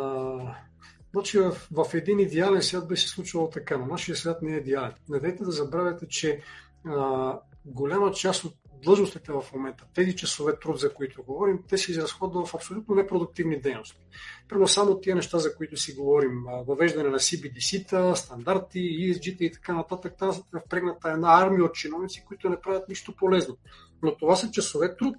[1.12, 4.58] значи в, в един идеален свят би се случвало така, но нашия свят не е
[4.58, 4.92] идеален.
[5.08, 6.40] Не дайте да забравяте, че
[6.86, 11.90] а, голяма част от длъжностите в момента, тези часове труд, за които говорим, те се
[11.90, 14.00] изразходват в абсолютно непродуктивни дейности.
[14.48, 19.74] Примерно само тия неща, за които си говорим, въвеждане на CBDC-та, стандарти, ESG-та и така
[19.74, 23.56] нататък, тази е впрегната една армия от чиновници, които не правят нищо полезно.
[24.02, 25.16] Но това са часове труд.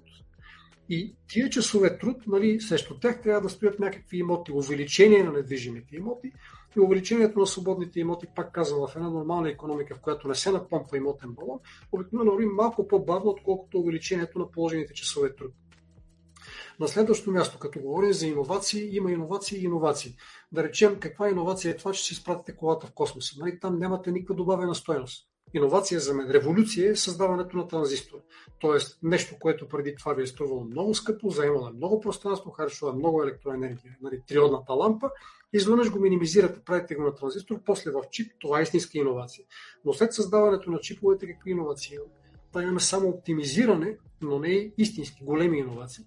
[0.88, 5.96] И тия часове труд, нали, срещу тях трябва да стоят някакви имоти, увеличение на недвижимите
[5.96, 6.32] имоти,
[6.76, 10.52] и увеличението на свободните имоти, пак казвам, в една нормална економика, в която не се
[10.52, 11.58] напомпа имотен балон,
[11.92, 15.52] обикновено върви малко по-бавно, отколкото увеличението на положените часове труд.
[16.80, 20.16] На следващото място, като говорим за иновации, има иновации и иновации.
[20.52, 23.34] Да речем, каква иновация е това, че си изпратите колата в космоса.
[23.38, 23.60] Нали?
[23.60, 25.28] Там нямате никаква добавена стоеност.
[25.54, 28.18] Иновация за мен, революция е създаването на транзистор.
[28.60, 33.22] Тоест нещо, което преди това ви е струвало много скъпо, заемало много пространство, харчува много
[33.22, 35.10] електроенергия, нали, триодната лампа
[35.54, 39.44] изведнъж го минимизирате, правите го на транзистор, после в чип, това е истинска иновация.
[39.84, 42.10] Но след създаването на чиповете, какви иновации имаме?
[42.52, 46.04] Та имаме само оптимизиране, но не и истински големи иновации.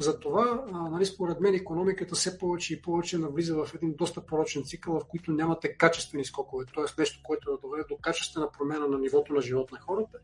[0.00, 5.00] Затова, нали, според мен, економиката все повече и повече навлиза в един доста порочен цикъл,
[5.00, 7.00] в който нямате качествени скокове, т.е.
[7.00, 10.18] нещо, което да доведе до качествена промяна на нивото на живот на хората.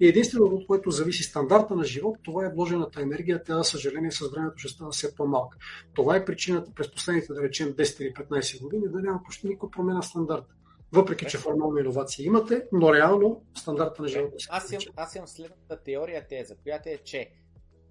[0.00, 3.42] И единственото, от което зависи стандарта на живот, това е вложената енергия.
[3.44, 5.58] Тя, за съжаление, с времето ще става все по-малка.
[5.94, 9.70] Това е причината през последните, да речем, 10 или 15 години да няма почти никаква
[9.70, 10.54] промена в стандарта.
[10.92, 15.28] Въпреки, че формално иновации имате, но реално стандарта на живота се аз имам, аз имам
[15.28, 17.30] следната теория теза, която е, че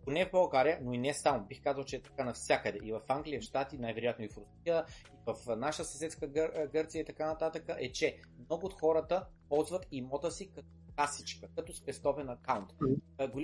[0.08, 2.80] поне в България, но и не само, бих казал, че е така навсякъде.
[2.84, 6.68] И в Англия, в Штати, най-вероятно и в Русия, и в наша съседска Гър...
[6.74, 11.74] Гърция и така нататък, е, че много от хората ползват имота си като касичка, като
[11.74, 12.70] спестовен акаунт.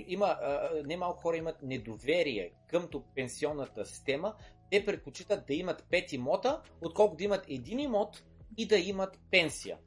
[0.06, 0.36] Има,
[0.84, 4.34] немалко хора имат недоверие към пенсионната система.
[4.70, 8.24] Те предпочитат да имат пет имота, отколкото да имат един имот
[8.56, 9.78] и да имат пенсия.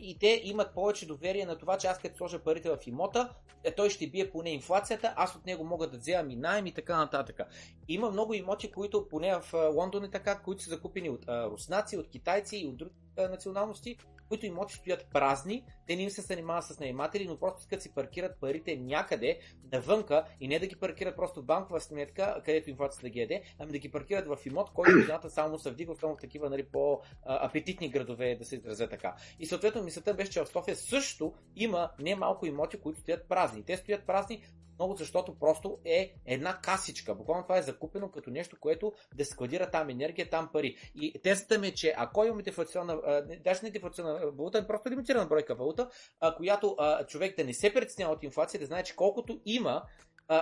[0.00, 3.74] И те имат повече доверие на това, че аз като сложа парите в имота, е,
[3.74, 6.96] той ще бие поне инфлацията, аз от него мога да взема и найем и така
[6.96, 7.40] нататък.
[7.88, 12.08] Има много имоти, които поне в Лондон е така, които са закупени от руснаци, от
[12.08, 16.80] китайци и от други националности, които имоти стоят празни, те не им се занимават с
[16.80, 19.38] наематели, но просто искат си паркират парите някъде
[19.72, 23.42] навънка и не да ги паркират просто в банкова сметка, където инфлацията да ги яде,
[23.58, 26.66] ами да ги паркират в имот, който цената само се вдига, особено в такива нали,
[26.72, 29.16] по-апетитни градове, да се изразя така.
[29.38, 33.64] И съответно мисълта беше, че в София също има немалко имоти, които стоят празни.
[33.64, 34.42] Те стоят празни
[34.78, 37.14] много, защото просто е една касичка.
[37.14, 40.76] Буквално това е закупено като нещо, което да складира там енергия, там пари.
[40.94, 45.26] И тезата ми е, че ако имаме дефлационна, даже не дефлационна валута, а просто лимитирана
[45.26, 45.90] бройка валута,
[46.36, 46.76] която
[47.08, 49.82] човек да не се притеснява от инфлация, да знае, че колкото има,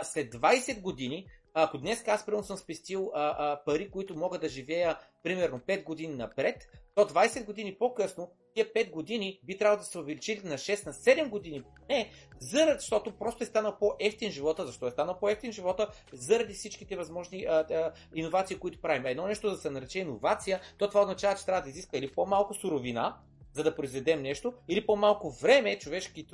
[0.02, 1.26] след 20 години
[1.62, 5.84] ако днес аз примерно съм спестил а, а, пари, които мога да живея примерно 5
[5.84, 10.54] години напред, то 20 години по-късно, тия 5 години би трябвало да се увеличили на
[10.54, 11.62] 6, на 7 години.
[11.88, 12.10] Не,
[12.40, 14.66] заради, защото просто е станал по-ефтин живота.
[14.66, 15.88] Защо е станал по-ефтин живота?
[16.12, 19.06] Заради всичките възможни а, а, иновации, които правим.
[19.06, 22.54] Едно нещо да се нарече иновация, то това означава, че трябва да изиска или по-малко
[22.54, 23.16] суровина,
[23.56, 26.26] за да произведем нещо, или по-малко време, човешки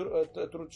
[0.53, 0.69] труд,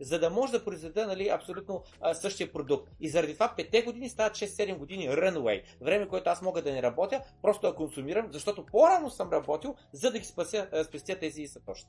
[0.00, 1.82] за да може да произведе нали, абсолютно
[2.14, 2.90] същия продукт.
[3.00, 5.62] И заради това 5 години стават 6-7 години runway.
[5.80, 10.10] Време, което аз мога да не работя, просто да консумирам, защото по-рано съм работил, за
[10.10, 11.88] да ги спася, спестя тези сътощи.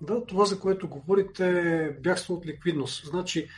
[0.00, 3.06] Да, това, за което говорите, бягство от ликвидност.
[3.06, 3.48] Значи,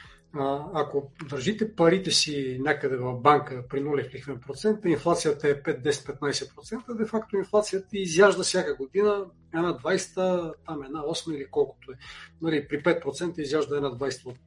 [0.74, 6.18] ако държите парите си някъде в банка при нулев лихвен процент, инфлацията е 5, 10,
[6.20, 9.24] 15%, де факто инфлацията изяжда всяка година
[9.54, 11.94] една 20, там една 8 или колкото е.
[12.42, 14.38] Нали, при 5% изяжда една 20 от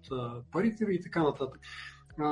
[0.52, 1.60] парите ви и така нататък.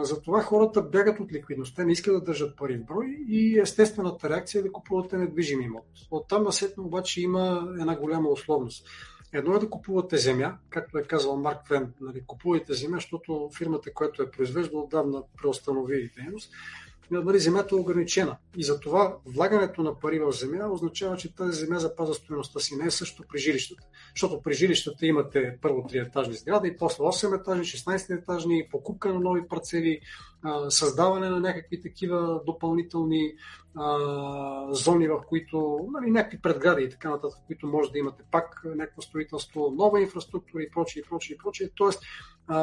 [0.01, 4.59] Затова хората бягат от ликвидността, не искат да държат пари в брой и естествената реакция
[4.59, 5.85] е да купувате недвижим имот.
[6.11, 8.87] От там насетно обаче има една голяма условност.
[9.33, 13.93] Едно е да купувате земя, както е казал Марк Твен, нали, купувайте земя, защото фирмата,
[13.93, 16.51] която е произвежда, отдавна преустанови дейност.
[17.11, 18.37] Нали, земята е ограничена.
[18.57, 22.75] И затова влагането на пари в земя означава, че тази земя запазва стоеността си.
[22.75, 23.83] Не е също при жилищата.
[24.15, 29.13] Защото при жилищата имате първо 3 етажни сгради, и после 8 етажни, 16 етажни, покупка
[29.13, 29.99] на нови парцели,
[30.69, 33.33] създаване на някакви такива допълнителни
[33.75, 38.23] а, зони, в които, нали, някакви предгради и така нататък, в които може да имате
[38.31, 41.69] пак някакво строителство, нова инфраструктура и прочее, и прочее, и прочее.
[41.75, 42.03] Тоест,
[42.47, 42.59] а,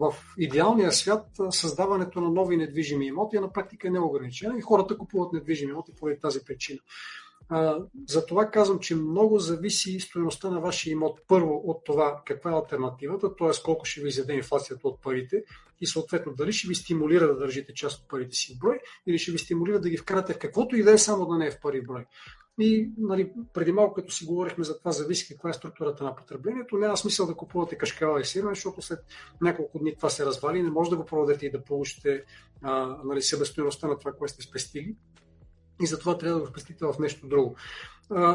[0.00, 5.32] в идеалния свят създаването на нови недвижими имоти е на практика неограничено и хората купуват
[5.32, 6.80] недвижими имоти поради тази причина.
[8.08, 11.20] Затова казвам, че много зависи стоеността на вашия имот.
[11.28, 13.62] Първо от това каква е альтернативата, т.е.
[13.64, 15.44] колко ще ви изяде инфлацията от парите
[15.80, 19.18] и съответно дали ще ви стимулира да държите част от парите си в брой или
[19.18, 21.50] ще ви стимулира да ги вкарате в каквото и да е, само да не е
[21.50, 22.04] в пари брой.
[22.58, 26.76] И нали, преди малко, като си говорихме за това, зависи каква е структурата на потреблението,
[26.76, 28.98] няма смисъл да купувате кашкава и сирене, защото след
[29.40, 32.24] няколко дни това се развали и не може да го продадете и да получите
[32.62, 34.96] а, нали, себестоеността на това, което сте спестили
[35.82, 37.56] и затова трябва да го спестите в нещо друго.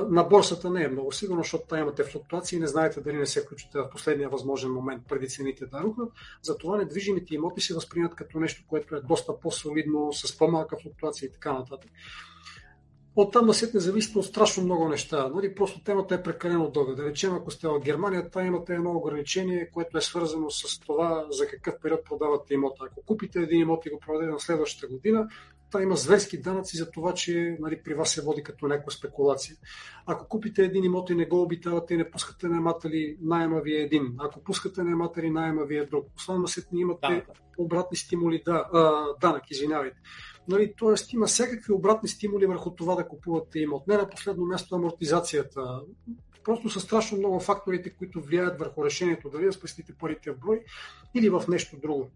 [0.10, 3.42] На борсата не е много сигурно, защото там имате флуктуации не знаете дали не се
[3.42, 6.10] включите в последния възможен момент преди цените да рухнат.
[6.42, 11.32] Затова недвижимите имоти се възприемат като нещо, което е доста по-солидно, с по-малка флуктуация и
[11.32, 11.92] така нататък.
[13.16, 15.30] От там насетне зависи от страшно много неща.
[15.30, 16.94] Нали, просто темата е прекалено дълга.
[16.94, 21.26] Да речем, ако сте в Германия, там имате едно ограничение, което е свързано с това
[21.30, 22.86] за какъв период продавате имота.
[22.86, 25.28] Ако купите един имот и го продадете на следващата година,
[25.72, 29.56] Та има зверски данъци за това, че нали, при вас се води като някаква спекулация.
[30.06, 33.82] Ако купите един имот и не го обитавате и не пускате наематели, найема ви е
[33.82, 34.16] един.
[34.20, 36.06] Ако пускате наематели, найема ви е друг.
[36.16, 37.24] Освен на не имате да.
[37.58, 39.98] обратни стимули, да, а, данък, извинявайте.
[40.48, 43.88] Нали, тоест има всякакви обратни стимули върху това да купувате имот.
[43.88, 45.82] Не на последно място амортизацията.
[46.44, 50.64] Просто са страшно много факторите, които влияят върху решението дали да спестите парите в брой
[51.16, 52.10] или в нещо друго.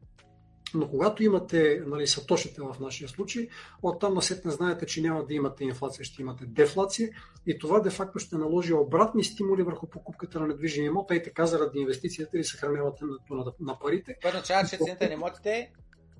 [0.73, 3.47] Но когато имате нали, сатошите в нашия случай,
[3.81, 7.09] оттам насетне знаете, че няма да имате инфлация, ще имате дефлация
[7.47, 11.79] и това де-факто ще наложи обратни стимули върху покупката на недвижими имота и така заради
[11.79, 14.17] инвестицията или съхраняването на, на парите.
[14.21, 15.71] Това означава, че цените на имотите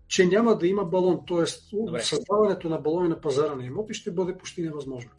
[0.08, 1.46] че няма да има балон, т.е.
[2.02, 5.12] създаването на балони на пазара на имоти ще бъде почти невъзможно.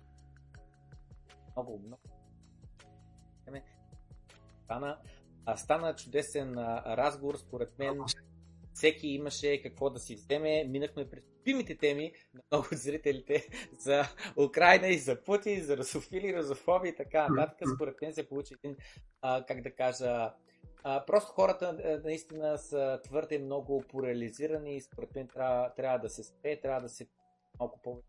[1.57, 2.03] Много, много.
[4.65, 4.99] Стана,
[5.57, 6.55] стана чудесен
[6.87, 8.01] разговор, според мен
[8.75, 10.65] всеки имаше какво да си вземе.
[10.65, 14.05] Минахме през любимите теми на много от зрителите за
[14.45, 17.69] Украина и за Путин, за русофили, розофоби и така нататък.
[17.77, 18.77] Според мен се получи един,
[19.23, 20.33] а, как да кажа,
[20.83, 26.25] а, просто хората наистина са твърде много пореализирани и според мен трябва, трябва да се
[26.25, 27.07] спре, трябва да се
[27.59, 28.09] малко повече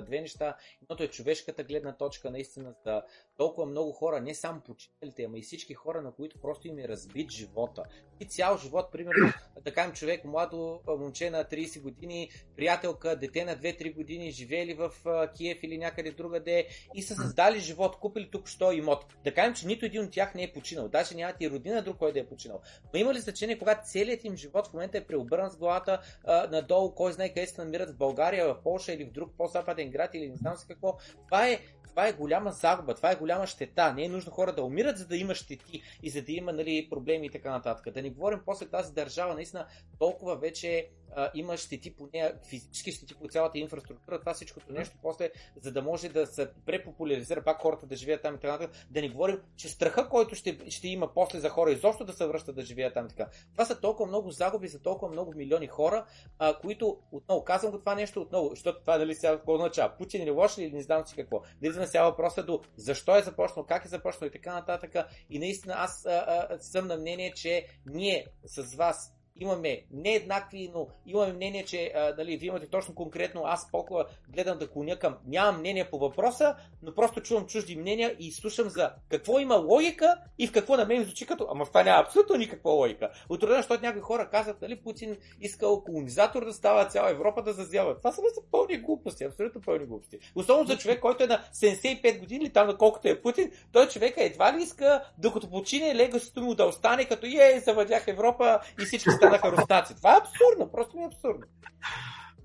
[0.00, 0.56] две неща.
[0.82, 3.02] Едното е човешката гледна точка, наистина, за
[3.36, 6.88] толкова много хора, не само почителите, ама и всички хора, на които просто им е
[6.88, 7.84] разбит живота.
[8.22, 9.32] И цял живот, примерно,
[9.64, 14.90] да кажем човек, младо момче на 30 години, приятелка, дете на 2-3 години, живели в
[15.36, 19.06] Киев или някъде другаде и са създали живот, купили тук що имот.
[19.24, 20.88] Да кажем, че нито един от тях не е починал.
[20.88, 22.60] Даже нямат и родина друг, който да е починал.
[22.94, 26.48] Но има ли значение, когато целият им живот в момента е преобърнан с главата а,
[26.48, 30.10] надолу, кой знае къде се намират в България, в Польша или в друг по-западен град
[30.14, 30.98] или не знам с какво.
[31.26, 31.58] Това е
[31.92, 33.92] това е голяма загуба, това е голяма щета.
[33.94, 36.88] Не е нужно хора да умират, за да има щети и за да има нали,
[36.90, 37.94] проблеми и така нататък.
[37.94, 39.66] Да не говорим после тази държава, наистина
[39.98, 44.96] толкова вече а, има щети по нея, физически щети по цялата инфраструктура, това всичкото нещо,
[45.02, 48.68] после, за да може да се препопуляризира пак хората да живеят там и така.
[48.90, 52.26] Да не говорим, че страха, който ще, ще има после за хора изобщо да се
[52.26, 53.28] връщат да живеят там така.
[53.52, 56.06] Това са толкова много загуби за толкова много милиони хора,
[56.38, 59.96] а, които, отново казвам го това нещо, отново, защото това дали сега какво означава?
[59.96, 61.42] Путин или лош или не знам си какво.
[61.62, 64.96] На сега въпроса до защо е започнал, как е започнал и така нататък.
[65.30, 70.70] И наистина аз а, а, съм на мнение, че ние с вас имаме не еднакви,
[70.74, 73.86] но имаме мнение, че а, дали, вие имате точно конкретно, аз по
[74.28, 78.68] гледам да клоня към, нямам мнение по въпроса, но просто чувам чужди мнения и слушам
[78.68, 82.36] за какво има логика и в какво на мен звучи като, ама това няма абсолютно
[82.36, 83.10] никаква логика.
[83.28, 87.98] Отруден, защото някои хора казват, дали Путин искал колонизатор да става цяла Европа да зазява.
[87.98, 90.18] Това са пълни глупости, абсолютно пълни глупости.
[90.34, 93.88] Особено за човек, който е на 75 години или там на колкото е Путин, той
[93.88, 98.84] човека едва ли иска, докато почине легасито му да остане като е, завладях Европа и
[98.84, 99.96] всички станаха руснаци.
[99.96, 101.46] Това е абсурдно, просто ми е абсурдно.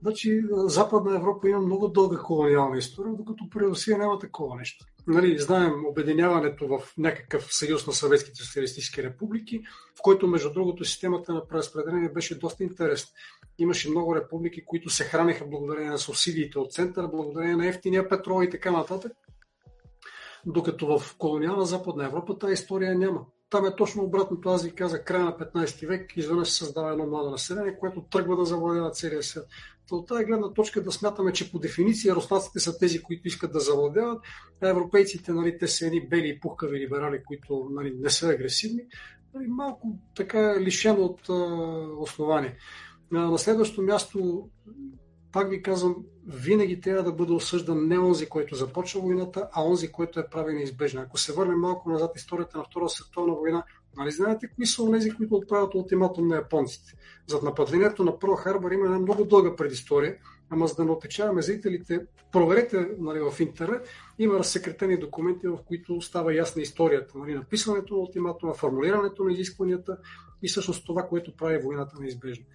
[0.01, 4.85] Значи, Западна Европа има много дълга колониална история, докато при Русия няма такова нещо.
[5.07, 9.61] Нали, знаем обединяването в някакъв съюз на съветските социалистически републики,
[9.99, 13.11] в който, между другото, системата на преразпределение беше доста интересна.
[13.57, 18.43] Имаше много републики, които се храниха благодарение на субсидиите от центъра, благодарение на ефтиния петрол
[18.43, 19.11] и така нататък.
[20.45, 23.25] Докато в колониална Западна Европа тази история няма.
[23.49, 24.49] Там е точно обратното.
[24.49, 28.37] Аз ви казах, края на 15 век изведнъж се създава едно младо население, което тръгва
[28.37, 29.47] да завладява целия свят.
[29.91, 33.59] от тази гледна точка да смятаме, че по дефиниция руснаците са тези, които искат да
[33.59, 34.21] завладяват,
[34.61, 38.81] а европейците, нали, те са едни бели и пухкави либерали, които нали, не са агресивни,
[39.33, 41.33] нали, малко така лишено от а,
[41.97, 42.57] основание.
[43.11, 44.49] На следващо място
[45.31, 45.95] пак ви казвам,
[46.27, 50.53] винаги трябва да бъде осъждан не онзи, който започва войната, а онзи, който е прави
[50.53, 51.01] неизбежна.
[51.01, 53.63] Ако се върнем малко назад историята на Втората световна война,
[53.97, 56.93] нали знаете кои са онези, които отправят ултиматум на японците?
[57.27, 60.15] Зад нападението на Про Харбър има една много дълга предистория,
[60.49, 63.87] ама за да не отечаваме зрителите, проверете нали, в интернет,
[64.19, 67.17] има разсекретени документи, в които става ясна историята.
[67.17, 69.97] Нали, написването на ултиматума, формулирането на изискванията
[70.43, 72.45] и всъщност това, което прави войната неизбежна.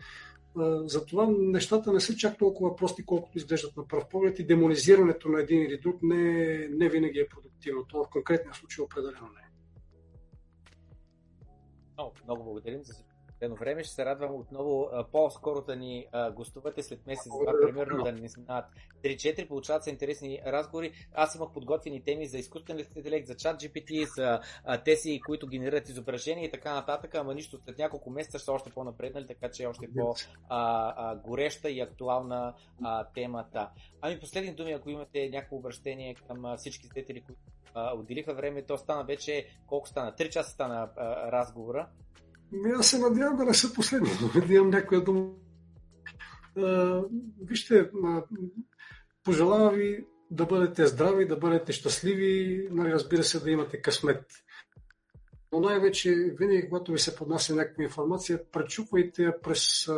[0.84, 5.40] Затова нещата не са чак толкова прости, колкото изглеждат на пръв поглед и демонизирането на
[5.40, 6.22] един или друг не,
[6.68, 7.86] не винаги е продуктивно.
[7.86, 9.50] Това в конкретния случай определено не е.
[11.96, 13.11] Много, много благодарим за всичко
[13.42, 13.84] едно време.
[13.84, 18.64] Ще се радвам отново по-скоро да ни гостувате след месец, два, примерно да ни знаят
[19.04, 20.92] 3-4, получават се интересни разговори.
[21.14, 24.40] Аз имах подготвени теми за изкуствен интелект, за чат GPT, за
[24.84, 29.26] тези, които генерират изображения и така нататък, ама нищо след няколко месеца ще още по-напреднали,
[29.26, 32.54] така че е още по-гореща и актуална
[33.14, 33.70] темата.
[34.00, 37.40] Ами последни думи, ако имате някакво обращение към всички зрители, които
[37.94, 40.12] отделиха време, то стана вече, колко стана?
[40.12, 40.90] 3 часа стана
[41.32, 41.88] разговора.
[42.52, 45.30] Ми аз се надявам да не са последни, но да имам някоя дума.
[46.56, 47.02] А,
[47.40, 48.22] вижте, а,
[49.24, 54.24] пожелавам ви да бъдете здрави, да бъдете щастливи, нали, разбира се, да имате късмет.
[55.52, 59.88] Но най-вече, винаги, когато ви се поднася някаква информация, пречупвайте я през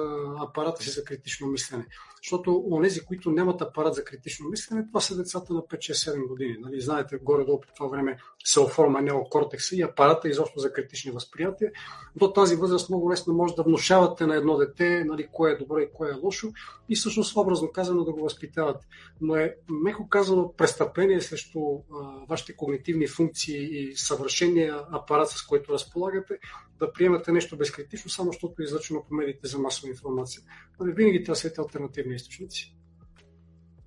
[0.40, 1.86] апарата си за критично мислене.
[2.24, 6.56] Защото онези, които нямат апарат за критично мислене, това са децата на 5-6-7 години.
[6.60, 6.80] Нали?
[6.80, 11.72] Знаете, горе-долу по това време се оформя неокортекса и апарата изобщо за критични възприятия.
[12.16, 15.78] До тази възраст много лесно може да внушавате на едно дете нали, кое е добро
[15.78, 16.52] и кое е лошо
[16.88, 18.86] и всъщност образно казано да го възпитавате.
[19.20, 21.82] Но е, меко казано, престъпление срещу а,
[22.28, 26.38] вашите когнитивни функции и съвършения апарат, с който разполагате,
[26.78, 30.42] да приемате нещо безкритично, само защото е излъчено по медиите за масова информация.
[30.80, 32.76] Нали, винаги трябва да альтернативни източници.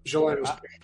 [0.06, 0.80] Желая ви успех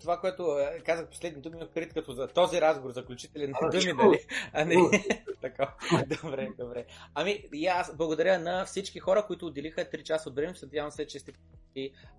[0.00, 4.26] това, което е, казах последни думи, имах като за този разговор, заключителен а, думи, нали?
[4.52, 4.76] А не,
[5.40, 5.74] така.
[6.22, 6.86] Добре, добре.
[7.14, 10.54] Ами, и аз благодаря на всички хора, които отделиха 3 часа от време.
[10.62, 11.32] Надявам се, че сте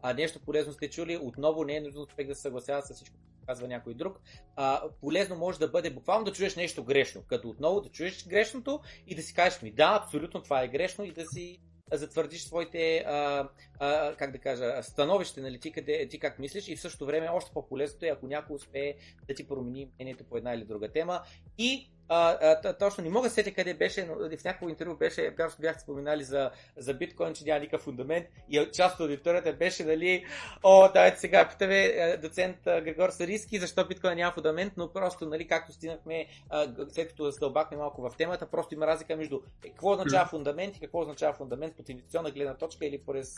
[0.01, 1.17] а, нещо полезно сте чули.
[1.17, 4.19] Отново не е нужно човек да се съгласява с всичко, което казва някой друг.
[4.55, 8.79] А, полезно може да бъде буквално да чуеш нещо грешно, като отново да чуеш грешното
[9.07, 11.59] и да си кажеш ми да, абсолютно това е грешно и да си
[11.91, 13.49] затвърдиш своите, а,
[13.79, 17.29] а, как да кажа, становище, нали, ти, къде, ти как мислиш и в същото време
[17.29, 18.95] още по-полезното е, ако някой успее
[19.27, 21.21] да ти промени мнението по една или друга тема.
[21.57, 25.35] И а, а, точно не мога да сетя къде беше, но в някакво интервю беше,
[25.35, 29.83] просто бяхте споменали за, за биткоин, че няма никакъв фундамент и част от аудиторията беше,
[29.83, 30.25] нали,
[30.63, 35.73] о, давайте сега питаме доцент Григор Сариски, защо биткоин няма фундамент, но просто, нали, както
[35.73, 36.25] стигнахме,
[36.89, 40.99] след като задълбахме малко в темата, просто има разлика между какво означава фундамент и какво
[40.99, 43.37] означава фундамент по инвестиционна гледна точка или през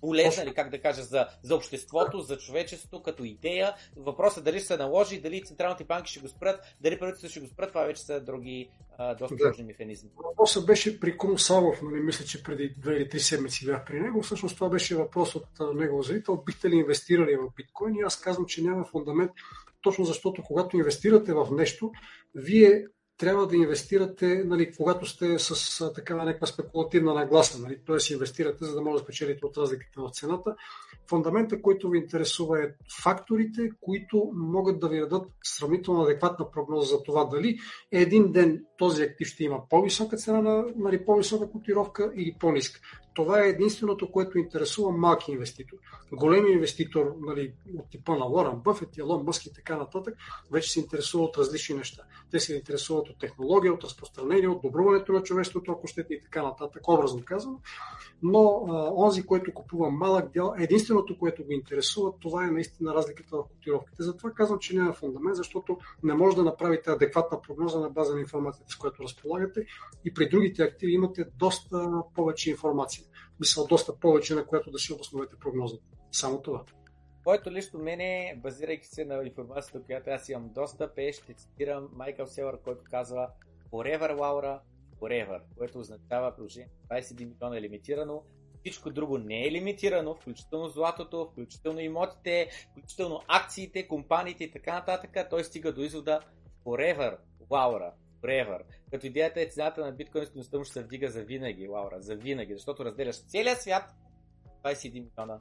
[0.00, 3.74] полезна, или как да кажа, за, за обществото, за човечеството като идея.
[3.96, 7.40] Въпросът е дали ще се наложи, дали централните банки ще го спрат, дали правителството ще
[7.40, 9.44] го спрат, това вече са други а, доста да.
[9.44, 10.10] сложни механизми.
[10.24, 14.00] Въпросът беше при Крум Савов, нали, мисля, че преди две или три седмици бях при
[14.00, 14.22] него.
[14.22, 16.42] Всъщност това беше въпрос от негов зрител.
[16.46, 17.94] Бихте ли инвестирали в биткоин?
[17.94, 19.30] И аз казвам, че няма фундамент,
[19.80, 21.92] точно защото когато инвестирате в нещо,
[22.34, 22.86] вие
[23.20, 28.12] трябва да инвестирате, нали, когато сте с а, такава някаква спекулативна нагласа, нали, т.е.
[28.12, 30.56] инвестирате, за да може да спечелите от разликата в цената.
[31.08, 32.68] Фундамента, който ви интересува е
[33.02, 37.58] факторите, които могат да ви дадат сравнително адекватна прогноза за това дали
[37.92, 42.80] един ден този актив ще има по-висока цена на нали, по-висока котировка или по-ниска.
[43.14, 45.76] Това е единственото, което интересува малки инвеститор.
[46.12, 50.14] Големи инвеститор нали, от типа на Лорен Бъфет, Елон Мъск и така нататък,
[50.50, 52.02] вече се интересува от различни неща.
[52.30, 56.42] Те се интересуват от технология, от разпространение, от добруването на човечеството, ако щете и така
[56.42, 57.60] нататък, образно казано.
[58.22, 63.36] Но а, онзи, който купува малък дял, единственото, което го интересува, това е наистина разликата
[63.36, 64.02] в котировките.
[64.02, 68.20] Затова казвам, че няма фундамент, защото не може да направите адекватна прогноза на база на
[68.20, 69.66] информацията, с която разполагате.
[70.04, 73.04] И при другите активи имате доста повече информация.
[73.40, 75.84] Мисля, доста повече, на която да си обосновете прогнозата.
[76.12, 76.64] Само това.
[77.26, 82.26] Моето лично мене, базирайки се на информацията, която аз имам достъп, е, ще цитирам Майкъл
[82.26, 83.28] Селър, който казва
[83.70, 84.60] Forever, Laura,
[85.00, 88.22] Forever, което означава приложение 21 милиона е лимитирано,
[88.60, 95.30] всичко друго не е лимитирано, включително златото, включително имотите, включително акциите, компаниите и така нататък.
[95.30, 96.20] Той стига до извода
[96.64, 97.16] Forever,
[97.50, 97.92] Laura,
[98.22, 98.60] Forever.
[98.90, 102.16] Като идеята е цената на биткоин стоеността му ще се вдига за винаги, Лаура, за
[102.16, 103.84] винаги, защото разделяш целия свят
[104.64, 105.40] 21 милиона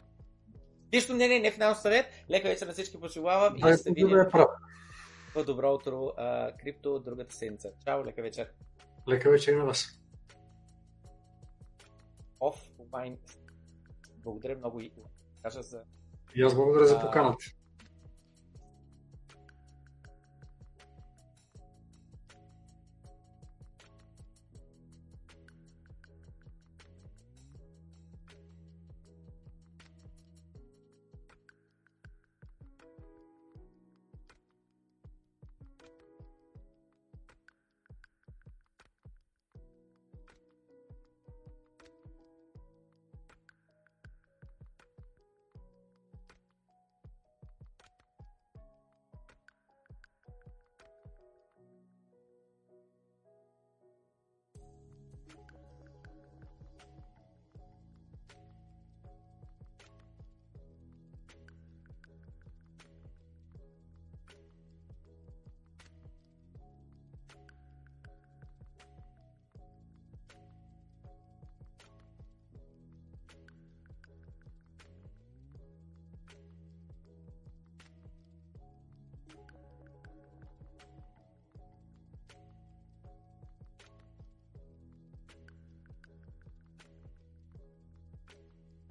[0.94, 2.06] Лично мнение, не финансов съвет.
[2.30, 4.18] Лека вечер на всички пожелавам и ще се видим
[5.34, 7.70] по добро утро а, крипто другата седмица.
[7.86, 8.52] Чао, лека вечер.
[9.10, 10.00] Лека вечер на вас.
[12.40, 13.18] Офлайн.
[14.24, 14.92] Благодаря много и
[15.44, 15.84] кажа за...
[16.36, 17.46] И аз благодаря за поканата.